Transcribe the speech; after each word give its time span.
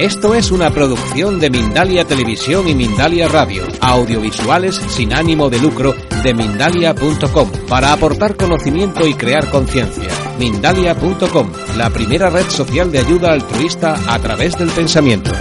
Esto 0.00 0.34
es 0.34 0.50
una 0.50 0.70
producción 0.70 1.38
de 1.38 1.50
Mindalia 1.50 2.06
Televisión 2.06 2.66
y 2.66 2.74
Mindalia 2.74 3.28
Radio, 3.28 3.64
audiovisuales 3.82 4.76
sin 4.76 5.12
ánimo 5.12 5.50
de 5.50 5.58
lucro 5.58 5.94
de 6.24 6.32
mindalia.com, 6.32 7.50
para 7.68 7.92
aportar 7.92 8.34
conocimiento 8.34 9.06
y 9.06 9.12
crear 9.12 9.50
conciencia. 9.50 10.08
Mindalia.com, 10.38 11.52
la 11.76 11.90
primera 11.90 12.30
red 12.30 12.48
social 12.48 12.90
de 12.90 13.00
ayuda 13.00 13.32
altruista 13.32 13.94
a 14.08 14.18
través 14.18 14.56
del 14.56 14.70
pensamiento. 14.70 15.32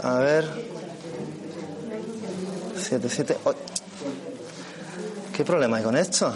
A 0.00 0.14
ver. 0.20 0.44
7, 2.76 3.08
7. 3.10 3.36
¿Qué 5.36 5.44
problema 5.44 5.78
hay 5.78 5.82
con 5.82 5.96
esto? 5.96 6.32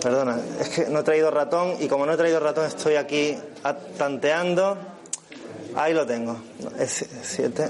Perdona, 0.00 0.38
es 0.60 0.68
que 0.68 0.86
no 0.86 1.00
he 1.00 1.02
traído 1.02 1.30
ratón 1.30 1.76
y 1.80 1.88
como 1.88 2.06
no 2.06 2.12
he 2.12 2.16
traído 2.16 2.38
ratón 2.38 2.66
estoy 2.66 2.94
aquí 2.94 3.36
tanteando. 3.96 4.76
Ahí 5.74 5.92
lo 5.92 6.06
tengo. 6.06 6.36
Es 6.78 7.04
7. 7.22 7.68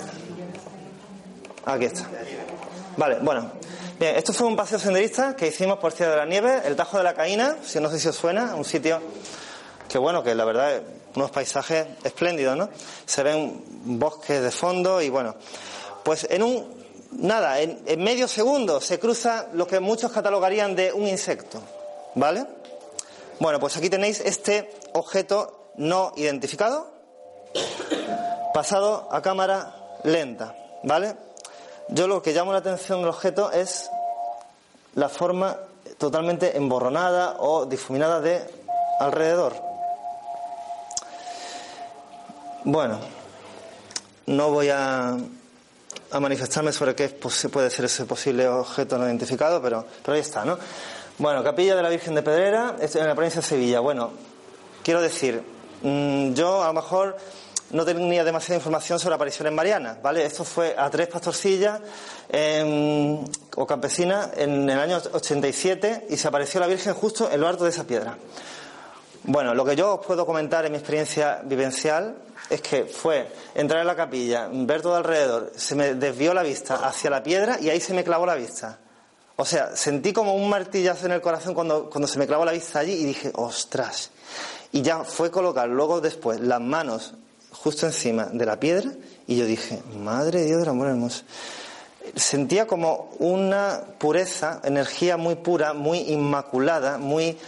Aquí 1.64 1.84
está. 1.86 2.06
Vale, 2.96 3.18
bueno. 3.20 3.50
Bien, 3.98 4.14
esto 4.14 4.32
fue 4.32 4.46
un 4.46 4.54
paseo 4.54 4.78
senderista 4.78 5.34
que 5.34 5.48
hicimos 5.48 5.78
por 5.78 5.90
Ciudad 5.90 6.12
de 6.12 6.16
la 6.18 6.26
Nieve, 6.26 6.62
el 6.64 6.76
Tajo 6.76 6.98
de 6.98 7.02
la 7.02 7.14
Caína, 7.14 7.56
si 7.64 7.80
no 7.80 7.90
sé 7.90 7.98
si 7.98 8.06
os 8.06 8.14
suena, 8.14 8.54
un 8.54 8.64
sitio 8.64 9.00
que 9.88 9.98
bueno, 9.98 10.22
que 10.22 10.36
la 10.36 10.44
verdad 10.44 10.82
unos 11.16 11.32
paisajes 11.32 11.84
espléndidos, 12.04 12.56
¿no? 12.56 12.68
Se 13.06 13.24
ven 13.24 13.60
bosques 13.98 14.40
de 14.40 14.52
fondo 14.52 15.02
y 15.02 15.08
bueno, 15.08 15.34
pues 16.04 16.28
en 16.30 16.44
un 16.44 16.78
nada, 17.12 17.60
en, 17.60 17.80
en 17.86 18.04
medio 18.04 18.28
segundo 18.28 18.80
se 18.80 19.00
cruza 19.00 19.48
lo 19.54 19.66
que 19.66 19.80
muchos 19.80 20.12
catalogarían 20.12 20.76
de 20.76 20.92
un 20.92 21.08
insecto. 21.08 21.60
¿Vale? 22.14 22.46
Bueno, 23.40 23.60
pues 23.60 23.76
aquí 23.76 23.88
tenéis 23.88 24.20
este 24.20 24.70
objeto 24.92 25.72
no 25.76 26.12
identificado 26.16 26.90
pasado 28.52 29.08
a 29.12 29.22
cámara 29.22 29.74
lenta, 30.02 30.56
¿vale? 30.82 31.14
Yo 31.88 32.08
lo 32.08 32.20
que 32.22 32.32
llamo 32.32 32.52
la 32.52 32.58
atención 32.58 33.00
del 33.00 33.08
objeto 33.08 33.52
es 33.52 33.90
la 34.94 35.08
forma 35.08 35.56
totalmente 35.96 36.56
emborronada 36.56 37.36
o 37.38 37.66
difuminada 37.66 38.20
de 38.20 38.42
alrededor. 38.98 39.54
Bueno, 42.64 42.98
no 44.26 44.50
voy 44.50 44.68
a, 44.70 45.16
a 46.10 46.20
manifestarme 46.20 46.72
sobre 46.72 46.94
qué 46.94 47.08
puede 47.08 47.70
ser 47.70 47.84
ese 47.84 48.04
posible 48.04 48.48
objeto 48.48 48.98
no 48.98 49.06
identificado, 49.06 49.62
pero, 49.62 49.86
pero 50.02 50.14
ahí 50.14 50.20
está, 50.20 50.44
¿no? 50.44 50.58
Bueno, 51.18 51.42
Capilla 51.42 51.74
de 51.74 51.82
la 51.82 51.88
Virgen 51.88 52.14
de 52.14 52.22
Pedrera, 52.22 52.76
en 52.78 53.06
la 53.08 53.14
provincia 53.16 53.40
de 53.40 53.46
Sevilla. 53.48 53.80
Bueno, 53.80 54.12
quiero 54.84 55.02
decir, 55.02 55.42
mm, 55.82 56.32
yo 56.32 56.62
a 56.62 56.68
lo 56.68 56.74
mejor 56.74 57.16
no 57.70 57.84
tenía 57.84 58.22
demasiada 58.22 58.54
información 58.54 59.00
sobre 59.00 59.16
apariciones 59.16 59.52
marianas, 59.52 60.00
¿vale? 60.00 60.24
Esto 60.24 60.44
fue 60.44 60.76
a 60.78 60.88
tres 60.90 61.08
pastorcillas 61.08 61.80
o 63.56 63.66
campesinas 63.66 64.30
en 64.36 64.70
el 64.70 64.78
año 64.78 65.00
87 65.12 66.06
y 66.08 66.16
se 66.16 66.28
apareció 66.28 66.60
la 66.60 66.68
Virgen 66.68 66.94
justo 66.94 67.28
en 67.28 67.40
lo 67.40 67.48
alto 67.48 67.64
de 67.64 67.70
esa 67.70 67.82
piedra. 67.82 68.16
Bueno, 69.24 69.54
lo 69.54 69.64
que 69.64 69.74
yo 69.74 69.94
os 69.94 70.06
puedo 70.06 70.24
comentar 70.24 70.66
en 70.66 70.70
mi 70.70 70.78
experiencia 70.78 71.40
vivencial 71.42 72.14
es 72.48 72.60
que 72.60 72.84
fue 72.84 73.26
entrar 73.56 73.80
en 73.80 73.88
la 73.88 73.96
capilla, 73.96 74.48
ver 74.52 74.82
todo 74.82 74.94
alrededor, 74.94 75.50
se 75.56 75.74
me 75.74 75.94
desvió 75.94 76.32
la 76.32 76.44
vista 76.44 76.76
hacia 76.86 77.10
la 77.10 77.24
piedra 77.24 77.58
y 77.60 77.70
ahí 77.70 77.80
se 77.80 77.92
me 77.92 78.04
clavó 78.04 78.24
la 78.24 78.36
vista. 78.36 78.78
O 79.40 79.44
sea, 79.44 79.76
sentí 79.76 80.12
como 80.12 80.34
un 80.34 80.48
martillazo 80.48 81.06
en 81.06 81.12
el 81.12 81.20
corazón 81.20 81.54
cuando, 81.54 81.88
cuando 81.88 82.08
se 82.08 82.18
me 82.18 82.26
clavó 82.26 82.44
la 82.44 82.50
vista 82.50 82.80
allí 82.80 82.94
y 82.94 83.04
dije, 83.04 83.30
ostras. 83.36 84.10
Y 84.72 84.82
ya 84.82 85.04
fue 85.04 85.30
colocar 85.30 85.68
luego 85.68 86.00
después 86.00 86.40
las 86.40 86.60
manos 86.60 87.14
justo 87.52 87.86
encima 87.86 88.24
de 88.24 88.44
la 88.44 88.58
piedra 88.58 88.90
y 89.28 89.36
yo 89.36 89.46
dije, 89.46 89.80
madre 89.96 90.44
Dios 90.44 90.58
del 90.58 90.70
amor 90.70 90.88
hermoso. 90.88 91.22
Sentía 92.16 92.66
como 92.66 93.10
una 93.20 93.80
pureza, 93.98 94.60
energía 94.64 95.16
muy 95.16 95.36
pura, 95.36 95.72
muy 95.72 95.98
inmaculada, 95.98 96.98
muy 96.98 97.38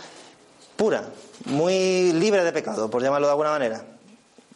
pura, 0.76 1.08
muy 1.46 2.12
libre 2.12 2.44
de 2.44 2.52
pecado, 2.52 2.88
por 2.88 3.02
llamarlo 3.02 3.26
de 3.26 3.32
alguna 3.32 3.50
manera. 3.50 3.84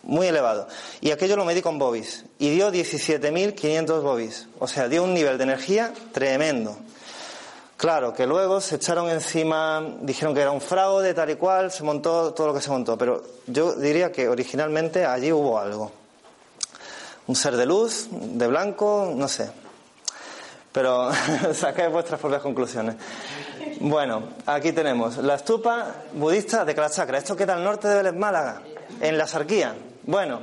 Muy 0.05 0.29
elevado. 0.29 0.69
Y 1.01 1.11
aquello 1.11 1.35
lo 1.35 1.45
medí 1.45 1.63
con 1.63 1.81
bobis. 1.81 2.27
Y 2.39 2.51
dio 2.51 2.71
17.500 2.71 4.03
bobis. 4.03 4.47
O 4.61 4.69
sea, 4.69 4.87
dio 4.89 5.03
un 5.03 5.15
nivel 5.15 5.37
de 5.37 5.45
energía 5.45 5.93
tremendo. 6.13 6.77
Claro, 7.85 8.15
que 8.15 8.27
luego 8.27 8.63
se 8.63 8.77
echaron 8.77 9.11
encima, 9.11 9.87
dijeron 10.01 10.35
que 10.35 10.41
era 10.41 10.51
un 10.51 10.63
fraude, 10.63 11.13
tal 11.13 11.29
y 11.29 11.35
cual, 11.35 11.71
se 11.71 11.83
montó 11.83 12.33
todo 12.33 12.47
lo 12.47 12.55
que 12.55 12.63
se 12.63 12.71
montó, 12.71 12.97
pero 12.97 13.23
yo 13.47 13.75
diría 13.75 14.11
que 14.11 14.27
originalmente 14.27 15.05
allí 15.05 15.31
hubo 15.31 15.59
algo. 15.59 15.93
Un 17.27 17.37
ser 17.37 17.59
de 17.59 17.67
luz, 17.67 18.09
de 18.11 18.47
blanco, 18.47 19.13
no 19.15 19.29
sé. 19.29 19.51
Pero 20.73 21.11
saqué 21.53 21.89
vuestras 21.89 22.19
propias 22.19 22.41
conclusiones. 22.41 22.97
Bueno, 23.81 24.31
aquí 24.47 24.73
tenemos 24.73 25.19
la 25.19 25.35
estupa 25.35 26.05
budista 26.15 26.65
de 26.65 26.75
Kalachakra. 26.75 27.19
Esto 27.19 27.37
queda 27.37 27.53
al 27.53 27.65
norte 27.65 27.87
de 27.87 27.97
Vélez 27.97 28.15
Málaga, 28.15 28.63
en 28.99 29.19
la 29.19 29.27
Sarquía. 29.27 29.75
Bueno, 30.05 30.41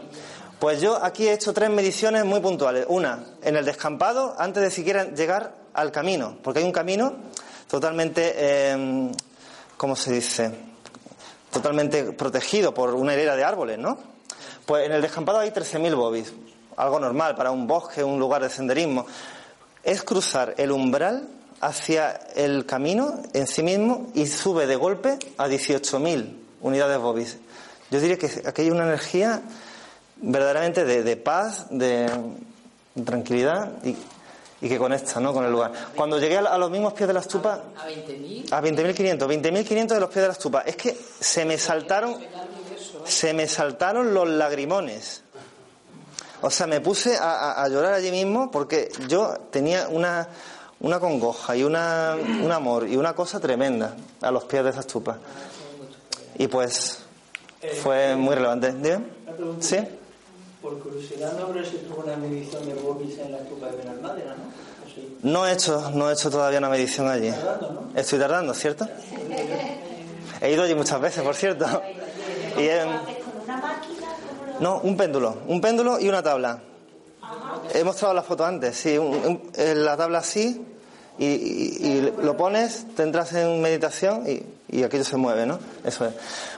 pues 0.59 0.79
yo 0.79 1.03
aquí 1.03 1.28
he 1.28 1.34
hecho 1.34 1.53
tres 1.53 1.72
mediciones 1.72 2.23
muy 2.23 2.40
puntuales. 2.40 2.85
Una, 2.88 3.23
en 3.41 3.56
el 3.56 3.66
descampado, 3.66 4.35
antes 4.38 4.62
de 4.62 4.69
siquiera 4.69 5.06
llegar 5.06 5.59
al 5.73 5.91
camino, 5.91 6.38
porque 6.44 6.59
hay 6.59 6.66
un 6.66 6.72
camino 6.72 7.30
totalmente, 7.71 8.33
eh, 8.35 9.09
¿cómo 9.77 9.95
se 9.95 10.11
dice? 10.11 10.51
Totalmente 11.49 12.11
protegido 12.11 12.73
por 12.73 12.93
una 12.93 13.13
hilera 13.13 13.37
de 13.37 13.45
árboles, 13.45 13.79
¿no? 13.79 13.97
Pues 14.65 14.85
en 14.85 14.91
el 14.91 15.01
descampado 15.01 15.39
hay 15.39 15.51
13.000 15.51 15.95
bobis, 15.95 16.33
algo 16.75 16.99
normal 16.99 17.33
para 17.37 17.49
un 17.51 17.67
bosque, 17.67 18.03
un 18.03 18.19
lugar 18.19 18.43
de 18.43 18.49
senderismo. 18.49 19.05
Es 19.83 20.03
cruzar 20.03 20.53
el 20.57 20.69
umbral 20.73 21.29
hacia 21.61 22.11
el 22.35 22.65
camino 22.65 23.21
en 23.31 23.47
sí 23.47 23.63
mismo 23.63 24.11
y 24.15 24.27
sube 24.27 24.67
de 24.67 24.75
golpe 24.75 25.17
a 25.37 25.47
18.000 25.47 26.35
unidades 26.59 26.99
bobis. 26.99 27.37
Yo 27.89 28.01
diría 28.01 28.17
que 28.17 28.25
aquí 28.45 28.63
hay 28.63 28.69
una 28.69 28.83
energía 28.83 29.41
verdaderamente 30.17 30.83
de, 30.83 31.15
paz, 31.15 31.67
de 31.69 32.11
tranquilidad 33.05 33.71
y 33.85 33.95
y 34.61 34.69
que 34.69 34.77
conecta 34.77 35.19
¿no? 35.19 35.33
con 35.33 35.44
el 35.44 35.51
lugar. 35.51 35.72
Cuando 35.95 36.19
llegué 36.19 36.38
a, 36.38 36.57
los 36.57 36.69
mismos 36.69 36.94
pies 36.94 37.07
de 37.07 37.13
la 37.13 37.22
estupa... 37.22 37.61
¿A 37.75 37.88
20.000? 37.88 38.53
A 38.53 38.61
20.500, 38.61 39.17
20.500 39.17 39.88
de 39.88 39.99
los 39.99 40.09
pies 40.09 40.22
de 40.22 40.27
la 40.27 40.33
estupa. 40.33 40.61
Es 40.61 40.75
que 40.75 40.95
se 41.19 41.45
me 41.45 41.57
saltaron, 41.57 42.17
se 43.05 43.33
me 43.33 43.47
saltaron 43.47 44.13
los 44.13 44.29
lagrimones. 44.29 45.23
O 46.41 46.49
sea, 46.49 46.67
me 46.67 46.79
puse 46.81 47.17
a, 47.19 47.67
llorar 47.69 47.94
allí 47.94 48.11
mismo 48.11 48.49
porque 48.51 48.91
yo 49.07 49.35
tenía 49.51 49.88
una, 49.89 50.27
una 50.79 50.99
congoja 50.99 51.55
y 51.55 51.63
una, 51.63 52.16
un 52.16 52.51
amor 52.51 52.88
y 52.88 52.97
una 52.97 53.13
cosa 53.13 53.39
tremenda 53.39 53.95
a 54.22 54.31
los 54.31 54.45
pies 54.45 54.63
de 54.63 54.69
esa 54.72 54.79
estupa. 54.81 55.17
Y 56.38 56.47
pues 56.47 56.99
fue 57.81 58.16
muy 58.16 58.35
relevante. 58.35 58.73
¿Sí? 59.59 59.78
Por 60.61 60.77
curiosidad, 60.77 61.33
¿no 61.39 61.47
habrás 61.47 61.69
hecho 61.69 61.95
una 61.97 62.16
medición 62.17 62.67
de 62.67 62.75
Bobis 62.75 63.17
en 63.17 63.31
la 63.31 63.39
estupa 63.39 63.67
de 63.67 63.77
Benalmádena, 63.77 64.35
no? 64.35 64.51
No 65.23 65.47
he 65.47 65.53
hecho, 65.53 65.91
no 65.95 66.09
he 66.09 66.13
hecho 66.13 66.29
todavía 66.29 66.59
una 66.59 66.69
medición 66.69 67.07
allí. 67.07 67.31
Tardando, 67.31 67.72
¿no? 67.94 67.99
Estoy 67.99 68.19
tardando, 68.19 68.53
¿cierto? 68.53 68.88
He 70.39 70.51
ido 70.51 70.63
allí 70.63 70.75
muchas 70.75 71.01
veces, 71.01 71.23
por 71.23 71.35
cierto. 71.35 71.66
Y, 72.57 72.67
no, 74.59 74.79
un 74.83 74.95
péndulo, 74.95 75.38
un 75.47 75.61
péndulo 75.61 75.99
y 75.99 76.07
una 76.07 76.22
tabla. 76.22 76.61
He 77.73 77.83
mostrado 77.83 78.13
la 78.13 78.22
foto 78.22 78.45
antes, 78.45 78.75
sí, 78.75 78.99
la 79.57 79.97
tabla 79.97 80.19
así 80.19 80.63
y, 81.17 82.01
lo 82.22 82.38
pones, 82.38 82.85
te 82.95 83.01
entras 83.01 83.33
en 83.33 83.61
meditación 83.61 84.29
y, 84.29 84.43
y 84.78 84.83
aquello 84.83 85.05
se 85.05 85.17
mueve, 85.17 85.47
¿no? 85.47 85.57
Eso 85.83 86.05
es. 86.05 86.13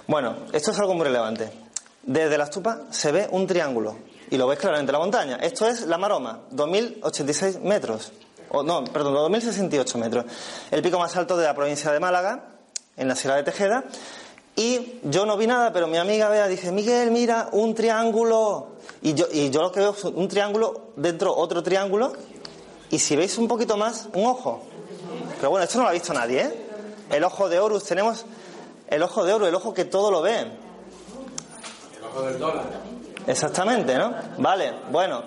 Bueno, 0.07 0.35
esto 0.51 0.71
es 0.71 0.79
algo 0.79 0.93
muy 0.93 1.05
relevante. 1.05 1.62
Desde 2.03 2.37
la 2.37 2.45
estupa 2.45 2.81
se 2.89 3.11
ve 3.11 3.27
un 3.31 3.47
triángulo 3.47 3.95
y 4.29 4.37
lo 4.37 4.47
ves 4.47 4.59
claramente 4.59 4.89
en 4.89 4.93
la 4.93 4.99
montaña. 4.99 5.35
Esto 5.37 5.67
es 5.67 5.87
la 5.87 5.97
Maroma, 5.97 6.41
2.086 6.51 7.61
metros. 7.61 8.11
O, 8.49 8.61
no, 8.61 8.83
perdón, 8.83 9.15
2.068 9.31 9.95
metros. 9.97 10.25
El 10.69 10.81
pico 10.81 10.99
más 10.99 11.15
alto 11.15 11.37
de 11.37 11.45
la 11.45 11.55
provincia 11.55 11.91
de 11.91 11.99
Málaga, 11.99 12.43
en 12.97 13.07
la 13.07 13.15
Sierra 13.15 13.37
de 13.37 13.43
Tejeda. 13.43 13.85
Y 14.55 14.99
yo 15.03 15.25
no 15.25 15.37
vi 15.37 15.47
nada, 15.47 15.73
pero 15.73 15.87
mi 15.87 15.97
amiga 15.97 16.29
Bea 16.29 16.47
dice, 16.47 16.71
Miguel, 16.71 17.09
mira, 17.09 17.49
un 17.53 17.73
triángulo. 17.73 18.73
Y 19.01 19.13
yo, 19.13 19.25
y 19.31 19.49
yo 19.49 19.61
lo 19.61 19.71
que 19.71 19.79
veo 19.79 19.91
es 19.91 20.03
un 20.03 20.27
triángulo, 20.27 20.91
dentro 20.95 21.35
otro 21.35 21.63
triángulo, 21.63 22.13
y 22.91 22.99
si 22.99 23.15
veis 23.15 23.37
un 23.37 23.47
poquito 23.47 23.77
más, 23.77 24.07
un 24.13 24.25
ojo. 24.27 24.61
Pero 25.37 25.49
bueno, 25.49 25.63
esto 25.63 25.77
no 25.77 25.85
lo 25.85 25.89
ha 25.89 25.93
visto 25.93 26.13
nadie, 26.13 26.41
¿eh? 26.41 26.53
El 27.09 27.23
ojo 27.23 27.49
de 27.49 27.59
Horus, 27.59 27.83
tenemos 27.83 28.25
el 28.87 29.01
ojo 29.01 29.23
de 29.23 29.33
oro, 29.33 29.47
el 29.47 29.55
ojo 29.55 29.73
que 29.73 29.85
todo 29.85 30.11
lo 30.11 30.21
ve. 30.21 30.51
Exactamente, 33.27 33.97
¿no? 33.97 34.13
Vale, 34.37 34.73
bueno, 34.91 35.23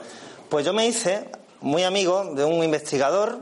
pues 0.49 0.65
yo 0.65 0.73
me 0.73 0.87
hice 0.87 1.31
muy 1.61 1.83
amigo 1.83 2.35
de 2.35 2.45
un 2.45 2.63
investigador, 2.63 3.39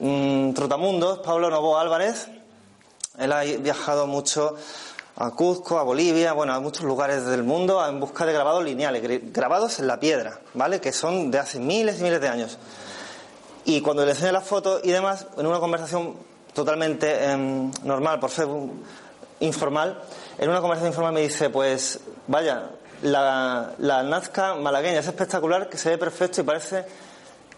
un 0.00 0.52
trotamundos, 0.54 1.18
Pablo 1.20 1.50
Novo 1.50 1.78
Álvarez. 1.78 2.28
Él 3.18 3.32
ha 3.32 3.42
viajado 3.42 4.06
mucho 4.06 4.54
a 5.16 5.30
Cuzco, 5.32 5.78
a 5.78 5.82
Bolivia, 5.82 6.32
bueno, 6.32 6.54
a 6.54 6.60
muchos 6.60 6.84
lugares 6.84 7.26
del 7.26 7.42
mundo 7.42 7.84
en 7.84 7.98
busca 7.98 8.24
de 8.24 8.32
grabados 8.32 8.62
lineales, 8.62 9.02
grabados 9.32 9.80
en 9.80 9.88
la 9.88 9.98
piedra, 9.98 10.38
¿vale? 10.54 10.80
Que 10.80 10.92
son 10.92 11.30
de 11.32 11.38
hace 11.38 11.58
miles 11.58 11.98
y 11.98 12.04
miles 12.04 12.20
de 12.20 12.28
años. 12.28 12.58
Y 13.64 13.80
cuando 13.80 14.04
le 14.04 14.12
enseñé 14.12 14.30
las 14.30 14.44
fotos 14.44 14.80
y 14.84 14.90
demás, 14.90 15.26
en 15.36 15.46
una 15.46 15.58
conversación 15.58 16.14
totalmente 16.54 17.24
em, 17.24 17.70
normal, 17.82 18.20
por 18.20 18.30
Facebook, 18.30 18.70
informal, 19.40 20.02
en 20.38 20.50
una 20.50 20.60
conversación 20.60 20.92
informal 20.92 21.12
me 21.12 21.20
dice, 21.22 21.50
pues, 21.50 22.00
vaya, 22.26 22.70
la, 23.02 23.72
la 23.78 24.02
Nazca 24.02 24.54
malagueña 24.54 25.00
es 25.00 25.06
espectacular, 25.06 25.68
que 25.68 25.78
se 25.78 25.90
ve 25.90 25.98
perfecto 25.98 26.40
y 26.40 26.44
parece, 26.44 26.84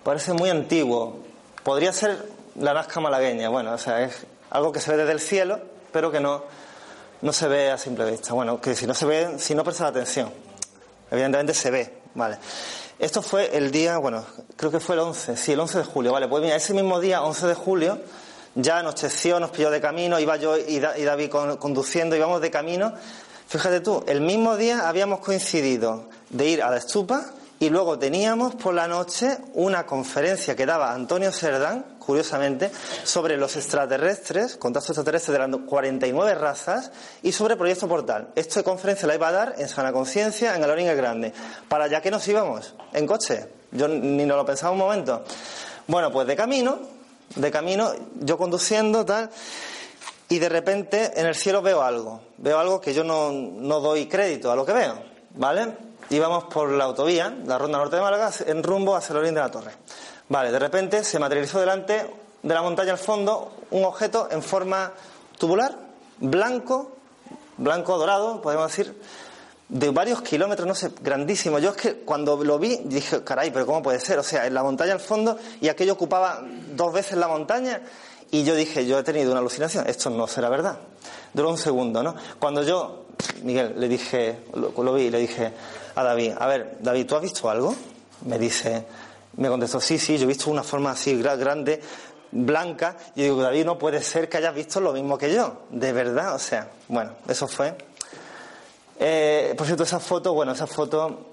parece 0.03 0.32
muy 0.32 0.50
antiguo. 0.50 1.19
Podría 1.62 1.93
ser 1.93 2.27
la 2.56 2.75
Nazca 2.75 3.00
malagueña, 3.00 3.49
bueno, 3.49 3.73
o 3.73 3.79
sea, 3.79 4.03
es 4.03 4.27
algo 4.50 4.73
que 4.73 4.81
se 4.81 4.91
ve 4.91 4.97
desde 4.99 5.12
el 5.12 5.21
cielo, 5.21 5.61
pero 5.93 6.11
que 6.11 6.21
no, 6.21 6.44
no 7.23 7.32
se 7.32 7.49
ve 7.49 7.71
a 7.71 7.79
simple 7.79 8.11
vista. 8.11 8.35
Bueno, 8.35 8.61
que 8.61 8.75
si 8.75 8.87
no 8.87 8.94
se 8.94 9.06
ve, 9.06 9.38
si 9.38 9.55
no 9.55 9.65
prestas 9.65 9.88
atención, 9.88 10.33
evidentemente 11.11 11.55
se 11.55 11.71
ve, 11.71 11.94
¿vale? 12.15 12.38
Esto 12.99 13.23
fue 13.23 13.56
el 13.56 13.71
día, 13.71 13.97
bueno, 13.99 14.25
creo 14.56 14.71
que 14.71 14.81
fue 14.81 14.94
el 14.94 15.00
11, 15.00 15.37
sí, 15.37 15.53
el 15.53 15.61
11 15.61 15.79
de 15.79 15.85
julio, 15.85 16.12
¿vale? 16.12 16.29
Pues 16.29 16.43
mira, 16.43 16.56
ese 16.56 16.75
mismo 16.75 17.00
día, 17.00 17.23
11 17.23 17.47
de 17.47 17.55
julio, 17.55 17.99
ya 18.55 18.79
anocheció, 18.79 19.41
nos 19.41 19.50
pilló 19.50 19.70
de 19.70 19.81
camino, 19.81 20.19
iba 20.19 20.37
yo 20.37 20.56
y, 20.56 20.79
David 20.81 21.31
conduciendo, 21.31 22.17
íbamos 22.17 22.41
de 22.41 22.50
camino. 22.50 22.93
Fíjate 23.49 23.81
tú, 23.81 24.05
el 24.06 24.20
mismo 24.20 24.56
día 24.56 24.88
habíamos 24.88 25.20
coincidido 25.20 26.08
de 26.31 26.49
ir 26.49 26.62
a 26.62 26.70
la 26.70 26.76
estupa 26.76 27.26
y 27.58 27.69
luego 27.69 27.99
teníamos 27.99 28.55
por 28.55 28.73
la 28.73 28.88
noche 28.88 29.37
una 29.52 29.85
conferencia 29.85 30.56
que 30.56 30.64
daba 30.64 30.94
Antonio 30.94 31.31
Serdán, 31.31 31.85
curiosamente, 31.99 32.70
sobre 33.05 33.37
los 33.37 33.55
extraterrestres, 33.56 34.56
contactos 34.56 34.91
extraterrestres 34.91 35.38
de 35.38 35.47
las 35.47 35.61
49 35.67 36.35
razas 36.37 36.91
y 37.23 37.32
sobre 37.32 37.56
Proyecto 37.56 37.87
Portal. 37.87 38.29
Esta 38.35 38.62
conferencia 38.62 39.06
la 39.06 39.14
iba 39.14 39.29
a 39.29 39.32
dar 39.32 39.55
en 39.58 39.69
Sana 39.69 39.93
Conciencia, 39.93 40.56
en 40.56 40.64
Alorín 40.64 40.87
el 40.87 40.97
Grande. 40.97 41.35
¿Para 41.69 41.85
allá 41.85 42.00
que 42.00 42.11
nos 42.11 42.26
íbamos? 42.29 42.75
¿En 42.94 43.06
coche? 43.06 43.47
Yo 43.73 43.88
ni 43.88 44.25
no 44.25 44.37
lo 44.37 44.47
pensaba 44.47 44.73
un 44.73 44.79
momento. 44.79 45.23
Bueno, 45.87 46.11
pues 46.11 46.26
de 46.26 46.37
camino, 46.37 46.79
de 47.37 47.50
camino, 47.50 47.93
yo 48.21 48.37
conduciendo, 48.37 49.05
tal, 49.05 49.31
y 50.29 50.38
de 50.38 50.49
repente 50.49 51.12
en 51.19 51.27
el 51.27 51.35
cielo 51.35 51.62
veo 51.62 51.82
algo. 51.82 52.21
Veo 52.38 52.59
algo 52.59 52.81
que 52.81 52.94
yo 52.94 53.05
no, 53.05 53.32
no 53.32 53.81
doy 53.81 54.06
crédito 54.06 54.50
a 54.50 54.56
lo 54.56 54.65
que 54.65 54.73
veo, 54.73 55.03
¿vale? 55.35 55.91
íbamos 56.11 56.44
por 56.44 56.71
la 56.71 56.85
autovía, 56.85 57.35
la 57.47 57.56
ronda 57.56 57.79
norte 57.79 57.97
de 57.97 58.03
Málaga, 58.03 58.31
en 58.47 58.62
rumbo 58.62 58.97
hacia 58.97 59.12
el 59.12 59.19
oriente 59.19 59.41
de 59.41 59.47
la 59.47 59.53
torre. 59.53 59.73
Vale, 60.29 60.50
de 60.50 60.59
repente 60.59 61.05
se 61.05 61.19
materializó 61.19 61.61
delante 61.61 62.06
de 62.43 62.55
la 62.55 62.62
montaña 62.62 62.93
al 62.93 62.99
fondo 62.99 63.53
un 63.71 63.85
objeto 63.85 64.29
en 64.31 64.43
forma 64.43 64.93
tubular, 65.38 65.76
blanco, 66.19 66.93
blanco 67.56 67.97
dorado, 67.97 68.43
podemos 68.43 68.69
decir, 68.69 69.00
de 69.71 69.91
varios 69.91 70.21
kilómetros, 70.23 70.67
no 70.67 70.75
sé, 70.75 70.91
grandísimo. 71.01 71.59
Yo 71.61 71.71
es 71.71 71.77
que 71.77 71.95
cuando 71.95 72.43
lo 72.43 72.59
vi 72.59 72.81
dije, 72.85 73.23
caray, 73.23 73.51
pero 73.51 73.67
¿cómo 73.67 73.83
puede 73.83 74.01
ser? 74.01 74.19
O 74.19 74.23
sea, 74.23 74.47
en 74.47 74.55
la 74.55 74.63
montaña 74.63 74.93
al 74.93 75.01
fondo 75.01 75.39
y 75.61 75.69
aquello 75.69 75.93
ocupaba 75.93 76.43
dos 76.75 76.93
veces 76.93 77.17
la 77.17 77.29
montaña 77.29 77.81
y 78.33 78.43
yo 78.43 78.55
dije, 78.55 78.85
yo 78.87 78.99
he 78.99 79.03
tenido 79.05 79.31
una 79.31 79.41
alucinación, 79.41 79.87
esto 79.87 80.11
no 80.11 80.27
será 80.27 80.49
verdad. 80.49 80.79
Duró 81.33 81.51
un 81.51 81.59
segundo, 81.59 82.03
¿no? 82.03 82.15
Cuando 82.41 82.63
yo, 82.65 83.07
Miguel, 83.43 83.75
le 83.77 83.89
dije, 83.89 84.41
lo, 84.55 84.93
vi, 84.93 85.09
le 85.09 85.19
dije, 85.19 85.53
a 85.95 86.03
David, 86.03 86.33
a 86.39 86.47
ver, 86.47 86.79
David, 86.81 87.07
¿tú 87.07 87.15
has 87.17 87.23
visto 87.23 87.49
algo? 87.49 87.75
Me 88.27 88.39
dice, 88.39 88.85
me 89.37 89.49
contestó, 89.49 89.81
sí, 89.81 89.99
sí, 89.99 90.19
yo 90.19 90.25
he 90.25 90.27
visto 90.27 90.51
una 90.51 90.65
forma 90.65 90.91
así 90.93 91.21
grande, 91.21 91.81
blanca, 92.33 92.97
y 93.15 93.23
digo, 93.23 93.41
David, 93.41 93.65
no 93.65 93.79
puede 93.79 94.03
ser 94.03 94.29
que 94.29 94.37
hayas 94.37 94.55
visto 94.55 94.81
lo 94.81 94.93
mismo 94.93 95.17
que 95.17 95.33
yo, 95.33 95.63
de 95.71 95.93
verdad, 95.93 96.35
o 96.35 96.39
sea, 96.39 96.71
bueno, 96.89 97.13
eso 97.29 97.47
fue. 97.47 97.75
Eh, 99.02 99.55
por 99.56 99.67
cierto, 99.67 99.85
esa 99.85 99.99
foto, 99.99 100.35
bueno, 100.35 100.52
esa 100.52 100.67
foto 100.67 101.31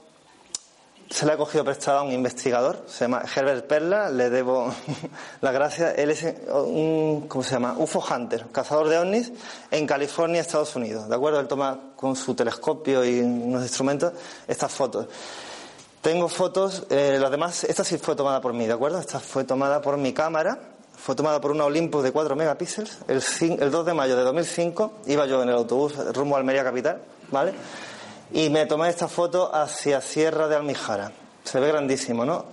se 1.10 1.26
la 1.26 1.34
he 1.34 1.38
cogido 1.38 1.66
prestada 1.66 2.00
a 2.00 2.04
un 2.04 2.14
investigador, 2.14 2.86
se 2.88 3.04
llama 3.04 3.24
Herbert 3.36 3.68
Perla, 3.68 4.10
le 4.10 4.30
debo 4.30 4.74
las 5.42 5.54
gracias. 5.54 5.98
Él 5.98 6.12
es 6.12 6.24
un, 6.50 7.26
¿cómo 7.28 7.44
se 7.44 7.52
llama? 7.52 7.76
UFO 7.78 8.02
Hunter, 8.10 8.46
cazador 8.54 8.88
de 8.88 8.98
ovnis 8.98 9.34
en 9.70 9.86
California, 9.86 10.40
Estados 10.40 10.78
Unidos. 10.78 11.10
¿De 11.10 11.16
acuerdo? 11.16 11.42
Él 11.42 11.48
toma 11.48 11.92
con 11.98 12.16
su 12.16 12.34
telescopio 12.36 13.04
y 13.04 13.20
unos 13.20 13.64
instrumentos 13.64 14.14
estas 14.48 14.72
fotos. 14.72 15.08
Tengo 16.02 16.30
fotos, 16.30 16.86
eh, 16.90 17.18
las 17.20 17.32
demás, 17.32 17.66
esta 17.66 17.84
sí 17.84 17.98
fue 17.98 18.16
tomada 18.16 18.40
por 18.40 18.54
mí, 18.54 18.66
¿de 18.66 18.74
acuerdo? 18.74 18.98
Esta 18.98 19.20
fue 19.20 19.44
tomada 19.44 19.82
por 19.82 19.98
mi 19.98 20.14
cámara, 20.14 20.58
fue 20.96 21.16
tomada 21.16 21.42
por 21.42 21.52
una 21.52 21.66
Olympus 21.66 22.02
de 22.02 22.14
4 22.14 22.34
megapíxeles. 22.38 23.00
El, 23.10 23.22
el 23.60 23.72
2 23.72 23.86
de 23.86 23.94
mayo 23.94 24.16
de 24.16 24.24
2005 24.24 24.94
iba 25.08 25.26
yo 25.26 25.44
en 25.44 25.50
el 25.50 25.56
autobús 25.56 25.96
rumbo 26.14 26.36
a 26.36 26.40
Almería 26.40 26.64
Capital, 26.64 27.02
¿vale? 27.32 27.54
y 28.32 28.50
me 28.50 28.66
tomé 28.66 28.90
esta 28.90 29.08
foto 29.08 29.54
hacia 29.54 30.02
Sierra 30.02 30.48
de 30.48 30.56
Almijara. 30.56 31.12
Se 31.44 31.60
ve 31.60 31.68
grandísimo, 31.68 32.26
¿no? 32.26 32.46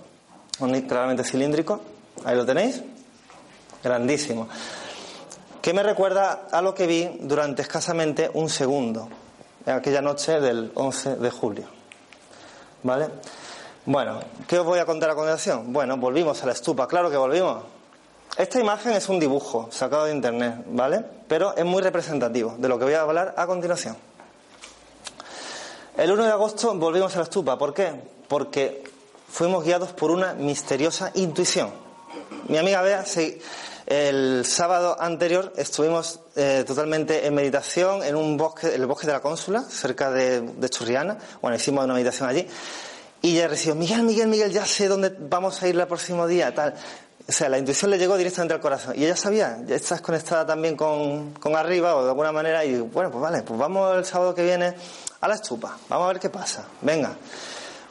Claramente 0.87 1.23
cilíndrico. 1.23 1.81
Ahí 2.23 2.35
lo 2.35 2.45
tenéis. 2.45 2.81
Grandísimo. 3.83 4.47
Que 5.61 5.73
me 5.73 5.83
recuerda 5.83 6.47
a 6.51 6.61
lo 6.61 6.73
que 6.73 6.87
vi 6.87 7.17
durante 7.21 7.61
escasamente 7.61 8.29
un 8.33 8.49
segundo, 8.49 9.09
en 9.65 9.75
aquella 9.75 10.01
noche 10.01 10.39
del 10.39 10.71
11 10.75 11.15
de 11.17 11.31
julio. 11.31 11.65
¿Vale? 12.83 13.09
Bueno, 13.85 14.19
¿qué 14.47 14.59
os 14.59 14.65
voy 14.65 14.79
a 14.79 14.85
contar 14.85 15.09
a 15.09 15.15
continuación? 15.15 15.73
Bueno, 15.73 15.97
volvimos 15.97 16.41
a 16.41 16.45
la 16.45 16.51
estupa, 16.53 16.87
claro 16.87 17.09
que 17.09 17.17
volvimos. 17.17 17.63
Esta 18.37 18.59
imagen 18.59 18.93
es 18.93 19.09
un 19.09 19.19
dibujo 19.19 19.69
sacado 19.71 20.05
de 20.05 20.13
internet, 20.13 20.63
¿vale? 20.67 21.03
Pero 21.27 21.55
es 21.55 21.65
muy 21.65 21.81
representativo 21.81 22.55
de 22.57 22.67
lo 22.69 22.77
que 22.77 22.85
voy 22.85 22.93
a 22.93 23.01
hablar 23.01 23.33
a 23.37 23.47
continuación. 23.47 23.95
El 25.97 26.11
1 26.11 26.25
de 26.25 26.31
agosto 26.31 26.73
volvimos 26.75 27.15
a 27.15 27.19
la 27.19 27.23
estupa. 27.23 27.57
¿Por 27.57 27.73
qué? 27.73 27.93
Porque 28.27 28.83
fuimos 29.29 29.63
guiados 29.63 29.93
por 29.93 30.11
una 30.11 30.33
misteriosa 30.33 31.11
intuición. 31.15 31.71
Mi 32.49 32.57
amiga 32.57 32.81
Bea, 32.81 33.05
el 33.85 34.45
sábado 34.45 34.97
anterior 34.99 35.53
estuvimos 35.55 36.19
eh, 36.35 36.65
totalmente 36.67 37.25
en 37.25 37.33
meditación 37.33 38.03
en 38.03 38.17
un 38.17 38.35
bosque, 38.35 38.75
el 38.75 38.85
bosque 38.85 39.07
de 39.07 39.13
la 39.13 39.21
Cónsula, 39.21 39.63
cerca 39.63 40.11
de, 40.11 40.69
Churriana. 40.69 41.17
Bueno, 41.41 41.55
hicimos 41.55 41.85
una 41.85 41.93
meditación 41.93 42.27
allí. 42.27 42.45
Y 43.21 43.37
ella 43.37 43.47
recibió, 43.47 43.75
Miguel, 43.75 44.03
Miguel, 44.03 44.27
Miguel, 44.27 44.51
ya 44.51 44.65
sé 44.65 44.89
dónde 44.89 45.15
vamos 45.17 45.63
a 45.63 45.67
ir 45.69 45.79
el 45.79 45.87
próximo 45.87 46.27
día, 46.27 46.53
tal. 46.53 46.75
O 47.27 47.31
sea, 47.31 47.49
la 47.49 47.57
intuición 47.57 47.89
le 47.89 47.97
llegó 47.97 48.17
directamente 48.17 48.53
al 48.53 48.59
corazón. 48.59 48.93
Y 48.95 49.03
ella 49.03 49.15
sabía, 49.15 49.57
ya 49.65 49.75
estás 49.75 49.99
conectada 50.01 50.45
también 50.45 50.77
con, 50.77 51.33
con 51.33 51.55
arriba 51.55 51.95
o 51.95 52.03
de 52.03 52.09
alguna 52.09 52.31
manera. 52.31 52.63
Y 52.63 52.79
bueno, 52.79 53.09
pues 53.09 53.21
vale, 53.21 53.41
pues 53.41 53.59
vamos 53.59 53.97
el 53.97 54.05
sábado 54.05 54.35
que 54.35 54.43
viene 54.43 54.75
a 55.21 55.27
la 55.27 55.35
estupa, 55.35 55.75
vamos 55.89 56.05
a 56.05 56.13
ver 56.13 56.19
qué 56.19 56.29
pasa, 56.29 56.65
venga. 56.81 57.15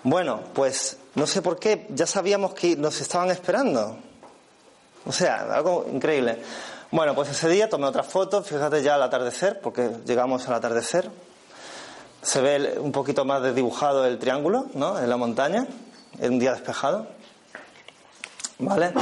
Bueno, 0.04 0.40
pues 0.52 0.98
no 1.16 1.26
sé 1.26 1.42
por 1.42 1.58
qué, 1.58 1.86
ya 1.90 2.06
sabíamos 2.06 2.54
que 2.54 2.76
nos 2.76 3.00
estaban 3.00 3.30
esperando. 3.30 3.96
O 5.06 5.12
sea, 5.12 5.52
algo 5.52 5.86
increíble. 5.92 6.38
Bueno, 6.92 7.14
pues 7.14 7.30
ese 7.30 7.48
día 7.48 7.68
tomé 7.68 7.86
otra 7.86 8.04
foto, 8.04 8.42
fíjate 8.42 8.82
ya 8.82 8.94
al 8.94 9.02
atardecer, 9.02 9.60
porque 9.60 9.90
llegamos 10.06 10.46
al 10.46 10.54
atardecer. 10.54 11.10
Se 12.22 12.40
ve 12.40 12.78
un 12.78 12.92
poquito 12.92 13.24
más 13.24 13.42
desdibujado 13.42 14.06
el 14.06 14.18
triángulo, 14.18 14.66
¿no? 14.74 14.98
En 14.98 15.10
la 15.10 15.16
montaña, 15.16 15.66
en 16.20 16.34
un 16.34 16.38
día 16.38 16.52
despejado. 16.52 17.08
¿Vale? 18.58 18.92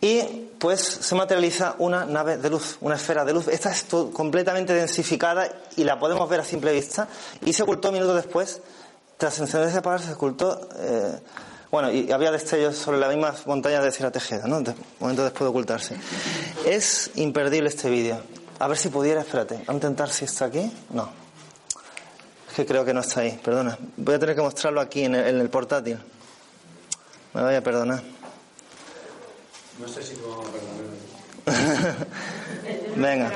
Y 0.00 0.20
pues 0.58 0.80
se 0.80 1.14
materializa 1.14 1.74
una 1.78 2.04
nave 2.04 2.36
de 2.36 2.50
luz, 2.50 2.76
una 2.80 2.96
esfera 2.96 3.24
de 3.24 3.32
luz. 3.32 3.48
Esta 3.48 3.70
es 3.70 3.84
completamente 4.12 4.72
densificada 4.72 5.48
y 5.76 5.84
la 5.84 5.98
podemos 5.98 6.28
ver 6.28 6.40
a 6.40 6.44
simple 6.44 6.72
vista. 6.72 7.08
Y 7.44 7.52
se 7.52 7.62
ocultó 7.62 7.90
minutos 7.90 8.16
después, 8.16 8.60
tras 9.16 9.38
encenderse 9.40 9.76
y 9.76 9.78
apagar, 9.78 10.00
se 10.00 10.12
ocultó. 10.12 10.68
Eh, 10.76 11.18
bueno, 11.70 11.90
y 11.90 12.12
había 12.12 12.30
destellos 12.30 12.76
sobre 12.76 12.98
las 12.98 13.08
mismas 13.08 13.46
montañas 13.46 13.82
de 13.82 13.90
Sierra 13.90 14.10
Tejeda, 14.10 14.46
¿no? 14.46 14.58
Un 14.58 14.74
momento 15.00 15.24
después 15.24 15.40
de 15.40 15.48
ocultarse. 15.48 15.96
Es 16.64 17.10
imperdible 17.14 17.68
este 17.68 17.88
vídeo. 17.88 18.20
A 18.58 18.68
ver 18.68 18.76
si 18.76 18.88
pudiera, 18.88 19.22
espérate, 19.22 19.64
a 19.66 19.72
intentar 19.72 20.10
si 20.10 20.26
está 20.26 20.44
aquí. 20.44 20.70
No. 20.90 21.08
Es 22.48 22.54
que 22.54 22.66
creo 22.66 22.84
que 22.84 22.92
no 22.92 23.00
está 23.00 23.20
ahí, 23.20 23.40
perdona. 23.42 23.78
Voy 23.96 24.14
a 24.14 24.18
tener 24.18 24.36
que 24.36 24.42
mostrarlo 24.42 24.80
aquí 24.80 25.04
en 25.04 25.14
el, 25.14 25.26
en 25.26 25.40
el 25.40 25.48
portátil. 25.48 25.98
Me 27.34 27.42
vaya 27.42 27.58
a 27.58 27.62
perdonar. 27.62 28.21
No 29.82 29.88
sé 29.88 30.00
si 30.00 30.14
lo 30.14 30.28
vamos 30.28 30.46
a 30.46 30.52
perder. 31.44 32.06
Venga. 32.96 33.32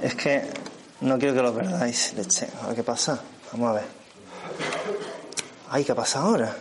Es 0.00 0.14
que 0.14 0.48
no 1.00 1.18
quiero 1.18 1.34
que 1.34 1.42
lo 1.42 1.52
perdáis, 1.52 2.14
leche. 2.14 2.46
A 2.62 2.68
ver 2.68 2.76
qué 2.76 2.84
pasa. 2.84 3.20
Vamos 3.50 3.70
a 3.70 3.72
ver. 3.74 3.84
Ay, 5.70 5.84
¿qué 5.84 5.92
pasa 5.92 6.20
ahora? 6.20 6.56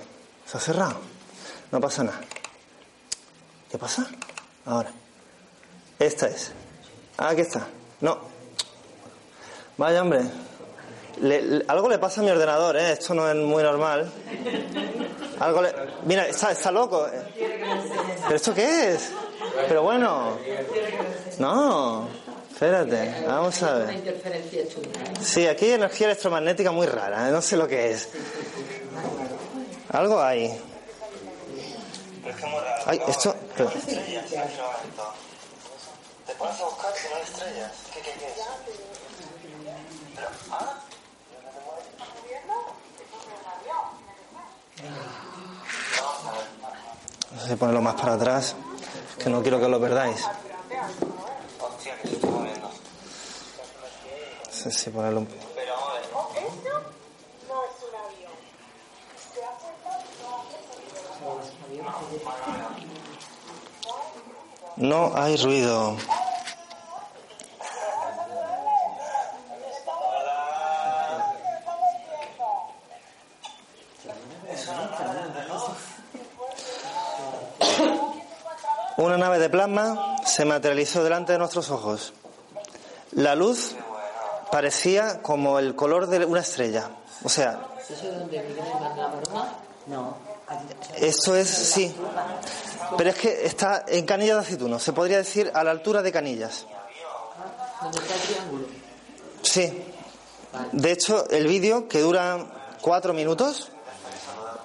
¿Se 0.48 0.58
ha 0.58 0.60
cerrado? 0.60 1.00
No 1.72 1.80
pasa 1.80 2.04
nada. 2.04 2.20
¿Qué 3.70 3.78
pasa? 3.78 4.08
Ahora. 4.66 4.92
Esta 6.00 6.28
es. 6.28 6.52
Ah, 7.20 7.30
aquí 7.30 7.42
está. 7.42 7.68
No. 8.02 8.18
Vaya, 9.78 10.02
hombre. 10.02 10.22
Algo 11.68 11.90
le 11.90 12.00
pasa 12.00 12.22
a 12.22 12.24
mi 12.24 12.32
ordenador, 12.32 12.78
¿eh? 12.78 12.92
Esto 12.94 13.14
no 13.14 13.30
es 13.30 13.36
muy 13.36 13.64
normal. 13.64 14.12
Algo 15.40 15.62
le... 15.62 15.74
Mira, 16.06 16.28
está, 16.28 16.52
está 16.52 16.72
loco. 16.72 17.08
¿Pero 18.24 18.36
esto 18.36 18.54
qué 18.54 18.94
es? 18.94 19.12
Pero 19.68 19.84
bueno. 19.84 20.38
No. 21.40 22.08
Espérate, 22.52 23.26
vamos 23.28 23.62
a 23.64 23.74
ver. 23.74 24.16
Sí, 25.22 25.48
aquí 25.48 25.66
hay 25.66 25.72
energía 25.72 26.08
electromagnética 26.08 26.72
muy 26.72 26.88
rara, 26.88 27.28
¿eh? 27.28 27.32
no 27.32 27.42
sé 27.42 27.58
lo 27.58 27.68
que 27.68 27.92
es. 27.92 28.10
Algo 29.90 30.22
hay. 30.22 30.56
Ay, 32.86 33.02
esto. 33.08 33.36
espera. 33.50 33.72
Te 36.26 36.34
pones 36.36 36.62
a 36.62 36.66
buscar 36.66 36.94
si 36.96 37.10
no 37.10 37.16
hay 37.16 37.24
estrellas. 37.24 37.72
¿Qué, 37.94 38.00
qué, 38.02 38.12
qué 38.20 38.28
es? 38.28 38.34
No 47.36 47.42
sé 47.48 47.58
ponerlo 47.58 47.82
más 47.82 47.96
para 47.96 48.14
atrás, 48.14 48.56
que 49.18 49.30
no 49.30 49.42
quiero 49.42 49.60
que 49.60 49.68
lo 49.68 49.80
perdáis. 49.80 50.26
No 54.46 54.52
sé 54.52 54.72
si 54.72 54.90
ponerlo 54.90 55.22
un 55.22 55.26
poco. 55.28 55.44
No 64.78 65.12
hay 65.16 65.38
ruido. 65.38 65.98
Una 78.96 79.18
de 79.40 79.50
plasma 79.50 80.18
se 80.26 80.46
materializó 80.46 81.04
delante 81.04 81.34
de 81.34 81.40
nuestros 81.40 81.70
ojos. 81.70 82.14
La 83.12 83.36
luz 83.36 83.76
parecía 84.52 85.22
como 85.22 85.60
el 85.60 85.76
color 85.76 86.08
de 86.08 86.26
una 86.26 86.42
estrella. 86.42 86.90
O 87.24 87.30
sea, 87.30 87.68
¿Eso 87.80 87.94
es 87.94 88.20
donde? 88.20 88.44
No. 89.88 90.16
esto 90.96 91.36
es, 91.36 91.50
sí. 91.50 91.94
Pero 92.98 93.10
es 93.10 93.16
que 93.16 93.46
está 93.46 93.84
en 93.88 94.06
Canillas 94.06 94.38
de 94.38 94.42
Aceituno. 94.42 94.80
Se 94.80 94.94
podría 94.94 95.18
decir 95.18 95.52
a 95.54 95.64
la 95.64 95.72
altura 95.72 96.02
de 96.02 96.12
Canillas. 96.12 96.66
Sí. 99.42 99.84
De 100.72 100.92
hecho, 100.92 101.30
el 101.30 101.48
vídeo, 101.48 101.88
que 101.88 102.00
dura 102.00 102.46
cuatro 102.82 103.14
minutos, 103.14 103.70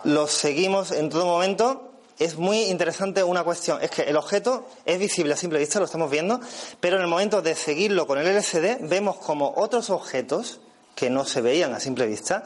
lo 0.05 0.27
seguimos 0.27 0.93
en 0.93 1.11
todo 1.11 1.27
momento. 1.27 1.88
Es 2.19 2.37
muy 2.37 2.63
interesante 2.65 3.23
una 3.23 3.45
cuestión. 3.45 3.81
Es 3.83 3.91
que 3.91 4.03
el 4.03 4.17
objeto 4.17 4.67
es 4.85 4.99
visible 4.99 5.35
a 5.35 5.37
simple 5.37 5.59
vista, 5.59 5.79
lo 5.79 5.85
estamos 5.85 6.11
viendo, 6.11 6.41
pero 6.81 6.97
en 6.97 7.03
el 7.03 7.09
momento 7.09 7.43
de 7.43 7.55
seguirlo 7.55 8.07
con 8.07 8.19
el 8.19 8.27
LCD, 8.27 8.79
vemos 8.89 9.17
como 9.19 9.53
otros 9.57 9.91
objetos 9.91 10.61
que 10.97 11.11
no 11.11 11.25
se 11.25 11.41
veían 11.41 11.73
a 11.75 11.81
simple 11.81 12.07
vista 12.07 12.43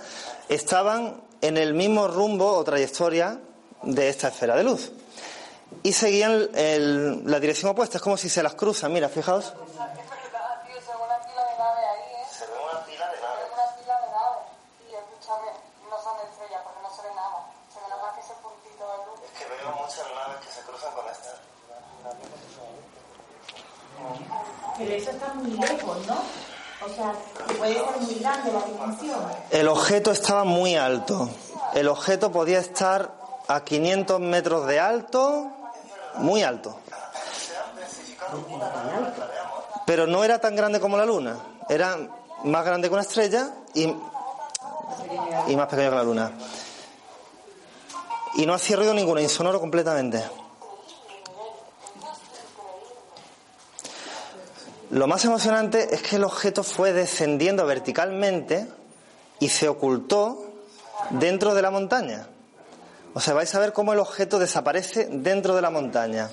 estaban 0.51 1.23
en 1.41 1.57
el 1.57 1.73
mismo 1.73 2.07
rumbo 2.07 2.53
o 2.53 2.63
trayectoria 2.65 3.39
de 3.83 4.09
esta 4.11 4.29
esfera 4.29 4.55
de 4.57 4.63
luz. 4.65 4.93
Y 5.83 5.95
seguían 5.95 6.51
el- 6.55 7.23
la 7.25 7.41
dirección 7.41 7.71
opuesta. 7.73 7.97
Es 7.97 8.03
como 8.03 8.19
si 8.19 8.29
se 8.29 8.43
las 8.43 8.55
cruzan. 8.55 8.93
Mira, 8.93 9.09
fijaos. 9.09 9.47
Es 9.47 9.55
verdad, 9.57 10.63
tío, 10.69 10.77
se 10.85 10.93
ve 10.93 11.01
una 11.03 11.19
pila 11.25 11.43
de 11.49 11.57
naves 11.57 11.85
ahí, 11.89 12.13
¿eh? 12.13 12.27
Se 12.31 12.45
ve 12.47 12.53
una 12.61 12.85
pila 12.85 13.07
de 13.09 13.17
Se 13.17 13.23
ve 13.25 13.49
una 13.57 13.67
pila 13.81 13.95
de 14.05 14.07
naves. 14.13 14.45
Y 14.85 14.95
escúchame, 15.01 15.49
no 15.89 15.97
son 15.97 16.15
estrellas 16.29 16.61
porque 16.63 16.83
no 16.85 16.91
se 16.95 17.03
ve 17.09 17.15
nada. 17.17 17.39
Se 17.73 17.81
ve 17.81 17.87
nada 17.89 18.03
más 18.05 18.13
que 18.15 18.21
ese 18.21 18.35
puntito 18.45 18.85
de 18.85 18.97
luz. 19.09 19.19
Es 19.25 19.33
que 19.33 19.45
veo 19.49 19.73
muchas 19.81 20.07
naves 20.13 20.39
que 20.45 20.51
se 20.53 20.61
cruzan 20.61 20.93
con 20.93 21.05
esta. 21.09 21.33
Pero 24.79 24.95
eso 24.95 25.11
está 25.11 25.35
muy 25.35 25.51
lejos, 25.51 26.07
¿no? 26.07 26.15
O 26.85 26.89
sea, 26.89 27.13
puede 27.59 27.81
muy 28.01 28.15
grande 28.17 28.51
la. 28.53 28.63
El 29.51 29.69
objeto 29.69 30.11
estaba 30.11 30.45
muy 30.45 30.75
alto. 30.75 31.29
El 31.75 31.89
objeto 31.89 32.33
podía 32.33 32.59
estar 32.59 33.13
a 33.47 33.61
500 33.63 34.21
metros 34.21 34.67
de 34.67 34.81
alto, 34.81 35.51
muy 36.17 36.43
alto. 36.43 36.79
Pero 39.87 40.07
no 40.07 40.25
era 40.25 40.41
tan 40.41 40.57
grande 40.57 40.81
como 40.81 40.97
la 40.97 41.07
luna. 41.07 41.37
Era 41.69 41.97
más 42.45 42.65
grande 42.65 42.89
que 42.89 42.95
una 42.95 43.03
estrella 43.03 43.51
y, 43.75 43.85
y 45.47 45.57
más 45.57 45.69
pequeño 45.69 45.91
que 45.91 45.97
la 45.97 46.03
luna. 46.03 46.33
Y 48.35 48.47
no 48.47 48.55
hacía 48.55 48.77
ruido 48.77 48.95
ninguno, 48.95 49.21
insonoro 49.21 49.61
completamente. 49.61 50.25
Lo 54.93 55.07
más 55.07 55.25
emocionante 55.25 55.95
es 55.95 56.03
que 56.03 56.17
el 56.17 56.25
objeto 56.25 56.63
fue 56.63 56.93
descendiendo 56.93 57.65
verticalmente 57.65 58.69
y 59.41 59.49
se 59.49 59.67
ocultó 59.67 60.53
dentro 61.09 61.55
de 61.55 61.63
la 61.63 61.71
montaña. 61.71 62.27
O 63.15 63.21
sea, 63.21 63.33
vais 63.33 63.55
a 63.55 63.59
ver 63.59 63.73
cómo 63.73 63.95
el 63.95 63.99
objeto 63.99 64.39
desaparece 64.39 65.09
dentro 65.11 65.55
de 65.55 65.63
la 65.63 65.71
montaña. 65.71 66.29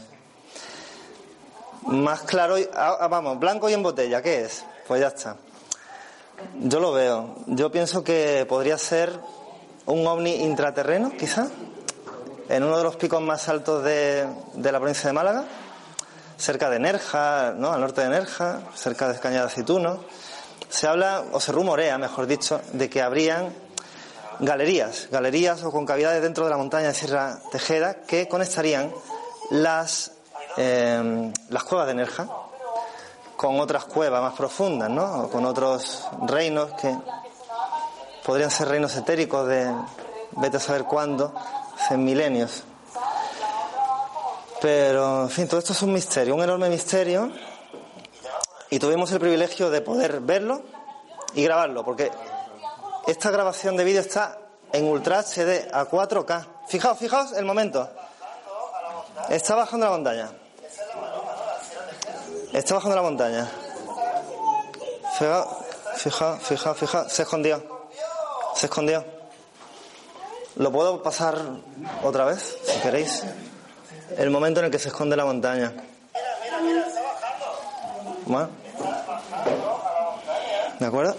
Más 1.83 2.23
claro, 2.23 2.57
ah, 2.73 2.97
ah, 2.99 3.07
vamos, 3.07 3.39
blanco 3.39 3.69
y 3.69 3.73
en 3.73 3.81
botella, 3.81 4.21
¿qué 4.21 4.41
es? 4.41 4.65
Pues 4.85 4.99
ya 4.99 5.07
está. 5.07 5.37
Yo 6.59 6.81
lo 6.81 6.91
veo. 6.91 7.37
Yo 7.47 7.71
pienso 7.71 8.03
que 8.03 8.45
podría 8.45 8.77
ser 8.77 9.17
un 9.85 10.05
ovni 10.05 10.35
intraterreno, 10.43 11.13
quizá, 11.17 11.47
en 12.49 12.63
uno 12.63 12.77
de 12.77 12.83
los 12.83 12.97
picos 12.97 13.21
más 13.21 13.47
altos 13.47 13.85
de, 13.85 14.27
de 14.55 14.71
la 14.73 14.79
provincia 14.79 15.07
de 15.07 15.13
Málaga 15.13 15.45
cerca 16.39 16.69
de 16.69 16.79
Nerja, 16.79 17.53
¿no? 17.55 17.71
al 17.71 17.81
norte 17.81 18.01
de 18.01 18.09
Nerja, 18.09 18.61
cerca 18.73 19.09
de 19.09 19.19
Cañada 19.19 19.49
de. 19.49 19.99
Se 20.69 20.87
habla, 20.87 21.23
o 21.31 21.39
se 21.39 21.51
rumorea, 21.51 21.97
mejor 21.97 22.25
dicho, 22.25 22.61
de 22.73 22.89
que 22.89 23.01
habrían 23.01 23.53
galerías, 24.39 25.09
galerías 25.11 25.63
o 25.63 25.71
concavidades 25.71 26.21
dentro 26.21 26.45
de 26.45 26.49
la 26.49 26.57
montaña 26.57 26.87
de 26.87 26.93
Sierra 26.93 27.39
Tejeda 27.51 27.95
que 28.07 28.27
conectarían 28.27 28.91
las, 29.51 30.13
eh, 30.57 31.31
las 31.49 31.63
cuevas 31.63 31.87
de 31.87 31.95
Nerja 31.95 32.27
con 33.35 33.59
otras 33.59 33.85
cuevas 33.85 34.21
más 34.21 34.33
profundas, 34.33 34.89
¿no? 34.89 35.23
O 35.23 35.29
con 35.29 35.45
otros 35.45 36.05
reinos 36.27 36.71
que 36.73 36.95
podrían 38.25 38.51
ser 38.51 38.67
reinos 38.67 38.95
etéricos 38.95 39.47
de 39.47 39.73
vete 40.31 40.57
a 40.57 40.59
saber 40.59 40.83
cuándo, 40.83 41.33
hace 41.77 41.97
milenios. 41.97 42.63
Pero, 44.61 45.23
en 45.23 45.29
fin, 45.29 45.47
todo 45.47 45.59
esto 45.59 45.73
es 45.73 45.81
un 45.81 45.93
misterio, 45.93 46.35
un 46.35 46.43
enorme 46.43 46.69
misterio. 46.69 47.31
Y 48.69 48.77
tuvimos 48.77 49.11
el 49.11 49.19
privilegio 49.19 49.69
de 49.69 49.81
poder 49.81 50.19
verlo 50.19 50.61
y 51.33 51.43
grabarlo, 51.43 51.83
porque 51.83 52.11
esta 53.07 53.31
grabación 53.31 53.77
de 53.77 53.83
vídeo 53.83 54.01
está 54.01 54.37
en 54.71 54.85
Ultra 54.85 55.23
HD 55.23 55.67
a 55.73 55.85
4K. 55.85 56.45
Fijaos, 56.67 56.97
fijaos 56.99 57.31
el 57.33 57.45
momento. 57.45 57.89
Está 59.29 59.55
bajando 59.55 59.85
la 59.85 59.91
montaña. 59.93 60.31
Está 62.53 62.75
bajando 62.75 62.95
la 62.95 63.01
montaña. 63.01 63.49
Fijaos, 65.17 65.47
fijaos, 65.95 66.43
fijaos, 66.43 66.77
fijaos. 66.77 67.11
Se 67.11 67.23
escondió. 67.23 67.63
Se 68.55 68.67
escondió. 68.67 69.03
Lo 70.55 70.71
puedo 70.71 71.01
pasar 71.01 71.39
otra 72.03 72.25
vez, 72.25 72.57
si 72.63 72.79
queréis 72.79 73.23
el 74.17 74.29
momento 74.29 74.59
en 74.59 74.67
el 74.67 74.71
que 74.71 74.79
se 74.79 74.89
esconde 74.89 75.15
la 75.15 75.25
montaña. 75.25 75.73
Bueno. 78.25 78.49
¿De 80.79 80.85
acuerdo? 80.85 81.15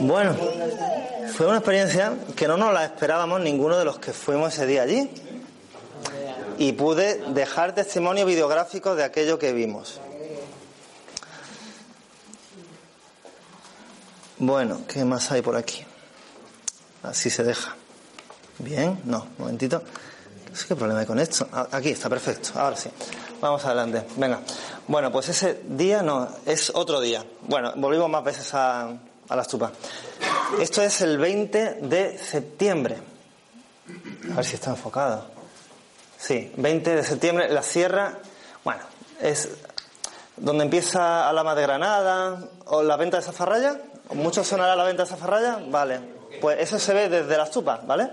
Bueno, 0.00 0.34
fue 1.36 1.46
una 1.46 1.56
experiencia 1.56 2.14
que 2.36 2.46
no 2.46 2.56
nos 2.56 2.72
la 2.72 2.84
esperábamos 2.84 3.40
ninguno 3.40 3.76
de 3.76 3.84
los 3.84 3.98
que 3.98 4.12
fuimos 4.12 4.54
ese 4.54 4.64
día 4.64 4.82
allí. 4.82 5.10
Y 6.56 6.72
pude 6.72 7.20
dejar 7.32 7.74
testimonio 7.74 8.24
videográfico 8.24 8.94
de 8.94 9.04
aquello 9.04 9.38
que 9.38 9.52
vimos. 9.52 10.00
Bueno, 14.40 14.82
¿qué 14.86 15.04
más 15.04 15.32
hay 15.32 15.42
por 15.42 15.56
aquí? 15.56 15.84
Así 17.02 17.28
se 17.28 17.42
deja. 17.42 17.74
Bien, 18.58 19.00
no, 19.04 19.22
un 19.22 19.34
momentito. 19.38 19.82
Qué 20.66 20.76
problema 20.76 21.00
hay 21.00 21.06
con 21.06 21.18
esto. 21.18 21.48
Ah, 21.52 21.68
Aquí 21.72 21.90
está, 21.90 22.08
perfecto. 22.08 22.50
Ahora 22.54 22.76
sí. 22.76 22.88
Vamos 23.40 23.64
adelante. 23.64 24.04
Venga. 24.16 24.40
Bueno, 24.86 25.10
pues 25.12 25.28
ese 25.28 25.62
día 25.68 26.02
no, 26.02 26.28
es 26.46 26.70
otro 26.74 27.00
día. 27.00 27.24
Bueno, 27.42 27.72
volvimos 27.76 28.08
más 28.10 28.24
veces 28.24 28.52
a, 28.54 28.88
a 29.28 29.36
la 29.36 29.42
estupa. 29.42 29.72
Esto 30.60 30.82
es 30.82 31.00
el 31.00 31.18
20 31.18 31.74
de 31.82 32.18
septiembre. 32.18 32.96
A 34.32 34.36
ver 34.36 34.44
si 34.44 34.54
está 34.54 34.70
enfocado. 34.70 35.26
Sí, 36.16 36.52
20 36.56 36.96
de 36.96 37.04
septiembre, 37.04 37.48
la 37.52 37.62
sierra. 37.62 38.18
Bueno, 38.64 38.82
es 39.20 39.48
donde 40.36 40.64
empieza 40.64 41.28
Alama 41.28 41.54
de 41.54 41.62
Granada 41.62 42.48
o 42.66 42.82
la 42.82 42.96
venta 42.96 43.16
de 43.18 43.22
Zafarraya, 43.22 43.80
¿Mucho 44.14 44.42
sonará 44.42 44.74
la 44.74 44.84
venta 44.84 45.04
de 45.04 45.08
zafarraya? 45.08 45.60
Vale. 45.68 46.00
Pues 46.40 46.58
eso 46.60 46.78
se 46.78 46.94
ve 46.94 47.08
desde 47.08 47.36
la 47.36 47.44
estupa, 47.44 47.80
¿vale? 47.86 48.10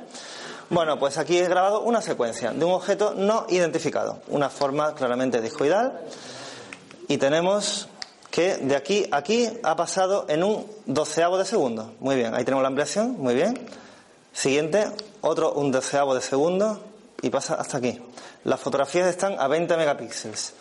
Bueno, 0.70 0.98
pues 0.98 1.18
aquí 1.18 1.38
he 1.38 1.48
grabado 1.48 1.82
una 1.82 2.02
secuencia 2.02 2.52
de 2.52 2.66
un 2.66 2.72
objeto 2.72 3.14
no 3.16 3.46
identificado, 3.50 4.22
una 4.30 4.50
forma 4.50 4.96
claramente 4.96 5.42
discoidal. 5.42 6.02
Y 7.08 7.18
tenemos 7.18 7.88
que 8.32 8.58
de 8.58 8.75
aquí 8.75 9.08
a 9.12 9.18
aquí 9.18 9.48
ha 9.64 9.75
pasado 9.75 10.25
en 10.28 10.44
un 10.44 10.70
doceavo 10.86 11.38
de 11.38 11.46
segundo. 11.46 11.94
Muy 12.00 12.16
bien, 12.16 12.34
ahí 12.34 12.44
tenemos 12.44 12.64
la 12.64 12.68
ampliación, 12.70 13.16
muy 13.18 13.36
bien. 13.36 13.58
Siguiente, 14.34 14.88
otro 15.22 15.54
un 15.54 15.72
doceavo 15.72 16.16
de 16.16 16.22
segundo 16.22 16.82
y 17.22 17.30
pasa 17.30 17.56
hasta 17.56 17.78
aquí. 17.78 18.02
Las 18.44 18.60
fotografías 18.60 19.08
están 19.08 19.40
a 19.40 19.48
20 19.48 19.78
megapíxeles. 19.78 20.54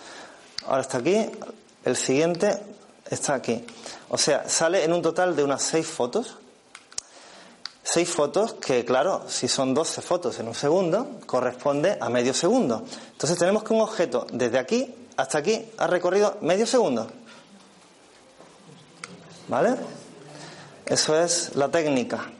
Ahora 0.67 0.83
está 0.83 0.99
aquí, 0.99 1.31
el 1.85 1.97
siguiente 1.97 2.59
está 3.11 3.35
aquí. 3.35 3.65
O 4.15 4.17
sea, 4.17 4.49
sale 4.49 4.85
en 4.85 4.93
un 4.93 5.03
total 5.03 5.35
de 5.35 5.43
unas 5.43 5.61
6 5.61 5.89
fotos. 5.89 6.37
6 7.83 8.09
fotos 8.09 8.55
que, 8.55 8.85
claro, 8.85 9.25
si 9.27 9.49
son 9.49 9.75
12 9.75 10.03
fotos 10.03 10.39
en 10.39 10.47
un 10.47 10.55
segundo, 10.55 11.19
corresponde 11.27 11.99
a 12.01 12.09
medio 12.09 12.33
segundo. 12.33 12.85
Entonces 13.11 13.37
tenemos 13.37 13.65
que 13.65 13.73
un 13.73 13.81
objeto 13.81 14.25
desde 14.33 14.61
aquí 14.61 14.95
hasta 15.17 15.39
aquí 15.39 15.69
ha 15.79 15.89
recorrido 15.89 16.39
medio 16.43 16.65
segundo. 16.65 17.09
¿Vale? 19.49 19.75
Eso 20.87 21.21
es 21.21 21.57
la 21.57 21.69
técnica. 21.69 22.31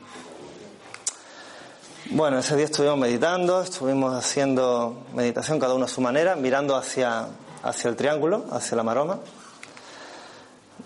Bueno, 2.11 2.39
ese 2.39 2.55
día 2.55 2.65
estuvimos 2.67 2.99
meditando, 2.99 3.61
estuvimos 3.61 4.15
haciendo 4.15 5.03
meditación 5.13 5.59
cada 5.59 5.73
uno 5.73 5.83
a 5.83 5.89
su 5.89 5.99
manera, 5.99 6.37
mirando 6.37 6.77
hacia, 6.77 7.27
hacia 7.63 7.89
el 7.89 7.97
triángulo, 7.97 8.45
hacia 8.49 8.77
la 8.77 8.83
maroma. 8.83 9.19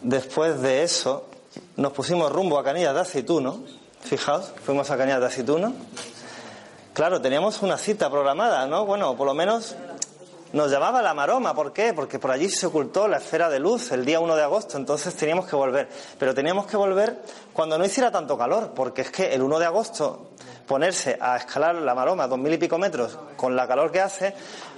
Después 0.01 0.61
de 0.61 0.83
eso, 0.83 1.25
nos 1.75 1.91
pusimos 1.91 2.31
rumbo 2.31 2.57
a 2.57 2.63
Canillas 2.63 2.93
de 2.93 3.01
Aceituno. 3.01 3.63
Fijaos, 4.01 4.51
fuimos 4.63 4.89
a 4.91 4.97
Canillas 4.97 5.19
de 5.19 5.25
Aceituno. 5.25 5.73
Claro, 6.93 7.21
teníamos 7.21 7.61
una 7.61 7.77
cita 7.77 8.09
programada, 8.09 8.65
¿no? 8.67 8.85
Bueno, 8.85 9.15
por 9.15 9.27
lo 9.27 9.33
menos 9.33 9.75
nos 10.53 10.71
llamaba 10.71 11.01
la 11.01 11.13
maroma. 11.13 11.53
¿Por 11.53 11.73
qué? 11.73 11.93
Porque 11.93 12.19
por 12.19 12.31
allí 12.31 12.49
se 12.49 12.67
ocultó 12.67 13.07
la 13.07 13.17
esfera 13.17 13.49
de 13.49 13.59
luz 13.59 13.91
el 13.91 14.05
día 14.05 14.19
1 14.19 14.35
de 14.35 14.43
agosto, 14.43 14.77
entonces 14.77 15.15
teníamos 15.15 15.47
que 15.47 15.55
volver. 15.55 15.89
Pero 16.17 16.33
teníamos 16.33 16.65
que 16.65 16.77
volver 16.77 17.21
cuando 17.53 17.77
no 17.77 17.85
hiciera 17.85 18.11
tanto 18.11 18.37
calor, 18.37 18.73
porque 18.75 19.01
es 19.01 19.11
que 19.11 19.33
el 19.33 19.41
1 19.41 19.59
de 19.59 19.65
agosto 19.65 20.29
ponerse 20.67 21.17
a 21.19 21.35
escalar 21.35 21.75
la 21.75 21.95
maroma 21.95 22.27
dos 22.27 22.37
mil 22.37 22.53
y 22.53 22.57
pico 22.57 22.77
metros 22.77 23.17
con 23.35 23.55
la 23.55 23.67
calor 23.67 23.91
que 23.91 24.01
hace, 24.01 24.35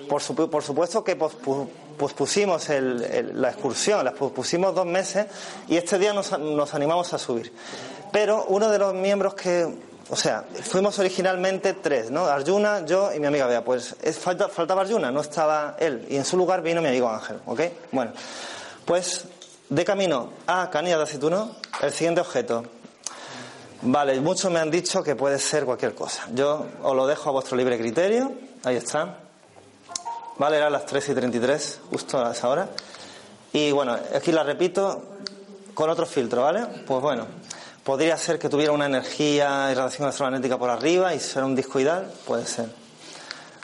por, 0.08 0.22
supuesto 0.22 1.04
que 1.04 1.18
pospusimos 1.18 2.70
la 2.70 3.50
excursión, 3.50 4.06
la 4.06 4.14
pospusimos 4.14 4.74
dos 4.74 4.86
meses 4.86 5.28
y 5.68 5.76
este 5.76 6.00
día 6.00 6.14
nos, 6.14 6.40
nos 6.40 6.74
animamos 6.74 7.14
a 7.14 7.18
subir. 7.18 7.52
Pero 8.12 8.46
uno 8.48 8.70
de 8.70 8.80
los 8.80 8.94
miembros 8.94 9.34
que 9.34 9.91
o 10.12 10.16
sea, 10.18 10.44
fuimos 10.64 11.00
originalmente 11.00 11.74
tres, 11.74 12.12
¿no? 12.12 12.26
Arjuna, 12.26 12.86
yo 12.86 13.14
y 13.14 13.20
mi 13.22 13.28
amiga 13.28 13.48
Bea. 13.48 13.64
Pues 13.64 13.96
es, 14.04 14.20
falta, 14.20 14.50
faltaba 14.50 14.82
Arjuna, 14.82 15.10
no 15.10 15.22
estaba 15.22 15.78
él. 15.80 16.06
Y 16.10 16.18
en 16.18 16.26
su 16.26 16.36
lugar 16.36 16.62
vino 16.62 16.82
mi 16.82 16.90
amigo 16.90 17.10
Ángel, 17.10 17.38
¿ok? 17.46 17.62
Bueno, 17.94 18.12
pues 18.84 19.24
de 19.70 19.86
camino 19.86 20.34
a 20.48 20.70
Canilla 20.70 20.98
de 20.98 21.04
Aceituno, 21.04 21.56
el 21.82 21.94
siguiente 21.94 22.20
objeto. 22.20 22.66
Vale, 23.84 24.20
muchos 24.20 24.52
me 24.52 24.60
han 24.60 24.70
dicho 24.70 25.02
que 25.02 25.16
puede 25.16 25.40
ser 25.40 25.64
cualquier 25.64 25.96
cosa. 25.96 26.28
Yo 26.34 26.66
os 26.84 26.94
lo 26.94 27.08
dejo 27.08 27.30
a 27.30 27.32
vuestro 27.32 27.56
libre 27.56 27.80
criterio. 27.80 28.34
Ahí 28.66 28.76
está. 28.76 29.18
Vale, 30.38 30.58
eran 30.58 30.74
las 30.74 30.86
3 30.88 31.08
y 31.08 31.16
33, 31.16 31.80
justo 31.90 32.24
a 32.24 32.34
esa 32.34 32.50
hora. 32.50 32.68
Y 33.54 33.72
bueno, 33.72 33.98
aquí 34.14 34.34
la 34.34 34.44
repito 34.44 35.04
con 35.74 35.90
otro 35.90 36.06
filtro, 36.06 36.42
¿vale? 36.42 36.66
Pues 36.86 37.02
bueno, 37.02 37.28
Podría 37.84 38.16
ser 38.18 38.38
que 38.38 38.48
tuviera 38.48 38.72
una 38.72 38.86
energía 38.86 39.70
y 39.72 39.74
radiación 39.74 40.08
electromagnética 40.08 40.58
por 40.58 40.70
arriba 40.70 41.16
y 41.16 41.20
ser 41.20 41.44
un 41.44 41.56
disco 41.56 41.80
ideal, 41.80 42.12
puede 42.28 42.46
ser. 42.46 42.68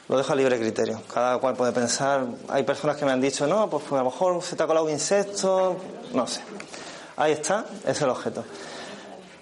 Lo 0.09 0.17
dejo 0.17 0.33
a 0.33 0.35
libre 0.35 0.57
criterio. 0.57 1.01
Cada 1.13 1.37
cual 1.37 1.55
puede 1.55 1.71
pensar. 1.71 2.25
Hay 2.47 2.63
personas 2.63 2.97
que 2.97 3.05
me 3.05 3.11
han 3.11 3.21
dicho, 3.21 3.45
no, 3.45 3.69
pues, 3.69 3.83
pues 3.87 3.99
a 3.99 4.03
lo 4.03 4.09
mejor 4.09 4.41
se 4.41 4.55
te 4.55 4.63
ha 4.63 4.67
colado 4.67 4.85
un 4.85 4.91
insecto, 4.91 5.77
no 6.13 6.25
sé. 6.25 6.41
Ahí 7.17 7.33
está, 7.33 7.65
es 7.85 8.01
el 8.01 8.09
objeto. 8.09 8.43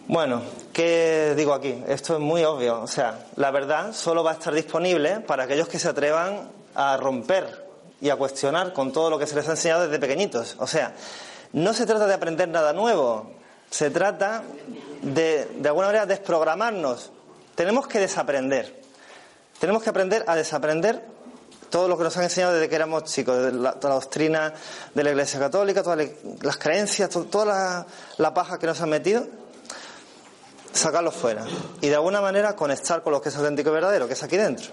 Bueno, 0.07 0.41
¿qué 0.73 1.33
digo 1.37 1.53
aquí? 1.53 1.83
Esto 1.87 2.15
es 2.15 2.19
muy 2.19 2.43
obvio. 2.43 2.81
O 2.81 2.87
sea, 2.87 3.27
la 3.37 3.51
verdad 3.51 3.93
solo 3.93 4.23
va 4.23 4.31
a 4.31 4.33
estar 4.33 4.53
disponible 4.53 5.19
para 5.21 5.43
aquellos 5.43 5.67
que 5.67 5.79
se 5.79 5.87
atrevan 5.87 6.49
a 6.73 6.97
romper 6.97 7.65
y 8.01 8.09
a 8.09 8.15
cuestionar 8.15 8.73
con 8.73 8.91
todo 8.91 9.09
lo 9.09 9.17
que 9.17 9.25
se 9.25 9.35
les 9.35 9.47
ha 9.47 9.51
enseñado 9.51 9.83
desde 9.83 9.99
pequeñitos. 9.99 10.55
O 10.59 10.67
sea, 10.67 10.93
no 11.53 11.73
se 11.73 11.85
trata 11.85 12.07
de 12.07 12.13
aprender 12.13 12.49
nada 12.49 12.73
nuevo. 12.73 13.34
Se 13.69 13.89
trata 13.89 14.43
de, 15.01 15.45
de 15.45 15.67
alguna 15.67 15.87
manera, 15.87 16.05
desprogramarnos. 16.05 17.11
Tenemos 17.55 17.87
que 17.87 17.99
desaprender. 17.99 18.81
Tenemos 19.59 19.83
que 19.83 19.89
aprender 19.89 20.23
a 20.27 20.35
desaprender 20.35 21.15
todo 21.69 21.87
lo 21.87 21.97
que 21.97 22.03
nos 22.03 22.15
han 22.17 22.23
enseñado 22.23 22.53
desde 22.53 22.69
que 22.69 22.75
éramos 22.75 23.03
chicos, 23.03 23.53
la, 23.53 23.73
toda 23.73 23.95
la 23.95 23.99
doctrina 23.99 24.53
de 24.93 25.03
la 25.03 25.09
Iglesia 25.09 25.39
Católica, 25.39 25.83
todas 25.83 26.07
las 26.41 26.57
creencias, 26.57 27.09
toda 27.09 27.85
la, 28.17 28.33
paja 28.33 28.57
que 28.57 28.67
nos 28.67 28.79
han 28.81 28.89
metido, 28.89 29.27
sacarlo 30.71 31.11
fuera. 31.11 31.45
Y 31.81 31.89
de 31.89 31.95
alguna 31.95 32.21
manera 32.21 32.55
conectar 32.55 33.01
con 33.01 33.13
lo 33.13 33.21
que 33.21 33.29
es 33.29 33.35
auténtico 33.35 33.71
y 33.71 33.73
verdadero, 33.73 34.07
que 34.07 34.13
es 34.13 34.23
aquí 34.23 34.37
dentro. 34.37 34.71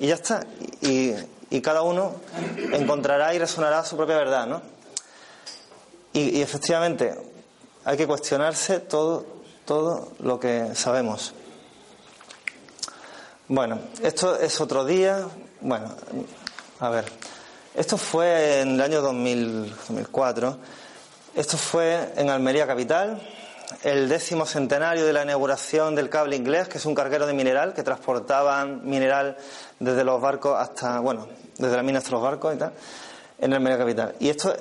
Y 0.00 0.08
ya 0.08 0.14
está. 0.16 0.44
Y, 0.80 1.14
y 1.50 1.60
cada 1.60 1.82
uno 1.82 2.16
encontrará 2.72 3.34
y 3.34 3.38
resonará 3.38 3.84
su 3.84 3.96
propia 3.96 4.16
verdad, 4.16 4.46
¿no? 4.46 4.60
Y 6.12 6.42
efectivamente, 6.42 7.14
hay 7.84 7.96
que 7.96 8.06
cuestionarse 8.06 8.80
todo, 8.80 9.26
todo 9.64 10.12
lo 10.20 10.40
que 10.40 10.74
sabemos. 10.74 11.34
Bueno, 13.48 13.78
esto 14.02 14.38
es 14.38 14.58
otro 14.60 14.84
día. 14.84 15.26
Bueno, 15.60 15.90
a 16.80 16.88
ver, 16.88 17.04
esto 17.74 17.98
fue 17.98 18.60
en 18.60 18.74
el 18.74 18.80
año 18.80 19.02
2004. 19.02 20.58
Esto 21.34 21.58
fue 21.58 22.12
en 22.16 22.30
Almería 22.30 22.66
Capital, 22.66 23.20
el 23.82 24.08
décimo 24.08 24.46
centenario 24.46 25.04
de 25.04 25.12
la 25.12 25.24
inauguración 25.24 25.94
del 25.94 26.08
cable 26.08 26.36
inglés, 26.36 26.68
que 26.68 26.78
es 26.78 26.86
un 26.86 26.94
carguero 26.94 27.26
de 27.26 27.34
mineral 27.34 27.74
que 27.74 27.82
transportaban 27.82 28.88
mineral 28.88 29.36
desde 29.78 30.04
los 30.04 30.20
barcos 30.20 30.56
hasta, 30.58 31.00
bueno, 31.00 31.28
desde 31.58 31.76
la 31.76 31.82
mina 31.82 31.98
hasta 31.98 32.12
los 32.12 32.22
barcos 32.22 32.54
y 32.54 32.58
tal, 32.58 32.72
en 33.40 33.52
Almería 33.52 33.76
Capital. 33.76 34.14
Y 34.20 34.30
esto, 34.30 34.54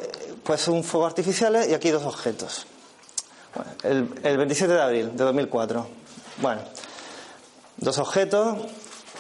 pues, 0.44 0.60
son 0.60 0.84
fuegos 0.84 1.12
artificiales 1.12 1.70
y 1.70 1.74
aquí 1.74 1.90
dos 1.90 2.04
objetos 2.04 2.66
el, 3.84 4.38
27 4.38 4.74
de 4.74 4.82
abril 4.82 5.16
de 5.16 5.24
2004. 5.24 5.88
Bueno, 6.42 6.62
dos 7.78 7.98
objetos 8.00 8.58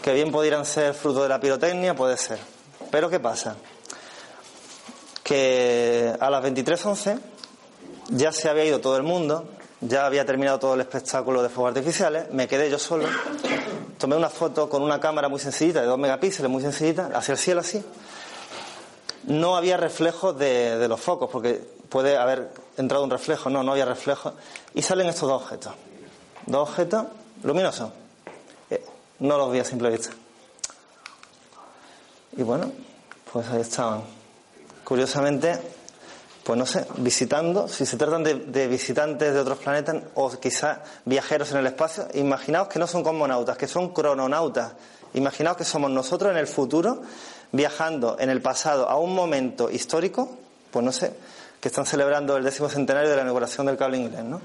que 0.01 0.13
bien 0.13 0.31
pudieran 0.31 0.65
ser 0.65 0.93
fruto 0.93 1.23
de 1.23 1.29
la 1.29 1.39
pirotecnia, 1.39 1.95
puede 1.95 2.17
ser. 2.17 2.39
Pero 2.91 3.09
¿qué 3.09 3.19
pasa? 3.19 3.55
Que 5.23 6.13
a 6.19 6.29
las 6.29 6.43
23.11 6.43 7.19
ya 8.09 8.31
se 8.31 8.49
había 8.49 8.65
ido 8.65 8.81
todo 8.81 8.97
el 8.97 9.03
mundo, 9.03 9.47
ya 9.81 10.05
había 10.05 10.25
terminado 10.25 10.59
todo 10.59 10.73
el 10.73 10.81
espectáculo 10.81 11.41
de 11.41 11.49
fuegos 11.49 11.75
artificiales, 11.75 12.31
me 12.31 12.47
quedé 12.47 12.69
yo 12.69 12.77
solo, 12.77 13.07
tomé 13.97 14.15
una 14.15 14.29
foto 14.29 14.67
con 14.67 14.81
una 14.81 14.99
cámara 14.99 15.29
muy 15.29 15.39
sencillita, 15.39 15.81
de 15.81 15.87
2 15.87 15.97
megapíxeles, 15.97 16.51
muy 16.51 16.61
sencillita, 16.61 17.11
hacia 17.13 17.33
el 17.33 17.37
cielo 17.37 17.61
así. 17.61 17.83
No 19.25 19.55
había 19.55 19.77
reflejos 19.77 20.37
de 20.37 20.85
los 20.89 20.99
focos, 20.99 21.29
porque 21.31 21.61
puede 21.87 22.17
haber 22.17 22.49
entrado 22.77 23.03
un 23.03 23.09
reflejo, 23.09 23.49
no, 23.49 23.63
no 23.63 23.71
había 23.71 23.85
reflejo, 23.85 24.33
y 24.73 24.81
salen 24.81 25.07
estos 25.07 25.29
dos 25.29 25.41
objetos. 25.41 25.73
Dos 26.45 26.69
objetos 26.69 27.05
luminosos. 27.43 27.91
Eh, 28.69 28.83
no 29.19 29.37
los 29.37 29.51
vi 29.51 29.59
a 29.59 29.65
simple 29.65 29.89
vista. 29.89 30.09
Y 32.35 32.43
bueno, 32.43 32.71
pues 33.31 33.47
ahí 33.49 33.61
estaban. 33.61 34.03
Curiosamente, 34.83 35.59
pues 36.43 36.57
no 36.57 36.65
sé, 36.65 36.85
visitando, 36.97 37.67
si 37.67 37.85
se 37.85 37.95
tratan 37.95 38.23
de, 38.23 38.35
de 38.35 38.67
visitantes 38.67 39.33
de 39.33 39.39
otros 39.39 39.59
planetas 39.59 39.97
o 40.15 40.29
quizás 40.39 40.79
viajeros 41.05 41.51
en 41.51 41.57
el 41.57 41.67
espacio, 41.67 42.07
imaginaos 42.15 42.67
que 42.67 42.79
no 42.79 42.87
son 42.87 43.03
cosmonautas, 43.03 43.57
que 43.57 43.67
son 43.67 43.93
crononautas. 43.93 44.73
Imaginaos 45.13 45.57
que 45.57 45.63
somos 45.63 45.91
nosotros 45.91 46.31
en 46.31 46.37
el 46.37 46.47
futuro 46.47 47.03
viajando 47.51 48.17
en 48.19 48.29
el 48.29 48.41
pasado 48.41 48.89
a 48.89 48.97
un 48.97 49.13
momento 49.13 49.69
histórico, 49.69 50.37
pues 50.71 50.83
no 50.83 50.91
sé, 50.91 51.13
que 51.63 51.69
están 51.69 51.85
celebrando 51.85 52.35
el 52.35 52.43
décimo 52.43 52.67
centenario 52.67 53.09
de 53.09 53.15
la 53.15 53.21
inauguración 53.21 53.65
del 53.67 53.77
cable 53.77 53.97
inglés, 53.97 54.21
¿no? 54.25 54.41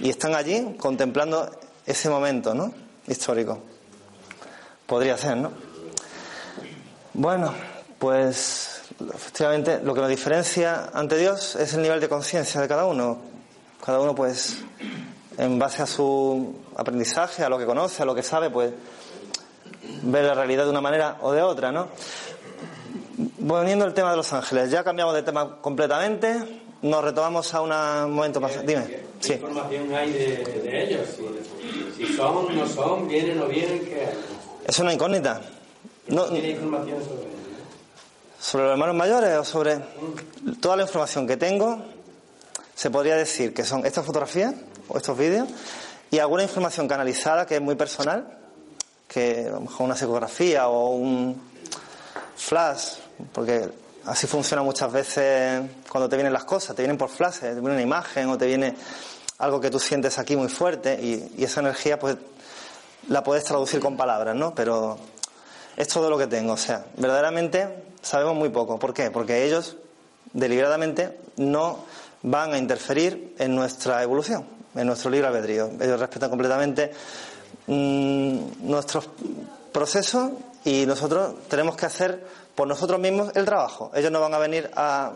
Y 0.00 0.08
están 0.08 0.34
allí 0.34 0.76
contemplando 0.78 1.50
ese 1.84 2.08
momento, 2.08 2.54
¿no? 2.54 2.72
Histórico. 3.06 3.58
Podría 4.86 5.18
ser, 5.18 5.36
¿no? 5.36 5.52
Bueno, 7.12 7.52
pues 7.98 8.80
efectivamente 9.14 9.80
lo 9.82 9.92
que 9.92 10.00
nos 10.00 10.08
diferencia 10.08 10.88
ante 10.94 11.18
Dios 11.18 11.54
es 11.56 11.74
el 11.74 11.82
nivel 11.82 12.00
de 12.00 12.08
conciencia 12.08 12.62
de 12.62 12.66
cada 12.66 12.86
uno. 12.86 13.18
Cada 13.84 14.00
uno, 14.00 14.14
pues, 14.14 14.56
en 15.36 15.58
base 15.58 15.82
a 15.82 15.86
su 15.86 16.62
aprendizaje, 16.76 17.44
a 17.44 17.50
lo 17.50 17.58
que 17.58 17.66
conoce, 17.66 18.02
a 18.02 18.06
lo 18.06 18.14
que 18.14 18.22
sabe, 18.22 18.48
pues, 18.48 18.72
ve 20.02 20.22
la 20.22 20.32
realidad 20.32 20.64
de 20.64 20.70
una 20.70 20.80
manera 20.80 21.18
o 21.20 21.30
de 21.32 21.42
otra, 21.42 21.70
¿no? 21.70 21.88
Volviendo 23.46 23.84
al 23.84 23.92
tema 23.92 24.10
de 24.10 24.16
Los 24.16 24.32
Ángeles, 24.32 24.70
ya 24.70 24.82
cambiamos 24.82 25.14
de 25.14 25.22
tema 25.22 25.60
completamente, 25.60 26.62
nos 26.80 27.04
retomamos 27.04 27.52
a 27.52 27.60
un 27.60 28.14
momento 28.14 28.40
más. 28.40 28.64
Dime. 28.64 28.86
Sí. 29.20 29.34
¿Qué 29.34 29.34
información 29.34 29.94
hay 29.94 30.12
de, 30.12 30.36
de 30.62 30.82
ellos? 30.82 31.08
Si, 31.94 32.06
si 32.06 32.16
son, 32.16 32.56
no 32.56 32.66
son, 32.66 33.06
vienen 33.06 33.38
o 33.42 33.46
vienen, 33.46 33.84
¿qué 33.84 34.06
hay? 34.06 34.14
Es 34.64 34.78
una 34.78 34.94
incógnita. 34.94 35.42
No, 36.06 36.24
¿Tiene 36.24 36.52
información 36.52 37.04
sobre 37.04 37.20
ellos? 37.20 37.34
sobre 38.40 38.64
los 38.64 38.72
hermanos 38.72 38.96
mayores 38.96 39.36
o 39.36 39.44
sobre 39.44 39.78
toda 40.62 40.76
la 40.76 40.84
información 40.84 41.26
que 41.26 41.36
tengo, 41.36 41.84
se 42.74 42.90
podría 42.90 43.16
decir 43.16 43.52
que 43.52 43.64
son 43.64 43.84
estas 43.84 44.06
fotografías 44.06 44.54
o 44.88 44.96
estos 44.96 45.18
vídeos 45.18 45.50
y 46.10 46.18
alguna 46.18 46.44
información 46.44 46.88
canalizada 46.88 47.44
que 47.44 47.56
es 47.56 47.60
muy 47.60 47.74
personal, 47.74 48.38
que 49.06 49.48
a 49.48 49.50
lo 49.50 49.60
mejor 49.60 49.84
una 49.84 49.96
psicografía 49.96 50.66
o 50.68 50.94
un 50.94 51.38
flash, 52.36 53.03
porque 53.32 53.68
así 54.06 54.26
funciona 54.26 54.62
muchas 54.62 54.92
veces 54.92 55.62
cuando 55.88 56.08
te 56.08 56.16
vienen 56.16 56.32
las 56.32 56.44
cosas, 56.44 56.74
te 56.76 56.82
vienen 56.82 56.98
por 56.98 57.08
flashes, 57.08 57.40
te 57.40 57.54
viene 57.54 57.72
una 57.72 57.82
imagen 57.82 58.28
o 58.28 58.38
te 58.38 58.46
viene 58.46 58.74
algo 59.38 59.60
que 59.60 59.70
tú 59.70 59.78
sientes 59.78 60.18
aquí 60.18 60.36
muy 60.36 60.48
fuerte 60.48 60.94
y, 61.00 61.42
esa 61.42 61.60
energía 61.60 61.98
pues 61.98 62.16
la 63.08 63.22
puedes 63.22 63.44
traducir 63.44 63.80
con 63.80 63.96
palabras, 63.96 64.34
¿no? 64.34 64.54
Pero 64.54 64.98
es 65.76 65.88
todo 65.88 66.08
lo 66.08 66.16
que 66.16 66.26
tengo. 66.26 66.52
O 66.52 66.56
sea, 66.56 66.86
verdaderamente 66.96 67.84
sabemos 68.00 68.34
muy 68.34 68.48
poco. 68.48 68.78
¿Por 68.78 68.94
qué? 68.94 69.10
Porque 69.10 69.44
ellos 69.44 69.76
deliberadamente 70.32 71.18
no 71.36 71.84
van 72.22 72.54
a 72.54 72.58
interferir 72.58 73.34
en 73.38 73.54
nuestra 73.54 74.02
evolución, 74.02 74.46
en 74.74 74.86
nuestro 74.86 75.10
libre 75.10 75.28
albedrío. 75.28 75.70
Ellos 75.80 76.00
respetan 76.00 76.30
completamente 76.30 76.92
mm, 77.66 78.38
nuestros 78.60 79.10
procesos 79.72 80.30
y 80.64 80.86
nosotros 80.86 81.34
tenemos 81.48 81.76
que 81.76 81.86
hacer 81.86 82.24
por 82.54 82.66
nosotros 82.68 82.98
mismos 83.00 83.30
el 83.34 83.44
trabajo. 83.44 83.90
Ellos 83.94 84.10
no 84.10 84.20
van 84.20 84.34
a 84.34 84.38
venir 84.38 84.70
a, 84.76 85.12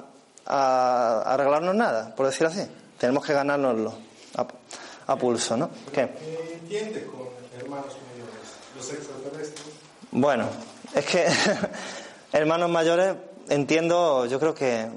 a- 0.46 1.22
a 1.24 1.34
arreglarnos 1.34 1.74
nada, 1.74 2.14
por 2.14 2.26
decir 2.26 2.46
así. 2.46 2.66
Tenemos 2.98 3.24
que 3.24 3.32
ganárnoslo 3.32 3.92
a, 4.36 4.46
a 5.12 5.16
pulso, 5.16 5.56
¿no? 5.56 5.70
¿Qué? 5.92 6.08
¿Qué 6.08 6.52
entiendes 6.54 7.04
con 7.04 7.28
hermanos 7.60 7.96
mayores? 8.10 8.48
Los 8.76 8.92
extraterrestres. 8.92 9.66
Bueno, 10.10 10.46
es 10.94 11.04
que 11.04 11.26
hermanos 12.32 12.70
mayores 12.70 13.14
entiendo, 13.48 14.26
yo 14.26 14.38
creo 14.40 14.54
que 14.54 14.88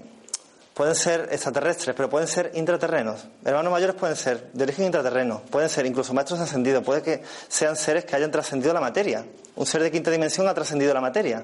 pueden 0.74 0.96
ser 0.96 1.30
extraterrestres, 1.32 1.96
pero 1.96 2.10
pueden 2.10 2.28
ser 2.28 2.52
intraterrenos. 2.56 3.26
Hermanos 3.44 3.72
mayores 3.72 3.96
pueden 3.96 4.16
ser 4.16 4.52
de 4.54 4.64
origen 4.64 4.86
intraterreno, 4.86 5.42
pueden 5.50 5.70
ser 5.70 5.86
incluso 5.86 6.14
maestros 6.14 6.40
ascendidos, 6.40 6.84
puede 6.84 7.02
que 7.02 7.22
sean 7.48 7.76
seres 7.76 8.06
que 8.06 8.16
hayan 8.16 8.32
trascendido 8.32 8.74
la 8.74 8.82
materia. 8.82 9.26
Un 9.56 9.66
ser 9.66 9.84
de 9.84 9.92
quinta 9.92 10.10
dimensión 10.12 10.48
ha 10.48 10.54
trascendido 10.54 10.94
la 10.94 11.02
materia. 11.02 11.44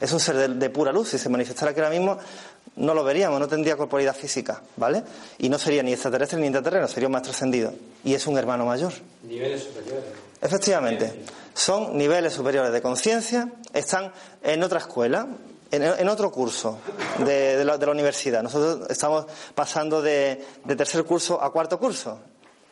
Es 0.00 0.12
un 0.12 0.20
ser 0.20 0.36
de, 0.36 0.48
de 0.48 0.70
pura 0.70 0.92
luz. 0.92 1.08
Si 1.08 1.18
se 1.18 1.28
manifestara 1.28 1.72
aquí 1.72 1.80
ahora 1.80 1.90
mismo, 1.90 2.18
no 2.76 2.94
lo 2.94 3.02
veríamos, 3.02 3.40
no 3.40 3.48
tendría 3.48 3.76
corporalidad 3.76 4.14
física, 4.14 4.62
¿vale? 4.76 5.02
Y 5.38 5.48
no 5.48 5.58
sería 5.58 5.82
ni 5.82 5.92
extraterrestre 5.92 6.38
ni 6.38 6.46
intraterreno, 6.46 6.86
sería 6.86 7.08
un 7.08 7.12
maestro 7.12 7.32
ascendido. 7.32 7.72
Y 8.04 8.14
es 8.14 8.26
un 8.26 8.38
hermano 8.38 8.64
mayor. 8.64 8.92
Niveles 9.24 9.64
superiores. 9.64 10.04
Efectivamente, 10.40 11.24
son 11.52 11.98
niveles 11.98 12.32
superiores 12.32 12.72
de 12.72 12.80
conciencia, 12.80 13.52
están 13.72 14.12
en 14.42 14.62
otra 14.62 14.78
escuela, 14.78 15.26
en, 15.70 15.82
en 15.82 16.08
otro 16.08 16.30
curso 16.30 16.78
de, 17.18 17.56
de 17.56 17.64
la, 17.64 17.76
de 17.78 17.86
la 17.86 17.92
universidad. 17.92 18.42
Nosotros 18.42 18.88
estamos 18.90 19.26
pasando 19.54 20.00
de, 20.02 20.44
de 20.64 20.76
tercer 20.76 21.04
curso 21.04 21.42
a 21.42 21.50
cuarto 21.52 21.78
curso. 21.78 22.18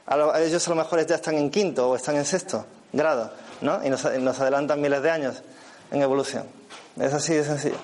A 0.07 0.17
lo- 0.17 0.35
ellos 0.37 0.67
a 0.67 0.71
lo 0.71 0.77
mejor 0.77 1.05
ya 1.07 1.17
están 1.17 1.35
en 1.37 1.51
quinto 1.51 1.91
o 1.91 1.97
están 1.97 2.17
en 2.17 2.25
sexto 2.25 2.65
grado, 2.93 3.31
¿no? 3.61 3.85
Y 3.85 3.91
nos, 3.91 4.05
nos 4.21 4.39
adelantan 4.41 4.81
miles 4.81 5.03
de 5.03 5.11
años 5.11 5.43
en 5.91 6.01
evolución. 6.03 6.45
Es 6.99 7.13
así 7.13 7.35
de 7.35 7.45
sencillo. 7.45 7.77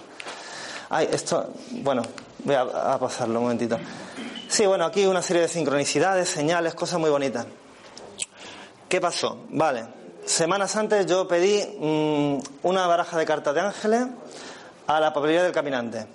Ay, 0.88 1.08
esto, 1.10 1.52
bueno, 1.70 2.02
voy 2.44 2.54
a, 2.54 2.60
a 2.62 2.98
pasarlo 2.98 3.38
un 3.38 3.44
momentito. 3.44 3.78
Sí, 4.48 4.66
bueno, 4.66 4.84
aquí 4.84 5.06
una 5.06 5.22
serie 5.22 5.42
de 5.42 5.48
sincronicidades, 5.48 6.28
señales, 6.28 6.74
cosas 6.74 7.00
muy 7.00 7.10
bonitas. 7.10 7.46
¿Qué 8.88 9.00
pasó? 9.00 9.44
Vale. 9.50 9.84
Semanas 10.26 10.76
antes 10.76 11.06
yo 11.06 11.26
pedí 11.26 11.60
mm, 11.80 12.38
una 12.62 12.86
baraja 12.86 13.18
de 13.18 13.24
cartas 13.24 13.54
de 13.54 13.60
ángeles 13.62 14.06
a 14.96 15.00
la 15.00 15.12
papelería 15.12 15.42
del 15.42 15.52
caminante. 15.52 16.06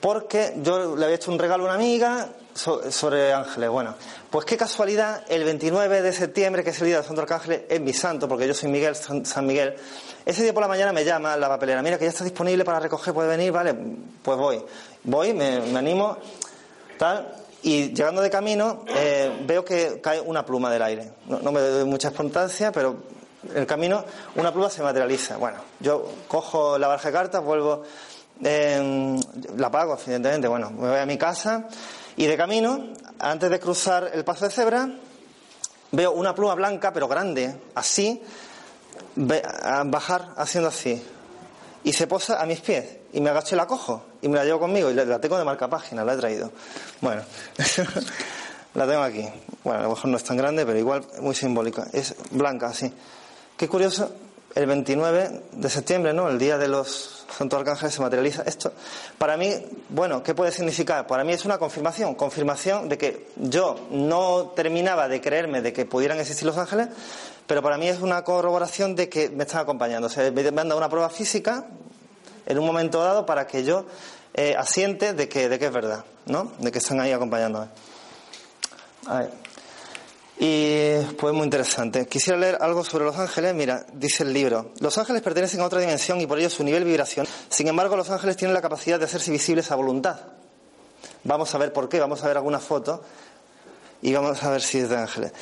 Porque 0.00 0.54
yo 0.62 0.94
le 0.96 1.04
había 1.04 1.16
hecho 1.16 1.32
un 1.32 1.38
regalo 1.38 1.64
a 1.64 1.66
una 1.66 1.74
amiga 1.74 2.28
so- 2.54 2.90
sobre 2.92 3.32
ángeles. 3.32 3.68
Bueno, 3.68 3.94
pues 4.30 4.44
qué 4.44 4.56
casualidad, 4.56 5.24
el 5.28 5.42
29 5.42 6.02
de 6.02 6.12
septiembre, 6.12 6.62
que 6.62 6.70
es 6.70 6.80
el 6.80 6.86
día 6.86 6.98
de 6.98 7.02
Santo 7.06 7.22
Arcángel, 7.22 7.64
es 7.68 7.80
mi 7.80 7.92
santo, 7.92 8.28
porque 8.28 8.46
yo 8.46 8.54
soy 8.54 8.70
Miguel, 8.70 8.94
San, 8.94 9.46
Miguel. 9.46 9.74
Ese 10.24 10.44
día 10.44 10.54
por 10.54 10.60
la 10.62 10.68
mañana 10.68 10.92
me 10.92 11.04
llama 11.04 11.36
la 11.36 11.48
papelera, 11.48 11.82
mira 11.82 11.98
que 11.98 12.04
ya 12.04 12.10
está 12.10 12.22
disponible 12.22 12.64
para 12.64 12.78
recoger, 12.78 13.12
puede 13.12 13.28
venir, 13.28 13.50
vale, 13.50 13.74
pues 14.22 14.38
voy. 14.38 14.62
Voy, 15.02 15.32
me, 15.34 15.56
animo, 15.76 16.16
tal, 16.96 17.34
y 17.62 17.92
llegando 17.92 18.20
de 18.22 18.30
camino 18.30 18.84
eh, 18.88 19.36
veo 19.46 19.64
que 19.64 20.00
cae 20.00 20.20
una 20.20 20.46
pluma 20.46 20.70
del 20.70 20.82
aire. 20.82 21.10
No, 21.26 21.40
no 21.40 21.50
me 21.50 21.60
doy 21.60 21.84
mucha 21.86 22.08
importancia, 22.08 22.70
pero 22.70 22.96
el 23.54 23.66
camino 23.66 24.04
una 24.36 24.52
pluma 24.52 24.70
se 24.70 24.82
materializa. 24.82 25.36
Bueno, 25.36 25.58
yo 25.80 26.08
cojo 26.26 26.78
la 26.78 26.88
baraja 26.88 27.08
de 27.08 27.12
cartas, 27.12 27.42
vuelvo, 27.42 27.84
la 28.40 29.70
pago, 29.70 29.98
evidentemente, 30.02 30.48
bueno, 30.48 30.70
me 30.70 30.88
voy 30.88 30.98
a 30.98 31.06
mi 31.06 31.18
casa 31.18 31.68
y 32.16 32.26
de 32.26 32.36
camino, 32.36 32.92
antes 33.20 33.48
de 33.50 33.60
cruzar 33.60 34.10
el 34.12 34.24
paso 34.24 34.44
de 34.44 34.50
cebra, 34.50 34.88
veo 35.92 36.12
una 36.12 36.34
pluma 36.34 36.54
blanca, 36.54 36.92
pero 36.92 37.06
grande, 37.06 37.54
así, 37.74 38.20
bajar 39.14 40.30
haciendo 40.36 40.68
así. 40.68 41.00
Y 41.84 41.92
se 41.92 42.06
posa 42.08 42.42
a 42.42 42.46
mis 42.46 42.60
pies. 42.60 42.84
Y 43.12 43.20
me 43.20 43.30
agacho 43.30 43.54
y 43.54 43.58
la 43.58 43.66
cojo. 43.66 44.02
Y 44.20 44.28
me 44.28 44.36
la 44.36 44.44
llevo 44.44 44.58
conmigo. 44.58 44.90
Y 44.90 44.94
la, 44.94 45.04
la 45.04 45.20
tengo 45.20 45.38
de 45.38 45.44
marca 45.44 45.68
página, 45.68 46.04
la 46.04 46.14
he 46.14 46.16
traído. 46.16 46.50
Bueno, 47.00 47.22
la 48.74 48.86
tengo 48.86 49.02
aquí. 49.02 49.26
Bueno, 49.62 49.80
a 49.80 49.82
lo 49.84 49.90
mejor 49.90 50.10
no 50.10 50.16
es 50.16 50.24
tan 50.24 50.36
grande, 50.36 50.66
pero 50.66 50.76
igual 50.76 51.06
muy 51.20 51.36
simbólica. 51.36 51.86
Es 51.92 52.16
blanca, 52.32 52.66
así. 52.66 52.92
Qué 53.58 53.66
curioso, 53.66 54.12
el 54.54 54.66
29 54.66 55.42
de 55.50 55.68
septiembre, 55.68 56.12
¿no? 56.12 56.28
El 56.28 56.38
día 56.38 56.58
de 56.58 56.68
los 56.68 57.26
Santos 57.36 57.58
Arcángeles 57.58 57.92
se 57.92 58.00
materializa 58.00 58.44
esto. 58.46 58.72
Para 59.18 59.36
mí, 59.36 59.52
bueno, 59.88 60.22
¿qué 60.22 60.32
puede 60.32 60.52
significar? 60.52 61.08
Para 61.08 61.24
mí 61.24 61.32
es 61.32 61.44
una 61.44 61.58
confirmación. 61.58 62.14
Confirmación 62.14 62.88
de 62.88 62.96
que 62.96 63.26
yo 63.34 63.74
no 63.90 64.52
terminaba 64.54 65.08
de 65.08 65.20
creerme 65.20 65.60
de 65.60 65.72
que 65.72 65.86
pudieran 65.86 66.20
existir 66.20 66.46
los 66.46 66.56
ángeles, 66.56 66.86
pero 67.48 67.60
para 67.60 67.76
mí 67.78 67.88
es 67.88 68.00
una 68.00 68.22
corroboración 68.22 68.94
de 68.94 69.08
que 69.08 69.28
me 69.28 69.42
están 69.42 69.62
acompañando. 69.62 70.06
O 70.06 70.32
me 70.32 70.42
han 70.46 70.54
dado 70.54 70.78
una 70.78 70.88
prueba 70.88 71.10
física 71.10 71.66
en 72.46 72.58
un 72.60 72.64
momento 72.64 73.02
dado 73.02 73.26
para 73.26 73.48
que 73.48 73.64
yo 73.64 73.86
eh, 74.34 74.54
asiente 74.56 75.14
de 75.14 75.28
que, 75.28 75.48
de 75.48 75.58
que 75.58 75.66
es 75.66 75.72
verdad, 75.72 76.04
¿no? 76.26 76.52
De 76.60 76.70
que 76.70 76.78
están 76.78 77.00
ahí 77.00 77.10
acompañándome. 77.10 77.66
A 79.06 79.18
ver. 79.18 79.47
Y 80.40 81.00
pues 81.18 81.34
muy 81.34 81.44
interesante. 81.44 82.06
Quisiera 82.06 82.38
leer 82.38 82.58
algo 82.60 82.84
sobre 82.84 83.04
los 83.04 83.16
ángeles. 83.16 83.54
Mira, 83.54 83.84
dice 83.92 84.22
el 84.22 84.32
libro. 84.32 84.72
Los 84.80 84.96
ángeles 84.96 85.22
pertenecen 85.22 85.60
a 85.60 85.66
otra 85.66 85.80
dimensión 85.80 86.20
y 86.20 86.26
por 86.26 86.38
ello 86.38 86.48
su 86.48 86.62
nivel 86.62 86.84
vibración. 86.84 87.26
Sin 87.48 87.66
embargo, 87.66 87.96
los 87.96 88.08
ángeles 88.10 88.36
tienen 88.36 88.54
la 88.54 88.62
capacidad 88.62 88.98
de 88.98 89.06
hacerse 89.06 89.32
visibles 89.32 89.70
a 89.70 89.74
voluntad. 89.74 90.20
Vamos 91.24 91.52
a 91.54 91.58
ver 91.58 91.72
por 91.72 91.88
qué. 91.88 91.98
Vamos 91.98 92.22
a 92.22 92.28
ver 92.28 92.36
alguna 92.36 92.60
foto 92.60 93.02
y 94.00 94.12
vamos 94.12 94.42
a 94.42 94.50
ver 94.50 94.62
si 94.62 94.78
es 94.78 94.88
de 94.88 94.96
ángeles. 94.96 95.32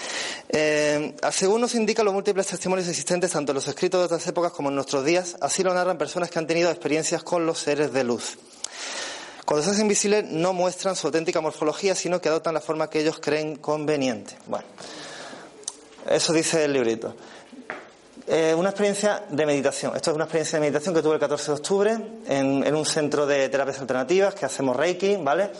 Eh, 0.48 1.14
según 1.30 1.60
nos 1.60 1.74
indican 1.74 2.04
los 2.04 2.14
múltiples 2.14 2.46
testimonios 2.46 2.88
existentes 2.88 3.30
tanto 3.30 3.52
en 3.52 3.56
los 3.56 3.68
escritos 3.68 4.00
de 4.00 4.06
otras 4.06 4.26
épocas 4.26 4.52
como 4.52 4.70
en 4.70 4.76
nuestros 4.76 5.04
días, 5.04 5.36
así 5.40 5.62
lo 5.62 5.74
narran 5.74 5.98
personas 5.98 6.30
que 6.30 6.38
han 6.38 6.46
tenido 6.46 6.70
experiencias 6.70 7.22
con 7.22 7.44
los 7.44 7.58
seres 7.58 7.92
de 7.92 8.04
luz. 8.04 8.38
Cuando 9.46 9.64
se 9.64 9.70
hacen 9.70 9.86
visibles 9.86 10.24
no 10.24 10.52
muestran 10.52 10.96
su 10.96 11.06
auténtica 11.06 11.40
morfología, 11.40 11.94
sino 11.94 12.20
que 12.20 12.28
adoptan 12.28 12.52
la 12.52 12.60
forma 12.60 12.90
que 12.90 12.98
ellos 13.00 13.20
creen 13.20 13.54
conveniente. 13.54 14.36
Bueno, 14.48 14.66
eso 16.10 16.32
dice 16.32 16.64
el 16.64 16.72
librito. 16.72 17.14
Eh, 18.26 18.52
una 18.58 18.70
experiencia 18.70 19.22
de 19.30 19.46
meditación. 19.46 19.94
Esto 19.94 20.10
es 20.10 20.16
una 20.16 20.24
experiencia 20.24 20.58
de 20.58 20.62
meditación 20.62 20.92
que 20.96 21.00
tuve 21.00 21.14
el 21.14 21.20
14 21.20 21.46
de 21.46 21.52
octubre 21.52 21.96
en 22.26 22.74
un 22.74 22.84
centro 22.84 23.24
de 23.24 23.48
terapias 23.48 23.78
alternativas 23.78 24.34
que 24.34 24.46
hacemos 24.46 24.74
Reiki, 24.74 25.14
¿vale? 25.14 25.50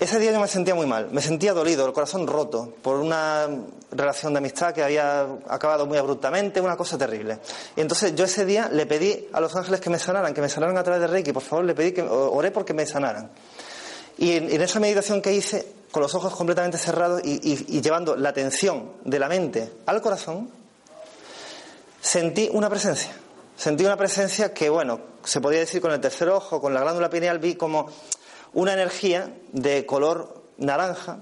Ese 0.00 0.20
día 0.20 0.30
yo 0.30 0.40
me 0.40 0.46
sentía 0.46 0.76
muy 0.76 0.86
mal, 0.86 1.08
me 1.10 1.20
sentía 1.20 1.52
dolido, 1.52 1.84
el 1.84 1.92
corazón 1.92 2.26
roto 2.28 2.72
por 2.82 2.96
una 2.98 3.48
relación 3.90 4.32
de 4.32 4.38
amistad 4.38 4.72
que 4.72 4.84
había 4.84 5.22
acabado 5.48 5.86
muy 5.86 5.98
abruptamente, 5.98 6.60
una 6.60 6.76
cosa 6.76 6.96
terrible. 6.96 7.40
Y 7.74 7.80
entonces 7.80 8.14
yo 8.14 8.24
ese 8.24 8.44
día 8.44 8.68
le 8.68 8.86
pedí 8.86 9.28
a 9.32 9.40
los 9.40 9.56
ángeles 9.56 9.80
que 9.80 9.90
me 9.90 9.98
sanaran, 9.98 10.32
que 10.32 10.40
me 10.40 10.48
sanaran 10.48 10.76
a 10.76 10.84
través 10.84 11.00
de 11.00 11.08
Reiki, 11.08 11.32
por 11.32 11.42
favor, 11.42 11.64
le 11.64 11.74
pedí 11.74 11.92
que 11.92 12.02
oré 12.02 12.52
porque 12.52 12.74
me 12.74 12.86
sanaran. 12.86 13.30
Y 14.18 14.36
en, 14.36 14.62
esa 14.62 14.78
meditación 14.78 15.20
que 15.20 15.32
hice, 15.32 15.66
con 15.90 16.02
los 16.02 16.14
ojos 16.14 16.32
completamente 16.34 16.78
cerrados 16.78 17.20
y 17.24 17.80
llevando 17.80 18.14
la 18.14 18.28
atención 18.28 18.92
de 19.04 19.18
la 19.18 19.28
mente 19.28 19.72
al 19.86 20.00
corazón, 20.00 20.48
sentí 22.00 22.48
una 22.52 22.70
presencia. 22.70 23.12
Sentí 23.58 23.84
una 23.84 23.96
presencia 23.96 24.54
que, 24.54 24.68
bueno, 24.70 25.00
se 25.24 25.40
podía 25.40 25.58
decir 25.58 25.80
con 25.80 25.90
el 25.90 26.00
tercer 26.00 26.28
ojo, 26.28 26.60
con 26.60 26.72
la 26.72 26.80
glándula 26.80 27.10
pineal, 27.10 27.40
vi 27.40 27.56
como 27.56 27.88
una 28.54 28.72
energía 28.72 29.32
de 29.52 29.86
color 29.86 30.42
naranja, 30.58 31.18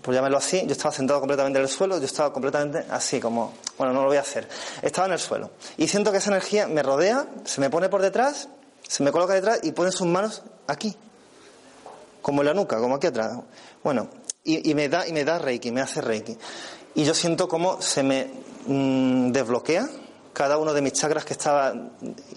por 0.00 0.14
llamarlo 0.14 0.38
así. 0.38 0.62
Yo 0.66 0.72
estaba 0.72 0.92
sentado 0.92 1.20
completamente 1.20 1.58
en 1.58 1.64
el 1.64 1.70
suelo, 1.70 1.98
yo 1.98 2.04
estaba 2.04 2.32
completamente 2.32 2.84
así, 2.90 3.20
como, 3.20 3.52
bueno, 3.78 3.92
no 3.92 4.02
lo 4.02 4.08
voy 4.08 4.16
a 4.16 4.20
hacer. 4.20 4.48
Estaba 4.80 5.06
en 5.06 5.14
el 5.14 5.18
suelo. 5.18 5.50
Y 5.76 5.88
siento 5.88 6.10
que 6.12 6.18
esa 6.18 6.30
energía 6.30 6.66
me 6.66 6.82
rodea, 6.82 7.26
se 7.44 7.60
me 7.60 7.70
pone 7.70 7.88
por 7.88 8.02
detrás, 8.02 8.48
se 8.86 9.02
me 9.02 9.12
coloca 9.12 9.34
detrás 9.34 9.60
y 9.62 9.72
pone 9.72 9.92
sus 9.92 10.06
manos 10.06 10.42
aquí, 10.66 10.96
como 12.20 12.42
en 12.42 12.46
la 12.46 12.54
nuca, 12.54 12.78
como 12.78 12.96
aquí 12.96 13.06
atrás. 13.06 13.38
Bueno, 13.82 14.08
y, 14.44 14.74
me 14.74 14.88
da, 14.88 15.06
y 15.06 15.12
me 15.12 15.24
da 15.24 15.38
Reiki, 15.38 15.70
me 15.70 15.80
hace 15.80 16.00
Reiki. 16.00 16.36
Y 16.94 17.04
yo 17.04 17.14
siento 17.14 17.48
como 17.48 17.80
se 17.80 18.02
me 18.02 18.30
mm, 18.66 19.30
desbloquea 19.30 19.88
cada 20.32 20.58
uno 20.58 20.72
de 20.72 20.82
mis 20.82 20.92
chakras 20.92 21.24
que 21.24 21.32
estaba 21.32 21.74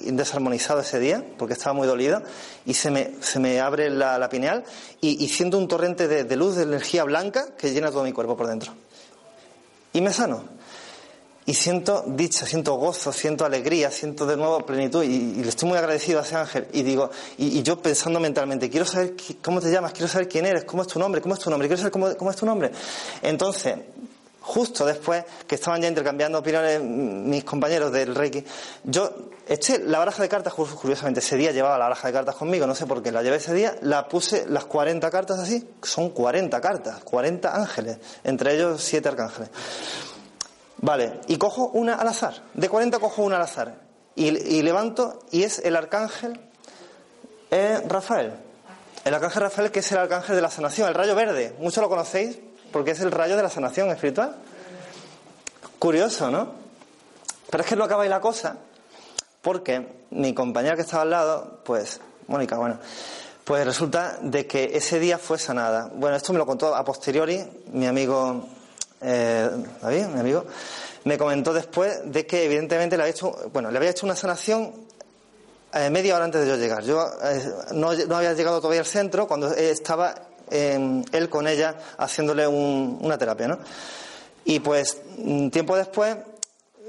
desarmonizado 0.01 0.81
ese 0.81 0.99
día, 0.99 1.23
porque 1.37 1.53
estaba 1.53 1.73
muy 1.73 1.87
dolido, 1.87 2.21
y 2.65 2.73
se 2.73 2.91
me, 2.91 3.11
se 3.21 3.39
me 3.39 3.59
abre 3.59 3.89
la, 3.89 4.17
la 4.17 4.29
pineal 4.29 4.63
y, 5.01 5.23
y 5.23 5.29
siento 5.29 5.57
un 5.57 5.67
torrente 5.67 6.07
de, 6.07 6.23
de 6.23 6.35
luz, 6.35 6.55
de 6.55 6.63
energía 6.63 7.03
blanca 7.03 7.55
que 7.57 7.71
llena 7.71 7.91
todo 7.91 8.03
mi 8.03 8.11
cuerpo 8.11 8.35
por 8.35 8.47
dentro. 8.47 8.73
Y 9.93 10.01
me 10.01 10.11
sano. 10.11 10.43
Y 11.47 11.53
siento 11.53 12.03
dicha, 12.07 12.45
siento 12.47 12.73
gozo, 12.73 13.13
siento 13.13 13.45
alegría, 13.45 13.91
siento 13.91 14.25
de 14.25 14.35
nuevo 14.35 14.65
plenitud 14.65 15.03
y, 15.03 15.43
le 15.43 15.49
estoy 15.49 15.69
muy 15.69 15.77
agradecido 15.77 16.19
a 16.19 16.23
ese 16.23 16.35
ángel. 16.35 16.67
Y 16.73 16.81
digo, 16.81 17.11
y, 17.37 17.61
yo 17.61 17.79
pensando 17.79 18.19
mentalmente, 18.19 18.67
quiero 18.69 18.85
saber 18.85 19.13
cómo 19.43 19.61
te 19.61 19.71
llamas, 19.71 19.93
quiero 19.93 20.07
saber 20.07 20.27
quién 20.27 20.47
eres, 20.47 20.63
cómo 20.63 20.81
es 20.81 20.87
tu 20.87 20.97
nombre, 20.97 21.21
cómo 21.21 21.35
es 21.35 21.39
tu 21.39 21.51
nombre, 21.51 21.67
quiero 21.67 21.77
saber 21.77 21.91
cómo, 21.91 22.17
cómo 22.17 22.31
es 22.31 22.35
tu 22.35 22.47
nombre. 22.47 22.71
Entonces, 23.21 23.75
justo 24.45 24.85
después 24.85 25.25
que 25.47 25.55
estaban 25.55 25.81
ya 25.81 25.87
intercambiando 25.87 26.37
opiniones 26.37 26.81
mis 26.81 27.43
compañeros 27.43 27.91
del 27.91 28.13
Reiki, 28.13 28.45
yo 28.83 29.11
eché 29.47 29.79
la 29.79 29.97
baraja 29.97 30.21
de 30.21 30.29
cartas, 30.29 30.53
curiosamente 30.53 31.19
ese 31.19 31.35
día 31.35 31.51
llevaba 31.51 31.77
la 31.77 31.85
baraja 31.85 32.07
de 32.07 32.13
cartas 32.13 32.35
conmigo, 32.35 32.67
no 32.67 32.75
sé 32.75 32.85
por 32.85 33.01
qué, 33.01 33.11
la 33.11 33.23
llevé 33.23 33.37
ese 33.37 33.53
día, 33.53 33.75
la 33.81 34.07
puse 34.07 34.45
las 34.47 34.65
40 34.65 35.09
cartas 35.09 35.39
así, 35.39 35.67
son 35.81 36.11
40 36.11 36.61
cartas, 36.61 37.03
40 37.03 37.55
ángeles, 37.55 37.97
entre 38.23 38.55
ellos 38.55 38.83
7 38.83 39.09
arcángeles. 39.09 39.49
Vale, 40.77 41.21
y 41.27 41.37
cojo 41.37 41.71
una 41.73 41.95
al 41.95 42.07
azar, 42.07 42.43
de 42.53 42.69
40 42.69 42.99
cojo 42.99 43.23
una 43.23 43.37
al 43.37 43.41
azar, 43.41 43.79
y, 44.15 44.27
y 44.27 44.61
levanto, 44.61 45.19
y 45.31 45.43
es 45.43 45.59
el 45.59 45.75
arcángel 45.75 46.39
eh, 47.49 47.81
Rafael. 47.87 48.33
El 49.03 49.13
arcángel 49.13 49.43
Rafael, 49.43 49.71
que 49.71 49.79
es 49.79 49.91
el 49.91 49.97
arcángel 49.97 50.35
de 50.35 50.41
la 50.41 50.49
sanación, 50.49 50.87
el 50.87 50.95
rayo 50.95 51.15
verde. 51.15 51.55
Muchos 51.59 51.81
lo 51.81 51.89
conocéis 51.89 52.39
porque 52.75 52.91
es 52.91 52.99
el 52.99 53.09
rayo 53.09 53.37
de 53.37 53.41
la 53.41 53.49
sanación 53.49 53.89
espiritual. 53.89 54.35
Curioso, 55.79 56.29
¿no? 56.29 56.51
Pero 57.49 57.63
es 57.63 57.69
que 57.69 57.77
no 57.77 57.85
acaba 57.85 58.03
ahí 58.03 58.09
la 58.09 58.19
cosa, 58.19 58.57
porque 59.41 60.03
mi 60.09 60.33
compañera 60.33 60.75
que 60.75 60.81
estaba 60.81 61.03
al 61.03 61.09
lado, 61.09 61.61
pues, 61.63 62.01
Mónica, 62.27 62.57
bueno, 62.57 62.77
pues 63.45 63.65
resulta 63.65 64.17
de 64.21 64.45
que 64.45 64.71
ese 64.73 64.99
día 64.99 65.17
fue 65.17 65.39
sanada. 65.39 65.89
Bueno, 65.93 66.17
esto 66.17 66.33
me 66.33 66.37
lo 66.37 66.45
contó 66.45 66.75
a 66.75 66.83
posteriori 66.83 67.41
mi 67.71 67.87
amigo 67.87 68.45
eh, 68.99 69.49
David, 69.81 70.07
mi 70.07 70.19
amigo, 70.19 70.43
me 71.05 71.17
comentó 71.17 71.53
después 71.53 72.01
de 72.03 72.27
que 72.27 72.43
evidentemente 72.43 72.97
le 72.97 73.03
había 73.03 73.11
hecho, 73.11 73.37
bueno, 73.53 73.71
le 73.71 73.77
había 73.77 73.91
hecho 73.91 74.05
una 74.05 74.17
sanación 74.17 74.73
eh, 75.73 75.89
media 75.89 76.17
hora 76.17 76.25
antes 76.25 76.41
de 76.41 76.47
yo 76.49 76.57
llegar. 76.57 76.83
Yo 76.83 77.07
eh, 77.23 77.41
no, 77.71 77.93
no 77.93 78.17
había 78.17 78.33
llegado 78.33 78.59
todavía 78.59 78.81
al 78.81 78.85
centro 78.85 79.29
cuando 79.29 79.53
estaba 79.53 80.13
él 80.51 81.29
con 81.29 81.47
ella 81.47 81.75
haciéndole 81.97 82.47
un- 82.47 82.99
una 83.01 83.17
terapia, 83.17 83.47
¿no? 83.47 83.59
Y 84.45 84.59
pues 84.59 84.97
mm, 85.17 85.49
tiempo 85.49 85.75
después 85.75 86.15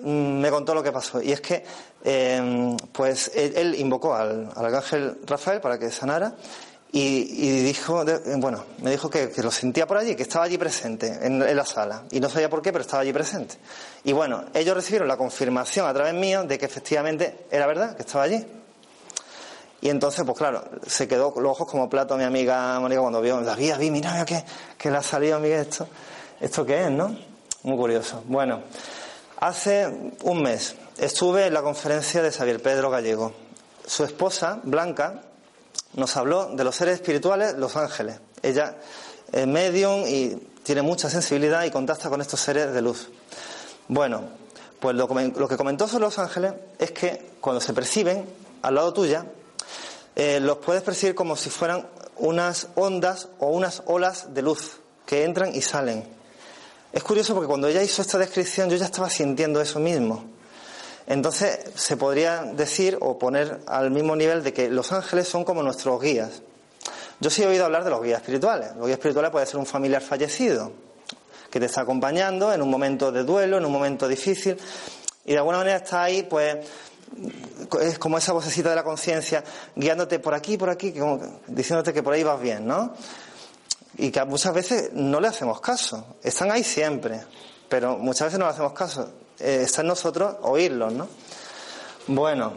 mm, 0.02 0.38
me 0.40 0.50
contó 0.50 0.74
lo 0.74 0.82
que 0.82 0.92
pasó. 0.92 1.22
Y 1.22 1.32
es 1.32 1.40
que 1.40 1.64
eh, 2.04 2.76
pues 2.92 3.30
él, 3.34 3.74
invocó 3.78 4.14
al, 4.14 4.50
arcángel 4.54 5.18
Rafael 5.26 5.60
para 5.60 5.78
que 5.78 5.90
sanara 5.90 6.34
y, 6.92 7.60
dijo, 7.62 8.04
bueno, 8.38 8.64
me 8.78 8.90
dijo 8.90 9.10
que, 9.10 9.28
que 9.30 9.42
lo 9.42 9.50
sentía 9.50 9.86
por 9.86 9.98
allí, 9.98 10.14
que 10.14 10.22
estaba 10.22 10.46
allí 10.46 10.56
presente 10.56 11.18
en, 11.20 11.42
en 11.42 11.56
la 11.56 11.66
sala. 11.66 12.04
Y 12.10 12.20
no 12.20 12.30
sabía 12.30 12.48
por 12.48 12.62
qué, 12.62 12.72
pero 12.72 12.82
estaba 12.82 13.02
allí 13.02 13.12
presente. 13.12 13.56
Y 14.04 14.12
bueno, 14.12 14.44
ellos 14.54 14.74
recibieron 14.74 15.06
la 15.08 15.18
confirmación 15.18 15.86
a 15.86 15.92
través 15.92 16.14
mío 16.14 16.44
de 16.44 16.56
que 16.58 16.64
efectivamente 16.64 17.46
era 17.50 17.66
verdad, 17.66 17.96
que 17.96 18.02
estaba 18.02 18.24
allí. 18.24 18.46
Y 19.80 19.90
entonces, 19.90 20.24
pues 20.24 20.38
claro, 20.38 20.64
se 20.86 21.06
quedó 21.06 21.34
los 21.36 21.52
ojos 21.52 21.70
como 21.70 21.88
plato 21.88 22.16
mi 22.16 22.24
amiga 22.24 22.78
Mónica 22.80 23.00
cuando 23.00 23.20
vio, 23.20 23.40
la 23.40 23.54
vi, 23.54 23.68
la 23.68 23.78
vi, 23.78 23.90
mira, 23.90 24.12
mira 24.12 24.24
que, 24.24 24.44
que 24.78 24.90
le 24.90 24.96
ha 24.96 25.02
salido, 25.02 25.38
Miguel, 25.38 25.60
esto. 25.60 25.86
¿Esto 26.40 26.64
qué 26.66 26.84
es, 26.84 26.90
no? 26.90 27.16
Muy 27.62 27.76
curioso. 27.76 28.22
Bueno, 28.26 28.62
hace 29.40 30.12
un 30.22 30.42
mes 30.42 30.74
estuve 30.98 31.46
en 31.46 31.54
la 31.54 31.62
conferencia 31.62 32.22
de 32.22 32.30
Xavier 32.30 32.60
Pedro 32.62 32.90
Gallego. 32.90 33.32
Su 33.86 34.04
esposa, 34.04 34.60
Blanca, 34.64 35.22
nos 35.94 36.16
habló 36.16 36.46
de 36.54 36.64
los 36.64 36.74
seres 36.74 36.94
espirituales, 36.94 37.54
los 37.54 37.76
ángeles. 37.76 38.20
Ella 38.42 38.76
es 39.32 39.46
medium 39.46 40.04
y 40.06 40.36
tiene 40.62 40.82
mucha 40.82 41.08
sensibilidad 41.08 41.64
y 41.64 41.70
contacta 41.70 42.10
con 42.10 42.20
estos 42.20 42.40
seres 42.40 42.72
de 42.72 42.82
luz. 42.82 43.08
Bueno, 43.88 44.22
pues 44.80 44.94
lo 44.94 45.48
que 45.48 45.56
comentó 45.56 45.88
sobre 45.88 46.04
los 46.04 46.18
ángeles 46.18 46.52
es 46.78 46.90
que 46.90 47.32
cuando 47.40 47.60
se 47.60 47.72
perciben 47.72 48.26
al 48.62 48.74
lado 48.74 48.92
tuya, 48.92 49.24
eh, 50.16 50.40
los 50.40 50.56
puedes 50.56 50.82
percibir 50.82 51.14
como 51.14 51.36
si 51.36 51.50
fueran 51.50 51.86
unas 52.16 52.68
ondas 52.74 53.28
o 53.38 53.48
unas 53.48 53.82
olas 53.84 54.32
de 54.32 54.40
luz 54.40 54.78
que 55.04 55.24
entran 55.24 55.54
y 55.54 55.60
salen. 55.60 56.04
Es 56.90 57.02
curioso 57.02 57.34
porque 57.34 57.46
cuando 57.46 57.68
ella 57.68 57.82
hizo 57.82 58.00
esta 58.00 58.16
descripción 58.16 58.70
yo 58.70 58.76
ya 58.76 58.86
estaba 58.86 59.10
sintiendo 59.10 59.60
eso 59.60 59.78
mismo. 59.78 60.24
Entonces 61.06 61.60
se 61.74 61.98
podría 61.98 62.42
decir 62.42 62.96
o 63.00 63.18
poner 63.18 63.60
al 63.66 63.90
mismo 63.90 64.16
nivel 64.16 64.42
de 64.42 64.54
que 64.54 64.70
los 64.70 64.90
ángeles 64.90 65.28
son 65.28 65.44
como 65.44 65.62
nuestros 65.62 66.00
guías. 66.00 66.42
Yo 67.20 67.28
sí 67.28 67.42
he 67.42 67.46
oído 67.46 67.66
hablar 67.66 67.84
de 67.84 67.90
los 67.90 68.02
guías 68.02 68.20
espirituales. 68.20 68.74
Los 68.74 68.86
guías 68.86 68.98
espirituales 68.98 69.30
puede 69.30 69.44
ser 69.44 69.58
un 69.58 69.66
familiar 69.66 70.00
fallecido 70.00 70.72
que 71.50 71.60
te 71.60 71.66
está 71.66 71.82
acompañando 71.82 72.52
en 72.54 72.62
un 72.62 72.70
momento 72.70 73.12
de 73.12 73.22
duelo, 73.22 73.58
en 73.58 73.66
un 73.66 73.72
momento 73.72 74.08
difícil 74.08 74.56
y 75.26 75.32
de 75.32 75.38
alguna 75.38 75.58
manera 75.58 75.78
está 75.78 76.04
ahí 76.04 76.22
pues 76.22 76.56
es 77.80 77.98
como 77.98 78.18
esa 78.18 78.32
vocecita 78.32 78.70
de 78.70 78.76
la 78.76 78.84
conciencia 78.84 79.42
guiándote 79.74 80.18
por 80.18 80.34
aquí, 80.34 80.56
por 80.56 80.70
aquí, 80.70 80.92
como 80.92 81.20
diciéndote 81.46 81.92
que 81.92 82.02
por 82.02 82.12
ahí 82.12 82.22
vas 82.22 82.40
bien, 82.40 82.66
¿no? 82.66 82.94
Y 83.96 84.10
que 84.10 84.24
muchas 84.24 84.52
veces 84.52 84.90
no 84.92 85.20
le 85.20 85.28
hacemos 85.28 85.60
caso. 85.60 86.16
Están 86.22 86.50
ahí 86.50 86.62
siempre, 86.62 87.22
pero 87.68 87.96
muchas 87.96 88.26
veces 88.26 88.38
no 88.38 88.46
le 88.46 88.52
hacemos 88.52 88.72
caso. 88.72 89.10
Eh, 89.38 89.62
está 89.62 89.80
en 89.80 89.88
nosotros 89.88 90.36
oírlos, 90.42 90.92
¿no? 90.92 91.08
Bueno, 92.08 92.52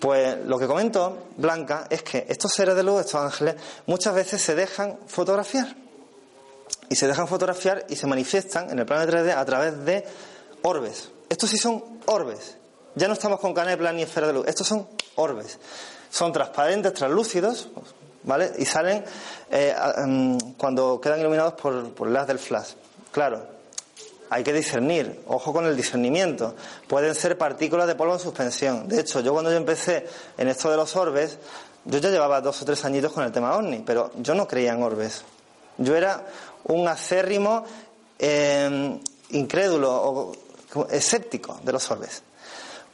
pues 0.00 0.38
lo 0.46 0.58
que 0.58 0.66
comentó 0.66 1.28
Blanca 1.36 1.86
es 1.90 2.02
que 2.02 2.26
estos 2.28 2.52
seres 2.52 2.74
de 2.74 2.82
luz, 2.82 3.00
estos 3.00 3.20
ángeles, 3.20 3.56
muchas 3.86 4.14
veces 4.14 4.42
se 4.42 4.54
dejan 4.54 4.98
fotografiar. 5.06 5.76
Y 6.88 6.96
se 6.96 7.06
dejan 7.06 7.28
fotografiar 7.28 7.86
y 7.88 7.96
se 7.96 8.06
manifiestan 8.06 8.70
en 8.70 8.78
el 8.80 8.86
plano 8.86 9.06
de 9.06 9.12
3D 9.12 9.36
a 9.36 9.44
través 9.44 9.84
de 9.84 10.04
orbes. 10.62 11.10
Estos 11.28 11.50
sí 11.50 11.56
son 11.56 11.84
orbes. 12.06 12.56
Ya 12.94 13.06
no 13.06 13.14
estamos 13.14 13.40
con 13.40 13.54
canepla 13.54 13.92
ni 13.92 14.02
esfera 14.02 14.26
de 14.26 14.32
luz. 14.32 14.46
Estos 14.46 14.66
son 14.66 14.86
orbes. 15.14 15.58
Son 16.10 16.32
transparentes, 16.32 16.92
translúcidos, 16.92 17.68
¿vale? 18.24 18.52
Y 18.58 18.64
salen 18.64 19.04
eh, 19.50 19.74
mm, 20.06 20.38
cuando 20.56 21.00
quedan 21.00 21.20
iluminados 21.20 21.54
por, 21.54 21.92
por 21.94 22.16
haz 22.16 22.26
del 22.26 22.38
flash. 22.38 22.72
Claro, 23.12 23.46
hay 24.28 24.42
que 24.42 24.52
discernir, 24.52 25.22
ojo 25.26 25.52
con 25.52 25.66
el 25.66 25.76
discernimiento. 25.76 26.54
Pueden 26.88 27.14
ser 27.14 27.38
partículas 27.38 27.86
de 27.86 27.94
polvo 27.94 28.14
en 28.14 28.20
suspensión. 28.20 28.88
De 28.88 29.00
hecho, 29.00 29.20
yo 29.20 29.32
cuando 29.32 29.50
yo 29.50 29.56
empecé 29.56 30.06
en 30.36 30.48
esto 30.48 30.70
de 30.70 30.76
los 30.76 30.94
orbes, 30.96 31.38
yo 31.84 31.98
ya 31.98 32.10
llevaba 32.10 32.40
dos 32.40 32.60
o 32.62 32.64
tres 32.64 32.84
añitos 32.84 33.12
con 33.12 33.24
el 33.24 33.32
tema 33.32 33.56
ovni, 33.56 33.82
pero 33.84 34.10
yo 34.16 34.34
no 34.34 34.46
creía 34.46 34.72
en 34.72 34.82
orbes. 34.82 35.22
Yo 35.78 35.96
era 35.96 36.24
un 36.64 36.86
acérrimo 36.88 37.64
eh, 38.18 39.00
incrédulo 39.30 39.92
o 39.92 40.32
escéptico 40.90 41.58
de 41.62 41.72
los 41.72 41.90
orbes. 41.90 42.22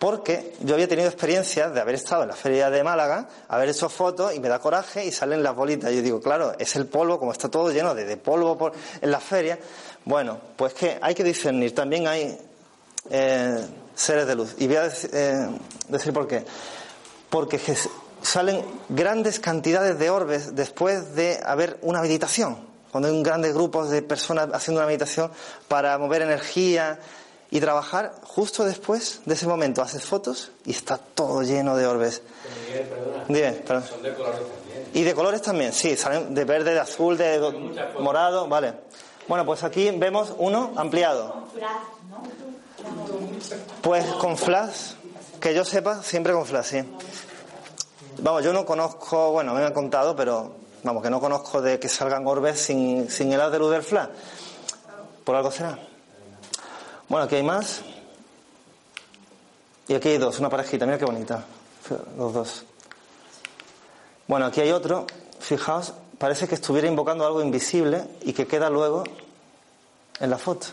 Porque 0.06 0.52
yo 0.60 0.74
había 0.74 0.86
tenido 0.86 1.08
experiencias 1.08 1.74
de 1.74 1.80
haber 1.80 1.96
estado 1.96 2.22
en 2.22 2.28
la 2.28 2.36
feria 2.36 2.70
de 2.70 2.84
Málaga, 2.84 3.26
haber 3.48 3.70
hecho 3.70 3.88
fotos 3.88 4.32
y 4.32 4.38
me 4.38 4.48
da 4.48 4.60
coraje 4.60 5.04
y 5.04 5.10
salen 5.10 5.42
las 5.42 5.56
bolitas. 5.56 5.92
Yo 5.92 6.00
digo, 6.00 6.20
claro, 6.20 6.52
es 6.60 6.76
el 6.76 6.86
polvo, 6.86 7.18
como 7.18 7.32
está 7.32 7.48
todo 7.48 7.72
lleno 7.72 7.92
de, 7.92 8.16
polvo 8.16 8.56
por- 8.56 8.72
en 9.00 9.10
la 9.10 9.18
feria. 9.18 9.58
Bueno, 10.04 10.38
pues 10.54 10.74
que 10.74 10.96
hay 11.02 11.12
que 11.12 11.24
discernir. 11.24 11.74
También 11.74 12.06
hay 12.06 12.38
eh, 13.10 13.66
seres 13.96 14.28
de 14.28 14.36
luz. 14.36 14.54
Y 14.58 14.68
voy 14.68 14.76
a 14.76 14.86
eh, 15.12 15.48
decir 15.88 16.12
por 16.12 16.28
qué. 16.28 16.44
Porque 17.28 17.60
salen 18.22 18.64
grandes 18.88 19.40
cantidades 19.40 19.98
de 19.98 20.08
orbes 20.08 20.54
después 20.54 21.16
de 21.16 21.40
haber 21.44 21.78
una 21.82 22.00
meditación. 22.00 22.58
Cuando 22.92 23.08
hay 23.08 23.14
un 23.16 23.24
grandes 23.24 23.54
grupos 23.54 23.90
de 23.90 24.02
personas 24.02 24.50
haciendo 24.52 24.78
una 24.82 24.86
meditación 24.86 25.32
para 25.66 25.98
mover 25.98 26.22
energía 26.22 27.00
y 27.50 27.60
trabajar, 27.60 28.12
justo 28.24 28.64
después 28.64 29.20
de 29.24 29.34
ese 29.34 29.46
momento 29.46 29.82
haces 29.82 30.04
fotos 30.04 30.50
y 30.64 30.72
está 30.72 30.98
todo 30.98 31.42
lleno 31.42 31.76
de 31.76 31.86
orbes. 31.86 32.22
Miguel, 32.66 32.86
perdona. 32.88 33.24
Dime, 33.28 33.52
perdón. 33.64 33.84
Son 33.88 34.02
de 34.02 34.14
colores 34.14 34.40
también. 34.40 34.86
Y 34.94 35.02
de 35.02 35.14
colores 35.14 35.42
también, 35.42 35.72
sí, 35.72 35.96
salen 35.96 36.34
de 36.34 36.44
verde, 36.44 36.72
de 36.74 36.80
azul, 36.80 37.16
de 37.16 37.38
do- 37.38 37.52
morado, 38.00 38.48
vale. 38.48 38.74
Bueno, 39.28 39.44
pues 39.44 39.62
aquí 39.64 39.90
vemos 39.90 40.32
uno 40.38 40.72
ampliado. 40.76 41.46
Pues 43.82 44.04
con 44.14 44.36
flash, 44.36 44.92
que 45.40 45.54
yo 45.54 45.64
sepa, 45.64 46.02
siempre 46.02 46.32
con 46.32 46.46
flash, 46.46 46.64
sí. 46.66 46.84
Vamos, 48.18 48.42
yo 48.44 48.52
no 48.52 48.64
conozco, 48.64 49.32
bueno, 49.32 49.52
me 49.54 49.62
han 49.64 49.72
contado, 49.72 50.16
pero 50.16 50.54
vamos, 50.82 51.02
que 51.02 51.10
no 51.10 51.20
conozco 51.20 51.60
de 51.60 51.78
que 51.78 51.88
salgan 51.88 52.26
orbes 52.26 52.58
sin, 52.60 53.10
sin 53.10 53.32
el 53.32 53.40
haz 53.40 53.52
de 53.52 53.58
luz 53.58 53.70
del 53.70 53.82
flash. 53.82 54.08
Por 55.24 55.34
algo 55.36 55.50
será. 55.50 55.78
Bueno, 57.08 57.26
aquí 57.26 57.36
hay 57.36 57.42
más. 57.42 57.82
Y 59.88 59.94
aquí 59.94 60.08
hay 60.08 60.18
dos, 60.18 60.40
una 60.40 60.50
parejita, 60.50 60.84
mira 60.86 60.98
qué 60.98 61.04
bonita. 61.04 61.44
Los 62.18 62.34
dos. 62.34 62.64
Bueno, 64.26 64.46
aquí 64.46 64.60
hay 64.60 64.72
otro. 64.72 65.06
Fijaos, 65.38 65.94
parece 66.18 66.48
que 66.48 66.56
estuviera 66.56 66.88
invocando 66.88 67.24
algo 67.24 67.40
invisible 67.40 68.04
y 68.22 68.32
que 68.32 68.46
queda 68.48 68.68
luego 68.68 69.04
en 70.18 70.30
la 70.30 70.38
foto. 70.38 70.66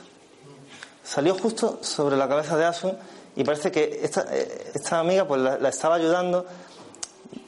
Salió 1.04 1.36
justo 1.36 1.80
sobre 1.84 2.17
la 2.17 2.28
cabeza 2.28 2.58
de 2.58 2.65
Asun 2.65 2.98
y 3.36 3.43
parece 3.43 3.72
que 3.72 4.00
esta, 4.02 4.26
eh, 4.32 4.74
amiga 4.91 5.28
pues 5.28 5.41
la, 5.41 5.60
la 5.60 5.69
estaba 5.69 5.96
ayudando, 5.96 6.48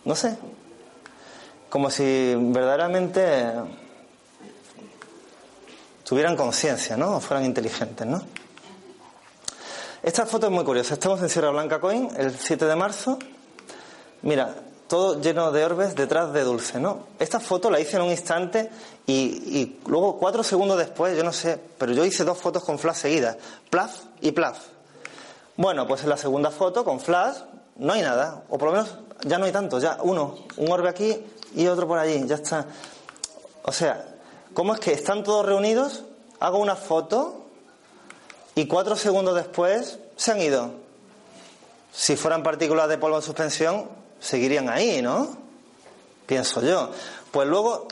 no 0.04 0.16
sé, 0.16 0.38
como 1.70 1.90
si 1.90 2.36
verdaderamente 2.38 3.54
tuvieran 6.04 6.36
conciencia, 6.36 6.96
¿no? 6.96 7.16
O 7.16 7.20
fueran 7.20 7.46
inteligentes, 7.46 8.06
¿no? 8.06 8.22
Esta 10.06 10.28
foto 10.28 10.46
es 10.46 10.52
muy 10.52 10.64
curiosa. 10.64 10.94
Estamos 10.94 11.20
en 11.24 11.30
Sierra 11.30 11.50
Blanca 11.50 11.80
Coin 11.80 12.12
el 12.16 12.38
7 12.38 12.66
de 12.66 12.76
marzo. 12.76 13.18
Mira, 14.22 14.54
todo 14.88 15.20
lleno 15.20 15.52
de 15.52 15.66
orbes 15.66 15.96
detrás 15.96 16.32
de 16.32 16.44
Dulce, 16.44 16.80
¿no? 16.80 17.08
Esta 17.18 17.40
foto 17.40 17.72
la 17.72 17.80
hice 17.80 17.96
en 17.96 18.04
un 18.04 18.12
instante 18.12 18.70
y, 19.08 19.78
luego 19.88 20.20
cuatro 20.20 20.44
segundos 20.44 20.78
después, 20.78 21.18
yo 21.18 21.24
no 21.24 21.34
sé, 21.34 21.60
pero 21.80 21.92
yo 21.92 22.06
hice 22.06 22.24
dos 22.24 22.38
fotos 22.38 22.64
con 22.64 22.78
flash 22.78 22.98
seguidas, 22.98 23.38
plaf 23.72 24.02
y 24.22 24.32
plaf. 24.32 24.60
Bueno, 25.58 25.88
pues 25.88 26.04
en 26.04 26.10
la 26.10 26.18
segunda 26.18 26.52
foto 26.52 26.86
con 26.86 27.00
flash 27.00 27.38
no 27.78 27.94
hay 27.94 28.04
nada, 28.04 28.44
o 28.50 28.60
por 28.60 28.70
lo 28.70 28.74
menos 28.74 28.96
ya 29.24 29.40
no 29.40 29.46
hay 29.46 29.52
tanto, 29.52 29.80
ya 29.80 29.98
uno, 30.04 30.36
un 30.58 30.72
orbe 30.72 30.88
aquí 30.88 31.18
y 31.56 31.66
otro 31.66 31.88
por 31.88 31.98
allí, 31.98 32.28
ya 32.28 32.36
está. 32.36 32.68
O 33.64 33.72
sea, 33.72 34.06
¿cómo 34.54 34.76
es 34.76 34.80
que 34.80 34.94
están 34.94 35.24
todos 35.24 35.44
reunidos? 35.44 36.04
Hago 36.40 36.60
una 36.60 36.76
foto 36.76 37.45
y 38.56 38.68
cuatro 38.68 38.96
segundos 38.96 39.36
después 39.36 40.00
se 40.16 40.32
han 40.32 40.42
ido. 40.42 40.72
Si 41.94 42.16
fueran 42.16 42.42
partículas 42.42 42.90
de 42.90 42.98
polvo 42.98 43.18
en 43.18 43.22
suspensión, 43.22 43.90
seguirían 44.20 44.70
ahí, 44.70 45.02
¿no? 45.02 45.38
Pienso 46.26 46.62
yo. 46.62 46.90
Pues 47.32 47.48
luego 47.48 47.88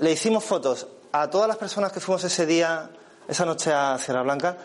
le 0.00 0.12
hicimos 0.12 0.44
fotos 0.44 0.86
a 1.12 1.30
todas 1.30 1.48
las 1.48 1.56
personas 1.56 1.92
que 1.92 2.00
fuimos 2.00 2.22
ese 2.24 2.46
día, 2.46 2.90
esa 3.28 3.44
noche 3.44 3.72
a 3.72 3.98
Sierra 3.98 4.22
Blanca, 4.22 4.56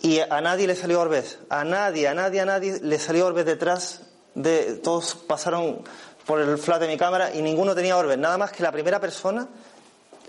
y 0.00 0.20
a 0.20 0.40
nadie 0.40 0.66
le 0.66 0.74
salió 0.74 1.00
Orbes. 1.00 1.38
A 1.48 1.64
nadie, 1.64 2.08
a 2.08 2.14
nadie, 2.14 2.40
a 2.40 2.44
nadie 2.46 2.80
le 2.80 2.98
salió 2.98 3.26
Orbes 3.26 3.46
detrás 3.46 4.02
de. 4.34 4.74
Todos 4.76 5.14
pasaron 5.14 5.82
por 6.24 6.40
el 6.40 6.58
flash 6.58 6.80
de 6.80 6.88
mi 6.88 6.96
cámara 6.96 7.34
y 7.34 7.42
ninguno 7.42 7.74
tenía 7.74 7.96
Orbes. 7.96 8.18
Nada 8.18 8.38
más 8.38 8.52
que 8.52 8.62
la 8.62 8.70
primera 8.70 9.00
persona, 9.00 9.48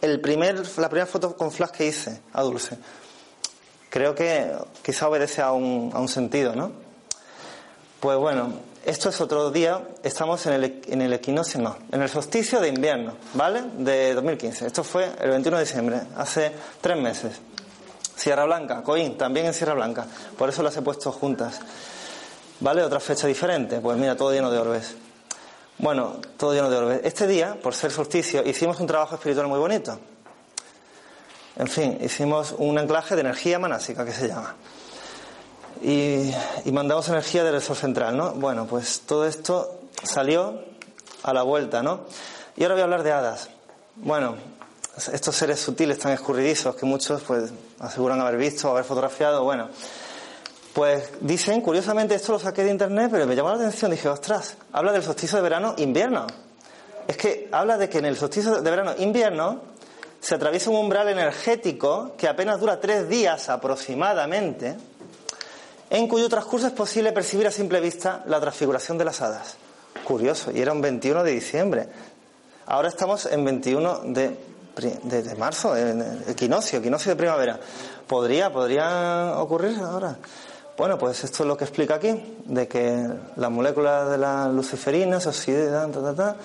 el 0.01 0.19
primer, 0.21 0.63
la 0.77 0.89
primera 0.89 1.05
foto 1.05 1.35
con 1.35 1.51
flash 1.51 1.71
que 1.71 1.85
hice 1.85 2.21
a 2.33 2.41
Dulce. 2.41 2.77
Creo 3.89 4.15
que 4.15 4.51
quizá 4.83 5.07
obedece 5.07 5.41
a 5.41 5.51
un, 5.51 5.91
a 5.93 5.99
un 5.99 6.07
sentido, 6.07 6.55
¿no? 6.55 6.71
Pues 7.99 8.17
bueno, 8.17 8.53
esto 8.85 9.09
es 9.09 9.19
otro 9.19 9.51
día, 9.51 9.81
estamos 10.03 10.45
en 10.45 10.53
el, 10.53 10.81
en 10.87 11.01
el 11.01 11.13
equinoccio, 11.13 11.59
no, 11.59 11.75
en 11.91 12.01
el 12.01 12.09
solsticio 12.09 12.61
de 12.61 12.69
invierno, 12.69 13.13
¿vale? 13.33 13.63
De 13.77 14.13
2015. 14.13 14.67
Esto 14.67 14.83
fue 14.83 15.09
el 15.19 15.29
21 15.31 15.57
de 15.57 15.63
diciembre, 15.63 16.01
hace 16.15 16.51
tres 16.79 16.97
meses. 16.97 17.41
Sierra 18.15 18.45
Blanca, 18.45 18.83
Coín, 18.83 19.17
también 19.17 19.45
en 19.45 19.53
Sierra 19.53 19.73
Blanca. 19.73 20.05
Por 20.37 20.49
eso 20.49 20.61
las 20.61 20.75
he 20.75 20.81
puesto 20.81 21.11
juntas. 21.11 21.59
¿Vale? 22.59 22.83
Otra 22.83 22.99
fecha 22.99 23.27
diferente. 23.27 23.79
Pues 23.79 23.97
mira, 23.97 24.17
todo 24.17 24.33
lleno 24.33 24.51
de 24.51 24.57
orbes. 24.57 24.95
Bueno, 25.77 26.19
todo 26.35 26.53
lleno 26.53 26.69
de 26.69 26.75
orbes. 26.75 27.01
Este 27.05 27.27
día, 27.27 27.57
por 27.61 27.73
ser 27.73 27.91
solsticio, 27.91 28.45
hicimos 28.45 28.79
un 28.81 28.87
trabajo 28.87 29.15
espiritual 29.15 29.47
muy 29.47 29.59
bonito. 29.59 29.97
En 31.59 31.67
fin, 31.67 31.97
hicimos 32.01 32.55
un 32.57 32.77
anclaje 32.77 33.15
de 33.15 33.21
energía 33.21 33.59
manásica, 33.59 34.05
que 34.05 34.13
se 34.13 34.29
llama. 34.29 34.55
Y, 35.83 36.33
mandamos 36.71 37.09
energía 37.09 37.43
del 37.43 37.61
sol 37.61 37.75
central, 37.75 38.15
¿no? 38.15 38.31
Bueno, 38.31 38.65
pues 38.65 39.01
todo 39.01 39.27
esto 39.27 39.81
salió 40.01 40.63
a 41.21 41.33
la 41.33 41.43
vuelta, 41.43 41.83
¿no? 41.83 42.05
Y 42.55 42.63
ahora 42.63 42.75
voy 42.75 42.81
a 42.81 42.83
hablar 42.85 43.03
de 43.03 43.11
hadas. 43.11 43.49
Bueno, 43.97 44.37
estos 45.11 45.35
seres 45.35 45.59
sutiles 45.59 45.99
tan 45.99 46.13
escurridizos 46.13 46.77
que 46.77 46.85
muchos 46.85 47.23
pues 47.23 47.51
aseguran 47.79 48.21
haber 48.21 48.37
visto, 48.37 48.69
haber 48.69 48.85
fotografiado, 48.85 49.43
bueno, 49.43 49.67
pues 50.73 51.09
dicen, 51.19 51.59
curiosamente 51.59 52.15
esto 52.15 52.31
lo 52.31 52.39
saqué 52.39 52.63
de 52.63 52.71
internet, 52.71 53.09
pero 53.11 53.27
me 53.27 53.35
llamó 53.35 53.49
la 53.49 53.55
atención, 53.55 53.91
dije, 53.91 54.07
ostras, 54.07 54.55
habla 54.71 54.93
del 54.93 55.03
solsticio 55.03 55.35
de 55.35 55.41
verano 55.41 55.75
invierno. 55.77 56.25
Es 57.05 57.17
que 57.17 57.49
habla 57.51 57.77
de 57.77 57.89
que 57.89 57.97
en 57.97 58.05
el 58.05 58.15
solsticio 58.15 58.61
de 58.61 58.69
verano 58.69 58.93
invierno 58.97 59.68
se 60.19 60.35
atraviesa 60.35 60.69
un 60.69 60.77
umbral 60.77 61.07
energético 61.09 62.13
que 62.17 62.27
apenas 62.27 62.59
dura 62.59 62.79
tres 62.79 63.07
días 63.07 63.49
aproximadamente, 63.49 64.75
en 65.89 66.07
cuyo 66.07 66.29
transcurso 66.29 66.67
es 66.67 66.73
posible 66.73 67.11
percibir 67.11 67.47
a 67.47 67.51
simple 67.51 67.79
vista 67.79 68.23
la 68.27 68.39
transfiguración 68.39 68.97
de 68.97 69.05
las 69.05 69.21
hadas. 69.21 69.57
Curioso, 70.03 70.51
y 70.51 70.61
era 70.61 70.71
un 70.71 70.81
21 70.81 71.23
de 71.23 71.31
diciembre. 71.31 71.87
Ahora 72.65 72.89
estamos 72.89 73.25
en 73.25 73.43
21 73.43 73.99
de, 74.05 74.37
de, 75.03 75.23
de 75.23 75.35
marzo, 75.35 75.75
equinoccio, 75.75 76.79
equinoccio 76.79 77.11
de 77.11 77.15
primavera. 77.15 77.59
¿Podría, 78.07 78.51
podría 78.51 79.33
ocurrir 79.37 79.79
ahora? 79.79 80.17
Bueno, 80.77 80.97
pues 80.97 81.23
esto 81.23 81.43
es 81.43 81.47
lo 81.47 81.57
que 81.57 81.65
explica 81.65 81.95
aquí, 81.95 82.37
de 82.45 82.67
que 82.67 83.05
las 83.35 83.51
moléculas 83.51 84.09
de 84.11 84.17
la 84.17 84.47
luciferina 84.47 85.19
se 85.19 85.29
oxidan, 85.29 85.91
ta, 85.91 86.01
ta, 86.01 86.15
ta. 86.15 86.35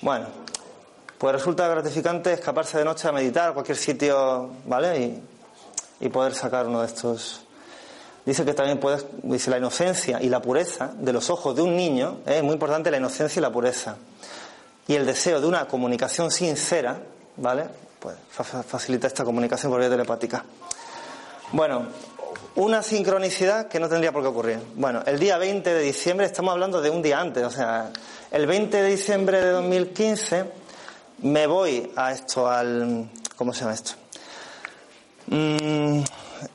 Bueno, 0.00 0.26
pues 1.24 1.36
resulta 1.36 1.66
gratificante 1.68 2.34
escaparse 2.34 2.76
de 2.76 2.84
noche 2.84 3.08
a 3.08 3.12
meditar 3.12 3.48
a 3.48 3.52
cualquier 3.54 3.78
sitio, 3.78 4.50
¿vale? 4.66 5.22
Y, 5.98 6.08
poder 6.10 6.34
sacar 6.34 6.66
uno 6.66 6.82
de 6.82 6.86
estos. 6.86 7.40
Dice 8.26 8.44
que 8.44 8.52
también 8.52 8.78
puedes, 8.78 9.06
dice 9.22 9.48
la 9.50 9.56
inocencia 9.56 10.20
y 10.20 10.28
la 10.28 10.42
pureza 10.42 10.92
de 10.94 11.14
los 11.14 11.30
ojos 11.30 11.56
de 11.56 11.62
un 11.62 11.74
niño, 11.74 12.18
¿eh? 12.26 12.36
es 12.36 12.42
muy 12.42 12.52
importante 12.52 12.90
la 12.90 12.98
inocencia 12.98 13.40
y 13.40 13.42
la 13.42 13.50
pureza. 13.50 13.96
Y 14.86 14.96
el 14.96 15.06
deseo 15.06 15.40
de 15.40 15.46
una 15.46 15.66
comunicación 15.66 16.30
sincera, 16.30 16.98
¿vale? 17.38 17.68
Pues 18.00 18.16
fa- 18.28 18.62
facilita 18.62 19.06
esta 19.06 19.24
comunicación 19.24 19.72
por 19.72 19.80
vía 19.80 19.88
telepática. 19.88 20.44
Bueno, 21.52 21.86
una 22.56 22.82
sincronicidad 22.82 23.68
que 23.68 23.80
no 23.80 23.88
tendría 23.88 24.12
por 24.12 24.20
qué 24.20 24.28
ocurrir. 24.28 24.58
Bueno, 24.74 25.02
el 25.06 25.18
día 25.18 25.38
20 25.38 25.72
de 25.72 25.80
diciembre, 25.80 26.26
estamos 26.26 26.52
hablando 26.52 26.82
de 26.82 26.90
un 26.90 27.00
día 27.00 27.18
antes, 27.18 27.44
o 27.44 27.50
sea, 27.50 27.92
el 28.30 28.46
20 28.46 28.82
de 28.82 28.90
diciembre 28.90 29.40
de 29.40 29.52
2015 29.52 30.63
me 31.18 31.46
voy 31.46 31.90
a 31.96 32.12
esto, 32.12 32.48
al. 32.48 33.08
¿Cómo 33.36 33.52
se 33.52 33.60
llama 33.60 33.74
esto? 33.74 33.92
Mm, 35.26 36.02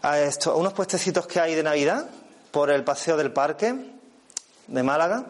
a 0.04 0.20
esto, 0.20 0.52
a 0.52 0.56
unos 0.56 0.74
puestecitos 0.74 1.28
que 1.28 1.40
hay 1.40 1.56
de 1.56 1.64
Navidad 1.64 2.08
por 2.52 2.70
el 2.70 2.84
paseo 2.84 3.18
del 3.18 3.32
parque 3.32 3.76
de 4.68 4.84
Málaga. 4.84 5.26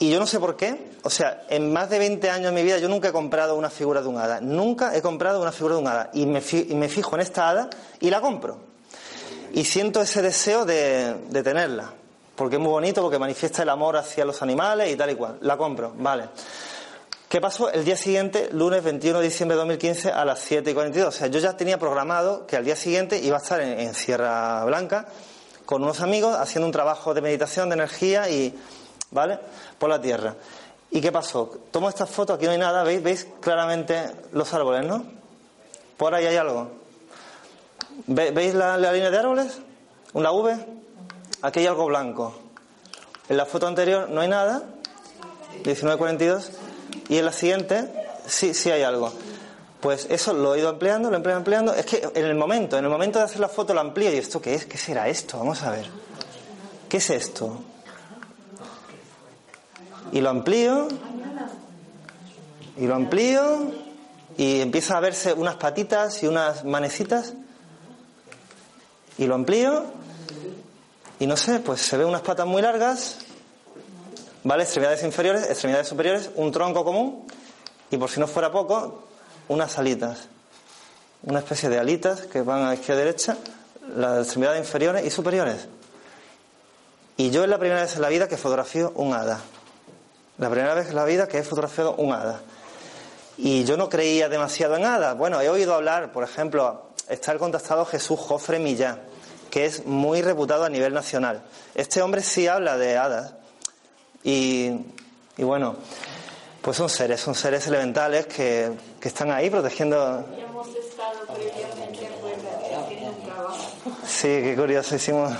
Y 0.00 0.10
yo 0.10 0.20
no 0.20 0.26
sé 0.26 0.38
por 0.38 0.56
qué, 0.56 0.92
o 1.02 1.10
sea, 1.10 1.44
en 1.48 1.72
más 1.72 1.90
de 1.90 1.98
20 1.98 2.30
años 2.30 2.52
de 2.52 2.60
mi 2.60 2.62
vida 2.62 2.78
yo 2.78 2.88
nunca 2.88 3.08
he 3.08 3.12
comprado 3.12 3.56
una 3.56 3.70
figura 3.70 4.00
de 4.00 4.08
un 4.08 4.18
hada. 4.18 4.40
Nunca 4.40 4.94
he 4.94 5.02
comprado 5.02 5.42
una 5.42 5.50
figura 5.50 5.74
de 5.74 5.80
un 5.80 5.88
hada. 5.88 6.10
Y 6.12 6.26
me, 6.26 6.40
y 6.52 6.74
me 6.74 6.88
fijo 6.88 7.16
en 7.16 7.22
esta 7.22 7.48
hada 7.48 7.70
y 8.00 8.10
la 8.10 8.20
compro. 8.20 8.58
Y 9.52 9.64
siento 9.64 10.00
ese 10.00 10.22
deseo 10.22 10.64
de, 10.64 11.14
de 11.30 11.42
tenerla. 11.42 11.90
Porque 12.36 12.56
es 12.56 12.62
muy 12.62 12.70
bonito, 12.70 13.02
porque 13.02 13.18
manifiesta 13.18 13.64
el 13.64 13.68
amor 13.70 13.96
hacia 13.96 14.24
los 14.24 14.40
animales 14.42 14.92
y 14.92 14.96
tal 14.96 15.10
y 15.10 15.16
cual. 15.16 15.38
La 15.40 15.56
compro, 15.56 15.92
vale. 15.98 16.28
¿Qué 17.28 17.40
pasó? 17.42 17.70
El 17.70 17.84
día 17.84 17.96
siguiente, 17.96 18.48
lunes 18.52 18.82
21 18.82 19.18
de 19.18 19.24
diciembre 19.26 19.54
de 19.54 19.58
2015, 19.58 20.10
a 20.12 20.24
las 20.24 20.38
7 20.40 20.70
y 20.70 20.74
42. 20.74 21.14
O 21.14 21.18
sea, 21.18 21.26
yo 21.26 21.38
ya 21.40 21.54
tenía 21.56 21.78
programado 21.78 22.46
que 22.46 22.56
al 22.56 22.64
día 22.64 22.74
siguiente 22.76 23.18
iba 23.18 23.36
a 23.36 23.40
estar 23.40 23.60
en, 23.60 23.92
Sierra 23.94 24.64
Blanca 24.64 25.06
con 25.66 25.82
unos 25.82 26.00
amigos 26.00 26.34
haciendo 26.38 26.64
un 26.66 26.72
trabajo 26.72 27.12
de 27.12 27.20
meditación, 27.20 27.68
de 27.68 27.74
energía 27.74 28.30
y, 28.30 28.58
¿vale? 29.10 29.38
Por 29.78 29.90
la 29.90 30.00
tierra. 30.00 30.36
¿Y 30.90 31.02
qué 31.02 31.12
pasó? 31.12 31.50
Tomo 31.70 31.90
estas 31.90 32.08
fotos, 32.08 32.36
aquí 32.36 32.46
no 32.46 32.52
hay 32.52 32.58
nada, 32.58 32.82
¿veis? 32.82 33.02
¿Veis 33.02 33.26
claramente 33.42 34.10
los 34.32 34.54
árboles, 34.54 34.86
no? 34.86 35.04
Por 35.98 36.14
ahí 36.14 36.24
hay 36.24 36.36
algo. 36.36 36.70
¿Ve- 38.06 38.30
¿Veis 38.30 38.54
la, 38.54 38.78
la 38.78 38.90
línea 38.90 39.10
de 39.10 39.18
árboles? 39.18 39.58
¿Una 40.14 40.30
V? 40.32 40.56
Aquí 41.42 41.60
hay 41.60 41.66
algo 41.66 41.84
blanco. 41.84 42.34
En 43.28 43.36
la 43.36 43.44
foto 43.44 43.66
anterior 43.66 44.08
no 44.08 44.22
hay 44.22 44.28
nada, 44.28 44.62
1942, 45.56 46.52
y 47.08 47.16
en 47.16 47.24
la 47.24 47.32
siguiente 47.32 47.90
sí, 48.26 48.54
sí 48.54 48.70
hay 48.70 48.82
algo. 48.82 49.12
Pues 49.80 50.06
eso 50.10 50.32
lo 50.32 50.54
he 50.54 50.58
ido 50.58 50.68
ampliando, 50.68 51.08
lo 51.08 51.14
he 51.14 51.16
ampliado, 51.16 51.38
ampliando. 51.38 51.74
Es 51.74 51.86
que 51.86 52.08
en 52.14 52.24
el 52.24 52.34
momento, 52.34 52.76
en 52.76 52.84
el 52.84 52.90
momento 52.90 53.18
de 53.18 53.26
hacer 53.26 53.40
la 53.40 53.48
foto 53.48 53.74
lo 53.74 53.80
amplío 53.80 54.12
y 54.12 54.16
¿esto 54.16 54.40
qué 54.40 54.54
es? 54.54 54.66
¿Qué 54.66 54.76
será 54.76 55.08
esto? 55.08 55.38
Vamos 55.38 55.62
a 55.62 55.70
ver. 55.70 55.88
¿Qué 56.88 56.96
es 56.96 57.10
esto? 57.10 57.60
Y 60.10 60.20
lo 60.20 60.30
amplío, 60.30 60.88
y 62.78 62.86
lo 62.86 62.94
amplío, 62.94 63.72
y 64.36 64.60
empieza 64.60 64.96
a 64.96 65.00
verse 65.00 65.32
unas 65.32 65.56
patitas 65.56 66.22
y 66.22 66.26
unas 66.26 66.64
manecitas, 66.64 67.34
y 69.18 69.26
lo 69.26 69.34
amplío, 69.34 69.84
y 71.18 71.26
no 71.26 71.36
sé, 71.36 71.60
pues 71.60 71.82
se 71.82 71.98
ve 71.98 72.04
unas 72.04 72.22
patas 72.22 72.46
muy 72.46 72.62
largas, 72.62 73.18
¿vale? 74.48 74.62
Extremidades 74.62 75.02
inferiores, 75.02 75.42
extremidades 75.44 75.88
superiores, 75.88 76.30
un 76.34 76.50
tronco 76.50 76.82
común, 76.82 77.26
y 77.90 77.98
por 77.98 78.08
si 78.08 78.18
no 78.18 78.26
fuera 78.26 78.50
poco, 78.50 79.04
unas 79.48 79.76
alitas. 79.78 80.28
Una 81.22 81.40
especie 81.40 81.68
de 81.68 81.78
alitas 81.78 82.22
que 82.22 82.40
van 82.40 82.64
a 82.64 82.72
izquierda 82.72 83.02
y 83.02 83.04
derecha, 83.04 83.36
las 83.94 84.20
extremidades 84.20 84.60
inferiores 84.60 85.04
y 85.04 85.10
superiores. 85.10 85.68
Y 87.18 87.28
yo 87.28 87.44
es 87.44 87.50
la 87.50 87.58
primera 87.58 87.82
vez 87.82 87.94
en 87.96 88.00
la 88.00 88.08
vida 88.08 88.26
que 88.26 88.38
fotografío 88.38 88.90
un 88.94 89.12
hada. 89.12 89.38
La 90.38 90.48
primera 90.48 90.72
vez 90.72 90.88
en 90.88 90.96
la 90.96 91.04
vida 91.04 91.28
que 91.28 91.36
he 91.36 91.42
fotografiado 91.42 91.96
un 91.96 92.14
hada. 92.14 92.40
Y 93.36 93.64
yo 93.64 93.76
no 93.76 93.90
creía 93.90 94.30
demasiado 94.30 94.76
en 94.76 94.86
hadas. 94.86 95.14
Bueno, 95.18 95.42
he 95.42 95.50
oído 95.50 95.74
hablar, 95.74 96.10
por 96.10 96.24
ejemplo, 96.24 96.88
está 97.06 97.32
el 97.32 97.38
contactado 97.38 97.84
Jesús 97.84 98.18
Jofre 98.18 98.60
Millán, 98.60 98.98
que 99.50 99.66
es 99.66 99.84
muy 99.84 100.22
reputado 100.22 100.64
a 100.64 100.70
nivel 100.70 100.94
nacional. 100.94 101.42
Este 101.74 102.00
hombre 102.00 102.22
sí 102.22 102.46
habla 102.46 102.78
de 102.78 102.96
hadas. 102.96 103.34
Y, 104.28 104.84
y 105.38 105.42
bueno, 105.42 105.74
pues 106.60 106.76
son 106.76 106.90
seres, 106.90 107.18
son 107.18 107.34
seres 107.34 107.66
elementales 107.66 108.26
que, 108.26 108.70
que 109.00 109.08
están 109.08 109.30
ahí 109.30 109.48
protegiendo. 109.48 110.22
Sí, 114.06 114.28
qué 114.28 114.54
curioso, 114.54 114.96
hicimos. 114.96 115.32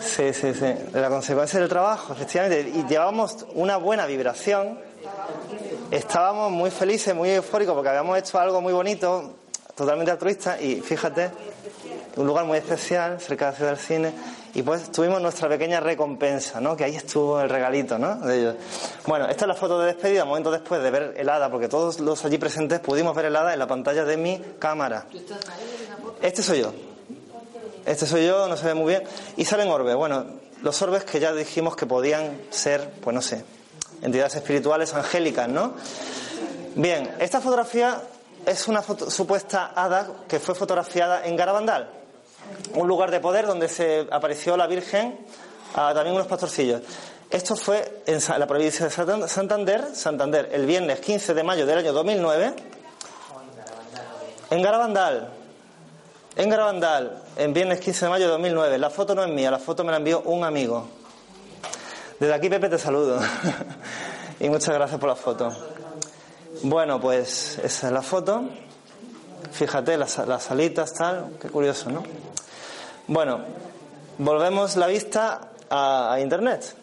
Sí, 0.00 0.32
sí, 0.32 0.54
sí. 0.54 0.74
La 0.94 1.10
consecuencia 1.10 1.60
del 1.60 1.68
trabajo, 1.68 2.14
efectivamente. 2.14 2.60
Y 2.74 2.86
llevábamos 2.86 3.44
una 3.52 3.76
buena 3.76 4.06
vibración. 4.06 4.80
Estábamos 5.90 6.50
muy 6.50 6.70
felices, 6.70 7.14
muy 7.14 7.28
eufóricos 7.28 7.74
porque 7.74 7.90
habíamos 7.90 8.16
hecho 8.16 8.38
algo 8.38 8.62
muy 8.62 8.72
bonito, 8.72 9.34
totalmente 9.74 10.12
altruista. 10.12 10.58
Y 10.58 10.80
fíjate, 10.80 11.30
un 12.16 12.26
lugar 12.26 12.46
muy 12.46 12.56
especial, 12.56 13.20
cerca 13.20 13.46
de 13.46 13.50
la 13.50 13.56
ciudad 13.56 13.70
del 13.72 13.80
cine. 13.80 14.41
Y 14.54 14.62
pues 14.62 14.92
tuvimos 14.92 15.20
nuestra 15.22 15.48
pequeña 15.48 15.80
recompensa, 15.80 16.60
¿no? 16.60 16.76
Que 16.76 16.84
ahí 16.84 16.96
estuvo 16.96 17.40
el 17.40 17.48
regalito, 17.48 17.98
¿no? 17.98 18.16
De 18.16 18.38
ellos. 18.38 18.54
Bueno, 19.06 19.26
esta 19.26 19.44
es 19.44 19.48
la 19.48 19.54
foto 19.54 19.80
de 19.80 19.86
despedida, 19.86 20.26
momento 20.26 20.50
después 20.50 20.82
de 20.82 20.90
ver 20.90 21.14
el 21.16 21.28
hada, 21.28 21.50
porque 21.50 21.68
todos 21.68 22.00
los 22.00 22.22
allí 22.24 22.36
presentes 22.36 22.80
pudimos 22.80 23.16
ver 23.16 23.26
el 23.26 23.36
hada 23.36 23.54
en 23.54 23.58
la 23.58 23.66
pantalla 23.66 24.04
de 24.04 24.16
mi 24.18 24.42
cámara. 24.58 25.06
Este 26.20 26.42
soy 26.42 26.60
yo. 26.60 26.72
Este 27.86 28.06
soy 28.06 28.26
yo, 28.26 28.46
no 28.46 28.56
se 28.56 28.66
ve 28.66 28.74
muy 28.74 28.88
bien. 28.94 29.04
Y 29.38 29.44
salen 29.46 29.70
orbes. 29.70 29.96
Bueno, 29.96 30.26
los 30.60 30.80
orbes 30.82 31.04
que 31.04 31.18
ya 31.18 31.32
dijimos 31.32 31.74
que 31.74 31.86
podían 31.86 32.38
ser, 32.50 32.90
pues 33.00 33.14
no 33.14 33.22
sé, 33.22 33.44
entidades 34.02 34.34
espirituales 34.36 34.92
angélicas, 34.94 35.48
¿no? 35.48 35.74
Bien, 36.74 37.10
esta 37.18 37.40
fotografía 37.40 38.02
es 38.46 38.68
una 38.68 38.82
supuesta 38.82 39.72
hada 39.74 40.08
que 40.28 40.38
fue 40.40 40.54
fotografiada 40.54 41.24
en 41.24 41.36
Garabandal, 41.36 41.90
un 42.74 42.88
lugar 42.88 43.10
de 43.10 43.20
poder 43.20 43.46
donde 43.46 43.68
se 43.68 44.06
apareció 44.10 44.56
la 44.56 44.66
Virgen 44.66 45.18
a 45.74 45.92
también 45.94 46.14
unos 46.14 46.26
pastorcillos. 46.26 46.82
Esto 47.30 47.56
fue 47.56 48.02
en 48.06 48.18
la 48.38 48.46
provincia 48.46 48.84
de 48.86 48.90
Santan- 48.92 49.26
Santander, 49.26 49.94
Santander, 49.94 50.50
el 50.52 50.66
viernes 50.66 51.00
15 51.00 51.32
de 51.32 51.42
mayo 51.42 51.64
del 51.64 51.78
año 51.78 51.92
2009, 51.92 52.54
en 54.50 54.62
Garabandal. 54.62 55.30
En 56.36 56.48
Garabandal, 56.50 57.22
en 57.36 57.52
viernes 57.52 57.80
15 57.80 58.06
de 58.06 58.10
mayo 58.10 58.24
de 58.26 58.32
2009. 58.32 58.78
La 58.78 58.90
foto 58.90 59.14
no 59.14 59.22
es 59.24 59.30
mía, 59.30 59.50
la 59.50 59.58
foto 59.58 59.84
me 59.84 59.90
la 59.92 59.98
envió 59.98 60.20
un 60.22 60.44
amigo. 60.44 60.88
Desde 62.18 62.34
aquí, 62.34 62.48
Pepe, 62.48 62.68
te 62.68 62.78
saludo. 62.78 63.18
y 64.40 64.48
muchas 64.48 64.74
gracias 64.74 64.98
por 65.00 65.08
la 65.08 65.16
foto. 65.16 65.50
Bueno, 66.62 67.00
pues 67.00 67.58
esa 67.62 67.86
es 67.88 67.92
la 67.92 68.02
foto. 68.02 68.44
Fíjate, 69.50 69.96
las, 69.96 70.18
las 70.26 70.50
alitas, 70.50 70.92
tal. 70.94 71.36
Qué 71.40 71.48
curioso, 71.48 71.90
¿no? 71.90 72.02
Bueno, 73.06 73.40
volvemos 74.18 74.76
la 74.76 74.86
vista 74.86 75.48
a, 75.70 76.16
Internet. 76.20 76.76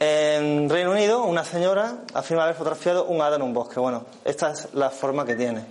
En 0.00 0.68
Reino 0.68 0.90
Unido, 0.90 1.22
una 1.24 1.44
señora 1.44 1.98
afirma 2.14 2.42
haber 2.44 2.56
fotografiado 2.56 3.04
un 3.04 3.20
hada 3.22 3.36
en 3.36 3.42
un 3.42 3.54
bosque. 3.54 3.78
Bueno, 3.78 4.04
esta 4.24 4.50
es 4.52 4.68
la 4.74 4.90
forma 4.90 5.24
que 5.24 5.36
tiene. 5.36 5.64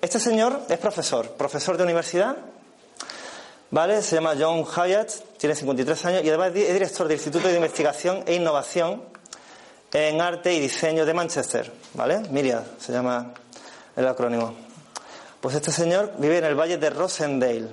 Este 0.00 0.18
señor 0.18 0.60
es 0.68 0.78
profesor, 0.78 1.30
profesor 1.30 1.76
de 1.76 1.84
universidad, 1.84 2.36
¿vale? 3.70 4.02
Se 4.02 4.16
llama 4.16 4.34
John 4.38 4.64
Hyatt, 4.66 5.10
tiene 5.38 5.54
53 5.54 6.04
años 6.06 6.24
y 6.24 6.28
además 6.28 6.48
es 6.48 6.54
di- 6.54 6.62
es 6.62 6.72
director 6.72 7.06
del 7.06 7.16
Instituto 7.16 7.48
de 7.48 7.54
Investigación 7.56 8.22
e 8.26 8.34
Innovación 8.34 9.02
en 9.92 10.20
Arte 10.20 10.52
y 10.52 10.58
Diseño 10.60 11.06
de 11.06 11.14
Manchester, 11.14 11.72
¿vale? 11.94 12.18
Myriad 12.30 12.64
se 12.80 12.92
llama 12.92 13.32
el 13.96 14.06
acrónimo. 14.06 14.54
Pues 15.40 15.54
este 15.56 15.70
señor 15.70 16.12
vive 16.18 16.38
en 16.38 16.44
el 16.44 16.54
valle 16.54 16.78
de 16.78 16.90
Rosendale. 16.90 17.68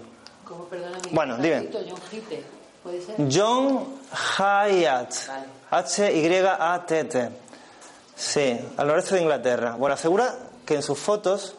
¿Cómo? 0.45 0.67
Bueno, 1.11 1.37
dime. 1.37 1.69
John 3.31 3.85
Hyatt, 4.37 5.13
H-Y-A-T-T. 5.69 7.29
Sí, 8.15 8.59
al 8.77 8.87
noreste 8.87 9.15
de 9.15 9.21
Inglaterra. 9.21 9.75
Bueno, 9.77 9.93
asegura 9.93 10.35
que 10.65 10.75
en 10.75 10.83
sus 10.83 10.99
fotos 10.99 11.55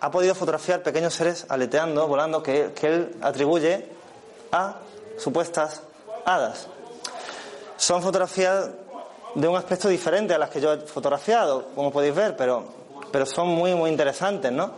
ha 0.00 0.10
podido 0.10 0.34
fotografiar 0.34 0.82
pequeños 0.82 1.14
seres 1.14 1.46
aleteando, 1.48 2.06
volando, 2.06 2.42
que, 2.42 2.72
que 2.74 2.86
él 2.86 3.16
atribuye 3.22 3.88
a 4.52 4.76
supuestas 5.18 5.82
hadas. 6.24 6.68
Son 7.76 8.02
fotografías 8.02 8.70
de 9.34 9.48
un 9.48 9.56
aspecto 9.56 9.88
diferente 9.88 10.34
a 10.34 10.38
las 10.38 10.50
que 10.50 10.60
yo 10.60 10.72
he 10.72 10.78
fotografiado, 10.78 11.68
como 11.74 11.92
podéis 11.92 12.14
ver, 12.14 12.36
pero, 12.36 12.64
pero 13.16 13.24
son 13.24 13.48
muy, 13.48 13.74
muy 13.74 13.88
interesantes, 13.88 14.52
¿no? 14.52 14.72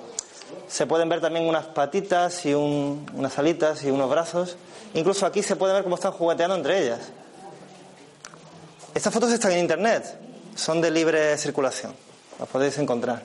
Se 0.69 0.87
pueden 0.87 1.09
ver 1.09 1.21
también 1.21 1.45
unas 1.49 1.67
patitas 1.67 2.47
y 2.47 2.55
un- 2.55 3.05
unas 3.15 3.37
alitas 3.37 3.83
y 3.83 3.91
unos 3.91 4.09
brazos. 4.09 4.57
Incluso 4.95 5.27
aquí 5.27 5.43
se 5.43 5.57
puede 5.57 5.73
ver 5.75 5.83
cómo 5.83 5.97
están 5.97 6.13
jugueteando 6.13 6.55
entre 6.55 6.85
ellas. 6.85 7.01
Estas 8.95 9.13
fotos 9.13 9.33
están 9.33 9.51
en 9.51 9.59
internet, 9.59 10.21
son 10.55 10.81
de 10.81 10.89
libre 10.93 11.37
circulación, 11.37 11.93
las 12.39 12.47
podéis 12.49 12.79
encontrar. 12.79 13.21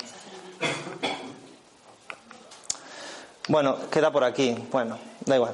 Bueno, 3.50 3.78
queda 3.92 4.12
por 4.12 4.24
aquí, 4.24 4.56
bueno, 4.72 4.98
da 5.28 5.36
igual. 5.36 5.54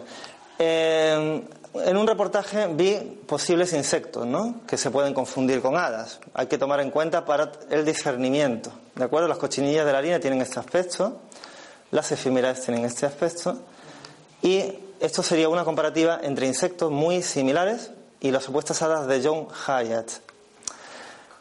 Eh, 0.57 1.43
en 1.73 1.97
un 1.97 2.07
reportaje 2.07 2.67
vi 2.67 2.95
posibles 3.27 3.73
insectos, 3.73 4.25
¿no? 4.25 4.61
Que 4.65 4.77
se 4.77 4.89
pueden 4.89 5.13
confundir 5.13 5.61
con 5.61 5.75
hadas. 5.75 6.21
Hay 6.33 6.47
que 6.47 6.57
tomar 6.57 6.79
en 6.79 6.91
cuenta 6.91 7.25
para 7.25 7.51
el 7.69 7.83
discernimiento, 7.83 8.71
¿de 8.99 9.05
acuerdo? 9.05 9.29
Las 9.29 9.37
cochinillas 9.37 9.85
de 9.85 9.93
la 9.93 9.99
harina 9.99 10.19
tienen 10.19 10.41
este 10.41 10.59
aspecto, 10.59 11.21
las 11.91 12.11
efímeras 12.11 12.61
tienen 12.61 12.83
este 12.83 13.05
aspecto, 13.05 13.57
y 14.41 14.73
esto 14.99 15.23
sería 15.23 15.47
una 15.47 15.63
comparativa 15.63 16.19
entre 16.21 16.45
insectos 16.45 16.91
muy 16.91 17.23
similares 17.23 17.91
y 18.19 18.31
las 18.31 18.43
supuestas 18.43 18.81
hadas 18.81 19.07
de 19.07 19.21
John 19.23 19.47
Hyatt. 19.47 20.11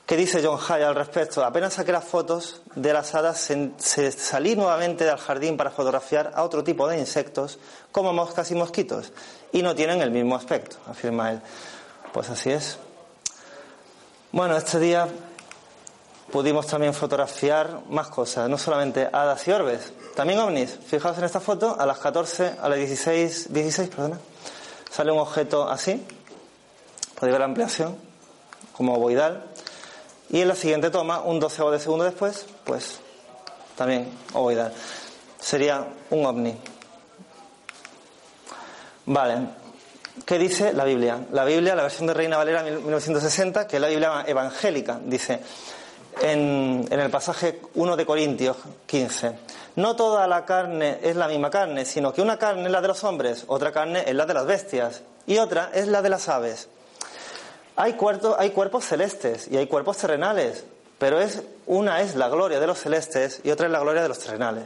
¿Qué 0.06 0.16
dice 0.16 0.40
John 0.42 0.56
Hyatt 0.56 0.88
al 0.88 0.94
respecto? 0.94 1.44
Apenas 1.44 1.74
saqué 1.74 1.90
las 1.90 2.04
fotos 2.04 2.62
de 2.76 2.92
las 2.92 3.12
hadas, 3.16 3.40
se, 3.40 4.12
salí 4.12 4.54
nuevamente 4.54 5.04
del 5.04 5.18
jardín 5.18 5.56
para 5.56 5.72
fotografiar 5.72 6.30
a 6.36 6.44
otro 6.44 6.62
tipo 6.62 6.86
de 6.86 6.96
insectos, 6.96 7.58
como 7.90 8.12
moscas 8.12 8.52
y 8.52 8.54
mosquitos, 8.54 9.12
y 9.50 9.62
no 9.62 9.74
tienen 9.74 10.00
el 10.00 10.12
mismo 10.12 10.36
aspecto, 10.36 10.76
afirma 10.86 11.32
él. 11.32 11.40
Pues 12.12 12.30
así 12.30 12.50
es. 12.50 12.78
Bueno, 14.30 14.56
este 14.56 14.78
día 14.78 15.08
pudimos 16.30 16.66
también 16.66 16.94
fotografiar 16.94 17.80
más 17.88 18.08
cosas, 18.08 18.48
no 18.48 18.58
solamente 18.58 19.08
hadas 19.12 19.46
y 19.48 19.52
orbes, 19.52 19.92
también 20.14 20.38
ovnis. 20.38 20.78
Fijaos 20.86 21.18
en 21.18 21.24
esta 21.24 21.40
foto, 21.40 21.76
a 21.78 21.86
las 21.86 21.98
14, 21.98 22.54
a 22.60 22.68
las 22.68 22.78
16, 22.78 23.52
16, 23.52 23.88
perdona, 23.88 24.18
sale 24.90 25.12
un 25.12 25.18
objeto 25.18 25.68
así, 25.68 26.04
podéis 27.14 27.32
ver 27.32 27.40
la 27.40 27.46
ampliación, 27.46 27.96
como 28.72 28.94
ovoidal, 28.94 29.44
y 30.30 30.40
en 30.40 30.48
la 30.48 30.54
siguiente 30.54 30.90
toma, 30.90 31.20
un 31.20 31.40
doceavo 31.40 31.70
de 31.70 31.80
segundo 31.80 32.04
después, 32.04 32.46
pues 32.64 33.00
también 33.76 34.10
ovoidal. 34.34 34.72
Sería 35.40 35.86
un 36.10 36.26
ovni. 36.26 36.58
Vale. 39.06 39.68
¿Qué 40.26 40.36
dice 40.36 40.72
la 40.72 40.84
Biblia? 40.84 41.26
La 41.32 41.44
Biblia, 41.44 41.74
la 41.74 41.84
versión 41.84 42.08
de 42.08 42.12
Reina 42.12 42.36
Valera 42.36 42.62
1960, 42.62 43.66
que 43.66 43.76
es 43.76 43.80
la 43.80 43.88
Biblia 43.88 44.24
evangélica, 44.26 45.00
dice 45.02 45.40
en, 46.22 46.86
el 46.90 47.10
pasaje 47.10 47.60
1 47.74 47.96
de 47.96 48.06
Corintios 48.06 48.56
15, 48.86 49.38
no 49.76 49.94
toda 49.96 50.26
la 50.26 50.44
carne 50.44 50.98
es 51.02 51.16
la 51.16 51.28
misma 51.28 51.50
carne, 51.50 51.84
sino 51.84 52.12
que 52.12 52.22
una 52.22 52.38
carne 52.38 52.64
es 52.66 52.70
la 52.70 52.80
de 52.80 52.88
los 52.88 53.04
hombres, 53.04 53.44
otra 53.46 53.72
carne 53.72 54.04
es 54.06 54.14
la 54.14 54.26
de 54.26 54.34
las 54.34 54.46
bestias 54.46 55.02
y 55.26 55.38
otra 55.38 55.70
es 55.72 55.88
la 55.88 56.02
de 56.02 56.08
las 56.08 56.28
aves. 56.28 56.68
Hay, 57.76 57.92
cuerpo- 57.94 58.36
hay 58.38 58.50
cuerpos 58.50 58.84
celestes 58.84 59.48
y 59.48 59.56
hay 59.56 59.66
cuerpos 59.68 59.96
terrenales, 59.98 60.64
pero 60.98 61.18
una 61.66 62.00
es 62.00 62.16
la 62.16 62.28
gloria 62.28 62.58
de 62.58 62.66
los 62.66 62.78
celestes 62.78 63.40
y 63.44 63.50
otra 63.50 63.66
es 63.66 63.72
la 63.72 63.78
gloria 63.78 64.02
de 64.02 64.08
los 64.08 64.18
terrenales. 64.18 64.64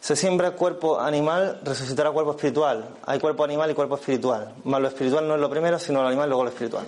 Se 0.00 0.14
siembra 0.14 0.52
cuerpo 0.52 1.00
animal, 1.00 1.60
resucitará 1.64 2.12
cuerpo 2.12 2.30
espiritual. 2.32 2.88
Hay 3.06 3.18
cuerpo 3.18 3.42
animal 3.42 3.68
y 3.72 3.74
cuerpo 3.74 3.96
espiritual. 3.96 4.54
Más 4.62 4.80
lo 4.80 4.86
espiritual 4.86 5.26
no 5.26 5.34
es 5.34 5.40
lo 5.40 5.50
primero, 5.50 5.80
sino 5.80 6.00
lo 6.02 6.06
animal 6.06 6.28
luego 6.28 6.44
lo 6.44 6.50
espiritual. 6.50 6.84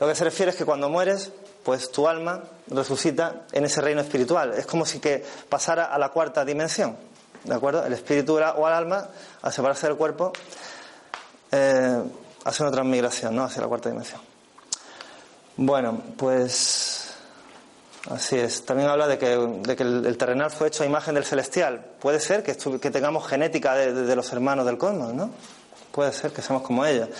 Lo 0.00 0.06
que 0.06 0.14
se 0.14 0.24
refiere 0.24 0.52
es 0.52 0.56
que 0.56 0.64
cuando 0.64 0.88
mueres, 0.88 1.30
pues 1.68 1.92
tu 1.92 2.08
alma 2.08 2.40
resucita 2.68 3.42
en 3.52 3.66
ese 3.66 3.82
reino 3.82 4.00
espiritual. 4.00 4.54
Es 4.54 4.64
como 4.64 4.86
si 4.86 5.00
que 5.00 5.22
pasara 5.50 5.84
a 5.84 5.98
la 5.98 6.08
cuarta 6.08 6.42
dimensión. 6.42 6.96
¿De 7.44 7.54
acuerdo? 7.54 7.84
El 7.84 7.92
espíritu 7.92 8.36
o 8.36 8.68
el 8.68 8.72
alma, 8.72 9.06
al 9.42 9.52
separarse 9.52 9.86
del 9.86 9.96
cuerpo, 9.96 10.32
eh, 11.52 12.02
hace 12.42 12.62
una 12.62 12.72
transmigración, 12.72 13.36
¿no? 13.36 13.44
Hacia 13.44 13.60
la 13.60 13.68
cuarta 13.68 13.90
dimensión. 13.90 14.18
Bueno, 15.58 16.00
pues 16.16 17.12
así 18.08 18.38
es. 18.38 18.64
También 18.64 18.88
habla 18.88 19.06
de 19.06 19.18
que, 19.18 19.36
de 19.36 19.76
que 19.76 19.82
el, 19.82 20.16
terrenal 20.16 20.50
fue 20.50 20.68
hecho 20.68 20.84
a 20.84 20.86
imagen 20.86 21.16
del 21.16 21.26
celestial. 21.26 21.84
Puede 22.00 22.18
ser 22.18 22.42
que, 22.42 22.56
que 22.56 22.90
tengamos 22.90 23.26
genética 23.26 23.74
de 23.74 24.16
los 24.16 24.32
hermanos 24.32 24.64
del 24.64 24.78
cosmos, 24.78 25.12
¿no? 25.12 25.32
Puede 25.92 26.14
ser 26.14 26.32
que 26.32 26.40
seamos 26.40 26.62
como 26.62 26.86
ellos. 26.86 27.10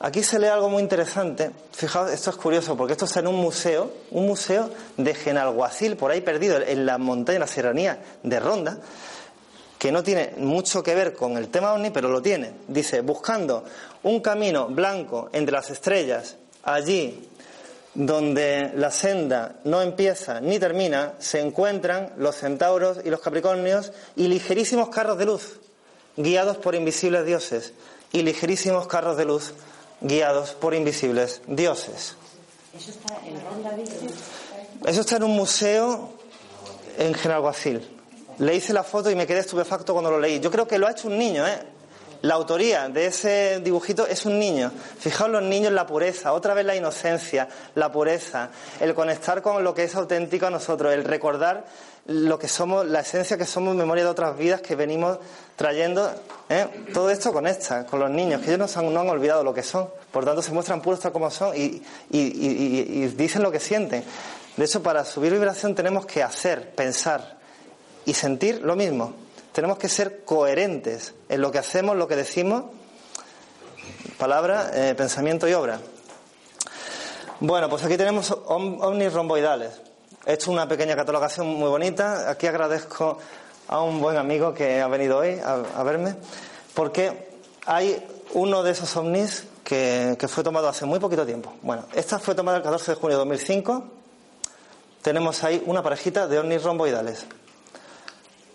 Aquí 0.00 0.22
se 0.22 0.38
lee 0.38 0.46
algo 0.46 0.68
muy 0.68 0.80
interesante. 0.80 1.50
Fijaos, 1.72 2.12
esto 2.12 2.30
es 2.30 2.36
curioso 2.36 2.76
porque 2.76 2.92
esto 2.92 3.06
está 3.06 3.18
en 3.18 3.26
un 3.26 3.36
museo, 3.36 3.92
un 4.12 4.26
museo 4.26 4.70
de 4.96 5.12
Genalguacil, 5.12 5.96
por 5.96 6.12
ahí 6.12 6.20
perdido 6.20 6.60
en 6.60 6.86
la 6.86 6.98
montaña, 6.98 7.36
en 7.36 7.40
la 7.40 7.46
serranía 7.48 7.98
de 8.22 8.38
Ronda, 8.38 8.78
que 9.76 9.90
no 9.90 10.04
tiene 10.04 10.34
mucho 10.36 10.84
que 10.84 10.94
ver 10.94 11.14
con 11.14 11.36
el 11.36 11.48
tema 11.48 11.72
OVNI, 11.72 11.90
pero 11.90 12.10
lo 12.10 12.22
tiene. 12.22 12.52
Dice, 12.68 13.00
buscando 13.00 13.64
un 14.04 14.20
camino 14.20 14.68
blanco 14.68 15.30
entre 15.32 15.52
las 15.52 15.68
estrellas, 15.70 16.36
allí 16.62 17.28
donde 17.94 18.70
la 18.76 18.92
senda 18.92 19.56
no 19.64 19.82
empieza 19.82 20.40
ni 20.40 20.60
termina, 20.60 21.14
se 21.18 21.40
encuentran 21.40 22.12
los 22.18 22.36
centauros 22.36 22.98
y 23.04 23.10
los 23.10 23.20
capricornios 23.20 23.90
y 24.14 24.28
ligerísimos 24.28 24.90
carros 24.90 25.18
de 25.18 25.24
luz, 25.24 25.58
guiados 26.16 26.56
por 26.58 26.76
invisibles 26.76 27.26
dioses, 27.26 27.72
y 28.12 28.22
ligerísimos 28.22 28.86
carros 28.86 29.16
de 29.16 29.24
luz 29.24 29.54
guiados 30.00 30.52
por 30.52 30.74
invisibles 30.74 31.40
dioses. 31.46 32.14
Eso 32.76 32.90
está 32.90 33.18
en 33.26 33.40
Ronda 33.44 33.70
Virgen. 33.74 34.10
Eso 34.86 35.00
está 35.00 35.16
en 35.16 35.24
un 35.24 35.32
museo 35.32 36.10
en 36.98 37.14
Genalguacil. 37.14 37.96
Le 38.38 38.54
hice 38.54 38.72
la 38.72 38.84
foto 38.84 39.10
y 39.10 39.16
me 39.16 39.26
quedé 39.26 39.40
estupefacto 39.40 39.92
cuando 39.92 40.10
lo 40.10 40.20
leí. 40.20 40.38
Yo 40.38 40.50
creo 40.50 40.68
que 40.68 40.78
lo 40.78 40.86
ha 40.86 40.92
hecho 40.92 41.08
un 41.08 41.18
niño, 41.18 41.46
¿eh? 41.46 41.58
La 42.22 42.34
autoría 42.34 42.88
de 42.88 43.06
ese 43.06 43.60
dibujito 43.60 44.06
es 44.06 44.26
un 44.26 44.38
niño. 44.38 44.72
Fijaos 44.98 45.30
los 45.30 45.42
niños, 45.42 45.72
la 45.72 45.86
pureza, 45.86 46.32
otra 46.32 46.52
vez 46.52 46.66
la 46.66 46.74
inocencia, 46.74 47.48
la 47.76 47.92
pureza, 47.92 48.50
el 48.80 48.92
conectar 48.92 49.40
con 49.40 49.62
lo 49.62 49.72
que 49.72 49.84
es 49.84 49.94
auténtico 49.94 50.46
a 50.46 50.50
nosotros, 50.50 50.92
el 50.92 51.04
recordar 51.04 51.64
lo 52.06 52.38
que 52.38 52.48
somos, 52.48 52.86
la 52.86 53.00
esencia 53.00 53.36
que 53.36 53.44
somos, 53.44 53.76
memoria 53.76 54.02
de 54.02 54.10
otras 54.10 54.36
vidas 54.36 54.60
que 54.60 54.74
venimos 54.74 55.18
trayendo. 55.54 56.10
¿eh? 56.48 56.66
Todo 56.92 57.10
esto 57.10 57.32
conecta 57.32 57.86
con 57.86 58.00
los 58.00 58.10
niños, 58.10 58.40
que 58.40 58.52
ellos 58.52 58.76
no, 58.76 59.00
han, 59.00 59.08
olvidado 59.08 59.44
lo 59.44 59.54
que 59.54 59.62
son. 59.62 59.88
Por 60.10 60.24
tanto, 60.24 60.42
se 60.42 60.52
muestran 60.52 60.82
puros 60.82 60.98
tal 60.98 61.12
como 61.12 61.30
son 61.30 61.54
y, 61.54 61.82
y 62.10 63.06
dicen 63.16 63.42
lo 63.42 63.52
que 63.52 63.60
sienten. 63.60 64.02
De 64.56 64.64
hecho, 64.64 64.82
para 64.82 65.04
subir 65.04 65.32
vibración 65.32 65.76
tenemos 65.76 66.04
que 66.04 66.20
hacer, 66.20 66.70
pensar 66.74 67.38
y 68.04 68.14
sentir 68.14 68.60
lo 68.62 68.74
mismo. 68.74 69.27
Tenemos 69.58 69.78
que 69.78 69.88
ser 69.88 70.24
coherentes 70.24 71.14
en 71.28 71.40
lo 71.40 71.50
que 71.50 71.58
hacemos, 71.58 71.96
lo 71.96 72.06
que 72.06 72.14
decimos, 72.14 72.62
palabra, 74.16 74.70
eh, 74.72 74.94
pensamiento 74.94 75.48
y 75.48 75.52
obra. 75.52 75.80
Bueno, 77.40 77.68
pues 77.68 77.82
aquí 77.82 77.96
tenemos 77.96 78.30
ovnis 78.30 79.12
romboidales. 79.12 79.72
He 80.24 80.34
hecho 80.34 80.52
una 80.52 80.68
pequeña 80.68 80.94
catalogación 80.94 81.48
muy 81.48 81.68
bonita. 81.68 82.30
Aquí 82.30 82.46
agradezco 82.46 83.18
a 83.66 83.82
un 83.82 84.00
buen 84.00 84.16
amigo 84.16 84.54
que 84.54 84.80
ha 84.80 84.86
venido 84.86 85.18
hoy 85.18 85.40
a, 85.44 85.82
verme, 85.82 86.14
porque 86.72 87.28
hay 87.66 88.06
uno 88.34 88.62
de 88.62 88.70
esos 88.70 88.96
ovnis 88.96 89.42
que, 89.64 90.14
que, 90.20 90.28
fue 90.28 90.44
tomado 90.44 90.68
hace 90.68 90.86
muy 90.86 91.00
poquito 91.00 91.26
tiempo. 91.26 91.52
Bueno, 91.62 91.84
esta 91.94 92.20
fue 92.20 92.36
tomada 92.36 92.58
el 92.58 92.62
14 92.62 92.92
de 92.92 92.96
junio 92.96 93.16
de 93.16 93.24
2005. 93.24 93.84
Tenemos 95.02 95.42
ahí 95.42 95.60
una 95.66 95.82
parejita 95.82 96.28
de 96.28 96.38
ovnis 96.38 96.62
romboidales 96.62 97.26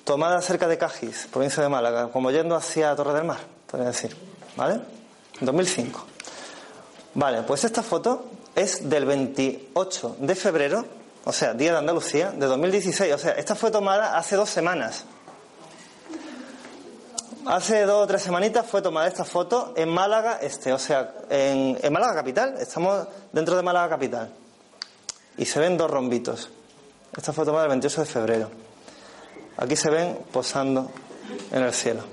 tomada 0.04 0.42
cerca 0.42 0.68
de 0.68 0.78
Cajis, 0.78 1.28
provincia 1.32 1.64
de 1.64 1.70
Málaga, 1.70 2.10
como 2.10 2.32
yendo 2.32 2.56
hacia 2.56 2.96
Torre 2.96 3.14
del 3.14 3.24
Mar, 3.24 3.40
podría 3.70 3.90
decir, 3.90 4.16
¿vale? 4.56 4.82
2005. 5.40 6.06
Vale, 7.16 7.44
pues 7.44 7.64
esta 7.64 7.84
foto 7.84 8.26
es 8.56 8.90
del 8.90 9.06
28 9.06 10.18
de 10.20 10.36
febrero, 10.36 10.86
o 11.26 11.32
sea, 11.32 11.54
Día 11.54 11.72
de 11.72 11.78
Andalucía, 11.78 12.32
de 12.32 12.46
2016. 12.46 13.14
O 13.14 13.18
sea, 13.18 13.32
esta 13.34 13.56
fue 13.56 13.72
tomada 13.72 14.18
hace 14.18 14.36
dos 14.36 14.50
semanas. 14.50 15.06
Hace 17.46 17.84
dos 17.84 18.04
o 18.04 18.08
tres 18.08 18.22
semanitas 18.22 18.66
fue 18.66 18.82
tomada 18.82 19.08
esta 19.08 19.26
foto 19.26 19.74
en 19.76 19.90
Málaga 19.90 20.40
Este, 20.42 20.72
o 20.72 20.80
sea, 20.80 21.14
en, 21.30 21.78
en 21.82 21.94
Málaga 21.94 22.16
Capital. 22.16 22.56
Estamos 22.60 23.08
dentro 23.32 23.56
de 23.56 23.64
Málaga 23.64 23.90
Capital. 23.90 24.32
Y 25.38 25.46
se 25.46 25.60
ven 25.60 25.78
dos 25.78 25.92
rombitos. 25.92 26.50
Esta 27.16 27.34
fue 27.34 27.46
tomada 27.46 27.66
el 27.66 27.70
28 27.70 28.02
de 28.02 28.08
febrero. 28.08 28.63
Aquí 29.58 29.76
se 29.76 29.90
ven 29.90 30.20
posando 30.32 30.90
en 31.52 31.64
el 31.64 31.74
cielo. 31.74 32.04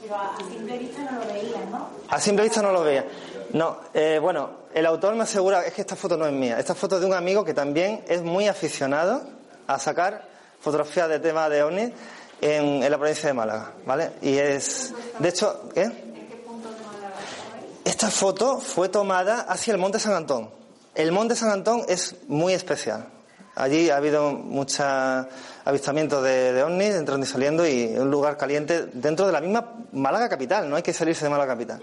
Pero 0.00 0.16
a 0.16 0.36
simple 0.38 0.78
vista 0.78 1.02
no 1.02 1.20
lo 1.20 1.32
veías, 1.32 1.70
¿no? 1.70 1.88
A 2.08 2.20
simple 2.20 2.44
vista 2.44 2.62
no 2.62 2.72
lo 2.72 2.82
veía. 2.82 3.06
No, 3.52 3.78
eh, 3.94 4.18
bueno, 4.20 4.50
el 4.74 4.86
autor 4.86 5.14
me 5.14 5.22
asegura, 5.22 5.64
es 5.64 5.72
que 5.72 5.80
esta 5.80 5.96
foto 5.96 6.16
no 6.16 6.26
es 6.26 6.32
mía, 6.32 6.58
esta 6.58 6.74
foto 6.74 6.96
es 6.96 7.00
de 7.00 7.06
un 7.06 7.14
amigo 7.14 7.44
que 7.44 7.54
también 7.54 8.04
es 8.08 8.22
muy 8.22 8.46
aficionado 8.46 9.22
a 9.66 9.78
sacar 9.78 10.28
fotografías 10.60 11.08
de 11.08 11.18
tema 11.18 11.48
de 11.48 11.62
ovnis 11.62 11.90
en, 12.40 12.82
en 12.82 12.90
la 12.90 12.98
provincia 12.98 13.28
de 13.28 13.34
Málaga, 13.34 13.72
¿vale? 13.86 14.12
Y 14.22 14.36
es, 14.36 14.92
de 15.18 15.28
hecho, 15.28 15.70
¿eh? 15.74 15.90
Esta 17.84 18.10
foto 18.10 18.60
fue 18.60 18.88
tomada 18.88 19.42
hacia 19.42 19.72
el 19.72 19.78
Monte 19.78 19.98
San 19.98 20.14
Antón. 20.14 20.50
El 20.94 21.12
Monte 21.12 21.34
San 21.34 21.50
Antón 21.50 21.84
es 21.88 22.14
muy 22.28 22.52
especial. 22.52 23.06
Allí 23.54 23.90
ha 23.90 23.96
habido 23.96 24.32
muchos 24.32 25.26
avistamientos 25.64 26.22
de, 26.22 26.52
de 26.52 26.96
entrando 26.96 27.24
y 27.24 27.28
saliendo 27.28 27.66
y 27.66 27.86
un 27.98 28.10
lugar 28.10 28.36
caliente 28.36 28.86
dentro 28.92 29.26
de 29.26 29.32
la 29.32 29.40
misma 29.40 29.74
Málaga 29.92 30.28
capital, 30.28 30.68
no 30.68 30.76
hay 30.76 30.82
que 30.82 30.92
salirse 30.92 31.24
de 31.24 31.30
Málaga 31.30 31.54
capital. 31.54 31.80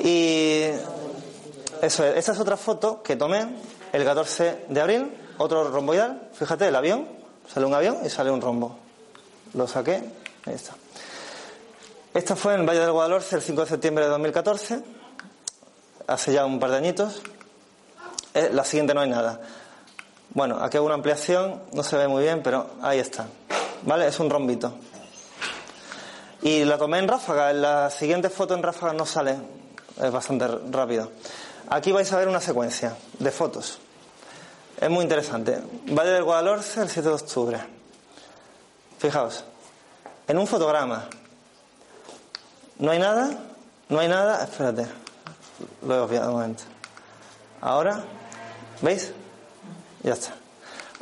Y 0.00 0.64
eso 1.80 2.04
es, 2.04 2.16
esta 2.16 2.32
es 2.32 2.40
otra 2.40 2.56
foto 2.56 3.02
que 3.02 3.16
tomé 3.16 3.46
el 3.92 4.04
14 4.04 4.66
de 4.68 4.80
abril, 4.80 5.12
otro 5.38 5.70
romboidal, 5.70 6.28
fíjate, 6.32 6.68
el 6.68 6.76
avión, 6.76 7.08
sale 7.52 7.66
un 7.66 7.74
avión 7.74 7.98
y 8.04 8.08
sale 8.08 8.30
un 8.30 8.40
rombo. 8.40 8.78
Lo 9.54 9.66
saqué, 9.66 10.02
ahí 10.46 10.54
está. 10.54 10.74
Esta 12.14 12.36
fue 12.36 12.54
en 12.54 12.66
Valle 12.66 12.80
del 12.80 12.92
Guadalhorce 12.92 13.36
el 13.36 13.42
5 13.42 13.62
de 13.62 13.66
septiembre 13.66 14.04
de 14.04 14.10
2014, 14.10 14.80
hace 16.06 16.32
ya 16.32 16.44
un 16.44 16.58
par 16.58 16.70
de 16.70 16.76
añitos. 16.76 17.22
Eh, 18.34 18.50
la 18.52 18.64
siguiente 18.64 18.94
no 18.94 19.00
hay 19.00 19.10
nada. 19.10 19.40
Bueno, 20.34 20.58
aquí 20.62 20.78
hago 20.78 20.86
una 20.86 20.94
ampliación, 20.94 21.60
no 21.72 21.82
se 21.82 21.96
ve 21.98 22.08
muy 22.08 22.22
bien, 22.22 22.42
pero 22.42 22.70
ahí 22.80 22.98
está. 22.98 23.26
¿Vale? 23.82 24.06
Es 24.06 24.18
un 24.18 24.30
rombito. 24.30 24.72
Y 26.40 26.64
la 26.64 26.78
tomé 26.78 26.98
en 26.98 27.08
ráfaga, 27.08 27.50
en 27.50 27.60
la 27.60 27.90
siguiente 27.90 28.30
foto 28.30 28.54
en 28.54 28.62
ráfaga 28.62 28.94
no 28.94 29.04
sale, 29.04 29.36
es 30.02 30.10
bastante 30.10 30.48
rápido. 30.70 31.10
Aquí 31.68 31.92
vais 31.92 32.10
a 32.12 32.16
ver 32.16 32.28
una 32.28 32.40
secuencia 32.40 32.96
de 33.18 33.30
fotos. 33.30 33.78
Es 34.80 34.88
muy 34.88 35.02
interesante. 35.02 35.60
Valle 35.88 36.10
del 36.10 36.24
Guadalhorce, 36.24 36.80
el 36.80 36.88
7 36.88 37.08
de 37.08 37.14
octubre. 37.14 37.60
Fijaos, 38.98 39.44
en 40.26 40.38
un 40.38 40.46
fotograma. 40.46 41.08
¿No 42.78 42.90
hay 42.90 42.98
nada? 42.98 43.30
¿No 43.90 44.00
hay 44.00 44.08
nada? 44.08 44.42
Espérate, 44.42 44.86
lo 45.86 45.94
he 45.94 46.00
obviado 46.00 46.28
un 46.28 46.40
momento. 46.40 46.64
Ahora, 47.60 48.02
¿veis? 48.80 49.12
Ya 50.02 50.14
está. 50.14 50.34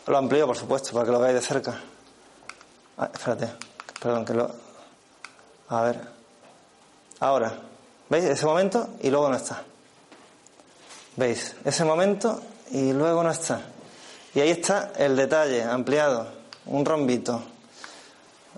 Lo 0.07 0.19
amplío, 0.19 0.47
por 0.47 0.57
supuesto, 0.57 0.93
para 0.93 1.07
que 1.07 1.13
lo 1.13 1.21
veáis 1.21 1.37
de 1.37 1.41
cerca. 1.41 1.81
Ah, 2.99 3.11
espérate, 3.13 3.49
perdón, 4.01 4.25
que 4.25 4.35
lo. 4.35 4.51
A 5.69 5.83
ver. 5.83 6.01
Ahora, 7.21 7.53
¿veis? 8.09 8.25
Ese 8.25 8.45
momento 8.45 8.91
y 9.01 9.11
luego 9.11 9.29
no 9.29 9.37
está. 9.37 9.63
¿Veis? 11.17 11.55
Ese 11.65 11.85
momento 11.85 12.43
y 12.71 12.93
luego 12.93 13.23
no 13.23 13.31
está. 13.31 13.63
Y 14.35 14.41
ahí 14.41 14.51
está 14.51 14.93
el 14.97 15.17
detalle 15.17 15.63
ampliado, 15.63 16.29
un 16.67 16.85
rombito. 16.85 17.43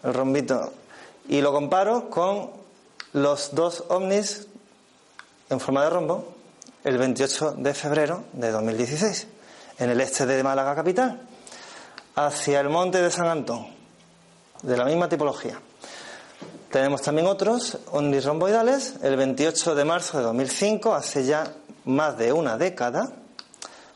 El 0.03 0.14
rombito. 0.14 0.72
Y 1.28 1.40
lo 1.40 1.53
comparo 1.53 2.11
con 2.11 2.51
los 3.12 3.55
dos 3.55 3.84
ovnis 3.88 4.49
en 5.51 5.61
forma 5.61 5.84
de 5.84 5.90
rombo 5.90 6.34
el 6.82 6.99
28 6.99 7.53
de 7.59 7.74
febrero 7.74 8.24
de 8.32 8.51
2016 8.51 9.26
en 9.79 9.91
el 9.91 10.01
este 10.01 10.27
de 10.27 10.43
Málaga 10.43 10.75
capital, 10.75 11.20
hacia 12.14 12.61
el 12.61 12.68
monte 12.68 13.01
de 13.01 13.11
San 13.11 13.27
Antón, 13.27 13.66
de 14.62 14.77
la 14.77 14.85
misma 14.85 15.09
tipología. 15.09 15.59
Tenemos 16.70 17.03
también 17.03 17.27
otros 17.27 17.79
ovnis 17.91 18.25
romboidales, 18.25 18.95
el 19.03 19.16
28 19.16 19.75
de 19.75 19.85
marzo 19.85 20.18
de 20.18 20.25
2005, 20.25 20.95
hace 20.95 21.25
ya 21.25 21.53
más 21.85 22.16
de 22.16 22.33
una 22.33 22.57
década, 22.57 23.12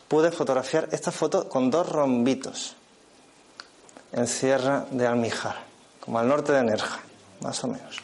pude 0.09 0.31
fotografiar 0.31 0.89
esta 0.93 1.11
foto 1.11 1.49
con 1.49 1.71
dos 1.71 1.89
rombitos 1.89 2.77
en 4.13 4.27
Sierra 4.27 4.87
de 4.91 5.07
Almijar, 5.07 5.57
como 6.01 6.19
al 6.19 6.29
norte 6.29 6.53
de 6.53 6.63
Nerja, 6.63 7.01
más 7.41 7.63
o 7.65 7.69
menos. 7.69 7.97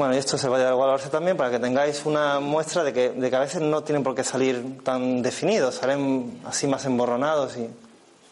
Bueno, 0.00 0.14
y 0.14 0.16
esto 0.16 0.38
se 0.38 0.48
vaya 0.48 0.70
a 0.70 0.72
Guadalajara 0.72 1.10
también 1.10 1.36
para 1.36 1.50
que 1.50 1.58
tengáis 1.58 2.06
una 2.06 2.40
muestra 2.40 2.82
de 2.82 2.90
que, 2.90 3.10
de 3.10 3.28
que 3.28 3.36
a 3.36 3.40
veces 3.40 3.60
no 3.60 3.84
tienen 3.84 4.02
por 4.02 4.14
qué 4.14 4.24
salir 4.24 4.82
tan 4.82 5.20
definidos, 5.20 5.74
salen 5.74 6.40
así 6.46 6.66
más 6.66 6.86
emborronados 6.86 7.58
y 7.58 7.68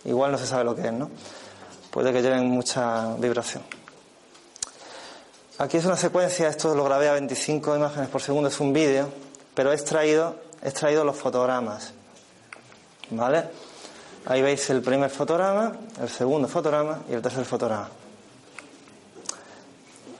igual 0.08 0.32
no 0.32 0.38
se 0.38 0.46
sabe 0.46 0.64
lo 0.64 0.74
que 0.74 0.86
es, 0.86 0.92
¿no? 0.94 1.10
Puede 1.90 2.10
que 2.10 2.22
lleven 2.22 2.48
mucha 2.48 3.14
vibración. 3.18 3.62
Aquí 5.58 5.76
es 5.76 5.84
una 5.84 5.98
secuencia, 5.98 6.48
esto 6.48 6.74
lo 6.74 6.84
grabé 6.84 7.10
a 7.10 7.12
25 7.12 7.76
imágenes 7.76 8.08
por 8.08 8.22
segundo, 8.22 8.48
es 8.48 8.58
un 8.60 8.72
vídeo, 8.72 9.10
pero 9.52 9.70
he 9.70 9.74
extraído, 9.74 10.36
he 10.62 10.68
extraído 10.70 11.04
los 11.04 11.16
fotogramas. 11.16 11.92
¿Vale? 13.10 13.44
Ahí 14.24 14.40
veis 14.40 14.70
el 14.70 14.80
primer 14.80 15.10
fotograma, 15.10 15.76
el 16.00 16.08
segundo 16.08 16.48
fotograma 16.48 17.02
y 17.10 17.12
el 17.12 17.20
tercer 17.20 17.44
fotograma. 17.44 17.90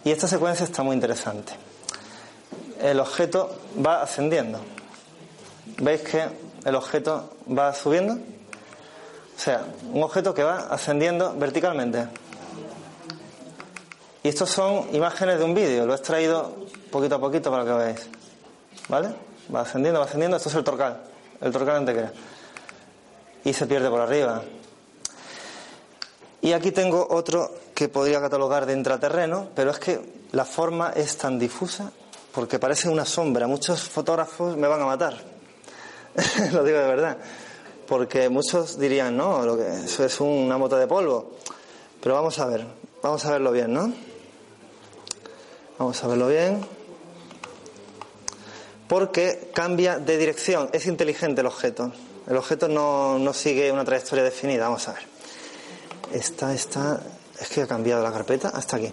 Y 0.09 0.11
esta 0.11 0.27
secuencia 0.27 0.65
está 0.65 0.83
muy 0.83 0.95
interesante. 0.95 1.53
el 2.81 2.99
objeto 2.99 3.55
va 3.85 4.01
ascendiendo. 4.01 4.59
¿Veis 5.83 6.01
que 6.01 6.27
el 6.65 6.75
objeto 6.75 7.37
va 7.47 7.75
subiendo? 7.75 8.15
O 8.15 9.39
sea, 9.39 9.67
un 9.93 10.03
objeto 10.03 10.33
que 10.33 10.43
va 10.43 10.61
ascendiendo 10.71 11.35
verticalmente. 11.37 12.07
Y 14.23 14.29
estos 14.29 14.49
son 14.49 14.87
imágenes 14.95 15.41
de 15.41 15.45
un 15.45 15.53
vídeo, 15.55 15.85
lo 15.85 15.93
he 15.93 15.97
extraído 15.97 16.57
poquito 16.91 17.17
a 17.17 17.21
poquito 17.21 17.51
para 17.51 17.67
que 17.67 17.73
veáis. 17.73 18.09
¿Vale? 18.89 19.11
Va 19.55 19.61
ascendiendo, 19.61 20.01
va 20.01 20.07
ascendiendo, 20.07 20.39
esto 20.39 20.49
es 20.49 20.55
el 20.55 20.65
torcal, 20.65 21.03
el 21.39 21.53
torcal 21.53 21.77
antequera. 21.77 22.13
Y 23.45 23.53
se 23.53 23.67
pierde 23.67 23.91
por 23.91 24.01
arriba. 24.01 24.41
Y 26.41 26.53
aquí 26.53 26.71
tengo 26.71 27.07
otro 27.11 27.53
que 27.75 27.89
podría 27.89 28.21
catalogar 28.21 28.67
de 28.67 28.73
intraterreno, 28.73 29.49
pero 29.55 29.71
es 29.71 29.79
que 29.79 30.01
la 30.33 30.45
forma 30.45 30.93
es 30.95 31.17
tan 31.17 31.39
difusa 31.39 31.91
porque 32.33 32.59
parece 32.59 32.89
una 32.89 33.05
sombra. 33.05 33.47
Muchos 33.47 33.83
fotógrafos 33.83 34.57
me 34.57 34.69
van 34.69 34.83
a 34.83 34.87
matar. 34.87 35.17
lo 36.53 36.63
digo 36.63 36.79
de 36.79 36.87
verdad. 36.87 37.17
Porque 37.87 38.29
muchos 38.29 38.79
dirían, 38.79 39.17
no, 39.17 39.45
lo 39.45 39.57
que 39.57 39.67
eso 39.85 40.05
es 40.05 40.21
una 40.21 40.59
moto 40.59 40.77
de 40.77 40.87
polvo. 40.87 41.33
Pero 42.01 42.15
vamos 42.15 42.39
a 42.39 42.47
ver, 42.47 42.65
vamos 43.03 43.25
a 43.25 43.33
verlo 43.33 43.51
bien, 43.51 43.73
¿no? 43.73 43.93
Vamos 45.79 46.05
a 46.05 46.07
verlo 46.07 46.29
bien. 46.29 46.65
Porque 48.87 49.51
cambia 49.53 49.99
de 49.99 50.17
dirección. 50.17 50.71
Es 50.73 50.87
inteligente 50.87 51.41
el 51.41 51.47
objeto. 51.47 51.93
El 52.29 52.37
objeto 52.37 52.69
no, 52.69 53.19
no 53.19 53.33
sigue 53.33 53.73
una 53.73 53.85
trayectoria 53.85 54.23
definida. 54.23 54.65
Vamos 54.65 54.87
a 54.89 54.93
ver. 54.93 55.18
Esta, 56.13 56.55
esta. 56.55 57.01
Es 57.39 57.49
que 57.49 57.63
ha 57.63 57.67
cambiado 57.67 58.03
la 58.03 58.13
carpeta 58.13 58.49
hasta 58.49 58.77
aquí. 58.77 58.91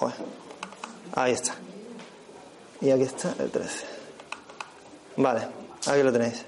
Ué. 0.00 0.12
Ahí 1.14 1.32
está. 1.32 1.54
Y 2.80 2.90
aquí 2.90 3.02
está 3.02 3.34
el 3.38 3.50
13. 3.50 3.84
Vale, 5.16 5.46
aquí 5.86 6.02
lo 6.02 6.12
tenéis. 6.12 6.44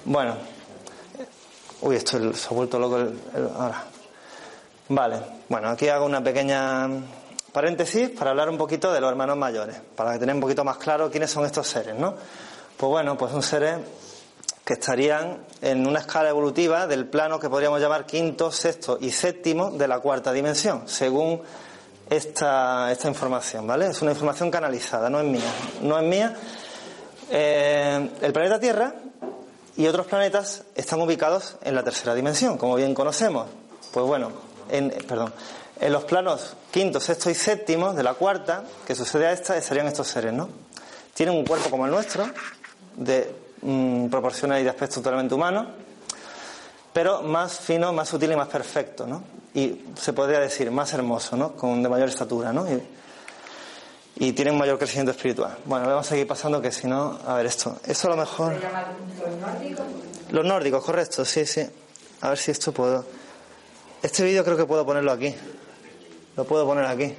Bueno. 0.05 0.37
Uy, 1.81 1.97
esto 1.97 2.33
se 2.35 2.47
ha 2.47 2.51
vuelto 2.51 2.79
loco 2.79 2.97
el- 2.97 3.18
el- 3.35 3.49
ahora. 3.57 3.85
Vale. 4.89 5.20
Bueno, 5.49 5.68
aquí 5.68 5.89
hago 5.89 6.07
una 6.07 6.22
pequeña 6.24 6.89
paréntesis 7.53 8.09
para 8.11 8.31
hablar 8.31 8.49
un 8.49 8.59
poquito 8.59 8.93
de 8.93 9.01
los 9.01 9.11
hermanos 9.11 9.37
mayores, 9.37 9.76
para 9.95 10.12
que 10.14 10.18
tengan 10.18 10.37
un 10.37 10.41
poquito 10.43 10.64
más 10.64 10.79
claro 10.79 11.11
quiénes 11.11 11.31
son 11.31 11.45
estos 11.45 11.68
seres, 11.68 11.95
¿no? 11.95 12.14
Pues 12.79 12.91
bueno, 12.91 13.18
pues 13.18 13.33
son 13.33 13.43
seres 13.43 13.76
que 14.64 14.74
estarían 14.74 15.45
en 15.61 15.85
una 15.85 15.99
escala 15.99 16.29
evolutiva 16.29 16.87
del 16.87 17.07
plano 17.07 17.41
que 17.41 17.51
podríamos 17.51 17.81
llamar 17.81 18.07
quinto, 18.07 18.53
sexto 18.53 18.99
y 19.01 19.11
séptimo 19.11 19.72
de 19.72 19.89
la 19.89 19.99
cuarta 19.99 20.33
dimensión, 20.33 20.83
según 20.87 21.43
esta, 22.09 22.93
esta 22.93 23.09
información, 23.09 23.66
¿vale? 23.66 23.89
Es 23.89 24.01
una 24.01 24.12
información 24.12 24.49
canalizada, 24.53 25.11
no 25.11 25.18
es 25.18 25.26
mía. 25.26 25.53
No 25.83 25.99
es 25.99 26.05
mía. 26.05 26.37
Eh, 27.33 28.11
el 28.20 28.33
planeta 28.33 28.61
Tierra 28.61 28.95
y 29.76 29.85
otros 29.89 30.07
planetas 30.07 30.62
están 30.76 31.01
ubicados 31.01 31.57
en 31.62 31.74
la 31.74 31.83
tercera 31.83 32.14
dimensión, 32.14 32.59
como 32.59 32.76
bien 32.76 32.95
conocemos. 32.95 33.49
Pues 33.93 34.07
bueno, 34.07 34.31
en, 34.70 34.91
perdón, 35.09 35.33
en 35.81 35.93
los 35.93 36.05
planos 36.05 36.55
quinto, 36.70 37.01
sexto 37.01 37.29
y 37.29 37.35
séptimo 37.35 37.93
de 37.93 38.05
la 38.05 38.14
cuarta, 38.14 38.62
que 38.87 38.95
sucede 38.95 39.26
a 39.26 39.33
esta, 39.33 39.61
serían 39.61 39.89
estos 39.89 40.07
seres, 40.07 40.33
¿no? 40.33 40.49
Tienen 41.12 41.35
un 41.35 41.45
cuerpo 41.45 41.70
como 41.70 41.85
el 41.85 41.91
nuestro, 41.91 42.31
de 42.99 43.34
mm, 43.62 44.09
proporciones 44.09 44.61
y 44.61 44.64
de 44.64 44.70
aspecto 44.70 44.96
totalmente 44.96 45.34
humano, 45.34 45.66
pero 46.92 47.22
más 47.22 47.59
fino, 47.59 47.92
más 47.92 48.09
sutil 48.09 48.32
y 48.32 48.36
más 48.36 48.49
perfecto, 48.49 49.07
¿no? 49.07 49.22
Y 49.55 49.84
se 49.96 50.12
podría 50.12 50.40
decir 50.40 50.70
más 50.70 50.92
hermoso, 50.92 51.36
¿no? 51.36 51.53
Con 51.55 51.82
de 51.82 51.88
mayor 51.88 52.09
estatura, 52.09 52.53
¿no? 52.53 52.66
Y, 52.70 52.82
y 54.16 54.32
tienen 54.32 54.55
un 54.55 54.61
mayor 54.61 54.78
crecimiento 54.78 55.12
espiritual. 55.12 55.59
Bueno, 55.64 55.86
vamos 55.86 56.07
a 56.07 56.11
seguir 56.11 56.26
pasando 56.26 56.61
que 56.61 56.72
si 56.72 56.88
no, 56.88 57.18
a 57.24 57.34
ver 57.34 57.46
esto. 57.46 57.76
Esto 57.86 58.09
a 58.09 58.11
lo 58.11 58.16
mejor. 58.16 58.55
¿Se 58.55 58.61
llama 58.61 58.84
los 59.20 59.36
nórdicos? 59.38 59.86
Los 60.30 60.44
nórdicos, 60.44 60.84
correcto, 60.84 61.24
sí, 61.24 61.46
sí. 61.46 61.62
A 62.20 62.30
ver 62.30 62.38
si 62.38 62.51
esto 62.51 62.72
puedo. 62.72 63.05
Este 64.03 64.24
vídeo 64.24 64.44
creo 64.44 64.57
que 64.57 64.64
puedo 64.64 64.84
ponerlo 64.84 65.12
aquí. 65.12 65.34
Lo 66.36 66.44
puedo 66.44 66.66
poner 66.66 66.84
aquí. 66.86 67.14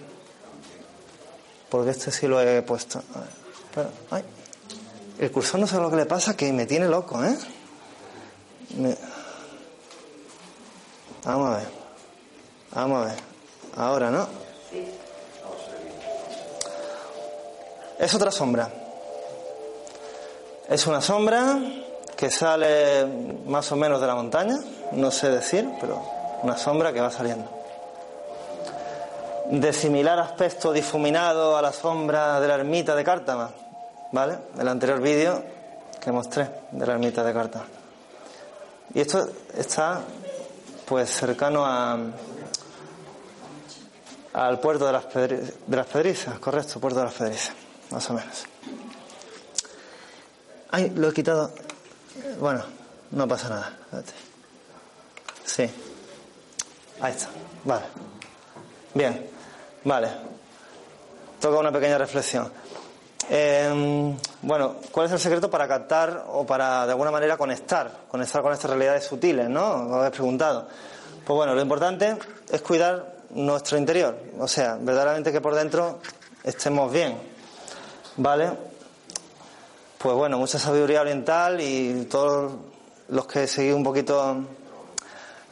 Porque 1.70 1.92
este 1.92 2.12
sí 2.12 2.28
lo 2.28 2.42
he 2.42 2.62
puesto. 2.64 3.02
A 3.16 3.80
ver, 3.80 3.88
ay. 4.12 4.24
El 5.20 5.32
cursor 5.34 5.60
no 5.60 5.68
sabe 5.68 5.84
lo 5.84 5.90
que 5.90 5.98
le 5.98 6.06
pasa, 6.06 6.38
que 6.38 6.52
me 6.54 6.66
tiene 6.66 6.88
loco, 6.88 7.22
¿eh? 7.22 7.38
Vamos 11.26 11.50
a 11.50 11.58
ver. 11.58 11.68
Vamos 12.72 13.02
a 13.02 13.06
ver. 13.10 13.20
Ahora, 13.76 14.10
¿no? 14.10 14.28
Es 18.00 18.14
otra 18.14 18.32
sombra. 18.32 18.72
Es 20.70 20.88
una 20.88 21.02
sombra 21.02 21.60
que 22.16 22.32
sale 22.32 23.06
más 23.46 23.70
o 23.74 23.76
menos 23.76 24.00
de 24.00 24.08
la 24.08 24.16
montaña, 24.16 24.58
no 24.94 25.12
sé 25.12 25.30
decir, 25.30 25.68
pero 25.82 26.02
una 26.44 26.58
sombra 26.58 26.94
que 26.94 27.02
va 27.02 27.12
saliendo. 27.12 27.50
De 29.52 29.74
similar 29.74 30.18
aspecto 30.20 30.72
difuminado 30.72 31.58
a 31.58 31.62
la 31.62 31.74
sombra 31.74 32.40
de 32.40 32.48
la 32.48 32.56
ermita 32.56 32.96
de 32.96 33.04
Cártama, 33.04 33.52
¿vale? 34.12 34.38
El 34.58 34.68
anterior 34.68 35.02
vídeo 35.02 35.44
que 36.00 36.12
mostré 36.12 36.50
de 36.72 36.86
la 36.86 36.94
ermita 36.94 37.24
de 37.24 37.34
Cártama. 37.34 37.66
Y 38.94 39.02
esto 39.02 39.30
está 39.56 40.02
pues 40.86 41.10
cercano 41.10 41.66
a 41.66 41.98
al 44.34 44.60
puerto 44.60 44.86
de 44.86 44.94
las, 44.94 45.14
de 45.14 45.76
las 45.76 45.88
Pedrizas, 45.88 46.40
correcto, 46.40 46.80
puerto 46.80 47.00
de 47.00 47.06
las 47.06 47.14
Pedrizas, 47.14 47.54
más 47.90 48.10
o 48.10 48.14
menos. 48.14 48.46
Ay, 50.72 50.92
lo 50.96 51.10
he 51.10 51.14
quitado. 51.14 51.52
Bueno, 52.40 52.64
no 53.12 53.28
pasa 53.28 53.50
nada. 53.50 53.78
Sí. 55.44 55.70
Ahí 57.02 57.12
está. 57.12 57.28
Vale. 57.64 57.86
Bien. 58.94 59.30
Vale. 59.84 60.10
Toca 61.42 61.58
una 61.58 61.72
pequeña 61.72 61.98
reflexión. 61.98 62.52
Eh, 63.32 64.16
bueno, 64.42 64.78
¿cuál 64.92 65.06
es 65.06 65.12
el 65.12 65.20
secreto 65.20 65.52
para 65.52 65.68
captar 65.68 66.26
o 66.30 66.46
para 66.46 66.86
de 66.86 66.92
alguna 66.94 67.12
manera 67.12 67.38
conectar? 67.38 67.92
Conectar 68.10 68.42
con 68.42 68.54
estas 68.54 68.72
realidades 68.72 69.04
sutiles, 69.04 69.48
¿no? 69.48 69.84
Lo 69.84 69.96
habéis 69.96 70.14
preguntado. 70.14 70.68
Pues 71.26 71.36
bueno, 71.36 71.54
lo 71.54 71.62
importante 71.62 72.18
es 72.50 72.62
cuidar 72.62 73.18
nuestro 73.30 73.78
interior. 73.78 74.18
O 74.40 74.48
sea, 74.48 74.78
verdaderamente 74.82 75.32
que 75.32 75.42
por 75.42 75.54
dentro 75.54 76.00
estemos 76.44 76.92
bien. 76.92 77.20
¿Vale? 78.18 78.50
Pues 80.00 80.16
bueno, 80.16 80.40
mucha 80.40 80.58
sabiduría 80.58 81.02
oriental 81.02 81.62
y 81.62 82.06
todos 82.10 82.54
los 83.10 83.28
que 83.28 83.46
seguís 83.46 83.76
un 83.76 83.84
poquito 83.84 84.38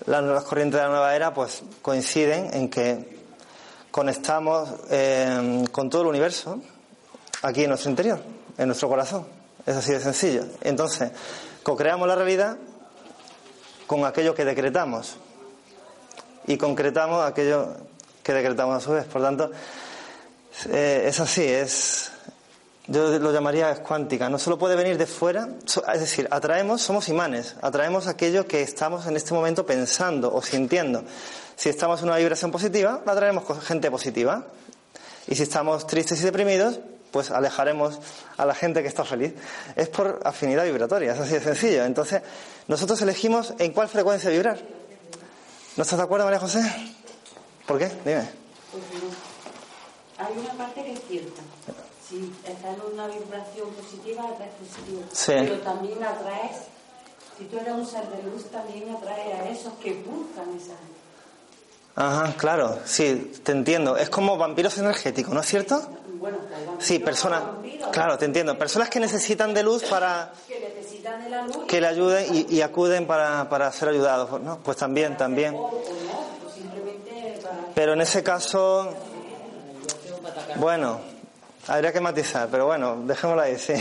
las 0.08 0.44
corrientes 0.46 0.80
de 0.80 0.84
la 0.84 0.90
nueva 0.90 1.16
era, 1.16 1.34
pues 1.34 1.62
coinciden 1.82 2.54
en 2.54 2.70
que 2.70 3.20
conectamos 3.92 4.70
eh, 4.90 5.64
con 5.72 5.90
todo 5.90 6.04
el 6.04 6.08
universo 6.08 6.60
aquí 7.42 7.64
en 7.64 7.70
nuestro 7.70 7.90
interior, 7.90 8.20
en 8.58 8.68
nuestro 8.68 8.90
corazón. 8.90 9.26
Es 9.66 9.76
así 9.76 9.92
de 9.92 10.00
sencillo. 10.00 10.46
Entonces, 10.62 11.12
co-creamos 11.64 12.08
la 12.08 12.16
realidad 12.16 12.58
con 13.86 14.06
aquello 14.06 14.34
que 14.34 14.46
decretamos 14.46 15.18
y 16.46 16.58
concretamos 16.58 17.26
aquello 17.26 17.76
que 18.24 18.34
decretamos 18.34 18.78
a 18.78 18.80
su 18.80 18.92
vez. 18.92 19.06
Por 19.06 19.22
tanto, 19.22 19.52
Eh, 20.70 21.04
es 21.06 21.20
así, 21.20 21.44
es. 21.44 22.12
Yo 22.88 23.20
lo 23.20 23.32
llamaría 23.32 23.76
cuántica. 23.84 24.30
No 24.30 24.40
solo 24.40 24.58
puede 24.58 24.76
venir 24.76 24.98
de 24.98 25.06
fuera, 25.06 25.50
es 25.94 26.00
decir, 26.00 26.28
atraemos, 26.32 26.82
somos 26.82 27.10
imanes, 27.10 27.56
atraemos 27.62 28.08
aquello 28.08 28.48
que 28.48 28.62
estamos 28.62 29.06
en 29.06 29.16
este 29.18 29.34
momento 29.34 29.66
pensando 29.66 30.34
o 30.34 30.42
sintiendo. 30.42 31.04
Si 31.56 31.70
estamos 31.70 32.02
en 32.02 32.08
una 32.08 32.18
vibración 32.18 32.50
positiva, 32.50 33.02
atraemos 33.06 33.44
gente 33.66 33.92
positiva. 33.92 34.46
Y 35.28 35.36
si 35.36 35.44
estamos 35.44 35.86
tristes 35.86 36.22
y 36.22 36.24
deprimidos, 36.24 36.80
pues 37.12 37.32
alejaremos 37.32 38.00
a 38.38 38.46
la 38.46 38.54
gente 38.54 38.82
que 38.82 38.88
está 38.88 39.04
feliz. 39.04 39.34
Es 39.76 39.90
por 39.90 40.20
afinidad 40.24 40.66
vibratoria, 40.66 41.14
es 41.14 41.20
así 41.20 41.34
de 41.34 41.42
sencillo. 41.42 41.86
Entonces, 41.86 42.22
nosotros 42.68 43.02
elegimos 43.02 43.54
en 43.60 43.72
cuál 43.72 43.88
frecuencia 43.88 44.30
vibrar. 44.30 44.60
¿No 45.76 45.84
estás 45.84 45.98
de 46.00 46.04
acuerdo, 46.04 46.26
María 46.26 46.40
José? 46.40 46.62
¿Por 47.66 47.78
qué? 47.78 47.86
Dime. 48.04 48.28
Pues 48.72 48.84
no. 48.94 50.26
Hay 50.26 50.38
una 50.38 50.54
parte 50.54 50.84
que 50.84 50.94
es 50.94 51.00
cierta. 51.08 51.42
Si 52.08 52.34
estás 52.46 52.74
en 52.74 52.94
una 52.94 53.08
vibración 53.08 53.70
positiva, 53.74 54.24
atraes 54.30 54.54
positivo. 54.54 55.04
Sí. 55.12 55.34
Pero 55.36 55.60
también 55.60 56.04
atraes, 56.04 56.58
si 57.38 57.46
tú 57.46 57.60
eres 57.60 57.74
un 57.74 57.86
ser 57.86 58.08
de 58.10 58.24
luz, 58.24 58.46
también 58.46 58.90
atraes 58.96 59.40
a 59.40 59.50
esos 59.50 59.74
que 59.74 59.94
buscan 59.94 60.46
esa. 60.56 60.74
Ajá, 61.96 62.34
claro, 62.38 62.80
sí, 62.86 63.34
te 63.44 63.52
entiendo. 63.52 63.98
Es 63.98 64.10
como 64.10 64.38
vampiros 64.38 64.78
energéticos, 64.78 65.34
¿no 65.34 65.42
es 65.42 65.48
cierto? 65.48 65.82
Bueno, 66.20 66.38
que 66.48 66.54
vampiros, 66.54 66.84
Sí, 66.84 67.00
personas. 67.00 67.44
Claro, 67.92 68.18
te 68.18 68.26
entiendo. 68.26 68.58
Personas 68.58 68.90
que 68.90 69.00
necesitan 69.00 69.54
de 69.54 69.64
luz 69.64 69.84
para 69.84 70.32
Que 70.48 70.60
necesitan 70.76 71.24
de 71.24 71.30
la 71.30 71.42
luz. 71.44 71.66
que 71.68 71.80
le 71.82 71.88
ayuden 71.88 72.36
y, 72.36 72.56
y 72.56 72.62
acuden 72.62 73.06
para, 73.08 73.48
para 73.50 73.72
ser 73.72 73.90
ayudados, 73.90 74.42
¿no? 74.42 74.60
Pues 74.60 74.78
también, 74.78 75.16
también. 75.18 75.54
Para. 75.56 75.72
Pero 77.76 77.94
en 77.94 78.02
ese 78.02 78.24
caso, 78.24 78.94
bueno, 80.58 81.00
habría 81.68 81.94
que 81.94 82.02
matizar, 82.02 82.48
pero 82.50 82.66
bueno, 82.66 82.98
dejémoslo 83.06 83.42
ahí, 83.42 83.58
sí. 83.58 83.74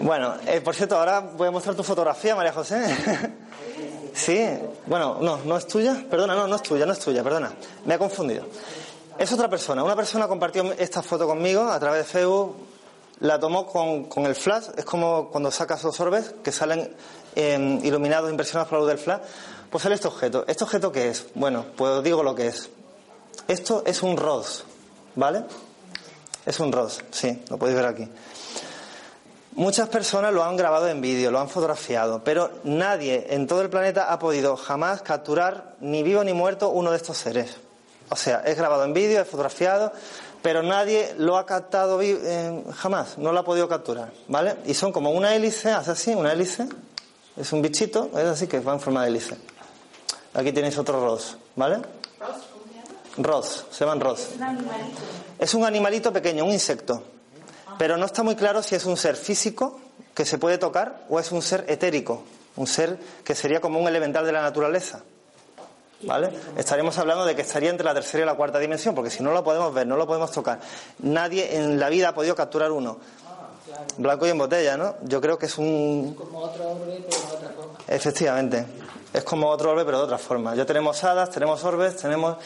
Bueno, 0.00 0.34
eh, 0.46 0.60
por 0.60 0.74
cierto, 0.74 0.96
ahora 0.98 1.20
voy 1.20 1.48
a 1.48 1.50
mostrar 1.50 1.74
tu 1.76 1.82
fotografía, 1.82 2.34
María 2.34 2.52
José. 2.52 2.84
Sí, 4.12 4.44
bueno, 4.86 5.18
no, 5.20 5.38
no 5.44 5.56
es 5.56 5.68
tuya, 5.68 6.04
perdona, 6.10 6.34
no, 6.34 6.48
no 6.48 6.56
es 6.56 6.62
tuya, 6.62 6.84
no 6.84 6.92
es 6.92 6.98
tuya, 6.98 7.22
perdona, 7.22 7.52
me 7.84 7.94
he 7.94 7.98
confundido. 7.98 8.44
Es 9.20 9.30
otra 9.34 9.50
persona, 9.50 9.84
una 9.84 9.94
persona 9.94 10.26
compartió 10.26 10.72
esta 10.72 11.02
foto 11.02 11.26
conmigo 11.26 11.68
a 11.68 11.78
través 11.78 12.06
de 12.06 12.10
Facebook, 12.10 12.56
la 13.18 13.38
tomó 13.38 13.66
con, 13.66 14.04
con 14.04 14.24
el 14.24 14.34
flash, 14.34 14.68
es 14.78 14.86
como 14.86 15.28
cuando 15.28 15.50
sacas 15.50 15.84
los 15.84 16.00
orbes 16.00 16.34
que 16.42 16.50
salen 16.50 16.90
eh, 17.36 17.80
iluminados, 17.82 18.30
impresionados 18.30 18.70
por 18.70 18.78
la 18.78 18.84
luz 18.84 18.88
del 18.88 18.98
flash, 18.98 19.20
pues 19.68 19.82
sale 19.82 19.96
este 19.96 20.08
objeto. 20.08 20.46
¿Este 20.48 20.64
objeto 20.64 20.90
qué 20.90 21.10
es? 21.10 21.26
Bueno, 21.34 21.66
pues 21.76 22.02
digo 22.02 22.22
lo 22.22 22.34
que 22.34 22.46
es. 22.46 22.70
Esto 23.46 23.82
es 23.84 24.02
un 24.02 24.16
ROS, 24.16 24.64
¿vale? 25.16 25.44
Es 26.46 26.58
un 26.58 26.72
ROS, 26.72 27.02
sí, 27.10 27.42
lo 27.50 27.58
podéis 27.58 27.76
ver 27.76 27.86
aquí. 27.88 28.08
Muchas 29.52 29.90
personas 29.90 30.32
lo 30.32 30.44
han 30.44 30.56
grabado 30.56 30.88
en 30.88 31.02
vídeo, 31.02 31.30
lo 31.30 31.40
han 31.40 31.50
fotografiado, 31.50 32.24
pero 32.24 32.52
nadie 32.64 33.26
en 33.28 33.46
todo 33.46 33.60
el 33.60 33.68
planeta 33.68 34.10
ha 34.10 34.18
podido 34.18 34.56
jamás 34.56 35.02
capturar, 35.02 35.74
ni 35.80 36.02
vivo 36.02 36.24
ni 36.24 36.32
muerto, 36.32 36.70
uno 36.70 36.90
de 36.90 36.96
estos 36.96 37.18
seres. 37.18 37.58
O 38.10 38.16
sea, 38.16 38.42
es 38.44 38.56
grabado 38.56 38.84
en 38.84 38.92
vídeo, 38.92 39.22
es 39.22 39.28
fotografiado, 39.28 39.92
pero 40.42 40.62
nadie 40.62 41.14
lo 41.16 41.36
ha 41.36 41.46
captado 41.46 42.00
eh, 42.02 42.64
jamás, 42.76 43.18
no 43.18 43.32
lo 43.32 43.40
ha 43.40 43.44
podido 43.44 43.68
capturar, 43.68 44.10
¿vale? 44.28 44.56
Y 44.66 44.74
son 44.74 44.92
como 44.92 45.10
una 45.10 45.34
hélice, 45.34 45.70
hace 45.70 45.92
así, 45.92 46.14
una 46.14 46.32
hélice, 46.32 46.66
es 47.36 47.52
un 47.52 47.62
bichito, 47.62 48.10
es 48.18 48.24
así 48.24 48.46
que 48.46 48.60
va 48.60 48.72
en 48.72 48.80
forma 48.80 49.02
de 49.02 49.10
hélice. 49.10 49.36
Aquí 50.34 50.52
tenéis 50.52 50.76
otro 50.78 51.00
ROS, 51.00 51.36
¿vale? 51.56 51.78
ROS, 53.16 53.66
se 53.70 53.84
llaman 53.84 54.00
ROS. 54.00 54.30
Es 55.38 55.54
un 55.54 55.64
animalito 55.64 56.12
pequeño, 56.12 56.44
un 56.44 56.52
insecto. 56.52 57.02
Pero 57.78 57.96
no 57.96 58.06
está 58.06 58.22
muy 58.22 58.36
claro 58.36 58.62
si 58.62 58.74
es 58.74 58.84
un 58.84 58.96
ser 58.96 59.16
físico 59.16 59.80
que 60.14 60.24
se 60.24 60.38
puede 60.38 60.58
tocar 60.58 61.04
o 61.08 61.18
es 61.18 61.32
un 61.32 61.42
ser 61.42 61.64
etérico, 61.68 62.22
un 62.56 62.66
ser 62.66 62.98
que 63.24 63.34
sería 63.34 63.60
como 63.60 63.78
un 63.80 63.88
elemental 63.88 64.24
de 64.26 64.32
la 64.32 64.42
naturaleza. 64.42 65.00
¿Vale? 66.02 66.30
Estaríamos 66.56 66.96
hablando 66.98 67.24
de 67.24 67.36
que 67.36 67.42
estaría 67.42 67.70
entre 67.70 67.84
la 67.84 67.92
tercera 67.92 68.22
y 68.22 68.26
la 68.26 68.34
cuarta 68.34 68.58
dimensión, 68.58 68.94
porque 68.94 69.10
si 69.10 69.22
no 69.22 69.32
lo 69.32 69.44
podemos 69.44 69.72
ver, 69.74 69.86
no 69.86 69.96
lo 69.96 70.06
podemos 70.06 70.32
tocar. 70.32 70.60
Nadie 71.00 71.56
en 71.56 71.78
la 71.78 71.88
vida 71.88 72.08
ha 72.08 72.14
podido 72.14 72.34
capturar 72.34 72.72
uno. 72.72 72.98
Blanco 73.98 74.26
y 74.26 74.30
en 74.30 74.38
botella, 74.38 74.76
¿no? 74.76 74.94
Yo 75.02 75.20
creo 75.20 75.38
que 75.38 75.46
es 75.46 75.58
un. 75.58 76.14
Como 76.14 76.38
otro 76.38 76.70
orbe, 76.70 77.04
pero 77.08 77.20
de 77.20 77.36
otra 77.36 77.48
forma. 77.50 77.78
Efectivamente. 77.86 78.66
Es 79.12 79.24
como 79.24 79.48
otro 79.48 79.72
orbe, 79.72 79.84
pero 79.84 79.98
de 79.98 80.04
otra 80.04 80.18
forma. 80.18 80.54
Ya 80.54 80.64
tenemos 80.64 81.02
hadas, 81.04 81.30
tenemos 81.30 81.62
orbes, 81.64 81.96
tenemos. 81.96 82.36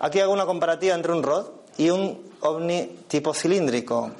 Aquí 0.00 0.20
hago 0.20 0.32
una 0.32 0.46
comparativa 0.46 0.94
entre 0.94 1.12
un 1.12 1.22
rod 1.22 1.46
y 1.76 1.90
un 1.90 2.30
ovni 2.40 3.04
tipo 3.08 3.34
cilíndrico, 3.34 4.10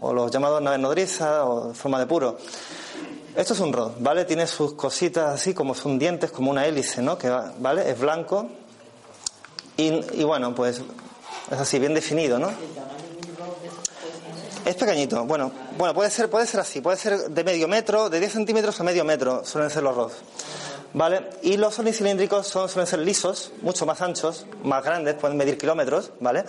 o 0.00 0.12
los 0.12 0.30
llamados 0.30 0.62
naves 0.62 0.78
nodrizas, 0.78 1.42
o 1.44 1.74
forma 1.74 1.98
de 1.98 2.06
puro. 2.06 2.38
Esto 3.36 3.54
es 3.54 3.60
un 3.60 3.72
rod, 3.72 3.92
¿vale? 4.00 4.24
Tiene 4.24 4.46
sus 4.46 4.74
cositas 4.74 5.34
así, 5.34 5.54
como 5.54 5.74
son 5.74 5.98
dientes, 5.98 6.30
como 6.30 6.50
una 6.50 6.66
hélice, 6.66 7.00
¿no? 7.00 7.16
Que 7.16 7.30
va- 7.30 7.52
¿Vale? 7.58 7.88
Es 7.90 7.98
blanco. 7.98 8.48
Y, 9.76 9.88
y 10.20 10.24
bueno, 10.24 10.54
pues 10.54 10.82
es 11.50 11.58
así, 11.58 11.78
bien 11.78 11.94
definido, 11.94 12.38
¿no? 12.38 12.50
Es 14.64 14.74
pequeñito, 14.76 15.24
bueno, 15.24 15.50
bueno, 15.78 15.94
puede 15.94 16.10
ser, 16.10 16.28
puede 16.28 16.46
ser 16.46 16.60
así, 16.60 16.80
puede 16.82 16.96
ser 16.98 17.30
de 17.30 17.44
medio 17.44 17.66
metro, 17.66 18.10
de 18.10 18.20
10 18.20 18.32
centímetros 18.32 18.78
a 18.78 18.84
medio 18.84 19.04
metro, 19.04 19.42
suelen 19.44 19.70
ser 19.70 19.82
los 19.82 19.96
rods. 19.96 20.14
¿Vale? 20.92 21.30
Y 21.42 21.56
los 21.56 21.76
cilíndricos 21.76 22.48
son, 22.48 22.68
suelen 22.68 22.86
ser 22.86 22.98
lisos, 22.98 23.52
mucho 23.62 23.86
más 23.86 24.00
anchos, 24.02 24.44
más 24.64 24.84
grandes, 24.84 25.14
pueden 25.14 25.36
medir 25.36 25.56
kilómetros, 25.56 26.10
¿vale? 26.20 26.44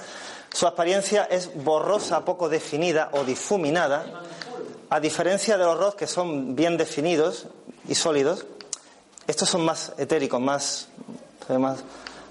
Su 0.52 0.66
apariencia 0.68 1.26
es 1.26 1.52
borrosa, 1.64 2.26
poco 2.26 2.50
definida 2.50 3.10
o 3.14 3.24
difuminada, 3.24 4.04
a 4.92 5.00
diferencia 5.00 5.58
de 5.58 5.64
los 5.64 5.80
rods 5.80 5.96
que 5.96 6.06
son 6.06 6.54
bien 6.54 6.76
definidos 6.76 7.48
y 7.88 7.96
sólidos, 7.96 8.46
estos 9.26 9.50
son 9.50 9.64
más 9.64 9.94
etéricos, 9.98 10.42
más, 10.42 10.89
más, 11.48 11.80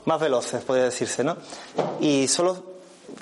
más 0.05 0.21
veloces, 0.21 0.63
podría 0.63 0.85
decirse, 0.85 1.25
¿no? 1.25 1.39
Y 2.01 2.29
solo 2.29 2.63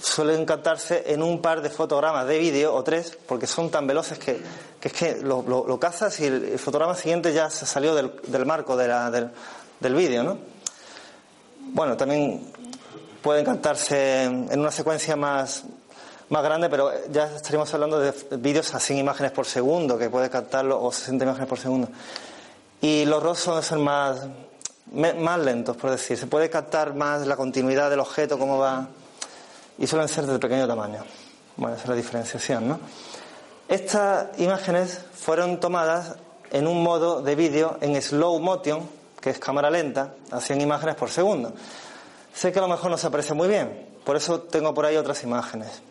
suelen 0.02 0.44
captarse 0.44 1.04
en 1.12 1.22
un 1.22 1.40
par 1.40 1.62
de 1.62 1.70
fotogramas 1.70 2.26
de 2.26 2.36
vídeo 2.36 2.74
o 2.74 2.82
tres, 2.82 3.16
porque 3.28 3.46
son 3.46 3.70
tan 3.70 3.86
veloces 3.86 4.18
que, 4.18 4.40
que 4.80 4.88
es 4.88 4.94
que 4.94 5.14
lo, 5.22 5.78
cazas 5.78 6.18
y 6.18 6.26
el, 6.26 6.58
fotograma 6.58 6.96
siguiente 6.96 7.32
ya 7.32 7.48
se 7.48 7.64
salió 7.64 7.94
del, 7.94 8.12
del 8.26 8.44
marco 8.44 8.76
del, 8.76 9.30
del 9.78 9.94
vídeo, 9.94 10.24
¿no? 10.24 10.36
Bueno, 11.60 11.96
también 11.96 12.52
pueden 13.22 13.44
captarse 13.44 14.24
en 14.24 14.58
una 14.58 14.72
secuencia 14.72 15.14
más, 15.14 15.62
más 16.30 16.42
grande, 16.42 16.68
pero 16.68 16.90
ya 17.10 17.24
estaríamos 17.34 17.72
hablando 17.72 17.98
de 18.00 18.12
vídeos 18.36 18.74
a 18.74 18.80
100 18.80 18.98
imágenes 18.98 19.32
por 19.32 19.46
segundo, 19.46 19.96
que 19.96 20.10
puede 20.10 20.28
captarlo, 20.28 20.82
o 20.82 20.92
60 20.92 21.24
imágenes 21.24 21.48
por 21.48 21.58
segundo. 21.58 21.88
Y 22.80 23.04
los 23.06 23.22
RAW 23.22 23.62
ser 23.62 23.78
más, 23.78 24.26
más 24.92 25.38
lentos, 25.40 25.76
por 25.76 25.90
decir. 25.90 26.18
Se 26.18 26.26
puede 26.26 26.50
captar 26.50 26.94
más 26.94 27.26
la 27.26 27.36
continuidad 27.36 27.90
del 27.90 28.00
objeto, 28.00 28.38
cómo 28.38 28.58
va. 28.58 28.88
Y 29.78 29.86
suelen 29.86 30.08
ser 30.08 30.26
de 30.26 30.38
pequeño 30.38 30.66
tamaño. 30.66 31.04
Bueno, 31.56 31.74
esa 31.74 31.84
es 31.84 31.88
la 31.88 31.94
diferenciación, 31.94 32.68
¿no? 32.68 32.80
Estas 33.68 34.38
imágenes 34.38 35.00
fueron 35.14 35.60
tomadas 35.60 36.14
en 36.50 36.66
un 36.66 36.82
modo 36.82 37.20
de 37.20 37.34
vídeo 37.34 37.78
en 37.80 38.00
slow 38.00 38.38
motion, 38.38 38.88
que 39.20 39.30
es 39.30 39.38
cámara 39.38 39.70
lenta, 39.70 40.14
a 40.30 40.40
100 40.40 40.60
imágenes 40.60 40.94
por 40.94 41.10
segundo. 41.10 41.52
Sé 42.34 42.52
que 42.52 42.58
a 42.58 42.62
lo 42.62 42.68
mejor 42.68 42.90
no 42.90 42.98
se 42.98 43.06
aprecia 43.06 43.34
muy 43.34 43.48
bien, 43.48 43.86
por 44.04 44.16
eso 44.16 44.40
tengo 44.40 44.72
por 44.72 44.86
ahí 44.86 44.96
otras 44.96 45.22
imágenes. 45.24 45.82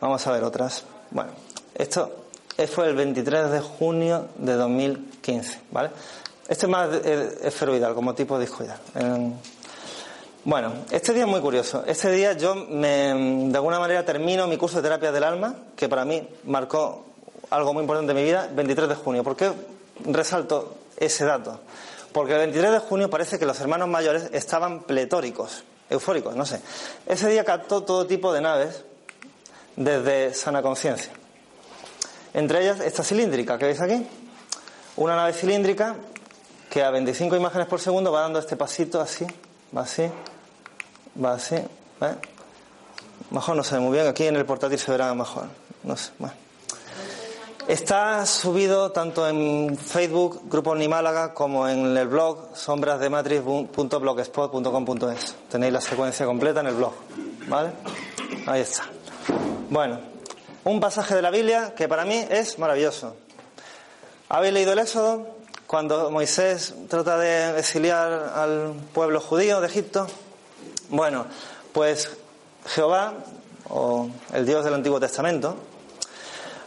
Vamos 0.00 0.24
a 0.26 0.32
ver 0.32 0.44
otras. 0.44 0.84
Bueno, 1.10 1.32
esto 1.74 2.12
fue 2.70 2.88
el 2.88 2.94
23 2.94 3.50
de 3.50 3.60
junio 3.60 4.28
de 4.36 4.54
2015, 4.54 5.60
¿vale? 5.72 5.90
Este 6.46 6.66
es 6.66 6.70
más 6.70 6.88
eh, 7.04 7.38
esferoidal, 7.42 7.94
como 7.94 8.14
tipo 8.14 8.38
discoidal. 8.38 8.78
Eh, 8.94 9.32
bueno, 10.44 10.72
este 10.92 11.12
día 11.12 11.24
es 11.24 11.28
muy 11.28 11.40
curioso. 11.40 11.82
Este 11.84 12.12
día 12.12 12.34
yo, 12.34 12.54
me, 12.54 13.48
de 13.50 13.56
alguna 13.56 13.80
manera, 13.80 14.04
termino 14.04 14.46
mi 14.46 14.56
curso 14.56 14.76
de 14.76 14.82
terapia 14.82 15.10
del 15.10 15.24
alma, 15.24 15.54
que 15.74 15.88
para 15.88 16.04
mí 16.04 16.26
marcó 16.44 17.04
algo 17.50 17.74
muy 17.74 17.80
importante 17.82 18.12
en 18.12 18.16
mi 18.18 18.24
vida, 18.24 18.48
23 18.54 18.88
de 18.88 18.94
junio. 18.94 19.24
¿Por 19.24 19.34
qué 19.34 19.50
resalto 20.04 20.76
ese 20.96 21.24
dato? 21.24 21.60
Porque 22.12 22.34
el 22.34 22.38
23 22.38 22.70
de 22.70 22.78
junio 22.78 23.10
parece 23.10 23.38
que 23.38 23.46
los 23.46 23.60
hermanos 23.60 23.88
mayores 23.88 24.30
estaban 24.32 24.84
pletóricos, 24.84 25.64
eufóricos, 25.90 26.36
no 26.36 26.46
sé. 26.46 26.60
Ese 27.04 27.28
día 27.28 27.44
captó 27.44 27.82
todo 27.82 28.06
tipo 28.06 28.32
de 28.32 28.40
naves 28.40 28.84
desde 29.78 30.34
sana 30.34 30.60
conciencia. 30.60 31.10
Entre 32.34 32.60
ellas 32.62 32.80
esta 32.80 33.02
cilíndrica 33.04 33.56
que 33.56 33.64
veis 33.66 33.80
aquí. 33.80 34.04
Una 34.96 35.14
nave 35.16 35.32
cilíndrica 35.32 35.94
que 36.68 36.82
a 36.82 36.90
25 36.90 37.36
imágenes 37.36 37.68
por 37.68 37.80
segundo 37.80 38.12
va 38.12 38.20
dando 38.22 38.40
este 38.40 38.56
pasito 38.56 39.00
así, 39.00 39.24
va 39.74 39.82
así, 39.82 40.10
va 41.22 41.34
así, 41.34 41.54
¿eh? 41.54 41.68
Mejor 43.30 43.54
no 43.56 43.62
se 43.62 43.76
ve 43.76 43.80
muy 43.80 43.92
bien, 43.92 44.08
aquí 44.08 44.26
en 44.26 44.34
el 44.36 44.44
portátil 44.44 44.78
se 44.78 44.90
verá 44.90 45.14
mejor, 45.14 45.44
no 45.84 45.96
sé, 45.96 46.10
bueno. 46.18 46.34
Está 47.68 48.26
subido 48.26 48.90
tanto 48.92 49.28
en 49.28 49.76
Facebook, 49.76 50.40
Grupo 50.44 50.74
Málaga, 50.74 51.34
como 51.34 51.68
en 51.68 51.96
el 51.96 52.08
blog 52.08 52.48
sombrasdematrix.blogspot.com.es. 52.54 55.36
Tenéis 55.50 55.72
la 55.72 55.80
secuencia 55.80 56.26
completa 56.26 56.60
en 56.60 56.66
el 56.68 56.74
blog, 56.74 56.92
¿vale? 57.46 57.70
Ahí 58.46 58.60
está. 58.62 58.84
Bueno, 59.70 60.00
un 60.64 60.80
pasaje 60.80 61.14
de 61.14 61.22
la 61.22 61.30
Biblia 61.30 61.74
que 61.76 61.88
para 61.88 62.04
mí 62.04 62.26
es 62.30 62.58
maravilloso. 62.58 63.16
¿Habéis 64.28 64.54
leído 64.54 64.72
el 64.72 64.78
Éxodo? 64.78 65.36
Cuando 65.66 66.10
Moisés 66.10 66.74
trata 66.88 67.18
de 67.18 67.58
exiliar 67.58 68.32
al 68.34 68.72
pueblo 68.94 69.20
judío 69.20 69.60
de 69.60 69.66
Egipto. 69.66 70.06
Bueno, 70.88 71.26
pues 71.72 72.10
Jehová, 72.66 73.12
o 73.68 74.08
el 74.32 74.46
Dios 74.46 74.64
del 74.64 74.74
Antiguo 74.74 74.98
Testamento, 74.98 75.56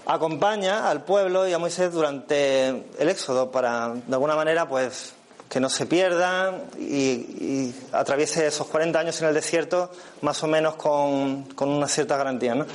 acompaña 0.06 0.90
al 0.90 1.04
pueblo 1.04 1.48
y 1.48 1.54
a 1.54 1.58
Moisés 1.58 1.92
durante 1.92 2.68
el 2.70 3.10
éxodo 3.10 3.50
para, 3.52 3.96
de 3.96 4.14
alguna 4.14 4.36
manera, 4.36 4.68
pues 4.70 5.14
que 5.52 5.60
no 5.60 5.70
se 5.70 5.86
pierda 5.86 6.62
y, 6.80 7.76
atraviese 7.92 8.48
esos 8.48 8.68
40 8.68 8.98
años 8.98 9.22
en 9.22 9.28
el 9.28 9.34
desierto 9.34 9.92
más 10.22 10.42
o 10.44 10.48
menos 10.48 10.76
con, 10.76 11.46
una 11.60 11.90
cierta 11.90 12.16
garantía. 12.16 12.56
¿no? 12.56 12.66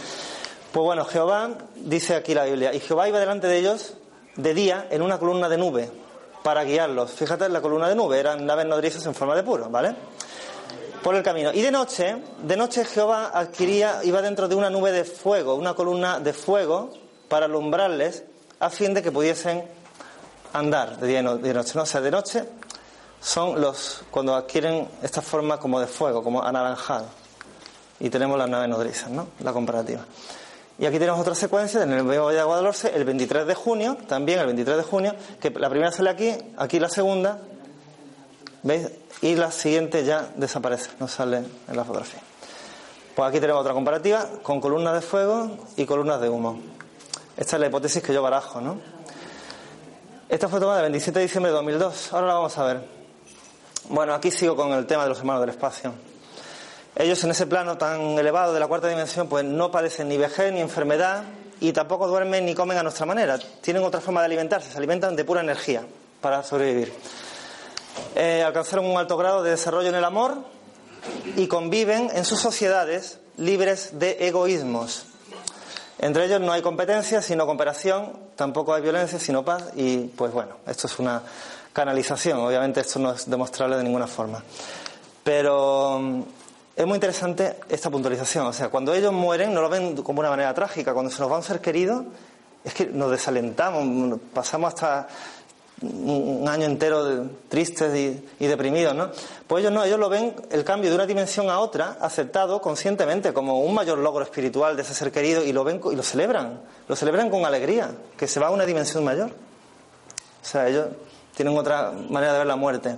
Pues 0.72 0.84
bueno, 0.84 1.06
Jehová, 1.06 1.52
dice 1.74 2.14
aquí 2.16 2.34
la 2.34 2.44
Biblia, 2.44 2.74
y 2.74 2.80
Jehová 2.80 3.08
iba 3.08 3.18
delante 3.18 3.46
de 3.46 3.56
ellos 3.56 3.94
de 4.34 4.52
día 4.52 4.88
en 4.90 5.00
una 5.00 5.18
columna 5.18 5.48
de 5.48 5.56
nube 5.56 5.90
para 6.42 6.64
guiarlos. 6.64 7.12
Fíjate, 7.12 7.48
la 7.48 7.62
columna 7.62 7.88
de 7.88 7.94
nube 7.94 8.20
eran 8.20 8.44
naves 8.44 8.66
nodrizas 8.66 9.06
en 9.06 9.14
forma 9.14 9.34
de 9.34 9.42
puro, 9.42 9.70
¿vale? 9.70 9.94
Por 11.02 11.14
el 11.14 11.22
camino. 11.22 11.54
Y 11.54 11.62
de 11.62 11.70
noche, 11.70 12.18
de 12.42 12.56
noche 12.58 12.84
Jehová 12.84 13.30
adquiría, 13.32 14.00
iba 14.04 14.20
dentro 14.20 14.48
de 14.48 14.54
una 14.54 14.68
nube 14.68 14.92
de 14.92 15.04
fuego, 15.04 15.54
una 15.54 15.72
columna 15.72 16.20
de 16.20 16.34
fuego 16.34 16.90
para 17.28 17.46
alumbrarles 17.46 18.24
a 18.60 18.68
fin 18.68 18.92
de 18.92 19.02
que 19.02 19.10
pudiesen 19.10 19.64
andar 20.52 20.98
de 20.98 21.06
día 21.06 21.20
y 21.20 21.22
noche. 21.22 21.72
¿no? 21.74 21.82
O 21.82 21.86
sea, 21.86 22.02
de 22.02 22.10
noche 22.10 22.44
son 23.20 23.60
los 23.60 24.02
cuando 24.10 24.34
adquieren 24.34 24.88
esta 25.02 25.22
forma 25.22 25.58
como 25.58 25.80
de 25.80 25.86
fuego, 25.86 26.22
como 26.22 26.42
anaranjado. 26.42 27.06
Y 27.98 28.10
tenemos 28.10 28.38
las 28.38 28.48
naves 28.48 28.68
nodrizas, 28.68 29.10
¿no? 29.10 29.28
La 29.40 29.52
comparativa. 29.52 30.04
Y 30.78 30.84
aquí 30.84 30.98
tenemos 30.98 31.20
otra 31.20 31.34
secuencia 31.34 31.82
en 31.82 31.92
el 31.92 32.02
Valle 32.02 32.36
de 32.36 32.42
Guadalhorce, 32.42 32.94
el 32.94 33.04
23 33.04 33.46
de 33.46 33.54
junio, 33.54 33.96
también 34.06 34.40
el 34.40 34.46
23 34.46 34.76
de 34.76 34.82
junio, 34.82 35.14
que 35.40 35.50
la 35.50 35.70
primera 35.70 35.90
sale 35.90 36.10
aquí, 36.10 36.36
aquí 36.58 36.78
la 36.78 36.90
segunda, 36.90 37.38
¿veis? 38.62 38.88
Y 39.22 39.34
la 39.36 39.50
siguiente 39.50 40.04
ya 40.04 40.28
desaparece, 40.36 40.90
no 41.00 41.08
sale 41.08 41.38
en 41.38 41.76
la 41.76 41.84
fotografía. 41.84 42.20
Pues 43.14 43.30
aquí 43.30 43.40
tenemos 43.40 43.62
otra 43.62 43.72
comparativa 43.72 44.28
con 44.42 44.60
columnas 44.60 44.92
de 44.92 45.00
fuego 45.00 45.56
y 45.76 45.86
columnas 45.86 46.20
de 46.20 46.28
humo. 46.28 46.60
Esta 47.38 47.56
es 47.56 47.60
la 47.60 47.68
hipótesis 47.68 48.02
que 48.02 48.12
yo 48.12 48.22
barajo, 48.22 48.60
¿no? 48.60 48.78
Esta 50.28 50.48
fue 50.48 50.60
tomada 50.60 50.80
el 50.80 50.90
27 50.90 51.18
de 51.18 51.24
diciembre 51.24 51.50
de 51.50 51.56
2002. 51.56 52.12
Ahora 52.12 52.26
la 52.26 52.34
vamos 52.34 52.58
a 52.58 52.64
ver. 52.64 52.95
Bueno, 53.88 54.14
aquí 54.14 54.32
sigo 54.32 54.56
con 54.56 54.72
el 54.72 54.84
tema 54.84 55.04
de 55.04 55.10
los 55.10 55.18
hermanos 55.20 55.42
del 55.42 55.50
espacio. 55.50 55.92
Ellos 56.96 57.22
en 57.22 57.30
ese 57.30 57.46
plano 57.46 57.78
tan 57.78 58.18
elevado 58.18 58.52
de 58.52 58.58
la 58.58 58.66
cuarta 58.66 58.88
dimensión, 58.88 59.28
pues 59.28 59.44
no 59.44 59.70
padecen 59.70 60.08
ni 60.08 60.16
vejez 60.16 60.52
ni 60.52 60.60
enfermedad 60.60 61.22
y 61.60 61.72
tampoco 61.72 62.08
duermen 62.08 62.44
ni 62.44 62.54
comen 62.54 62.76
a 62.78 62.82
nuestra 62.82 63.06
manera. 63.06 63.38
Tienen 63.60 63.84
otra 63.84 64.00
forma 64.00 64.20
de 64.22 64.26
alimentarse, 64.26 64.72
se 64.72 64.78
alimentan 64.78 65.14
de 65.14 65.24
pura 65.24 65.40
energía 65.40 65.86
para 66.20 66.42
sobrevivir. 66.42 66.92
Eh, 68.16 68.42
alcanzaron 68.44 68.86
un 68.86 68.98
alto 68.98 69.16
grado 69.16 69.44
de 69.44 69.50
desarrollo 69.50 69.88
en 69.88 69.94
el 69.94 70.04
amor 70.04 70.38
y 71.36 71.46
conviven 71.46 72.10
en 72.12 72.24
sus 72.24 72.40
sociedades 72.40 73.20
libres 73.36 74.00
de 74.00 74.16
egoísmos. 74.26 75.06
Entre 75.98 76.24
ellos 76.24 76.40
no 76.40 76.50
hay 76.50 76.60
competencia, 76.60 77.22
sino 77.22 77.46
cooperación, 77.46 78.18
tampoco 78.34 78.74
hay 78.74 78.82
violencia, 78.82 79.20
sino 79.20 79.44
paz 79.44 79.62
y 79.76 80.08
pues 80.08 80.32
bueno, 80.32 80.56
esto 80.66 80.88
es 80.88 80.98
una 80.98 81.22
canalización, 81.76 82.38
obviamente 82.38 82.80
esto 82.80 82.98
no 82.98 83.12
es 83.12 83.28
demostrable 83.28 83.76
de 83.76 83.84
ninguna 83.84 84.06
forma. 84.06 84.42
Pero 85.22 85.98
mm, 86.00 86.22
es 86.74 86.86
muy 86.86 86.94
interesante 86.94 87.56
esta 87.68 87.90
puntualización, 87.90 88.46
o 88.46 88.52
sea, 88.54 88.70
cuando 88.70 88.94
ellos 88.94 89.12
mueren 89.12 89.52
no 89.52 89.60
lo 89.60 89.68
ven 89.68 89.94
como 89.96 90.20
una 90.20 90.30
manera 90.30 90.54
trágica, 90.54 90.94
cuando 90.94 91.10
se 91.10 91.20
nos 91.20 91.30
va 91.30 91.36
un 91.36 91.42
ser 91.42 91.60
querido 91.60 92.06
es 92.64 92.72
que 92.72 92.86
nos 92.86 93.10
desalentamos, 93.10 94.18
pasamos 94.32 94.72
hasta 94.72 95.06
un 95.82 96.48
año 96.48 96.64
entero 96.64 97.28
tristes 97.50 97.94
y, 97.94 98.26
y 98.42 98.46
deprimidos, 98.46 98.94
¿no? 98.94 99.10
Pues 99.46 99.60
ellos 99.60 99.74
no, 99.74 99.84
ellos 99.84 99.98
lo 99.98 100.08
ven 100.08 100.34
el 100.50 100.64
cambio 100.64 100.88
de 100.88 100.96
una 100.96 101.04
dimensión 101.04 101.50
a 101.50 101.58
otra 101.58 101.98
aceptado 102.00 102.62
conscientemente 102.62 103.34
como 103.34 103.60
un 103.60 103.74
mayor 103.74 103.98
logro 103.98 104.24
espiritual 104.24 104.76
de 104.76 104.82
ese 104.82 104.94
ser 104.94 105.12
querido 105.12 105.44
y 105.44 105.52
lo 105.52 105.62
ven 105.62 105.82
y 105.92 105.94
lo 105.94 106.02
celebran, 106.02 106.58
lo 106.88 106.96
celebran 106.96 107.28
con 107.28 107.44
alegría, 107.44 107.90
que 108.16 108.26
se 108.26 108.40
va 108.40 108.46
a 108.46 108.50
una 108.50 108.64
dimensión 108.64 109.04
mayor. 109.04 109.30
O 110.42 110.48
sea, 110.48 110.68
ellos 110.68 110.86
tienen 111.36 111.56
otra 111.56 111.92
manera 111.92 112.32
de 112.32 112.38
ver 112.38 112.46
la 112.46 112.56
muerte. 112.56 112.96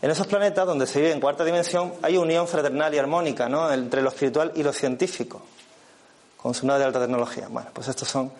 En 0.00 0.10
esos 0.10 0.26
planetas 0.26 0.66
donde 0.66 0.86
se 0.86 1.00
vive 1.00 1.12
en 1.12 1.20
cuarta 1.20 1.44
dimensión 1.44 1.92
hay 2.00 2.16
unión 2.16 2.48
fraternal 2.48 2.94
y 2.94 2.98
armónica, 2.98 3.48
¿no? 3.48 3.70
Entre 3.70 4.00
lo 4.00 4.08
espiritual 4.08 4.52
y 4.54 4.62
lo 4.62 4.72
científico, 4.72 5.42
con 6.36 6.54
su 6.54 6.66
nave 6.66 6.78
de 6.78 6.86
alta 6.86 7.00
tecnología. 7.00 7.48
Bueno, 7.48 7.68
pues 7.72 7.88
estos 7.88 8.08
son 8.08 8.32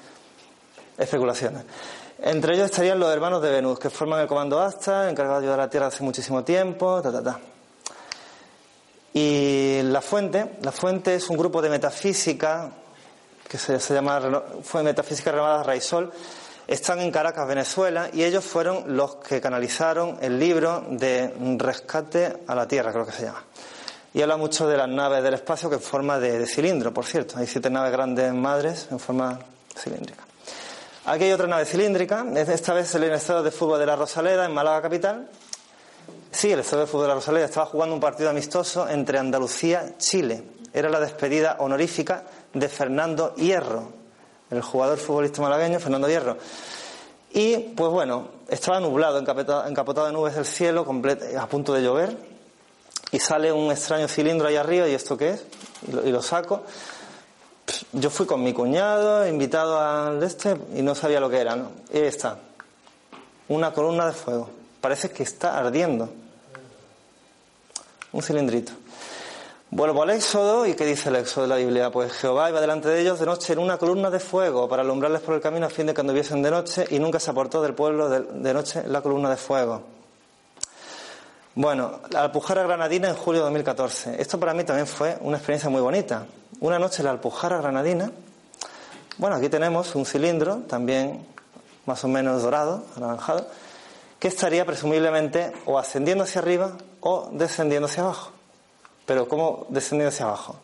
especulaciones. 0.96 1.64
Entre 2.20 2.54
ellos 2.54 2.66
estarían 2.66 2.98
los 2.98 3.12
hermanos 3.12 3.42
de 3.42 3.50
Venus, 3.50 3.78
que 3.78 3.90
forman 3.90 4.20
el 4.20 4.26
comando 4.26 4.60
ASTA, 4.60 5.10
encargados 5.10 5.42
de 5.42 5.46
ayudar 5.46 5.60
a 5.60 5.64
la 5.64 5.70
Tierra 5.70 5.86
hace 5.88 6.02
muchísimo 6.02 6.42
tiempo, 6.42 7.02
ta, 7.02 7.12
ta, 7.12 7.22
ta. 7.22 7.38
Y 9.12 9.82
la 9.82 10.00
fuente, 10.00 10.56
la 10.62 10.72
fuente 10.72 11.16
es 11.16 11.28
un 11.28 11.36
grupo 11.36 11.60
de 11.60 11.68
metafísica 11.68 12.70
que 13.48 13.56
se, 13.56 13.94
llama 13.94 14.20
fue 14.62 14.82
Metafísica 14.82 15.32
Renovada 15.32 15.62
Raisol, 15.62 16.12
están 16.68 17.00
en 17.00 17.10
Caracas, 17.10 17.48
Venezuela, 17.48 18.10
y 18.12 18.22
ellos 18.22 18.44
fueron 18.44 18.94
los 18.94 19.16
que 19.16 19.40
canalizaron 19.40 20.18
el 20.20 20.38
libro 20.38 20.84
de 20.90 21.34
Rescate 21.56 22.42
a 22.46 22.54
la 22.54 22.68
Tierra, 22.68 22.92
creo 22.92 23.06
que 23.06 23.12
se 23.12 23.24
llama. 23.24 23.42
Y 24.12 24.20
habla 24.20 24.36
mucho 24.36 24.68
de 24.68 24.76
las 24.76 24.88
naves 24.88 25.22
del 25.22 25.32
espacio 25.32 25.70
que 25.70 25.76
en 25.76 25.80
forma 25.80 26.18
de, 26.18 26.46
cilindro, 26.46 26.92
por 26.92 27.06
cierto. 27.06 27.38
Hay 27.38 27.46
siete 27.46 27.70
naves 27.70 27.90
grandes 27.90 28.34
madres 28.34 28.88
en 28.90 28.98
forma 28.98 29.38
cilíndrica. 29.74 30.24
Aquí 31.06 31.24
hay 31.24 31.32
otra 31.32 31.46
nave 31.46 31.64
cilíndrica, 31.64 32.26
esta 32.36 32.74
vez 32.74 32.94
el 32.94 33.04
estadio 33.04 33.42
de 33.42 33.50
fútbol 33.50 33.80
de 33.80 33.86
la 33.86 33.96
Rosaleda, 33.96 34.44
en 34.44 34.52
Málaga 34.52 34.82
capital. 34.82 35.30
Sí, 36.30 36.52
el 36.52 36.60
estadio 36.60 36.82
de 36.82 36.86
fútbol 36.86 37.04
de 37.04 37.08
la 37.08 37.14
Rosaleda 37.14 37.46
estaba 37.46 37.64
jugando 37.64 37.94
un 37.94 38.00
partido 38.00 38.28
amistoso 38.28 38.86
entre 38.86 39.18
Andalucía 39.18 39.86
y 39.88 39.98
Chile. 39.98 40.42
Era 40.74 40.90
la 40.90 41.00
despedida 41.00 41.56
honorífica 41.60 42.24
de 42.52 42.68
Fernando 42.68 43.34
Hierro, 43.36 43.97
el 44.50 44.62
jugador 44.62 44.98
futbolista 44.98 45.42
malagueño 45.42 45.80
Fernando 45.80 46.08
Hierro. 46.08 46.36
Y, 47.30 47.56
pues 47.56 47.90
bueno, 47.90 48.28
estaba 48.48 48.80
nublado, 48.80 49.18
encapotado, 49.18 50.06
de 50.06 50.12
nubes 50.12 50.36
el 50.36 50.46
cielo, 50.46 50.86
a 51.38 51.46
punto 51.46 51.74
de 51.74 51.82
llover, 51.82 52.16
y 53.12 53.18
sale 53.18 53.52
un 53.52 53.70
extraño 53.70 54.08
cilindro 54.08 54.48
ahí 54.48 54.56
arriba, 54.56 54.88
¿y 54.88 54.94
esto 54.94 55.16
qué 55.16 55.30
es? 55.30 55.44
Y 55.86 55.92
lo, 55.92 56.06
y 56.06 56.10
lo 56.10 56.22
saco. 56.22 56.62
Yo 57.92 58.08
fui 58.08 58.26
con 58.26 58.42
mi 58.42 58.54
cuñado, 58.54 59.26
invitado 59.26 59.78
al 59.78 60.22
este, 60.22 60.56
y 60.74 60.82
no 60.82 60.94
sabía 60.94 61.20
lo 61.20 61.28
que 61.28 61.38
era, 61.38 61.54
¿no? 61.54 61.70
Y 61.92 61.98
ahí 61.98 62.06
está, 62.06 62.38
una 63.48 63.72
columna 63.72 64.06
de 64.06 64.12
fuego. 64.12 64.50
Parece 64.80 65.10
que 65.10 65.22
está 65.22 65.58
ardiendo. 65.58 66.08
Un 68.12 68.22
cilindrito. 68.22 68.72
Vuelvo 69.70 70.02
al 70.02 70.08
Éxodo, 70.08 70.64
¿y 70.64 70.72
qué 70.72 70.86
dice 70.86 71.10
el 71.10 71.16
Éxodo 71.16 71.42
de 71.42 71.48
la 71.50 71.56
Biblia? 71.56 71.90
Pues 71.90 72.10
Jehová 72.14 72.48
iba 72.48 72.58
delante 72.58 72.88
de 72.88 73.02
ellos 73.02 73.20
de 73.20 73.26
noche 73.26 73.52
en 73.52 73.58
una 73.58 73.76
columna 73.76 74.08
de 74.08 74.18
fuego 74.18 74.66
para 74.66 74.80
alumbrarles 74.80 75.20
por 75.20 75.34
el 75.34 75.42
camino 75.42 75.66
a 75.66 75.68
fin 75.68 75.84
de 75.84 75.92
que 75.92 76.00
anduviesen 76.00 76.40
de 76.40 76.50
noche, 76.50 76.86
y 76.88 76.98
nunca 76.98 77.20
se 77.20 77.30
aportó 77.30 77.60
del 77.60 77.74
pueblo 77.74 78.08
de, 78.08 78.54
noche 78.54 78.82
la 78.86 79.02
columna 79.02 79.28
de 79.28 79.36
fuego. 79.36 79.82
Bueno, 81.54 82.00
la 82.08 82.22
Alpujarra 82.22 82.62
Granadina 82.62 83.10
en 83.10 83.14
julio 83.14 83.40
de 83.40 83.44
2014. 83.44 84.18
Esto 84.18 84.40
para 84.40 84.54
mí 84.54 84.64
también 84.64 84.86
fue 84.86 85.18
una 85.20 85.36
experiencia 85.36 85.68
muy 85.68 85.82
bonita. 85.82 86.24
Una 86.60 86.78
noche 86.78 87.02
la 87.02 87.10
Alpujarra 87.10 87.60
Granadina. 87.60 88.10
Bueno, 89.18 89.36
aquí 89.36 89.50
tenemos 89.50 89.94
un 89.94 90.06
cilindro, 90.06 90.62
también 90.66 91.26
más 91.84 92.02
o 92.04 92.08
menos 92.08 92.42
dorado, 92.42 92.84
anaranjado, 92.96 93.46
que 94.18 94.28
estaría 94.28 94.64
presumiblemente 94.64 95.52
o 95.66 95.78
ascendiendo 95.78 96.24
hacia 96.24 96.40
arriba 96.40 96.72
o 97.00 97.28
descendiendo 97.32 97.84
hacia 97.84 98.04
abajo. 98.04 98.37
Pero 99.08 99.26
¿cómo 99.26 99.64
descendiendo 99.70 100.10
hacia 100.14 100.26
abajo? 100.26 100.56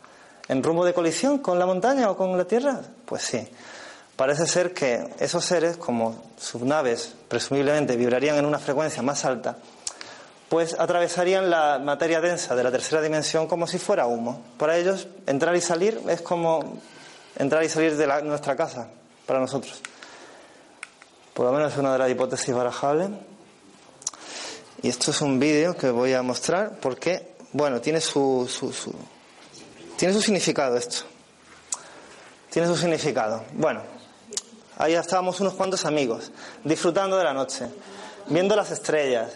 ¿En 0.49 0.63
rumbo 0.63 0.85
de 0.85 0.93
colisión 0.93 1.39
con 1.39 1.59
la 1.59 1.65
montaña 1.65 2.11
o 2.11 2.17
con 2.19 2.37
la 2.37 2.45
tierra? 2.45 2.79
Pues 3.07 3.23
sí. 3.23 3.49
Parece 4.17 4.47
ser 4.47 4.75
que 4.75 5.15
esos 5.19 5.43
seres, 5.47 5.79
como 5.79 6.23
sus 6.39 6.61
naves 6.61 7.15
presumiblemente 7.27 7.97
vibrarían 7.97 8.37
en 8.37 8.45
una 8.45 8.59
frecuencia 8.59 9.03
más 9.03 9.25
alta, 9.25 9.57
pues 10.51 10.77
atravesarían 10.79 11.49
la 11.49 11.81
materia 11.83 12.21
densa 12.21 12.55
de 12.55 12.63
la 12.63 12.71
tercera 12.71 13.01
dimensión 13.01 13.49
como 13.49 13.67
si 13.67 13.79
fuera 13.79 14.07
humo. 14.07 14.43
Para 14.59 14.77
ellos, 14.77 15.09
entrar 15.27 15.57
y 15.57 15.63
salir 15.63 15.99
es 16.07 16.21
como 16.21 16.79
entrar 17.37 17.65
y 17.65 17.71
salir 17.71 17.97
de 17.97 18.07
la- 18.07 18.21
nuestra 18.21 18.55
casa, 18.55 18.89
para 19.25 19.41
nosotros. 19.41 19.81
Por 21.33 21.47
lo 21.47 21.53
menos 21.53 21.73
es 21.73 21.79
una 21.79 21.95
de 21.95 21.99
las 21.99 22.11
hipótesis 22.11 22.55
barajables. 22.55 23.09
Y 24.83 24.91
esto 24.91 25.11
es 25.13 25.23
un 25.23 25.41
vídeo 25.41 25.75
que 25.77 25.91
voy 25.91 26.13
a 26.13 26.23
mostrar 26.23 26.73
porque, 26.81 27.34
bueno, 27.55 27.81
tiene 27.81 28.01
su, 28.01 28.47
su, 28.51 28.73
su- 28.73 28.93
tiene 29.97 30.13
su 30.13 30.21
significado 30.21 30.77
esto. 30.77 31.05
Tiene 32.51 32.69
su 32.69 32.77
significado. 32.77 33.43
Bueno, 33.53 33.81
ahí 34.77 34.95
estábamos 34.95 35.41
unos 35.41 35.55
cuantos 35.55 35.85
amigos, 35.87 36.31
disfrutando 36.65 37.17
de 37.17 37.25
la 37.25 37.33
noche, 37.33 37.67
viendo 38.27 38.55
las 38.57 38.71
estrellas. 38.71 39.31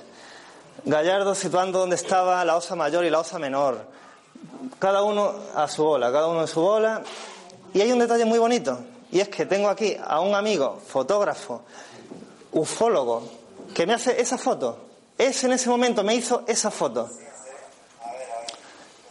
Gallardo 0.85 1.35
situando 1.35 1.79
donde 1.81 1.97
estaba 1.97 2.45
la 2.45 2.57
osa 2.57 2.75
mayor 2.77 3.05
y 3.05 3.11
la 3.11 3.21
osa 3.21 3.39
menor, 3.39 3.85
cada 4.79 5.03
uno 5.03 5.35
a 5.55 5.67
su 5.69 5.83
bola, 5.85 6.13
cada 6.13 6.29
uno 6.29 6.43
en 6.43 6.49
su 6.49 6.61
bola. 6.61 7.03
Y 7.75 7.81
hay 7.81 7.91
un 7.93 7.99
detalle 7.99 8.25
muy 8.25 8.39
bonito, 8.39 8.79
y 9.11 9.21
es 9.21 9.29
que 9.29 9.47
tengo 9.47 9.69
aquí 9.69 9.97
a 10.05 10.21
un 10.21 10.35
amigo, 10.35 10.81
fotógrafo, 10.87 11.63
ufólogo, 12.53 13.29
que 13.75 13.87
me 13.87 13.95
hace 13.95 14.21
esa 14.21 14.39
foto. 14.39 14.87
Ese 15.19 15.47
en 15.47 15.53
ese 15.53 15.69
momento 15.69 16.03
me 16.05 16.15
hizo 16.15 16.45
esa 16.47 16.71
foto. 16.71 17.11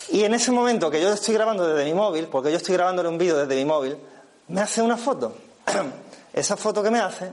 Y 0.09 0.23
en 0.23 0.33
ese 0.33 0.51
momento 0.51 0.89
que 0.89 1.01
yo 1.01 1.11
estoy 1.11 1.33
grabando 1.33 1.67
desde 1.67 1.85
mi 1.85 1.93
móvil, 1.93 2.27
porque 2.27 2.51
yo 2.51 2.57
estoy 2.57 2.75
grabándole 2.75 3.09
un 3.09 3.17
vídeo 3.17 3.37
desde 3.37 3.55
mi 3.55 3.65
móvil, 3.65 3.97
me 4.47 4.61
hace 4.61 4.81
una 4.81 4.97
foto. 4.97 5.35
Esa 6.33 6.55
foto 6.55 6.81
que 6.81 6.91
me 6.91 6.99
hace 6.99 7.31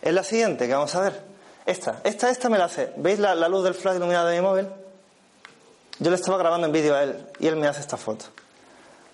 es 0.00 0.12
la 0.12 0.22
siguiente, 0.22 0.66
que 0.66 0.74
vamos 0.74 0.94
a 0.94 1.00
ver. 1.00 1.22
Esta, 1.66 2.00
esta, 2.04 2.30
esta 2.30 2.48
me 2.48 2.58
la 2.58 2.64
hace. 2.66 2.92
¿Veis 2.96 3.18
la, 3.18 3.34
luz 3.48 3.64
del 3.64 3.74
flash 3.74 3.96
iluminado 3.96 4.28
de 4.28 4.36
mi 4.36 4.42
móvil? 4.42 4.68
Yo 5.98 6.10
le 6.10 6.16
estaba 6.16 6.38
grabando 6.38 6.66
en 6.66 6.72
vídeo 6.72 6.94
a 6.94 7.02
él 7.02 7.26
y 7.40 7.46
él 7.46 7.56
me 7.56 7.66
hace 7.66 7.80
esta 7.80 7.96
foto. 7.96 8.26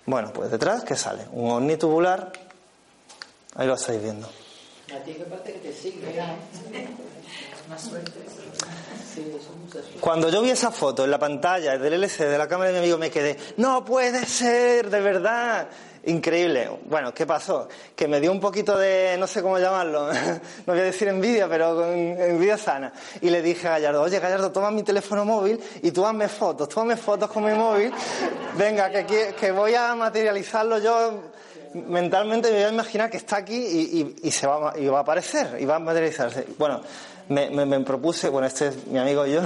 Bueno, 0.05 0.31
pues 0.31 0.51
detrás, 0.51 0.83
¿qué 0.83 0.95
sale? 0.95 1.25
Un 1.31 1.51
ovni 1.51 1.77
tubular. 1.77 2.31
Ahí 3.55 3.67
lo 3.67 3.73
estáis 3.73 4.01
viendo. 4.01 4.29
A 4.93 5.03
ti 5.03 5.13
que 5.13 5.23
parte 5.23 5.53
que 5.53 5.59
te 5.59 5.73
sigue. 5.73 6.01
Más 7.67 7.81
suerte. 7.81 8.11
Sí, 9.13 9.35
son 9.43 9.61
muchas 9.61 9.81
suerte. 9.81 9.99
Cuando 9.99 10.29
yo 10.29 10.41
vi 10.41 10.51
esa 10.51 10.69
foto 10.69 11.03
en 11.03 11.11
la 11.11 11.17
pantalla 11.17 11.77
del 11.77 11.93
LCD 11.93 12.29
de 12.29 12.37
la 12.37 12.47
cámara 12.47 12.69
de 12.69 12.73
mi 12.73 12.79
amigo 12.79 12.97
me 12.97 13.09
quedé, 13.09 13.35
no 13.57 13.83
puede 13.83 14.25
ser, 14.25 14.89
de 14.89 15.01
verdad. 15.01 15.67
Increíble. 16.07 16.69
Bueno, 16.85 17.11
¿qué 17.15 17.25
pasó? 17.25 17.67
Que 17.95 18.07
me 18.07 18.19
dio 18.19 18.31
un 18.31 18.39
poquito 18.39 18.77
de, 18.77 19.15
no 19.17 19.25
sé 19.25 19.41
cómo 19.41 19.57
llamarlo, 19.57 20.13
no 20.13 20.39
voy 20.67 20.79
a 20.79 20.83
decir 20.83 21.07
envidia, 21.07 21.49
pero 21.49 21.75
con 21.75 21.91
envidia 21.91 22.59
sana. 22.59 22.93
Y 23.21 23.31
le 23.31 23.41
dije 23.41 23.67
a 23.67 23.71
Gallardo, 23.71 24.03
oye 24.03 24.19
Gallardo, 24.19 24.51
toma 24.51 24.69
mi 24.69 24.83
teléfono 24.83 25.25
móvil 25.25 25.59
y 25.81 25.89
tú 25.89 26.05
hazme 26.05 26.27
fotos, 26.27 26.69
tú 26.69 26.79
hazme 26.79 26.95
fotos 26.95 27.31
con 27.31 27.43
mi 27.43 27.53
móvil. 27.53 27.91
Venga, 28.55 28.91
que, 28.91 29.33
que 29.33 29.51
voy 29.51 29.73
a 29.73 29.95
materializarlo 29.95 30.77
yo 30.77 31.23
mentalmente, 31.75 32.49
me 32.49 32.55
voy 32.55 32.63
a 32.65 32.69
imaginar 32.69 33.09
que 33.09 33.17
está 33.17 33.37
aquí 33.37 33.55
y, 33.55 34.15
y- 34.23 34.31
se 34.31 34.47
va, 34.47 34.73
y 34.77 34.85
va 34.87 34.99
a 34.99 35.01
aparecer, 35.01 35.57
y 35.59 35.65
va 35.65 35.75
a 35.75 35.79
materializarse. 35.79 36.47
Bueno, 36.57 36.81
me, 37.29 37.49
me- 37.49 37.65
me 37.65 37.79
propuse, 37.81 38.29
bueno, 38.29 38.47
este 38.47 38.67
es 38.67 38.87
mi 38.87 38.97
amigo 38.99 39.25
y 39.27 39.33
yo, 39.33 39.41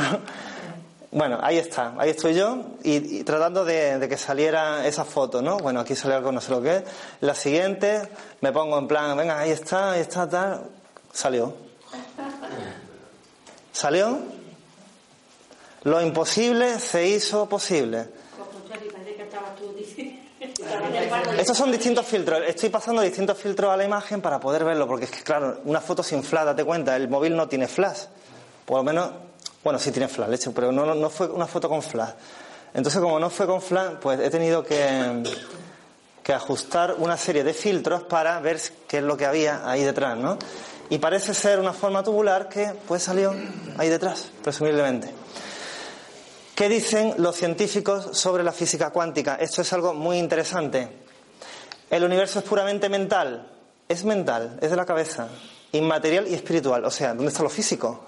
bueno, 1.12 1.40
ahí 1.42 1.58
está, 1.58 1.94
ahí 1.98 2.12
estoy 2.12 2.36
yo 2.36 2.58
y, 2.84 3.20
y 3.20 3.24
tratando 3.24 3.66
de, 3.66 3.98
de 4.00 4.08
que 4.08 4.18
saliera 4.18 4.86
esa 4.88 5.06
foto, 5.06 5.42
¿no? 5.42 5.58
Bueno, 5.58 5.80
aquí 5.80 5.96
sale 5.96 6.14
algo, 6.16 6.32
no 6.32 6.40
sé 6.42 6.52
lo 6.52 6.62
que 6.62 6.78
es. 6.78 6.84
La 7.22 7.34
siguiente, 7.36 8.02
me 8.42 8.52
pongo 8.52 8.78
en 8.78 8.88
plan, 8.88 9.18
venga, 9.18 9.40
ahí 9.40 9.52
está, 9.52 9.92
ahí 9.94 10.02
está, 10.02 10.30
tal. 10.30 10.64
Salió. 11.12 11.54
Salió. 13.72 14.20
Lo 15.84 16.02
imposible 16.02 16.78
se 16.80 17.08
hizo 17.08 17.48
posible. 17.48 18.06
Contra 18.38 18.76
parece 18.92 19.16
que 19.16 19.24
estabas 19.24 19.56
tú 19.56 19.74
diciendo. 19.74 20.20
estabas 20.40 20.42
en 20.42 20.44
el 20.44 20.44
barco 20.44 20.59
y- 20.59 20.59
Estos 21.38 21.58
son 21.58 21.72
distintos 21.72 22.06
filtros. 22.06 22.42
Estoy 22.48 22.70
pasando 22.70 23.02
distintos 23.02 23.38
filtros 23.38 23.72
a 23.72 23.78
la 23.78 23.84
imagen 23.84 24.22
para 24.22 24.40
poder 24.40 24.64
verlo, 24.64 24.88
porque 24.88 25.06
es 25.06 25.12
que, 25.12 25.24
claro, 25.24 25.60
una 25.66 25.82
foto 25.82 26.04
sin 26.04 26.24
flash, 26.24 26.46
date 26.46 26.64
cuenta, 26.64 26.96
el 26.96 27.08
móvil 27.08 27.36
no 27.36 27.48
tiene 27.48 27.68
flash. 27.68 28.02
Por 28.66 28.78
lo 28.78 28.84
menos, 28.84 29.10
bueno, 29.64 29.80
sí 29.80 29.92
tiene 29.92 30.08
flash, 30.08 30.48
pero 30.54 30.72
no, 30.72 30.94
no 30.94 31.10
fue 31.10 31.28
una 31.28 31.48
foto 31.48 31.70
con 31.70 31.82
flash. 31.82 32.12
Entonces, 32.74 33.02
como 33.02 33.20
no 33.20 33.30
fue 33.30 33.48
con 33.48 33.62
flash, 33.62 33.94
pues 34.02 34.20
he 34.20 34.30
tenido 34.30 34.64
que, 34.64 35.24
que 36.22 36.34
ajustar 36.34 36.96
una 37.00 37.18
serie 37.18 37.44
de 37.44 37.54
filtros 37.54 38.04
para 38.04 38.40
ver 38.40 38.60
qué 38.88 38.98
es 38.98 39.04
lo 39.04 39.18
que 39.18 39.26
había 39.26 39.70
ahí 39.70 39.84
detrás, 39.84 40.18
¿no? 40.18 40.38
Y 40.90 40.98
parece 40.98 41.34
ser 41.34 41.60
una 41.60 41.74
forma 41.74 42.04
tubular 42.04 42.50
que, 42.50 42.74
pues, 42.88 43.04
salió 43.04 43.34
ahí 43.78 43.90
detrás, 43.90 44.30
presumiblemente. 44.44 45.14
¿Qué 46.60 46.68
dicen 46.68 47.14
los 47.20 47.38
científicos 47.38 48.18
sobre 48.18 48.44
la 48.44 48.52
física 48.52 48.90
cuántica? 48.90 49.36
Esto 49.36 49.62
es 49.62 49.72
algo 49.72 49.94
muy 49.94 50.18
interesante. 50.18 50.90
El 51.90 52.04
universo 52.04 52.40
es 52.40 52.44
puramente 52.44 52.90
mental. 52.90 53.48
Es 53.88 54.04
mental, 54.04 54.60
es 54.62 54.70
de 54.70 54.76
la 54.76 54.86
cabeza. 54.86 55.30
Inmaterial 55.72 56.28
y 56.28 56.34
espiritual. 56.34 56.84
O 56.84 56.92
sea, 56.92 57.14
¿dónde 57.14 57.30
está 57.30 57.44
lo 57.44 57.50
físico? 57.50 58.04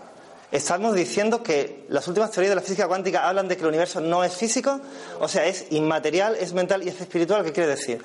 Estamos 0.51 0.95
diciendo 0.95 1.41
que 1.41 1.85
las 1.87 2.05
últimas 2.09 2.29
teorías 2.31 2.49
de 2.49 2.55
la 2.55 2.61
física 2.61 2.89
cuántica 2.89 3.25
hablan 3.25 3.47
de 3.47 3.55
que 3.55 3.61
el 3.61 3.69
universo 3.69 4.01
no 4.01 4.21
es 4.21 4.35
físico. 4.35 4.81
O 5.21 5.29
sea, 5.29 5.45
es 5.45 5.67
inmaterial, 5.69 6.35
es 6.35 6.51
mental 6.51 6.83
y 6.83 6.89
es 6.89 6.99
espiritual. 6.99 7.45
¿Qué 7.45 7.53
quiere 7.53 7.69
decir? 7.69 8.03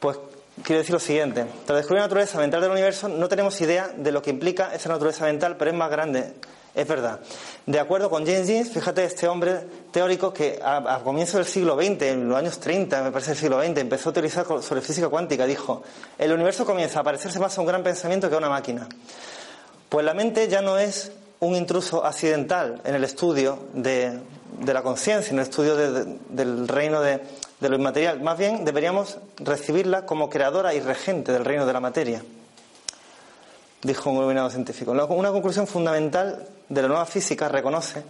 Pues 0.00 0.18
quiere 0.64 0.80
decir 0.80 0.94
lo 0.94 0.98
siguiente. 0.98 1.46
Tras 1.64 1.76
descubrir 1.76 2.00
la 2.00 2.06
naturaleza 2.06 2.38
mental 2.38 2.60
del 2.60 2.72
universo, 2.72 3.08
no 3.08 3.28
tenemos 3.28 3.60
idea 3.60 3.86
de 3.96 4.10
lo 4.10 4.20
que 4.20 4.30
implica 4.30 4.74
esa 4.74 4.88
naturaleza 4.88 5.26
mental, 5.26 5.56
pero 5.56 5.70
es 5.70 5.76
más 5.76 5.92
grande. 5.92 6.34
Es 6.74 6.86
verdad. 6.86 7.18
De 7.66 7.80
acuerdo 7.80 8.08
con 8.10 8.24
James 8.24 8.46
Jeans, 8.46 8.70
fíjate, 8.70 9.04
este 9.04 9.26
hombre 9.26 9.60
teórico 9.90 10.32
que 10.32 10.60
a, 10.62 10.94
a 10.96 11.02
comienzos 11.02 11.34
del 11.36 11.46
siglo 11.46 11.76
XX, 11.76 12.02
en 12.02 12.28
los 12.28 12.38
años 12.38 12.60
30, 12.60 13.02
me 13.02 13.10
parece 13.10 13.32
el 13.32 13.36
siglo 13.36 13.60
XX, 13.60 13.78
empezó 13.78 14.10
a 14.10 14.44
co- 14.44 14.62
sobre 14.62 14.80
física 14.80 15.08
cuántica, 15.08 15.46
dijo, 15.46 15.82
el 16.16 16.32
universo 16.32 16.64
comienza 16.64 17.00
a 17.00 17.02
parecerse 17.02 17.40
más 17.40 17.56
a 17.58 17.60
un 17.60 17.66
gran 17.66 17.82
pensamiento 17.82 18.28
que 18.28 18.36
a 18.36 18.38
una 18.38 18.48
máquina. 18.48 18.88
Pues 19.88 20.06
la 20.06 20.14
mente 20.14 20.46
ya 20.46 20.62
no 20.62 20.78
es 20.78 21.10
un 21.40 21.56
intruso 21.56 22.04
accidental 22.04 22.80
en 22.84 22.94
el 22.94 23.02
estudio 23.02 23.58
de, 23.72 24.20
la 24.64 24.82
conciencia, 24.82 25.32
en 25.32 25.38
el 25.38 25.44
estudio 25.44 25.74
de- 25.76 25.92
de- 26.04 26.16
del 26.28 26.68
reino 26.68 27.00
de 27.00 27.20
lo 27.60 27.74
inmaterial. 27.74 28.20
Más 28.20 28.38
bien 28.38 28.64
deberíamos 28.64 29.18
recibirla 29.38 30.06
como 30.06 30.30
creadora 30.30 30.72
y 30.72 30.80
regente 30.80 31.32
del 31.32 31.44
reino 31.44 31.66
de 31.66 31.72
la 31.72 31.80
materia, 31.80 32.22
dijo 33.82 34.10
un 34.10 34.16
iluminado 34.16 34.50
científico. 34.50 34.92
Una 34.92 35.30
conclusión 35.30 35.66
fundamental 35.66 36.46
de 36.68 36.82
la 36.82 36.88
nueva 36.88 37.06
física 37.06 37.48
reconoce 37.48 38.02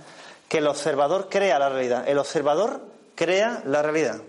que 0.48 0.58
el 0.58 0.66
observador 0.66 1.28
crea 1.30 1.58
la 1.58 1.68
realidad. 1.68 2.08
El 2.08 2.18
observador 2.18 2.80
crea 3.14 3.62
la 3.66 3.82
realidad. 3.82 4.20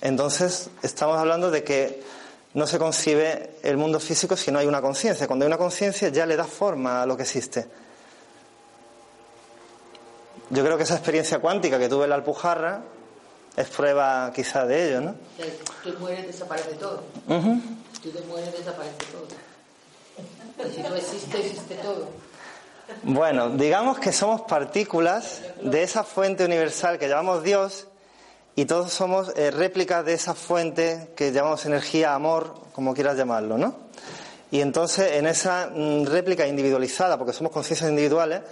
Entonces, 0.00 0.68
estamos 0.82 1.16
hablando 1.16 1.50
de 1.50 1.64
que 1.64 2.02
no 2.52 2.66
se 2.66 2.78
concibe 2.78 3.56
el 3.62 3.76
mundo 3.76 3.98
físico 3.98 4.36
si 4.36 4.52
no 4.52 4.58
hay 4.58 4.66
una 4.66 4.82
conciencia. 4.82 5.26
Cuando 5.26 5.44
hay 5.44 5.48
una 5.48 5.58
conciencia 5.58 6.08
ya 6.08 6.26
le 6.26 6.36
da 6.36 6.44
forma 6.44 7.02
a 7.02 7.06
lo 7.06 7.16
que 7.16 7.22
existe. 7.22 7.66
Yo 10.50 10.62
creo 10.62 10.76
que 10.76 10.82
esa 10.82 10.94
experiencia 10.94 11.38
cuántica 11.38 11.78
que 11.78 11.88
tuve 11.88 12.04
en 12.04 12.10
la 12.10 12.16
Alpujarra 12.16 12.82
es 13.56 13.68
prueba 13.68 14.30
quizá 14.34 14.66
de 14.66 14.88
ello, 14.88 15.00
¿no? 15.00 15.14
Tú 15.82 15.94
mueres, 15.98 16.26
desaparece 16.26 16.74
todo. 16.74 17.02
Tú 18.02 18.10
te 18.10 18.20
mueres, 18.26 18.52
desaparece 18.52 18.98
todo. 19.10 19.26
Si 20.74 20.82
no 20.82 20.94
existe, 20.94 21.38
existe 21.38 21.74
todo. 21.76 22.08
Bueno, 23.02 23.50
digamos 23.50 23.98
que 23.98 24.12
somos 24.12 24.42
partículas 24.42 25.42
de 25.62 25.82
esa 25.82 26.04
fuente 26.04 26.44
universal 26.44 26.98
que 26.98 27.08
llamamos 27.08 27.42
Dios 27.42 27.88
y 28.56 28.66
todos 28.66 28.92
somos 28.92 29.32
eh, 29.36 29.50
réplicas 29.50 30.04
de 30.04 30.14
esa 30.14 30.34
fuente 30.34 31.10
que 31.16 31.32
llamamos 31.32 31.64
energía, 31.66 32.14
amor, 32.14 32.54
como 32.72 32.94
quieras 32.94 33.16
llamarlo, 33.16 33.58
¿no? 33.58 33.74
Y 34.50 34.60
entonces 34.60 35.12
en 35.12 35.26
esa 35.26 35.70
mm, 35.74 36.04
réplica 36.06 36.46
individualizada, 36.46 37.18
porque 37.18 37.32
somos 37.32 37.52
conciencias 37.52 37.90
individuales, 37.90 38.42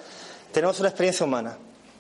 tenemos 0.53 0.81
una 0.81 0.89
experiencia 0.89 1.25
humana 1.25 1.57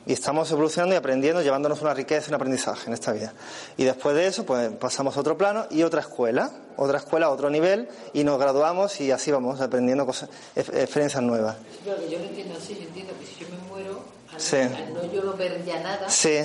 y 0.07 0.13
estamos 0.13 0.51
evolucionando 0.51 0.95
y 0.95 0.99
aprendiendo, 0.99 1.43
llevándonos 1.43 1.81
una 1.83 1.95
riqueza 1.95 2.29
un 2.29 2.35
aprendizaje 2.35 2.89
en 2.89 2.95
esta 2.95 3.13
vida. 3.13 3.33
Y 3.77 3.85
después 3.85 4.15
de 4.17 4.27
eso, 4.27 4.45
pues 4.45 4.71
pasamos 4.73 5.17
a 5.17 5.21
otro 5.21 5.37
plano 5.39 5.67
y 5.71 5.83
otra 5.83 6.01
escuela, 6.01 6.51
otra 6.77 6.99
escuela, 6.99 7.31
otro 7.31 7.51
nivel 7.51 7.89
y 8.13 8.25
nos 8.25 8.39
graduamos 8.39 9.01
y 9.01 9.11
así 9.11 9.31
vamos 9.31 9.61
aprendiendo 9.61 10.05
cosas, 10.07 10.29
ex- 10.57 10.69
experiencias 10.71 11.23
nuevas. 11.23 11.57
Claro, 11.85 12.01
yo 12.11 12.19
lo 12.19 12.25
entiendo 12.25 12.55
así, 12.59 12.75
yo 12.75 12.83
entiendo 12.89 13.13
que 13.21 13.27
si 13.27 13.41
yo 13.45 13.47
me 13.51 13.69
muero, 13.69 14.01
al, 14.33 14.41
Sí. 14.41 14.57
al 14.57 14.95
no 14.95 15.13
yo 15.13 15.23
no 15.23 15.35
ver 15.35 15.65
ya 15.65 15.81
nada, 15.81 16.09
Sí. 16.09 16.39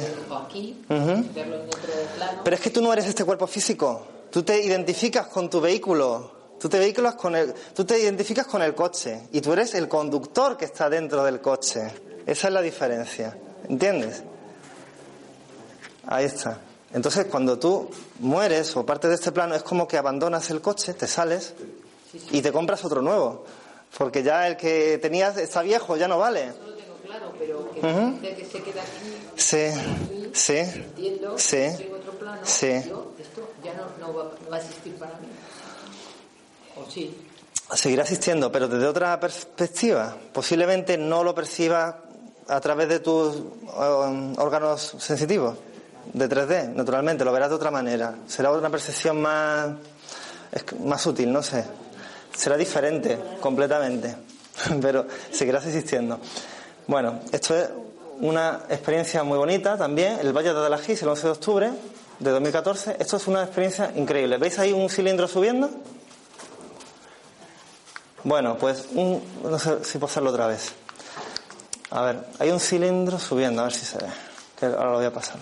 aquí, 0.46 0.84
Ujú. 0.90 1.26
verlo 1.34 1.56
en 1.56 1.68
otro 1.68 1.94
plano, 2.16 2.42
Pero 2.44 2.56
es 2.56 2.62
que 2.62 2.70
tú 2.70 2.82
no 2.82 2.92
eres 2.94 3.06
este 3.08 3.24
cuerpo 3.24 3.48
físico. 3.48 4.06
Tú 4.30 4.44
te 4.44 4.62
identificas 4.64 5.28
con 5.28 5.50
tu 5.50 5.62
vehículo. 5.62 6.36
Tú 6.60 6.68
te, 6.70 6.80
vehículos 6.80 7.14
con 7.16 7.36
el, 7.36 7.54
tú 7.74 7.86
te 7.86 7.98
identificas 8.00 8.46
con 8.48 8.62
el 8.62 8.74
coche. 8.76 9.28
Y 9.32 9.42
tú 9.42 9.54
eres 9.54 9.74
el 9.76 9.88
conductor 9.88 10.58
que 10.58 10.66
está 10.66 10.90
dentro 10.90 11.24
del 11.24 11.40
coche. 11.40 11.82
Esa 12.26 12.48
es 12.48 12.54
la 12.54 12.62
diferencia. 12.62 13.38
¿Entiendes? 13.70 14.24
Ahí 16.08 16.26
está. 16.26 16.60
Entonces, 16.94 17.26
cuando 17.26 17.60
tú 17.60 17.90
mueres 18.20 18.76
o 18.78 18.86
partes 18.86 19.10
de 19.10 19.16
este 19.16 19.32
plano, 19.32 19.56
es 19.56 19.64
como 19.64 19.88
que 19.88 19.98
abandonas 19.98 20.50
el 20.52 20.62
coche, 20.62 20.94
te 20.94 21.06
sales 21.08 21.54
y 22.32 22.42
te 22.42 22.52
compras 22.52 22.84
otro 22.86 23.02
nuevo. 23.02 23.46
Porque 23.98 24.24
ya 24.24 24.48
el 24.48 24.58
que 24.58 24.98
tenías 25.02 25.38
está 25.38 25.62
viejo, 25.62 25.98
ya 25.98 26.08
no 26.08 26.18
vale. 26.18 26.48
no 26.48 26.68
lo 26.68 26.76
tengo 26.76 26.96
claro, 27.06 27.34
pero 27.38 27.72
que 27.72 28.46
se 28.50 28.62
queda 28.64 28.82
aquí, 28.82 29.18
Sí, 29.36 29.68
sí, 30.34 30.58
entiendo, 30.58 31.38
Sí. 31.38 31.58
en 31.58 31.94
otro 31.94 32.12
plano, 32.14 32.42
Sí. 32.44 32.84
yo, 32.88 33.12
esto 33.20 33.50
ya 33.64 33.74
no, 33.74 33.84
no 34.00 34.14
va, 34.14 34.24
no 34.44 34.50
va 34.50 34.58
a 34.58 34.60
existir 34.60 34.96
para 34.96 35.14
mí. 35.20 35.28
O 36.78 36.90
sí. 36.90 37.16
seguirá 37.76 38.04
existiendo, 38.04 38.52
pero 38.52 38.68
desde 38.68 38.88
otra 38.88 39.20
perspectiva. 39.20 40.16
Posiblemente 40.34 40.98
no 40.98 41.24
lo 41.24 41.34
percibas 41.36 41.96
a 42.48 42.60
través 42.62 42.90
de 42.90 43.00
tus 43.00 43.36
eh, 43.36 44.34
órganos 44.38 44.96
sensitivos, 45.00 45.56
de 46.14 46.30
3D, 46.30 46.74
naturalmente, 46.74 47.26
lo 47.26 47.32
verás 47.32 47.50
de 47.50 47.56
otra 47.56 47.72
manera. 47.72 48.16
Será 48.28 48.52
una 48.52 48.70
percepción 48.70 49.22
más, 49.22 49.70
más 50.84 51.06
útil, 51.06 51.32
no 51.32 51.44
sé. 51.44 51.66
Será 52.34 52.56
diferente, 52.56 53.18
completamente, 53.40 54.16
pero 54.82 55.06
seguirás 55.32 55.66
existiendo. 55.66 56.20
Bueno, 56.88 57.20
esto 57.32 57.56
es 57.56 57.70
una 58.22 58.62
experiencia 58.70 59.24
muy 59.24 59.38
bonita 59.38 59.78
también, 59.78 60.20
el 60.22 60.34
Valle 60.34 60.54
de 60.54 60.60
Adalajís, 60.60 61.02
el 61.02 61.10
11 61.10 61.24
de 61.24 61.32
octubre 61.32 61.72
de 62.20 62.32
2014. 62.32 62.98
Esto 63.00 63.18
es 63.18 63.28
una 63.28 63.44
experiencia 63.44 63.92
increíble. 63.96 64.38
¿Veis 64.38 64.58
ahí 64.60 64.72
un 64.72 64.90
cilindro 64.90 65.28
subiendo? 65.28 65.70
Bueno, 68.24 68.58
pues 68.58 68.88
un, 68.94 69.22
no 69.44 69.60
sé 69.60 69.84
si 69.84 69.98
hacerlo 70.04 70.32
otra 70.32 70.48
vez. 70.48 70.74
A 71.92 72.02
ver, 72.02 72.26
hay 72.40 72.52
un 72.52 72.60
cilindro 72.60 73.18
subiendo, 73.18 73.62
a 73.62 73.66
ver 73.66 73.74
si 73.74 73.86
se 73.86 73.98
ve. 73.98 74.08
Que 74.60 74.66
ahora 74.66 74.92
lo 74.92 74.98
voy 74.98 75.06
a 75.06 75.14
pasar. 75.14 75.38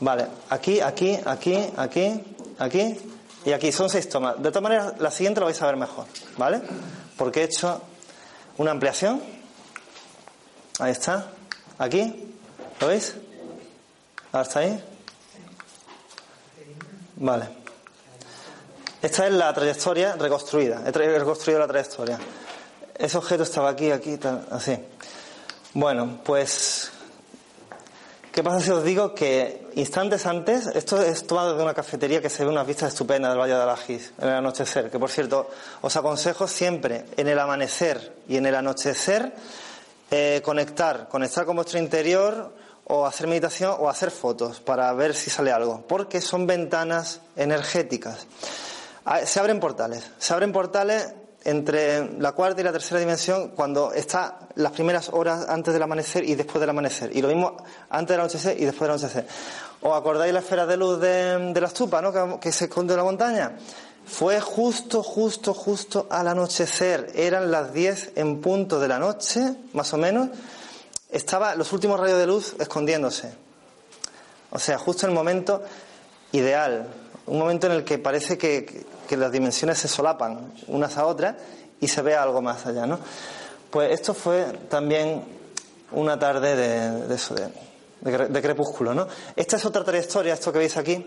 Vale, 0.00 0.26
aquí, 0.48 0.80
aquí, 0.80 1.18
aquí, 1.24 1.72
aquí, 1.76 2.24
aquí 2.58 2.98
y 3.44 3.52
aquí. 3.52 3.70
Son 3.70 3.88
seis 3.88 4.08
tomas. 4.08 4.36
De 4.42 4.50
todas 4.50 4.62
maneras, 4.62 4.94
la 4.98 5.10
siguiente 5.10 5.40
lo 5.40 5.46
vais 5.46 5.60
a 5.60 5.66
ver 5.66 5.76
mejor, 5.76 6.06
¿vale? 6.36 6.62
Porque 7.16 7.42
he 7.42 7.44
hecho 7.44 7.82
una 8.56 8.70
ampliación. 8.70 9.22
Ahí 10.78 10.92
está. 10.92 11.30
Aquí. 11.78 12.34
¿Lo 12.80 12.86
veis? 12.86 13.14
¿Hasta 14.32 14.60
ahí? 14.60 14.82
Vale. 17.16 17.48
Esta 19.02 19.26
es 19.26 19.32
la 19.32 19.52
trayectoria 19.52 20.16
reconstruida. 20.16 20.82
He 20.86 20.90
reconstruido 20.90 21.60
la 21.60 21.66
trayectoria. 21.66 22.18
Ese 23.00 23.16
objeto 23.16 23.44
estaba 23.44 23.70
aquí, 23.70 23.90
aquí, 23.90 24.18
tal, 24.18 24.46
así. 24.50 24.78
Bueno, 25.72 26.20
pues. 26.22 26.90
¿Qué 28.30 28.42
pasa 28.42 28.60
si 28.60 28.70
os 28.70 28.84
digo 28.84 29.14
que 29.14 29.68
instantes 29.74 30.26
antes, 30.26 30.66
esto 30.66 31.00
es 31.00 31.26
tomado 31.26 31.56
de 31.56 31.62
una 31.62 31.72
cafetería 31.72 32.20
que 32.20 32.28
se 32.28 32.44
ve 32.44 32.50
unas 32.50 32.66
vistas 32.66 32.92
estupendas 32.92 33.30
del 33.32 33.40
Valle 33.40 33.54
de 33.54 33.62
Alajís 33.62 34.12
en 34.18 34.28
el 34.28 34.34
anochecer, 34.34 34.90
que 34.90 34.98
por 34.98 35.08
cierto, 35.08 35.48
os 35.80 35.96
aconsejo 35.96 36.46
siempre 36.46 37.06
en 37.16 37.26
el 37.26 37.38
amanecer 37.38 38.14
y 38.28 38.36
en 38.36 38.44
el 38.44 38.54
anochecer 38.54 39.32
eh, 40.10 40.42
conectar, 40.44 41.08
conectar 41.08 41.46
con 41.46 41.56
vuestro 41.56 41.78
interior 41.78 42.54
o 42.84 43.06
hacer 43.06 43.26
meditación 43.26 43.76
o 43.78 43.88
hacer 43.88 44.10
fotos 44.10 44.60
para 44.60 44.92
ver 44.92 45.14
si 45.14 45.30
sale 45.30 45.50
algo, 45.52 45.84
porque 45.88 46.20
son 46.20 46.46
ventanas 46.46 47.22
energéticas. 47.34 48.26
Ah, 49.06 49.24
se 49.24 49.40
abren 49.40 49.58
portales, 49.58 50.04
se 50.18 50.34
abren 50.34 50.52
portales 50.52 51.14
entre 51.44 52.18
la 52.18 52.32
cuarta 52.32 52.60
y 52.60 52.64
la 52.64 52.72
tercera 52.72 53.00
dimensión 53.00 53.48
cuando 53.50 53.92
está 53.92 54.40
las 54.56 54.72
primeras 54.72 55.08
horas 55.10 55.46
antes 55.48 55.72
del 55.72 55.82
amanecer 55.82 56.24
y 56.24 56.34
después 56.34 56.60
del 56.60 56.70
amanecer. 56.70 57.14
Y 57.16 57.22
lo 57.22 57.28
mismo 57.28 57.56
antes 57.88 58.14
del 58.14 58.20
anochecer 58.20 58.60
y 58.60 58.64
después 58.64 58.82
del 58.82 58.90
anochecer. 58.90 59.26
¿Os 59.80 59.96
acordáis 59.96 60.32
la 60.32 60.40
esfera 60.40 60.66
de 60.66 60.76
luz 60.76 61.00
de, 61.00 61.52
la 61.58 61.66
estupa, 61.66 62.02
¿no? 62.02 62.12
que, 62.12 62.40
que 62.40 62.52
se 62.52 62.66
esconde 62.66 62.92
en 62.92 62.98
la 62.98 63.04
montaña? 63.04 63.52
Fue 64.04 64.40
justo, 64.40 65.02
justo, 65.02 65.54
justo 65.54 66.06
al 66.10 66.28
anochecer. 66.28 67.12
Eran 67.14 67.50
las 67.50 67.72
10 67.72 68.12
en 68.16 68.40
punto 68.40 68.80
de 68.80 68.88
la 68.88 68.98
noche, 68.98 69.54
más 69.72 69.92
o 69.94 69.96
menos. 69.96 70.28
Estaba 71.10 71.54
los 71.54 71.72
últimos 71.72 71.98
rayos 71.98 72.18
de 72.18 72.26
luz 72.26 72.56
escondiéndose. 72.58 73.32
O 74.50 74.58
sea, 74.58 74.78
justo 74.78 75.06
el 75.06 75.12
momento 75.12 75.62
ideal. 76.32 76.88
Un 77.26 77.38
momento 77.38 77.66
en 77.66 77.74
el 77.74 77.84
que 77.84 77.98
parece 77.98 78.36
que, 78.36 78.84
que 79.10 79.16
las 79.16 79.32
dimensiones 79.32 79.76
se 79.76 79.88
solapan 79.88 80.52
unas 80.68 80.96
a 80.96 81.04
otras 81.04 81.34
y 81.80 81.88
se 81.88 82.00
ve 82.00 82.14
algo 82.14 82.40
más 82.40 82.64
allá, 82.64 82.86
¿no? 82.86 83.00
Pues 83.68 83.90
esto 83.90 84.14
fue 84.14 84.44
también 84.68 85.24
una 85.90 86.16
tarde 86.16 86.54
de, 86.54 87.12
eso, 87.12 87.34
de, 87.34 88.40
crepúsculo, 88.40 88.94
¿no? 88.94 89.08
Esta 89.34 89.56
es 89.56 89.64
otra 89.64 89.82
trayectoria, 89.82 90.34
esto 90.34 90.52
que 90.52 90.60
veis 90.60 90.76
aquí, 90.76 91.04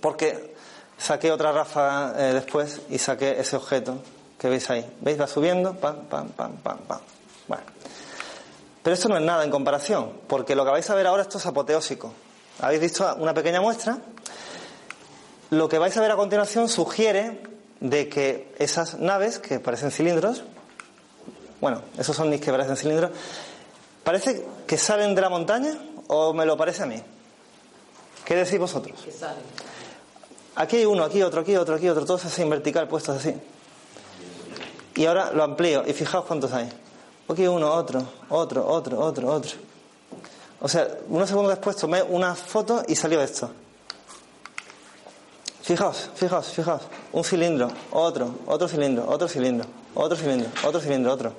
porque 0.00 0.56
saqué 0.98 1.30
otra 1.30 1.52
ráfaga 1.52 2.14
eh, 2.18 2.34
después 2.34 2.80
y 2.90 2.98
saqué 2.98 3.38
ese 3.38 3.54
objeto 3.54 3.98
que 4.36 4.48
veis 4.48 4.68
ahí. 4.70 4.84
¿Veis? 5.00 5.20
Va 5.20 5.28
subiendo, 5.28 5.74
pam, 5.74 6.06
pam, 6.06 6.28
pam, 6.30 6.56
pam, 6.56 6.78
pam. 6.78 7.00
Bueno. 7.46 7.62
Pero 8.82 8.94
esto 8.94 9.08
no 9.08 9.16
es 9.16 9.22
nada 9.22 9.44
en 9.44 9.50
comparación, 9.52 10.10
porque 10.26 10.56
lo 10.56 10.64
que 10.64 10.72
vais 10.72 10.90
a 10.90 10.96
ver 10.96 11.06
ahora 11.06 11.22
esto 11.22 11.38
es 11.38 11.46
apoteósico. 11.46 12.12
Habéis 12.60 12.80
visto 12.80 13.14
una 13.14 13.32
pequeña 13.32 13.60
muestra 13.60 13.96
lo 15.52 15.68
que 15.68 15.78
vais 15.78 15.94
a 15.98 16.00
ver 16.00 16.10
a 16.10 16.16
continuación 16.16 16.66
sugiere 16.66 17.42
de 17.80 18.08
que 18.08 18.54
esas 18.58 18.98
naves 18.98 19.38
que 19.38 19.60
parecen 19.60 19.90
cilindros, 19.90 20.44
bueno, 21.60 21.82
esos 21.98 22.18
ovnis 22.20 22.40
que 22.40 22.50
parecen 22.50 22.74
cilindros, 22.78 23.10
parece 24.02 24.46
que 24.66 24.78
salen 24.78 25.14
de 25.14 25.20
la 25.20 25.28
montaña 25.28 25.76
o 26.06 26.32
me 26.32 26.46
lo 26.46 26.56
parece 26.56 26.84
a 26.84 26.86
mí. 26.86 27.02
¿Qué 28.24 28.34
decís 28.34 28.58
vosotros? 28.58 28.98
Que 29.04 29.12
salen. 29.12 29.42
Aquí 30.56 30.78
hay 30.78 30.86
uno, 30.86 31.04
aquí 31.04 31.22
otro, 31.22 31.42
aquí 31.42 31.54
otro, 31.54 31.74
aquí 31.74 31.86
otro, 31.86 32.06
todos 32.06 32.24
así 32.24 32.40
en 32.40 32.48
vertical, 32.48 32.88
puestos 32.88 33.18
así. 33.18 33.34
Y 34.94 35.04
ahora 35.04 35.32
lo 35.32 35.42
amplío 35.42 35.84
y 35.86 35.92
fijaos 35.92 36.24
cuántos 36.24 36.50
hay. 36.54 36.70
Aquí 37.28 37.46
uno, 37.46 37.70
otro, 37.74 38.02
otro, 38.30 38.66
otro, 38.66 38.98
otro, 38.98 39.28
otro. 39.28 39.58
O 40.62 40.68
sea, 40.68 40.88
unos 41.08 41.28
segundos 41.28 41.52
después 41.52 41.76
tomé 41.76 42.02
una 42.02 42.34
foto 42.34 42.82
y 42.88 42.96
salió 42.96 43.20
esto. 43.20 43.50
Fijaos, 45.72 46.10
fijaos, 46.14 46.48
fijaos. 46.48 46.82
Un 47.12 47.24
cilindro, 47.24 47.70
otro, 47.92 48.40
otro 48.44 48.68
cilindro, 48.68 49.08
otro 49.08 49.26
cilindro, 49.26 49.66
otro 49.94 50.18
cilindro, 50.18 50.50
otro 50.64 50.80
cilindro, 50.82 51.12
otro. 51.14 51.32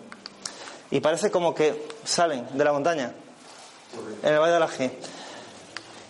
Y 0.90 1.00
parece 1.02 1.30
como 1.30 1.54
que 1.54 1.88
salen 2.04 2.48
de 2.52 2.64
la 2.64 2.74
montaña, 2.74 3.14
en 4.24 4.34
el 4.34 4.40
Valle 4.40 4.54
de 4.54 4.60
la 4.60 4.68
G. 4.68 4.92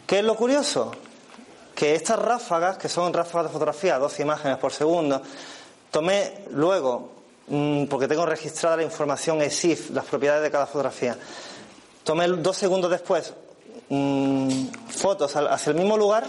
¿Qué 0.07 0.19
es 0.19 0.23
lo 0.23 0.37
curioso? 0.37 0.93
Que 1.75 1.95
estas 1.95 2.17
ráfagas, 2.17 2.77
que 2.77 2.87
son 2.87 3.11
ráfagas 3.11 3.47
de 3.47 3.51
fotografía, 3.51 3.99
12 3.99 4.21
imágenes 4.21 4.57
por 4.57 4.71
segundo, 4.71 5.21
tomé 5.91 6.45
luego, 6.51 7.11
mm, 7.47 7.87
porque 7.87 8.07
tengo 8.07 8.25
registrada 8.25 8.77
la 8.77 8.83
información 8.83 9.41
ESIF, 9.41 9.89
las 9.89 10.05
propiedades 10.05 10.43
de 10.43 10.49
cada 10.49 10.65
fotografía, 10.65 11.17
tomé 12.05 12.29
dos 12.29 12.55
segundos 12.55 12.89
después 12.89 13.33
mm, 13.89 14.67
fotos 14.87 15.35
hacia 15.35 15.71
el 15.71 15.75
mismo 15.75 15.97
lugar 15.97 16.23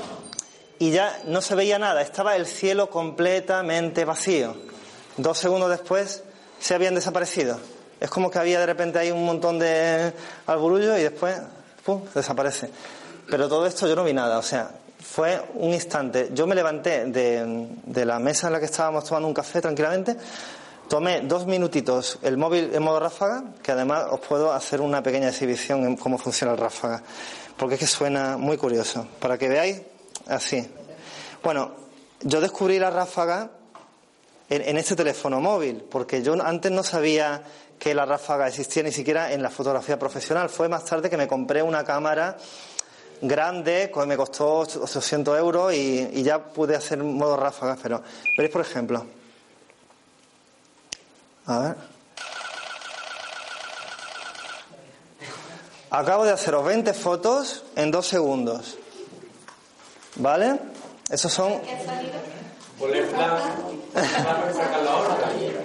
y 0.79 0.91
ya 0.91 1.21
no 1.27 1.41
se 1.41 1.55
veía 1.55 1.79
nada, 1.79 2.03
estaba 2.03 2.37
el 2.37 2.47
cielo 2.47 2.91
completamente 2.91 4.05
vacío. 4.05 4.57
Dos 5.17 5.39
segundos 5.39 5.71
después 5.71 6.25
se 6.59 6.75
habían 6.75 6.95
desaparecido. 6.95 7.59
Es 8.01 8.11
como 8.11 8.31
que 8.31 8.39
había 8.39 8.59
de 8.61 8.67
repente 8.67 8.99
ahí 8.99 9.11
un 9.11 9.25
montón 9.25 9.59
de 9.59 10.13
alburullo 10.47 10.99
y 10.99 11.03
después, 11.03 11.37
¡pum!, 11.85 12.03
desaparece. 12.15 12.71
Pero 13.31 13.49
todo 13.49 13.67
esto 13.67 13.87
yo 13.87 13.97
no 13.97 14.05
vi 14.05 14.13
nada, 14.13 14.39
o 14.39 14.43
sea, 14.43 14.71
fue 15.01 15.41
un 15.55 15.73
instante. 15.73 16.31
Yo 16.33 16.47
me 16.47 16.55
levanté 16.55 17.07
de, 17.07 17.69
de 17.85 18.05
la 18.05 18.19
mesa 18.19 18.49
en 18.49 18.55
la 18.55 18.59
que 18.59 18.67
estábamos 18.67 19.05
tomando 19.05 19.29
un 19.29 19.35
café 19.35 19.61
tranquilamente, 19.61 20.17
tomé 20.89 21.23
dos 21.23 21.47
minutitos 21.47 22.19
el 22.23 22.37
móvil 22.37 22.71
en 22.75 22.83
modo 22.83 23.01
ráfaga, 23.01 23.45
que 23.63 23.73
además 23.73 24.07
os 24.11 24.21
puedo 24.21 24.53
hacer 24.53 24.81
una 24.81 25.03
pequeña 25.03 25.29
exhibición 25.29 25.85
en 25.85 25.97
cómo 25.97 26.19
funciona 26.19 26.53
el 26.53 26.59
ráfaga, 26.59 27.03
porque 27.57 27.75
es 27.75 27.81
que 27.81 27.87
suena 27.87 28.37
muy 28.37 28.57
curioso. 28.57 29.07
Para 29.21 29.39
que 29.39 29.49
veáis 29.49 29.83
Así. 30.27 30.67
Bueno, 31.43 31.73
yo 32.23 32.41
descubrí 32.41 32.79
la 32.79 32.91
ráfaga 32.91 33.51
en, 34.49 34.79
este 34.79 34.97
teléfono 34.97 35.41
móvil, 35.41 35.85
porque 35.91 36.23
yo 36.23 36.35
antes 36.43 36.71
no 36.71 36.83
sabía 36.83 37.43
que 37.79 37.95
la 37.95 38.07
ráfaga 38.07 38.49
existía 38.49 38.83
ni 38.83 38.93
siquiera 38.93 39.33
en 39.33 39.43
la 39.43 39.51
fotografía 39.51 39.99
profesional. 39.99 40.49
Fue 40.49 40.69
más 40.69 40.85
tarde 40.85 41.11
que 41.11 41.17
me 41.17 41.27
compré 41.27 41.63
una 41.63 41.85
cámara 41.85 42.37
grande, 43.21 43.91
que 43.93 44.07
me 44.07 44.17
costó 44.17 44.59
800 44.59 45.39
euros 45.39 45.75
y, 45.75 46.23
ya 46.23 46.43
pude 46.43 46.77
hacer 46.77 47.03
modo 47.03 47.37
ráfaga. 47.37 47.77
Pero 47.83 48.03
veréis, 48.37 48.53
por 48.53 48.63
ejemplo. 48.63 49.05
A 51.47 51.59
ver. 51.59 51.77
Acabo 55.91 56.25
de 56.25 56.33
haceros 56.33 56.65
20 56.65 56.93
fotos 56.95 57.65
en 57.77 57.91
dos 57.91 58.07
segundos. 58.07 58.79
¿Vale? 60.17 60.59
Esos 61.11 61.33
son... 61.33 61.61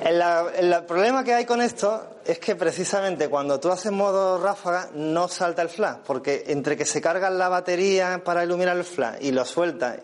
el, 0.06 0.84
problema 0.86 1.24
que 1.24 1.34
hay 1.34 1.46
con 1.46 1.62
esto 1.62 2.18
es 2.26 2.40
que 2.40 2.56
precisamente 2.56 3.30
cuando 3.30 3.60
tú 3.60 3.72
haces 3.72 3.92
modo 3.92 4.42
ráfaga 4.42 4.90
no 4.94 5.28
salta 5.28 5.62
el 5.62 5.70
flash, 5.70 5.98
porque 6.06 6.44
entre 6.48 6.76
que 6.76 6.86
se 6.86 7.02
carga 7.02 7.30
la 7.30 7.50
batería 7.50 8.22
para 8.24 8.44
iluminar 8.44 8.78
el 8.78 8.84
flash 8.84 9.18
y 9.22 9.32
lo 9.32 9.46
suelta, 9.46 9.98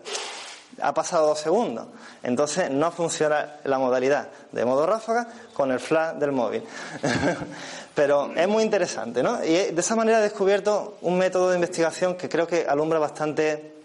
ha 0.80 0.94
pasado 0.94 1.28
dos 1.28 1.40
segundos. 1.40 1.86
Entonces 2.22 2.70
no 2.70 2.90
funciona 2.90 3.56
la 3.64 3.78
modalidad 3.78 4.28
de 4.52 4.64
modo 4.64 4.86
ráfaga 4.86 5.28
con 5.54 5.70
el 5.70 5.80
flash 5.80 6.16
del 6.16 6.32
móvil. 6.32 6.62
Pero 7.94 8.32
es 8.34 8.48
muy 8.48 8.62
interesante, 8.62 9.22
¿no? 9.22 9.42
Y 9.42 9.52
de 9.52 9.80
esa 9.80 9.96
manera 9.96 10.18
he 10.18 10.22
descubierto 10.22 10.98
un 11.02 11.16
método 11.16 11.50
de 11.50 11.54
investigación 11.54 12.16
que 12.16 12.28
creo 12.28 12.46
que 12.46 12.66
alumbra 12.68 12.98
bastante 12.98 13.75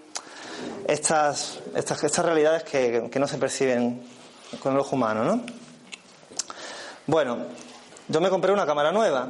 estas, 0.88 1.60
estas, 1.76 2.03
estas 2.03 2.26
realidades 2.26 2.64
que, 2.64 3.20
no 3.20 3.28
se 3.28 3.38
perciben 3.38 4.02
con 4.62 4.74
el 4.74 4.80
ojo 4.80 4.95
humano, 4.95 5.24
¿no? 5.24 5.41
Bueno, 7.08 7.38
yo 8.08 8.22
me 8.22 8.30
compré 8.30 8.52
una 8.52 8.66
cámara 8.66 8.91
nueva, 8.91 9.30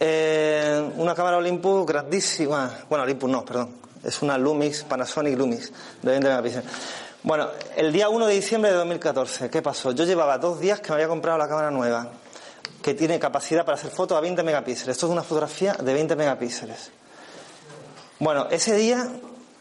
eh, 0.00 0.90
una 0.96 1.14
cámara 1.14 1.38
Olympus 1.38 1.86
grandísima, 1.86 2.84
bueno, 2.88 3.04
Olympus 3.04 3.30
no, 3.30 3.44
perdón, 3.44 3.76
es 4.04 4.22
una 4.22 4.38
Lumix, 4.38 4.84
Panasonic 4.84 5.36
Lumix, 5.36 5.72
de 6.02 6.10
20 6.10 6.28
megapíxeles. 6.28 6.70
Bueno, 7.22 7.48
el 7.76 7.92
día 7.92 8.08
1 8.08 8.26
de 8.26 8.34
diciembre 8.34 8.70
de 8.70 8.76
2014, 8.76 9.50
¿qué 9.50 9.60
pasó? 9.60 9.92
Yo 9.92 10.04
llevaba 10.04 10.38
dos 10.38 10.60
días 10.60 10.80
que 10.80 10.90
me 10.90 10.94
había 10.94 11.08
comprado 11.08 11.36
la 11.36 11.48
cámara 11.48 11.70
nueva, 11.70 12.10
que 12.82 12.94
tiene 12.94 13.18
capacidad 13.18 13.64
para 13.64 13.76
hacer 13.76 13.90
fotos 13.90 14.16
a 14.16 14.20
20 14.20 14.42
megapíxeles. 14.42 14.96
Esto 14.96 15.06
es 15.06 15.12
una 15.12 15.22
fotografía 15.22 15.74
de 15.74 15.92
20 15.92 16.16
megapíxeles. 16.16 16.90
Bueno, 18.20 18.46
ese 18.50 18.76
día 18.76 19.08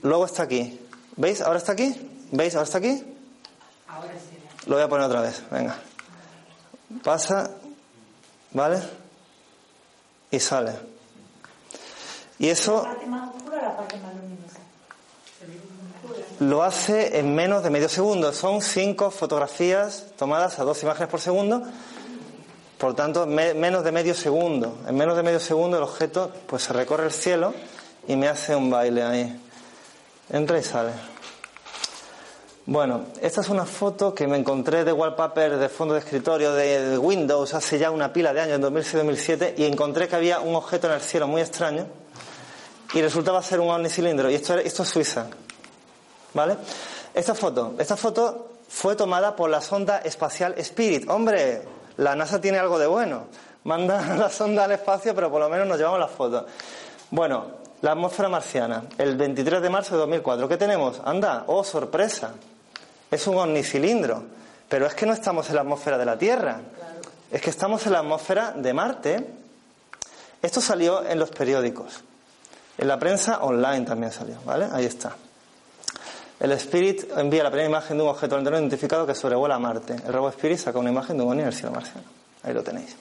Luego 0.00 0.24
está 0.24 0.44
aquí. 0.44 0.80
¿Veis? 1.16 1.42
Ahora 1.42 1.58
está 1.58 1.72
aquí. 1.72 1.94
¿Veis? 2.30 2.54
Ahora 2.54 2.64
está 2.64 2.78
aquí. 2.78 3.04
Lo 4.64 4.76
voy 4.76 4.84
a 4.84 4.88
poner 4.88 5.08
otra 5.08 5.20
vez. 5.20 5.42
Venga. 5.50 5.76
Pasa. 7.04 7.50
¿Vale? 8.52 8.80
Y 10.30 10.40
sale. 10.40 10.72
Y 12.38 12.48
eso 12.48 12.82
¿La 12.82 12.88
parte 12.88 13.06
más 13.08 13.36
oscura 13.36 13.60
la 13.60 13.76
parte 13.76 13.98
más 13.98 14.14
luminosa? 14.14 14.61
Lo 16.40 16.62
hace 16.62 17.18
en 17.18 17.34
menos 17.34 17.62
de 17.62 17.70
medio 17.70 17.88
segundo. 17.88 18.32
Son 18.32 18.60
cinco 18.62 19.10
fotografías 19.10 20.06
tomadas 20.16 20.58
a 20.58 20.64
dos 20.64 20.82
imágenes 20.82 21.08
por 21.10 21.20
segundo. 21.20 21.62
Por 22.78 22.94
tanto, 22.94 23.26
me- 23.26 23.54
menos 23.54 23.84
de 23.84 23.92
medio 23.92 24.14
segundo. 24.14 24.78
En 24.88 24.96
menos 24.96 25.16
de 25.16 25.22
medio 25.22 25.40
segundo 25.40 25.76
el 25.76 25.82
objeto 25.84 26.30
pues 26.46 26.64
se 26.64 26.72
recorre 26.72 27.04
el 27.06 27.12
cielo 27.12 27.54
y 28.08 28.16
me 28.16 28.28
hace 28.28 28.56
un 28.56 28.70
baile 28.70 29.02
ahí. 29.02 29.40
Entra 30.30 30.58
y 30.58 30.62
sale. 30.62 30.90
Bueno, 32.64 33.06
esta 33.20 33.40
es 33.40 33.48
una 33.48 33.66
foto 33.66 34.14
que 34.14 34.26
me 34.28 34.36
encontré 34.36 34.84
de 34.84 34.92
wallpaper 34.92 35.56
de 35.58 35.68
fondo 35.68 35.94
de 35.94 36.00
escritorio 36.00 36.52
de, 36.52 36.96
Windows 36.96 37.54
hace 37.54 37.76
ya 37.78 37.90
una 37.90 38.12
pila 38.12 38.32
de 38.32 38.40
años, 38.40 38.56
en 38.56 38.62
2006-2007, 38.62 39.54
y 39.56 39.64
encontré 39.64 40.06
que 40.06 40.14
había 40.14 40.38
un 40.38 40.54
objeto 40.54 40.86
en 40.86 40.92
el 40.94 41.00
cielo 41.00 41.26
muy 41.26 41.42
extraño 41.42 41.86
y 42.94 43.02
resultaba 43.02 43.42
ser 43.42 43.58
un 43.58 43.68
omnicilindro. 43.68 44.30
Y 44.30 44.36
esto, 44.36 44.52
era- 44.54 44.62
esto 44.62 44.84
es 44.84 44.88
Suiza. 44.88 45.26
¿Vale? 46.34 46.56
Esta 47.14 47.34
foto, 47.34 47.74
esta 47.78 47.96
foto 47.96 48.52
fue 48.68 48.96
tomada 48.96 49.36
por 49.36 49.50
la 49.50 49.60
sonda 49.60 49.98
espacial 49.98 50.54
Spirit. 50.56 51.08
Hombre, 51.10 51.62
la 51.98 52.16
NASA 52.16 52.40
tiene 52.40 52.58
algo 52.58 52.78
de 52.78 52.86
bueno. 52.86 53.24
Manda 53.64 54.16
la 54.16 54.30
sonda 54.30 54.64
al 54.64 54.72
espacio, 54.72 55.14
pero 55.14 55.30
por 55.30 55.40
lo 55.40 55.48
menos 55.48 55.66
nos 55.66 55.76
llevamos 55.76 56.00
la 56.00 56.08
foto. 56.08 56.46
Bueno, 57.10 57.46
la 57.82 57.92
atmósfera 57.92 58.28
marciana, 58.28 58.84
el 58.96 59.16
23 59.16 59.60
de 59.60 59.68
marzo 59.68 59.94
de 59.94 60.00
2004. 60.00 60.48
¿Qué 60.48 60.56
tenemos? 60.56 61.00
Anda, 61.04 61.44
oh, 61.48 61.62
sorpresa. 61.62 62.32
Es 63.10 63.26
un 63.26 63.36
omnicilindro. 63.36 64.22
Pero 64.68 64.86
es 64.86 64.94
que 64.94 65.04
no 65.04 65.12
estamos 65.12 65.50
en 65.50 65.56
la 65.56 65.60
atmósfera 65.60 65.98
de 65.98 66.04
la 66.06 66.16
Tierra. 66.16 66.60
Es 67.30 67.42
que 67.42 67.50
estamos 67.50 67.84
en 67.86 67.92
la 67.92 67.98
atmósfera 67.98 68.52
de 68.52 68.72
Marte. 68.72 69.26
Esto 70.40 70.62
salió 70.62 71.04
en 71.04 71.18
los 71.18 71.30
periódicos. 71.30 72.02
En 72.78 72.88
la 72.88 72.98
prensa 72.98 73.42
online 73.42 73.84
también 73.84 74.12
salió, 74.12 74.36
¿vale? 74.46 74.66
Ahí 74.72 74.86
está. 74.86 75.14
El 76.42 76.50
Spirit 76.50 77.04
envía 77.16 77.44
la 77.44 77.50
primera 77.50 77.68
imagen 77.68 77.96
de 77.96 78.02
un 78.02 78.08
objeto 78.08 78.40
no 78.40 78.50
identificado 78.50 79.06
que 79.06 79.14
sobrevuela 79.14 79.54
a 79.54 79.58
Marte. 79.60 79.94
El 79.94 80.12
robot 80.12 80.34
Spirit 80.34 80.58
saca 80.58 80.80
una 80.80 80.90
imagen 80.90 81.16
de 81.16 81.22
un 81.22 81.30
ovni 81.30 81.42
en 81.42 81.46
el 81.46 81.54
cielo 81.54 81.70
marciano. 81.70 82.02
Ahí 82.42 82.52
lo 82.52 82.64
tenéis. 82.64 82.96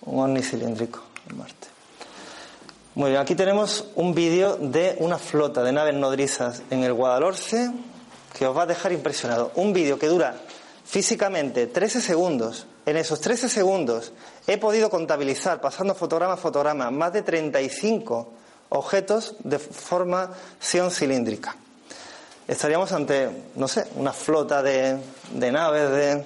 Un 0.00 0.18
ovni 0.18 0.42
cilíndrico 0.42 1.00
en 1.30 1.38
Marte. 1.38 1.68
Muy 2.96 3.10
bien, 3.10 3.22
aquí 3.22 3.36
tenemos 3.36 3.84
un 3.94 4.16
vídeo 4.16 4.56
de 4.56 4.96
una 4.98 5.16
flota 5.16 5.62
de 5.62 5.70
naves 5.70 5.94
nodrizas 5.94 6.62
en 6.70 6.82
el 6.82 6.92
Guadalhorce 6.92 7.70
que 8.36 8.44
os 8.44 8.56
va 8.56 8.62
a 8.62 8.66
dejar 8.66 8.90
impresionado. 8.90 9.52
Un 9.54 9.72
vídeo 9.72 9.96
que 9.96 10.08
dura 10.08 10.34
físicamente 10.84 11.68
13 11.68 12.00
segundos. 12.00 12.66
En 12.84 12.96
esos 12.96 13.20
13 13.20 13.48
segundos 13.48 14.12
he 14.48 14.58
podido 14.58 14.90
contabilizar, 14.90 15.60
pasando 15.60 15.94
fotograma 15.94 16.34
a 16.34 16.36
fotograma, 16.36 16.90
más 16.90 17.12
de 17.12 17.22
35 17.22 18.37
objetos 18.70 19.34
de 19.40 19.58
formación 19.58 20.90
cilíndrica. 20.90 21.56
Estaríamos 22.46 22.92
ante, 22.92 23.28
no 23.56 23.68
sé, 23.68 23.86
una 23.96 24.12
flota 24.12 24.62
de, 24.62 24.98
de 25.32 25.52
naves 25.52 25.90
de, 25.90 26.24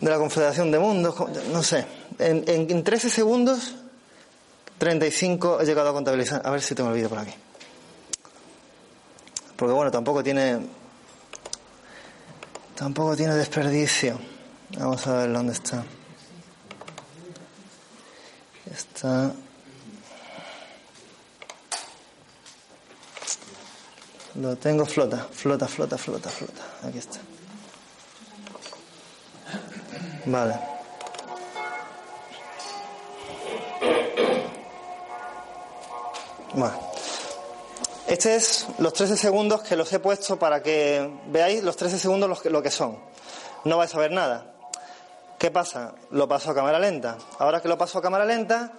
de 0.00 0.10
la 0.10 0.18
Confederación 0.18 0.70
de 0.70 0.78
Mundos, 0.78 1.14
no 1.52 1.62
sé. 1.62 1.84
En, 2.18 2.44
en, 2.46 2.70
en 2.70 2.84
13 2.84 3.10
segundos, 3.10 3.74
35 4.78 5.60
he 5.60 5.64
llegado 5.64 5.90
a 5.90 5.92
contabilizar. 5.92 6.42
A 6.44 6.50
ver 6.50 6.62
si 6.62 6.74
tengo 6.74 6.90
el 6.90 6.96
vídeo 6.96 7.08
por 7.08 7.18
aquí. 7.18 7.34
Porque 9.56 9.72
bueno, 9.72 9.90
tampoco 9.90 10.24
tiene. 10.24 10.60
Tampoco 12.74 13.16
tiene 13.16 13.34
desperdicio. 13.34 14.18
Vamos 14.78 15.06
a 15.06 15.18
ver 15.18 15.32
dónde 15.32 15.52
está. 15.52 15.84
Está. 18.72 19.32
Lo 24.36 24.56
tengo 24.56 24.86
flota, 24.86 25.26
flota, 25.30 25.68
flota, 25.68 25.98
flota, 25.98 26.30
flota. 26.30 26.62
Aquí 26.86 26.98
está. 26.98 27.18
Vale. 30.26 30.58
Bueno. 36.54 36.92
Este 38.06 38.34
es 38.36 38.66
los 38.78 38.92
13 38.92 39.16
segundos 39.16 39.62
que 39.62 39.74
los 39.74 39.90
he 39.92 39.98
puesto 39.98 40.38
para 40.38 40.62
que 40.62 41.10
veáis 41.28 41.62
los 41.62 41.76
13 41.76 41.98
segundos 41.98 42.44
lo 42.44 42.62
que 42.62 42.70
son. 42.70 42.98
No 43.64 43.78
vais 43.78 43.94
a 43.94 43.98
ver 43.98 44.10
nada. 44.10 44.52
¿Qué 45.38 45.50
pasa? 45.50 45.94
Lo 46.10 46.28
paso 46.28 46.50
a 46.50 46.54
cámara 46.54 46.78
lenta. 46.78 47.16
Ahora 47.38 47.60
que 47.60 47.68
lo 47.68 47.76
paso 47.76 47.98
a 47.98 48.02
cámara 48.02 48.24
lenta, 48.24 48.72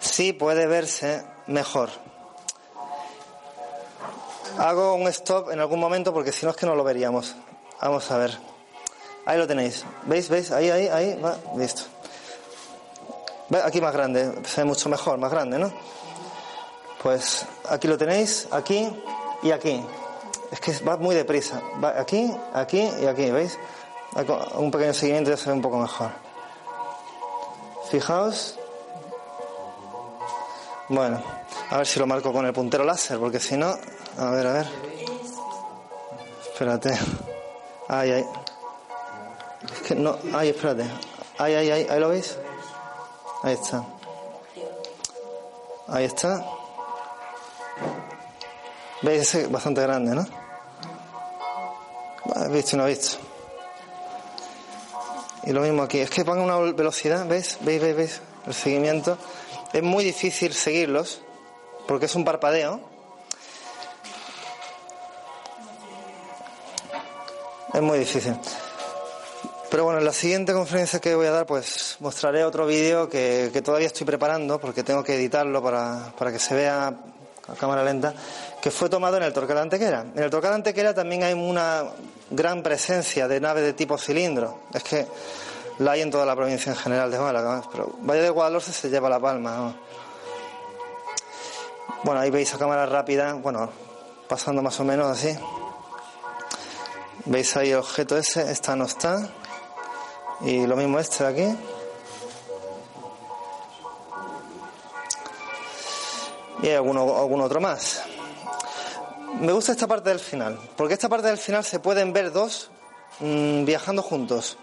sí 0.00 0.32
puede 0.32 0.66
verse 0.66 1.24
mejor. 1.46 1.90
Hago 4.60 4.92
un 4.92 5.08
stop 5.08 5.50
en 5.52 5.58
algún 5.58 5.80
momento 5.80 6.12
porque 6.12 6.32
si 6.32 6.44
no 6.44 6.50
es 6.50 6.56
que 6.58 6.66
no 6.66 6.74
lo 6.74 6.84
veríamos. 6.84 7.34
Vamos 7.80 8.10
a 8.10 8.18
ver. 8.18 8.38
Ahí 9.24 9.38
lo 9.38 9.46
tenéis. 9.46 9.86
¿Veis? 10.02 10.28
¿Veis? 10.28 10.50
Ahí, 10.52 10.68
ahí, 10.68 10.86
ahí. 10.86 11.18
Va. 11.18 11.38
Listo. 11.56 11.84
Aquí 13.64 13.80
más 13.80 13.94
grande. 13.94 14.42
Se 14.44 14.60
ve 14.60 14.66
mucho 14.66 14.90
mejor, 14.90 15.16
más 15.16 15.30
grande, 15.30 15.58
¿no? 15.58 15.72
Pues 17.02 17.46
aquí 17.70 17.88
lo 17.88 17.96
tenéis, 17.96 18.48
aquí 18.50 18.92
y 19.42 19.50
aquí. 19.50 19.82
Es 20.50 20.60
que 20.60 20.72
va 20.84 20.98
muy 20.98 21.14
deprisa. 21.14 21.62
Va 21.82 21.98
aquí, 21.98 22.30
aquí 22.52 22.86
y 23.00 23.06
aquí, 23.06 23.30
¿veis? 23.30 23.58
Un 24.56 24.70
pequeño 24.70 24.92
seguimiento 24.92 25.30
ya 25.30 25.38
se 25.38 25.48
ve 25.48 25.54
un 25.54 25.62
poco 25.62 25.78
mejor. 25.78 26.10
Fijaos. 27.90 28.58
Bueno, 30.90 31.22
a 31.70 31.78
ver 31.78 31.86
si 31.86 31.98
lo 31.98 32.06
marco 32.06 32.30
con 32.30 32.44
el 32.44 32.52
puntero 32.52 32.84
láser, 32.84 33.18
porque 33.18 33.40
si 33.40 33.56
no. 33.56 33.74
A 34.18 34.30
ver, 34.30 34.46
a 34.46 34.52
ver. 34.52 34.66
Espérate. 36.42 36.98
Ay, 37.88 38.10
ay. 38.12 38.24
Es 39.72 39.80
que 39.88 39.94
no. 39.94 40.16
Ay, 40.32 40.50
espérate. 40.50 40.84
Ay, 41.38 41.54
ay, 41.54 41.70
ay. 41.70 41.86
¿Ahí 41.90 42.00
lo 42.00 42.08
veis? 42.08 42.36
Ahí 43.42 43.54
está. 43.54 43.84
Ahí 45.88 46.04
está. 46.04 46.44
¿Veis? 49.02 49.22
Ese 49.22 49.42
es 49.42 49.50
bastante 49.50 49.80
grande, 49.82 50.14
¿no? 50.14 50.26
Visto 52.50 52.76
y 52.76 52.78
no 52.78 52.86
visto. 52.86 53.18
Y 55.44 55.52
lo 55.52 55.62
mismo 55.62 55.82
aquí. 55.82 56.00
Es 56.00 56.10
que 56.10 56.22
van 56.22 56.40
una 56.40 56.58
velocidad, 56.58 57.26
¿veis? 57.26 57.58
¿Veis, 57.62 57.80
veis, 57.80 57.96
veis? 57.96 58.20
el 58.46 58.54
seguimiento. 58.54 59.18
Es 59.72 59.82
muy 59.82 60.04
difícil 60.04 60.52
seguirlos 60.52 61.20
porque 61.86 62.06
es 62.06 62.14
un 62.14 62.24
parpadeo. 62.24 62.80
Es 67.72 67.82
muy 67.82 67.98
difícil. 67.98 68.36
Pero 69.70 69.84
bueno, 69.84 70.00
en 70.00 70.04
la 70.04 70.12
siguiente 70.12 70.52
conferencia 70.52 70.98
que 70.98 71.14
voy 71.14 71.26
a 71.26 71.30
dar, 71.30 71.46
pues 71.46 71.96
mostraré 72.00 72.44
otro 72.44 72.66
vídeo 72.66 73.08
que, 73.08 73.50
que 73.52 73.62
todavía 73.62 73.86
estoy 73.86 74.04
preparando 74.04 74.58
porque 74.58 74.82
tengo 74.82 75.04
que 75.04 75.14
editarlo 75.14 75.62
para, 75.62 76.12
para 76.18 76.32
que 76.32 76.40
se 76.40 76.56
vea 76.56 76.88
a 76.88 77.54
cámara 77.54 77.84
lenta, 77.84 78.12
que 78.60 78.70
fue 78.70 78.88
tomado 78.88 79.16
en 79.16 79.22
el 79.22 79.32
Torcal 79.32 79.58
Antequera. 79.58 80.04
En 80.14 80.22
el 80.22 80.30
Torcal 80.30 80.54
Antequera 80.54 80.92
también 80.92 81.22
hay 81.22 81.34
una 81.34 81.84
gran 82.30 82.62
presencia 82.62 83.28
de 83.28 83.40
naves 83.40 83.62
de 83.62 83.72
tipo 83.72 83.96
cilindro. 83.96 84.62
Es 84.74 84.82
que 84.82 85.06
la 85.78 85.92
hay 85.92 86.02
en 86.02 86.10
toda 86.10 86.26
la 86.26 86.34
provincia 86.34 86.70
en 86.72 86.76
general 86.76 87.10
de 87.10 87.18
Málaga, 87.18 87.62
pero 87.70 87.94
Valle 88.00 88.22
de 88.22 88.30
Guadalhorce 88.30 88.72
se 88.72 88.90
lleva 88.90 89.08
la 89.08 89.20
palma. 89.20 89.56
¿no? 89.56 89.74
Bueno, 92.02 92.20
ahí 92.20 92.30
veis 92.30 92.52
a 92.54 92.58
cámara 92.58 92.86
rápida, 92.86 93.34
bueno, 93.34 93.70
pasando 94.28 94.62
más 94.62 94.78
o 94.80 94.84
menos 94.84 95.06
así. 95.06 95.36
Veis 97.26 97.56
ahí 97.56 97.70
el 97.70 97.78
objeto 97.78 98.16
ese, 98.16 98.50
esta 98.50 98.74
no 98.76 98.84
está. 98.84 99.28
Y 100.40 100.66
lo 100.66 100.76
mismo 100.76 100.98
este 100.98 101.24
de 101.24 101.30
aquí. 101.30 101.58
Y 106.62 106.68
hay 106.68 106.74
alguno, 106.74 107.18
algún 107.18 107.40
otro 107.40 107.60
más. 107.60 108.02
Me 109.40 109.52
gusta 109.52 109.72
esta 109.72 109.86
parte 109.86 110.10
del 110.10 110.20
final, 110.20 110.58
porque 110.76 110.94
esta 110.94 111.08
parte 111.08 111.28
del 111.28 111.38
final 111.38 111.64
se 111.64 111.78
pueden 111.78 112.12
ver 112.12 112.32
dos 112.32 112.70
mmm, 113.20 113.64
viajando 113.64 114.02
juntos. 114.02 114.58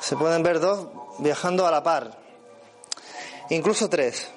Se 0.00 0.16
pueden 0.16 0.42
ver 0.42 0.60
dos 0.60 0.86
viajando 1.18 1.66
a 1.66 1.70
la 1.70 1.82
par. 1.82 2.18
Incluso 3.50 3.88
tres. 3.90 4.28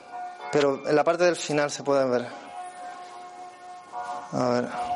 Pero 0.51 0.87
en 0.87 0.95
la 0.95 1.03
parte 1.03 1.23
del 1.23 1.35
final 1.35 1.71
se 1.71 1.83
pueden 1.83 2.11
ver. 2.11 2.27
A 4.33 4.49
ver. 4.49 4.92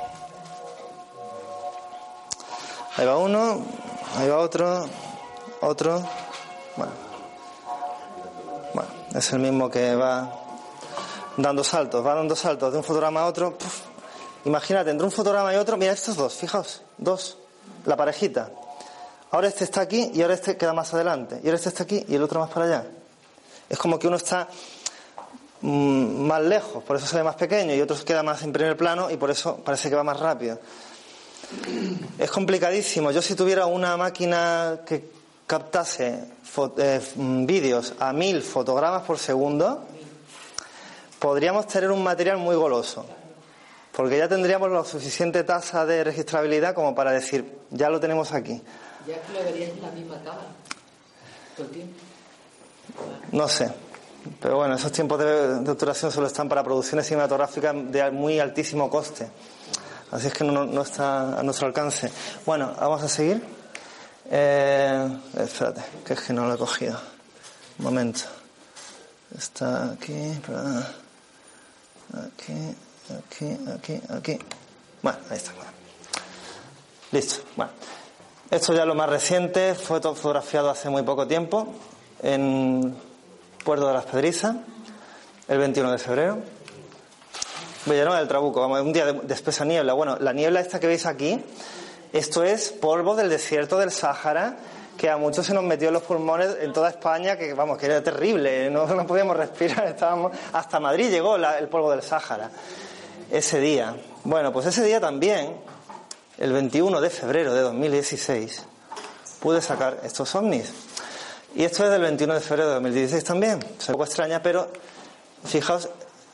Ahí 2.97 3.05
va 3.05 3.17
uno, 3.17 3.63
ahí 4.15 4.27
va 4.27 4.39
otro, 4.39 4.83
otro. 5.61 6.03
Bueno. 6.75 6.91
Bueno, 8.73 8.89
es 9.13 9.33
el 9.33 9.39
mismo 9.39 9.69
que 9.69 9.95
va 9.95 10.33
dando 11.37 11.63
saltos, 11.63 12.03
va 12.03 12.15
dando 12.15 12.35
saltos 12.35 12.71
de 12.71 12.79
un 12.79 12.83
fotograma 12.83 13.21
a 13.21 13.25
otro. 13.27 13.55
Puf. 13.55 13.81
Imagínate, 14.45 14.89
entre 14.89 15.05
un 15.05 15.11
fotograma 15.11 15.53
y 15.53 15.57
otro, 15.57 15.77
mira 15.77 15.91
estos 15.91 16.15
dos, 16.15 16.33
fijaos, 16.33 16.81
dos, 16.97 17.37
la 17.85 17.95
parejita. 17.95 18.49
Ahora 19.29 19.47
este 19.47 19.65
está 19.65 19.81
aquí 19.81 20.09
y 20.15 20.23
ahora 20.23 20.33
este 20.33 20.57
queda 20.57 20.73
más 20.73 20.91
adelante. 20.95 21.39
Y 21.43 21.45
ahora 21.45 21.57
este 21.57 21.69
está 21.69 21.83
aquí 21.83 22.03
y 22.07 22.15
el 22.15 22.23
otro 22.23 22.39
más 22.39 22.49
para 22.49 22.65
allá. 22.65 22.87
Es 23.69 23.77
como 23.77 23.99
que 23.99 24.07
uno 24.07 24.17
está 24.17 24.47
mmm, 25.61 26.25
más 26.25 26.41
lejos, 26.41 26.83
por 26.83 26.95
eso 26.95 27.05
se 27.05 27.17
ve 27.17 27.23
más 27.23 27.35
pequeño, 27.35 27.75
y 27.75 27.81
otro 27.81 27.95
queda 28.03 28.23
más 28.23 28.41
en 28.41 28.51
primer 28.51 28.75
plano 28.75 29.11
y 29.11 29.17
por 29.17 29.29
eso 29.29 29.57
parece 29.57 29.87
que 29.87 29.95
va 29.95 30.03
más 30.03 30.19
rápido. 30.19 30.57
Es 32.17 32.29
complicadísimo. 32.31 33.11
Yo 33.11 33.21
si 33.21 33.35
tuviera 33.35 33.65
una 33.65 33.95
máquina 33.95 34.79
que 34.85 35.09
captase 35.45 36.25
eh, 36.77 37.01
vídeos 37.15 37.93
a 37.99 38.11
mil 38.11 38.41
fotogramas 38.41 39.03
por 39.03 39.17
segundo, 39.17 39.85
podríamos 41.19 41.67
tener 41.67 41.91
un 41.91 42.03
material 42.03 42.37
muy 42.37 42.55
goloso. 42.55 43.05
Porque 43.95 44.17
ya 44.17 44.27
tendríamos 44.27 44.69
la 44.69 44.83
suficiente 44.83 45.43
tasa 45.43 45.85
de 45.85 46.03
registrabilidad 46.03 46.75
como 46.75 46.93
para 46.93 47.11
decir, 47.11 47.59
ya 47.71 47.89
lo 47.89 47.99
tenemos 47.99 48.33
aquí. 48.33 48.61
Ya 49.07 49.21
que 49.21 49.33
lo 49.33 49.43
verías 49.43 49.71
en 49.71 49.81
la 49.81 49.91
misma 49.91 50.17
cámara. 50.17 50.47
Todo 51.55 51.65
el 51.67 51.73
tiempo. 51.73 51.93
No 53.31 53.47
sé. 53.47 53.71
Pero 54.41 54.57
bueno, 54.57 54.75
esos 54.75 54.91
tiempos 54.91 55.19
de, 55.19 55.59
de 55.61 55.71
obturación 55.71 56.11
solo 56.11 56.27
están 56.27 56.49
para 56.49 56.63
producciones 56.63 57.07
cinematográficas 57.07 57.73
de 57.91 58.11
muy 58.11 58.39
altísimo 58.39 58.89
coste. 58.89 59.29
Así 60.11 60.27
es 60.27 60.33
que 60.33 60.43
no, 60.43 60.65
no 60.65 60.81
está 60.81 61.39
a 61.39 61.43
nuestro 61.43 61.67
alcance. 61.67 62.11
Bueno, 62.45 62.73
vamos 62.79 63.03
a 63.03 63.09
seguir. 63.09 63.43
Eh, 64.29 65.19
espérate, 65.37 65.81
que 66.05 66.13
es 66.13 66.21
que 66.21 66.33
no 66.33 66.47
lo 66.47 66.55
he 66.55 66.57
cogido. 66.57 66.99
Un 67.79 67.85
momento. 67.85 68.21
Está 69.37 69.91
aquí, 69.91 70.39
aquí, 72.13 72.75
aquí, 73.17 73.57
aquí, 73.73 74.01
aquí. 74.09 74.39
Bueno, 75.01 75.19
ahí 75.29 75.37
está. 75.37 75.51
Listo. 77.11 77.43
Bueno, 77.55 77.71
esto 78.49 78.73
ya 78.73 78.81
es 78.81 78.87
lo 78.87 78.95
más 78.95 79.09
reciente, 79.09 79.75
fue 79.75 79.99
fotografiado 80.01 80.69
hace 80.69 80.89
muy 80.89 81.03
poco 81.03 81.27
tiempo 81.27 81.73
en 82.23 82.95
Puerto 83.63 83.87
de 83.87 83.93
las 83.93 84.05
Pedrizas, 84.05 84.55
el 85.49 85.57
21 85.57 85.91
de 85.91 85.97
febrero. 85.97 86.56
Villanueva 87.89 88.19
del 88.19 88.27
Trabuco, 88.27 88.59
vamos, 88.59 88.81
un 88.81 88.91
día 88.91 89.13
de, 89.13 89.33
espesa 89.33 89.63
niebla. 89.63 89.93
Bueno, 89.93 90.17
la 90.19 90.33
niebla 90.33 90.59
esta 90.59 90.79
que 90.79 90.87
veis 90.87 91.05
aquí, 91.05 91.41
esto 92.11 92.43
es 92.43 92.71
polvo 92.71 93.15
del 93.15 93.29
desierto 93.29 93.77
del 93.77 93.91
Sáhara, 93.91 94.57
que 94.97 95.09
a 95.09 95.17
muchos 95.17 95.45
se 95.45 95.53
nos 95.53 95.63
metió 95.63 95.87
en 95.87 95.93
los 95.93 96.03
pulmones 96.03 96.57
en 96.59 96.73
toda 96.73 96.89
España, 96.89 97.37
que 97.37 97.53
vamos, 97.53 97.77
que 97.77 97.85
era 97.85 98.03
terrible, 98.03 98.69
no, 98.69 98.87
no 98.87 99.07
podíamos 99.07 99.37
respirar, 99.37 99.87
estábamos, 99.87 100.33
hasta 100.51 100.79
Madrid 100.79 101.09
llegó 101.09 101.37
el 101.37 101.67
polvo 101.69 101.91
del 101.91 102.01
Sáhara, 102.01 102.51
ese 103.31 103.59
día. 103.59 103.95
Bueno, 104.23 104.51
pues 104.51 104.65
ese 104.65 104.83
día 104.83 104.99
también, 104.99 105.55
el 106.37 106.51
21 106.51 106.99
de 106.99 107.09
febrero 107.09 107.53
de 107.53 107.61
2016, 107.61 108.65
pude 109.39 109.61
sacar 109.61 109.99
estos 110.03 110.33
ovnis. 110.35 110.73
Y 111.55 111.63
esto 111.63 111.85
es 111.85 111.91
del 111.91 112.01
21 112.01 112.33
de 112.33 112.39
febrero 112.41 112.67
de 112.67 112.73
2016 112.75 113.23
también, 113.23 113.59
es 113.79 113.87
un 113.87 113.93
poco 113.93 114.03
extraña, 114.03 114.41
pero 114.43 114.67
fijaos, 115.45 115.89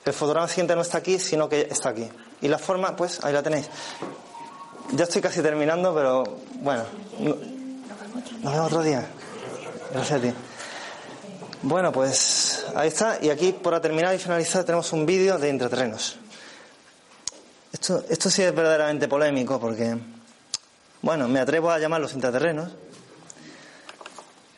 el 0.05 0.13
fotograma 0.13 0.47
siguiente 0.47 0.75
no 0.75 0.81
está 0.81 0.97
aquí, 0.97 1.17
sino 1.17 1.47
que 1.47 1.67
está 1.71 1.89
aquí. 1.89 2.09
Y 2.41 2.47
la 2.47 2.57
forma, 2.57 2.95
pues 2.95 3.23
ahí 3.23 3.34
la 3.34 3.41
tenéis. 3.41 3.69
Ya 4.91 5.05
estoy 5.05 5.21
casi 5.21 5.41
terminando, 5.41 5.95
pero 5.95 6.23
bueno. 6.55 6.84
Nos 7.19 8.53
vemos 8.53 8.67
otro 8.67 8.84
día. 8.84 9.05
Gracias 9.91 10.19
a 10.19 10.21
ti. 10.21 10.34
Bueno, 11.61 11.93
pues 11.93 12.65
ahí 12.75 12.89
está. 12.89 13.17
Y 13.21 13.30
aquí, 13.30 13.53
para 13.53 13.80
terminar 13.80 14.13
y 14.13 14.17
finalizar, 14.17 14.65
tenemos 14.65 14.91
un 14.91 15.05
vídeo 15.05 15.38
de 15.38 15.49
intraterrenos. 15.49 16.17
Esto, 17.71 18.03
esto 18.09 18.30
sí 18.30 18.43
es 18.43 18.53
verdaderamente 18.53 19.07
polémico 19.07 19.59
porque, 19.59 19.97
bueno, 21.01 21.27
me 21.30 21.39
atrevo 21.39 21.71
a 21.71 21.80
llamarlos 21.80 22.13
intraterrenos, 22.13 22.69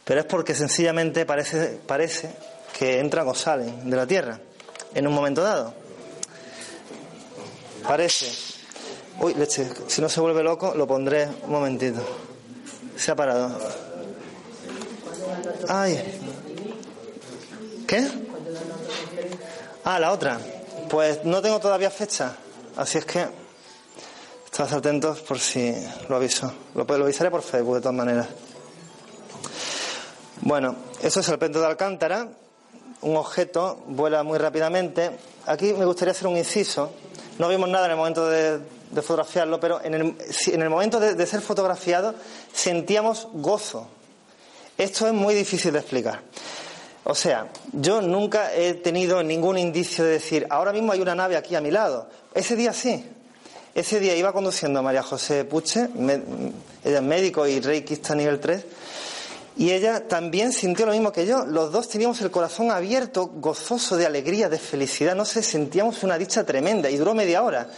pero 0.04 0.20
es 0.20 0.26
porque 0.26 0.56
sencillamente 0.56 1.26
parece, 1.26 1.80
parece 1.86 2.36
que 2.78 3.00
entran 3.00 3.28
o 3.28 3.36
salen 3.36 3.90
de 3.90 3.96
la 3.96 4.06
Tierra 4.06 4.40
en 4.96 5.06
un 5.06 5.14
momento 5.14 5.44
dado. 5.44 5.74
Parece. 7.88 8.32
Uy, 9.20 9.36
leche, 9.36 9.70
si 9.88 10.02
no 10.02 10.10
se 10.10 10.20
vuelve 10.20 10.42
loco, 10.42 10.74
lo 10.76 10.88
pondré 10.88 11.28
un 11.44 11.52
momentito. 11.52 12.02
Se 12.98 13.12
ha 13.12 13.16
parado. 13.16 13.56
Ay. 15.70 16.22
¿Qué? 17.86 18.08
Ah, 19.84 20.00
la 20.00 20.12
otra. 20.12 20.40
Pues 20.90 21.24
no 21.26 21.42
tengo 21.42 21.60
todavía 21.60 21.92
fecha. 21.92 22.36
Así 22.76 22.98
es 22.98 23.06
que 23.06 23.26
estad 24.46 24.74
atentos 24.74 25.20
por 25.22 25.40
si 25.40 25.76
lo 26.10 26.16
aviso. 26.16 26.52
Lo, 26.74 26.86
lo 26.86 27.04
avisaré 27.04 27.30
por 27.30 27.42
Facebook 27.42 27.76
de 27.76 27.82
todas 27.82 27.96
maneras. 27.96 28.28
Bueno, 30.42 30.76
eso 31.02 31.20
es 31.20 31.30
el 31.30 31.38
pento 31.38 31.60
de 31.60 31.68
Alcántara 31.68 32.30
un 33.06 33.16
objeto 33.18 33.84
vuela 33.88 34.24
muy 34.24 34.40
rápidamente. 34.40 35.12
Aquí 35.46 35.74
me 35.74 35.86
gustaría 35.86 36.12
hacer 36.12 36.28
un 36.28 36.38
inciso. 36.38 36.92
No 37.38 37.48
vimos 37.48 37.70
nada 37.70 37.86
en 37.86 37.92
el 37.92 37.98
momento 37.98 38.28
de, 38.28 38.60
fotografiarlo, 39.02 39.60
pero 39.60 39.80
en 39.84 39.94
el, 39.94 40.16
en 40.48 40.62
el 40.62 40.70
momento 40.70 41.00
de, 41.00 41.26
ser 41.28 41.42
fotografiado 41.42 42.16
sentíamos 42.52 43.28
gozo. 43.34 43.88
Esto 44.78 45.08
es 45.08 45.14
muy 45.14 45.36
difícil 45.36 45.72
de 45.74 45.80
explicar. 45.80 46.22
O 47.04 47.14
sea, 47.14 47.48
yo 47.74 48.02
nunca 48.02 48.54
he 48.56 48.74
tenido 48.74 49.22
ningún 49.22 49.60
indicio 49.60 50.04
de 50.04 50.12
decir, 50.12 50.48
ahora 50.50 50.74
mismo 50.74 50.92
hay 50.92 51.02
una 51.02 51.14
nave 51.14 51.38
aquí 51.38 51.54
a 51.54 51.62
mi 51.62 51.70
lado. 51.70 52.10
Ese 52.34 52.56
día 52.56 52.74
sí. 52.74 53.06
Ese 53.76 54.00
día 54.00 54.16
iba 54.16 54.34
conduciendo 54.34 54.80
a 54.80 54.82
María 54.82 55.04
José 55.04 55.44
Puche, 55.44 55.90
me, 55.90 56.14
ella 56.84 56.98
es 56.98 57.04
médico 57.04 57.46
y 57.46 57.60
reikista 57.60 58.16
nivel 58.16 58.40
3, 58.40 58.66
y 59.58 59.72
ella 59.72 60.08
también 60.08 60.52
sintió 60.52 60.86
lo 60.86 60.92
mismo 60.92 61.12
que 61.12 61.26
yo. 61.26 61.46
Los 61.46 61.72
dos 61.72 61.88
teníamos 61.88 62.20
el 62.22 62.32
corazón 62.32 62.72
abierto, 62.72 63.28
gozoso 63.28 63.96
de 63.96 64.06
alegría, 64.06 64.50
de 64.50 64.60
felicidad. 64.60 65.16
No 65.16 65.24
sé, 65.24 65.42
sentíamos 65.42 66.04
una 66.04 66.18
dicha 66.18 66.44
tremenda 66.44 66.90
y 66.90 66.98
duró 66.98 67.14
media 67.14 67.42
hora. 67.42 67.70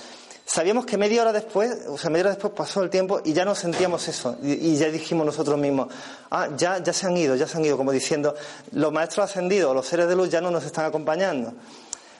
Sabíamos 0.45 0.85
que 0.85 0.97
media 0.97 1.21
hora 1.21 1.33
después, 1.33 1.85
o 1.87 1.97
sea, 1.97 2.09
media 2.09 2.23
hora 2.23 2.31
después 2.31 2.53
pasó 2.53 2.81
el 2.81 2.89
tiempo 2.89 3.21
y 3.23 3.33
ya 3.33 3.43
no 3.43 3.53
sentíamos 3.53 4.07
eso. 4.07 4.37
Y, 4.41 4.53
y 4.53 4.77
ya 4.77 4.89
dijimos 4.89 5.25
nosotros 5.25 5.59
mismos, 5.59 5.89
ah, 6.31 6.47
ya, 6.55 6.81
ya 6.81 6.93
se 6.93 7.05
han 7.05 7.17
ido, 7.17 7.35
ya 7.35 7.45
se 7.47 7.57
han 7.57 7.65
ido, 7.65 7.75
como 7.75 7.91
diciendo, 7.91 8.33
los 8.71 8.91
maestros 8.91 9.29
ascendidos, 9.29 9.75
los 9.75 9.85
seres 9.85 10.07
de 10.07 10.15
luz 10.15 10.29
ya 10.29 10.39
no 10.39 10.49
nos 10.49 10.63
están 10.63 10.85
acompañando. 10.85 11.53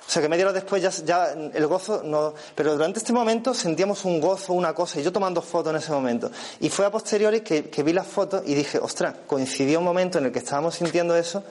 O 0.08 0.10
sea 0.10 0.22
que 0.22 0.30
media 0.30 0.46
hora 0.46 0.54
después 0.54 0.82
ya, 1.04 1.34
el 1.54 1.68
gozo 1.68 2.02
no. 2.02 2.34
Pero 2.56 2.74
durante 2.74 3.00
este 3.00 3.12
momento 3.12 3.54
sentíamos 3.54 4.06
un 4.06 4.22
gozo, 4.22 4.54
una 4.54 4.74
cosa, 4.74 5.02
y 5.02 5.04
yo 5.04 5.12
tomando 5.12 5.42
fotos 5.42 5.72
en 5.72 5.78
ese 5.78 5.92
momento. 5.92 6.32
Y 6.62 6.70
fue 6.70 6.86
a 6.86 6.92
posteriori 6.92 7.42
que, 7.42 7.70
que 7.70 7.84
vi 7.84 7.92
las 7.92 8.08
fotos 8.08 8.42
y 8.46 8.54
dije, 8.54 8.80
ostras, 8.80 9.16
coincidió 9.28 9.80
un 9.80 9.86
momento 9.86 10.18
en 10.18 10.28
el 10.28 10.32
que 10.32 10.40
estábamos 10.40 10.76
sintiendo 10.76 11.16
eso 11.18 11.44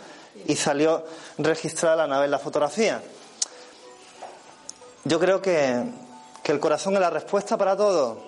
y 0.47 0.57
salió 0.57 1.05
registrada 1.37 1.97
la 1.97 2.07
nave 2.07 2.25
en 2.25 2.31
la 2.31 2.39
fotografía. 2.39 3.03
Yo 5.05 5.21
creo 5.21 5.43
que, 5.43 5.85
que 6.43 6.53
el 6.53 6.59
corazón 6.59 6.95
es 6.95 7.01
la 7.01 7.11
respuesta 7.11 7.59
para 7.59 7.77
todo. 7.77 8.23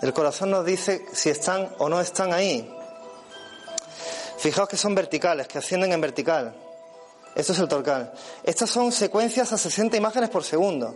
El 0.00 0.14
corazón 0.14 0.52
nos 0.52 0.64
dice 0.64 1.04
si 1.12 1.28
están 1.28 1.68
o 1.76 1.90
no 1.90 2.00
están 2.00 2.32
ahí. 2.32 2.74
Fijaos 4.38 4.70
que 4.70 4.78
son 4.78 4.94
verticales, 4.94 5.46
que 5.48 5.58
ascienden 5.58 5.92
en 5.92 6.00
vertical. 6.00 6.54
Esto 7.40 7.54
es 7.54 7.58
el 7.58 7.68
torcal. 7.68 8.12
Estas 8.44 8.68
son 8.68 8.92
secuencias 8.92 9.50
a 9.50 9.56
60 9.56 9.96
imágenes 9.96 10.28
por 10.28 10.44
segundo. 10.44 10.94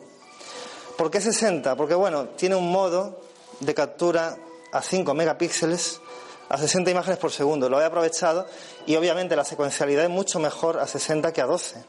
¿Por 0.98 1.10
qué 1.10 1.18
60? 1.18 1.74
Porque, 1.74 1.94
bueno, 1.94 2.26
tiene 2.36 2.54
un 2.54 2.70
modo 2.70 3.18
de 3.60 3.72
captura 3.72 4.36
a 4.70 4.82
5 4.82 5.14
megapíxeles 5.14 6.02
a 6.50 6.58
60 6.58 6.90
imágenes 6.90 7.18
por 7.18 7.32
segundo. 7.32 7.70
Lo 7.70 7.80
he 7.80 7.84
aprovechado 7.86 8.46
y, 8.84 8.94
obviamente, 8.94 9.34
la 9.36 9.44
secuencialidad 9.44 10.04
es 10.04 10.10
mucho 10.10 10.38
mejor 10.38 10.78
a 10.80 10.86
60 10.86 11.32
que 11.32 11.40
a 11.40 11.46
12. 11.46 11.82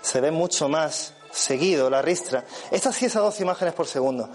Se 0.00 0.20
ve 0.22 0.30
mucho 0.30 0.70
más 0.70 1.12
seguido 1.30 1.90
la 1.90 2.00
ristra. 2.00 2.46
Esta 2.70 2.94
sí 2.94 3.04
es 3.04 3.16
a 3.16 3.20
12 3.20 3.42
imágenes 3.42 3.74
por 3.74 3.86
segundo. 3.86 4.26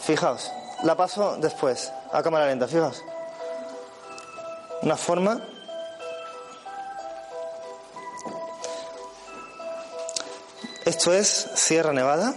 Fijaos, 0.00 0.50
la 0.82 0.96
paso 0.96 1.36
después, 1.38 1.92
a 2.12 2.24
cámara 2.24 2.46
lenta, 2.46 2.66
fijaos. 2.66 3.04
Una 4.82 4.96
forma 4.96 5.46
Esto 10.90 11.14
es 11.14 11.48
Sierra 11.54 11.92
Nevada. 11.92 12.34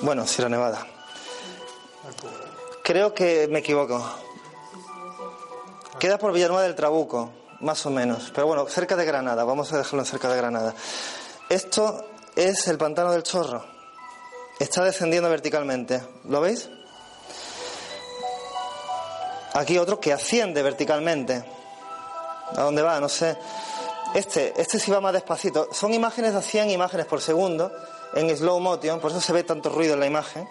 Bueno, 0.00 0.26
Sierra 0.26 0.48
Nevada. 0.48 0.86
Creo 2.82 3.12
que 3.12 3.46
me 3.48 3.58
equivoco. 3.58 4.02
Queda 5.98 6.16
por 6.16 6.32
Villanueva 6.32 6.62
del 6.62 6.74
Trabuco, 6.74 7.30
más 7.60 7.84
o 7.84 7.90
menos. 7.90 8.32
Pero 8.34 8.46
bueno, 8.46 8.66
cerca 8.68 8.96
de 8.96 9.04
Granada. 9.04 9.44
Vamos 9.44 9.70
a 9.70 9.76
dejarlo 9.76 10.02
cerca 10.06 10.30
de 10.30 10.38
Granada. 10.38 10.74
Esto 11.50 12.06
es 12.34 12.66
el 12.68 12.78
pantano 12.78 13.12
del 13.12 13.22
Chorro. 13.22 13.62
Está 14.58 14.82
descendiendo 14.82 15.28
verticalmente. 15.28 16.02
¿Lo 16.24 16.40
veis? 16.40 16.70
Aquí 19.52 19.76
otro 19.76 20.00
que 20.00 20.14
asciende 20.14 20.62
verticalmente. 20.62 21.44
¿A 22.56 22.62
dónde 22.62 22.80
va? 22.80 22.98
No 22.98 23.10
sé. 23.10 23.36
Este, 24.14 24.54
este 24.60 24.78
sí 24.78 24.90
va 24.90 25.00
más 25.00 25.12
despacito. 25.12 25.68
Son 25.72 25.92
imágenes 25.92 26.34
de 26.34 26.42
100 26.42 26.70
imágenes 26.70 27.06
por 27.06 27.20
segundo 27.20 27.72
en 28.14 28.34
slow 28.34 28.60
motion, 28.60 29.00
por 29.00 29.10
eso 29.10 29.20
se 29.20 29.32
ve 29.32 29.44
tanto 29.44 29.68
ruido 29.68 29.94
en 29.94 30.00
la 30.00 30.06
imagen. 30.06 30.48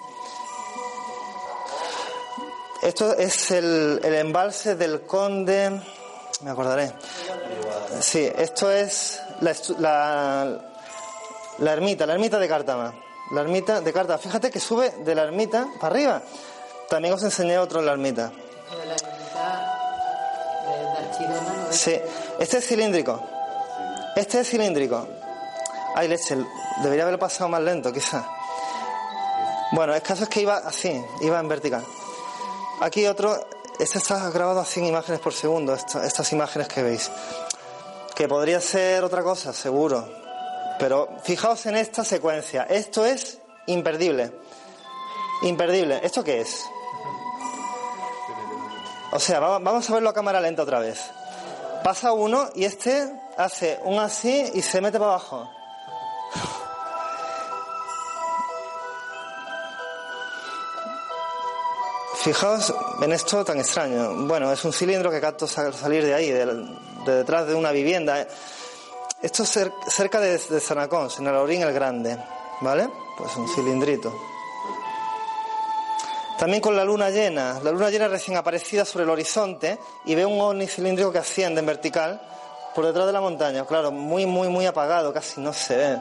Esto 2.81 3.15
es 3.17 3.49
el, 3.51 3.99
el 4.03 4.13
embalse 4.15 4.75
del 4.75 5.01
conde. 5.01 5.81
Me 6.41 6.51
acordaré. 6.51 6.91
Sí, 7.99 8.29
esto 8.37 8.69
es 8.71 9.21
la, 9.41 9.55
la, 9.79 10.61
la 11.57 11.73
ermita, 11.73 12.05
la 12.05 12.13
ermita 12.13 12.37
de 12.37 12.47
Cártama. 12.47 12.93
La 13.31 13.41
ermita 13.41 13.81
de 13.81 13.91
Cártama. 13.91 14.19
Fíjate 14.19 14.51
que 14.51 14.59
sube 14.59 14.91
de 14.91 15.15
la 15.15 15.23
ermita 15.23 15.67
para 15.79 15.95
arriba. 15.95 16.21
También 16.87 17.13
os 17.15 17.23
enseñé 17.23 17.57
otro 17.57 17.79
en 17.79 17.85
la 17.87 17.93
ermita. 17.93 18.31
Sí, 21.71 21.99
este 22.39 22.57
es 22.57 22.67
cilíndrico. 22.67 23.34
Este 24.15 24.39
es 24.39 24.49
cilíndrico. 24.49 25.07
Ay, 25.95 26.07
leche, 26.07 26.37
debería 26.83 27.03
haberlo 27.03 27.19
pasado 27.19 27.49
más 27.49 27.61
lento, 27.61 27.91
quizás. 27.91 28.23
Bueno, 29.71 29.93
el 29.93 30.01
caso 30.01 30.23
es 30.23 30.29
que 30.29 30.41
iba 30.41 30.57
así, 30.57 31.03
iba 31.21 31.39
en 31.39 31.47
vertical. 31.47 31.83
Aquí 32.81 33.05
otro, 33.07 33.37
este 33.79 33.97
está 33.97 34.29
grabado 34.29 34.59
a 34.59 34.65
100 34.65 34.85
imágenes 34.85 35.19
por 35.21 35.33
segundo, 35.33 35.73
esta- 35.73 36.05
estas 36.05 36.31
imágenes 36.33 36.67
que 36.67 36.83
veis. 36.83 37.11
Que 38.15 38.27
podría 38.27 38.61
ser 38.61 39.03
otra 39.03 39.23
cosa, 39.23 39.51
seguro. 39.53 40.07
Pero 40.79 41.09
fijaos 41.23 41.65
en 41.65 41.75
esta 41.77 42.03
secuencia. 42.03 42.63
Esto 42.63 43.05
es 43.05 43.39
imperdible. 43.67 44.31
Imperdible. 45.43 45.99
¿Esto 46.03 46.23
qué 46.23 46.41
es? 46.41 46.61
O 49.11 49.19
sea, 49.19 49.39
va- 49.39 49.59
vamos 49.59 49.89
a 49.89 49.93
verlo 49.93 50.09
a 50.09 50.13
cámara 50.13 50.39
lenta 50.41 50.63
otra 50.63 50.79
vez. 50.79 50.99
Pasa 51.83 52.11
uno 52.13 52.49
y 52.55 52.65
este 52.65 53.11
hace 53.37 53.79
un 53.83 53.99
así 53.99 54.51
y 54.53 54.61
se 54.61 54.81
mete 54.81 54.97
para 54.99 55.11
abajo. 55.11 55.49
Fijaos 62.15 62.73
en 63.01 63.11
esto 63.11 63.43
tan 63.43 63.59
extraño. 63.59 64.25
Bueno, 64.27 64.51
es 64.51 64.63
un 64.65 64.73
cilindro 64.73 65.11
que 65.11 65.21
capto 65.21 65.47
sa- 65.47 65.71
salir 65.73 66.03
de 66.03 66.13
ahí, 66.13 66.31
de, 66.31 66.45
de 66.45 67.15
detrás 67.17 67.45
de 67.47 67.53
una 67.53 67.71
vivienda. 67.71 68.25
Esto 69.21 69.43
es 69.43 69.55
cer- 69.55 69.73
cerca 69.87 70.19
de, 70.19 70.37
de 70.37 70.59
Zanacons, 70.59 71.19
en 71.19 71.27
el 71.27 71.35
Aurín 71.35 71.61
el 71.61 71.73
Grande. 71.73 72.17
¿Vale? 72.61 72.87
Pues 73.17 73.35
un 73.35 73.47
cilindrito. 73.53 74.13
También 76.39 76.61
con 76.61 76.75
la 76.75 76.83
luna 76.85 77.09
llena. 77.09 77.59
La 77.61 77.71
luna 77.71 77.89
llena 77.89 78.07
recién 78.07 78.37
aparecida 78.37 78.85
sobre 78.85 79.03
el 79.03 79.09
horizonte 79.09 79.77
y 80.05 80.15
ve 80.15 80.25
un 80.25 80.39
ovni 80.39 80.67
cilíndrico 80.67 81.11
que 81.11 81.19
asciende 81.19 81.59
en 81.59 81.65
vertical 81.65 82.21
por 82.75 82.85
detrás 82.85 83.07
de 83.07 83.13
la 83.13 83.21
montaña. 83.21 83.65
Claro, 83.65 83.91
muy, 83.91 84.25
muy, 84.25 84.49
muy 84.49 84.65
apagado, 84.65 85.13
casi 85.13 85.39
no 85.39 85.53
se 85.53 85.77
ve. 85.77 85.97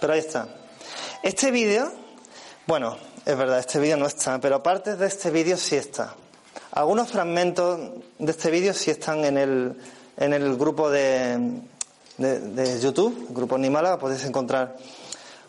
Pero 0.00 0.14
ahí 0.14 0.20
está. 0.20 0.48
Este 1.22 1.50
vídeo, 1.50 1.92
bueno, 2.66 2.96
es 3.24 3.36
verdad, 3.36 3.58
este 3.58 3.78
vídeo 3.78 3.98
no 3.98 4.06
está, 4.06 4.40
pero 4.40 4.62
partes 4.62 4.98
de 4.98 5.06
este 5.06 5.30
vídeo 5.30 5.58
sí 5.58 5.76
está. 5.76 6.14
Algunos 6.72 7.10
fragmentos 7.10 7.78
de 8.18 8.30
este 8.30 8.50
vídeo 8.50 8.72
sí 8.72 8.90
están 8.90 9.24
en 9.26 9.36
el, 9.36 9.76
en 10.16 10.32
el 10.32 10.56
grupo 10.56 10.90
de, 10.90 11.60
de, 12.16 12.80
YouTube, 12.80 13.26
el 13.28 13.34
grupo 13.34 13.58
Nimala, 13.58 13.98
podéis 13.98 14.24
encontrar 14.24 14.76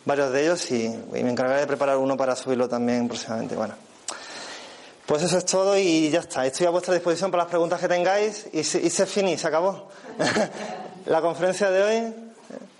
varios 0.03 0.31
de 0.31 0.43
ellos 0.43 0.71
y, 0.71 0.85
y 0.85 1.23
me 1.23 1.31
encargaré 1.31 1.61
de 1.61 1.67
preparar 1.67 1.97
uno 1.97 2.17
para 2.17 2.35
subirlo 2.35 2.67
también 2.67 3.07
próximamente. 3.07 3.55
Bueno, 3.55 3.73
pues 5.05 5.21
eso 5.23 5.37
es 5.37 5.45
todo 5.45 5.77
y 5.77 6.09
ya 6.09 6.19
está. 6.19 6.45
Estoy 6.45 6.67
a 6.67 6.71
vuestra 6.71 6.93
disposición 6.93 7.31
para 7.31 7.43
las 7.43 7.49
preguntas 7.49 7.79
que 7.79 7.87
tengáis 7.87 8.47
y 8.51 8.63
se, 8.63 8.81
y 8.81 8.89
se 8.89 9.05
se 9.05 9.47
acabó. 9.47 9.89
La 11.05 11.21
conferencia 11.21 11.69
de 11.69 11.83
hoy, 11.83 12.15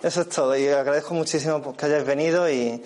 eso 0.02 0.22
es 0.22 0.28
todo 0.28 0.56
y 0.56 0.66
agradezco 0.68 1.14
muchísimo 1.14 1.76
que 1.76 1.86
hayáis 1.86 2.04
venido 2.04 2.50
y 2.50 2.82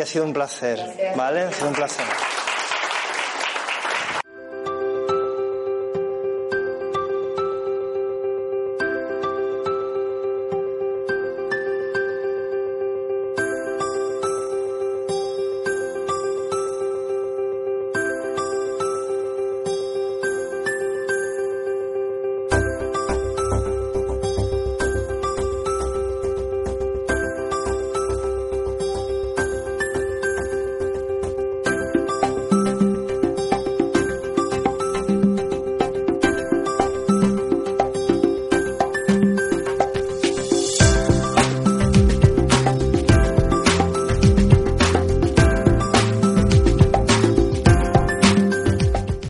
ha 0.00 0.06
sido 0.06 0.24
un 0.24 0.34
placer, 0.34 1.14
¿vale? 1.16 1.42
Ha 1.42 1.52
sido 1.52 1.68
un 1.68 1.74
placer. 1.74 2.04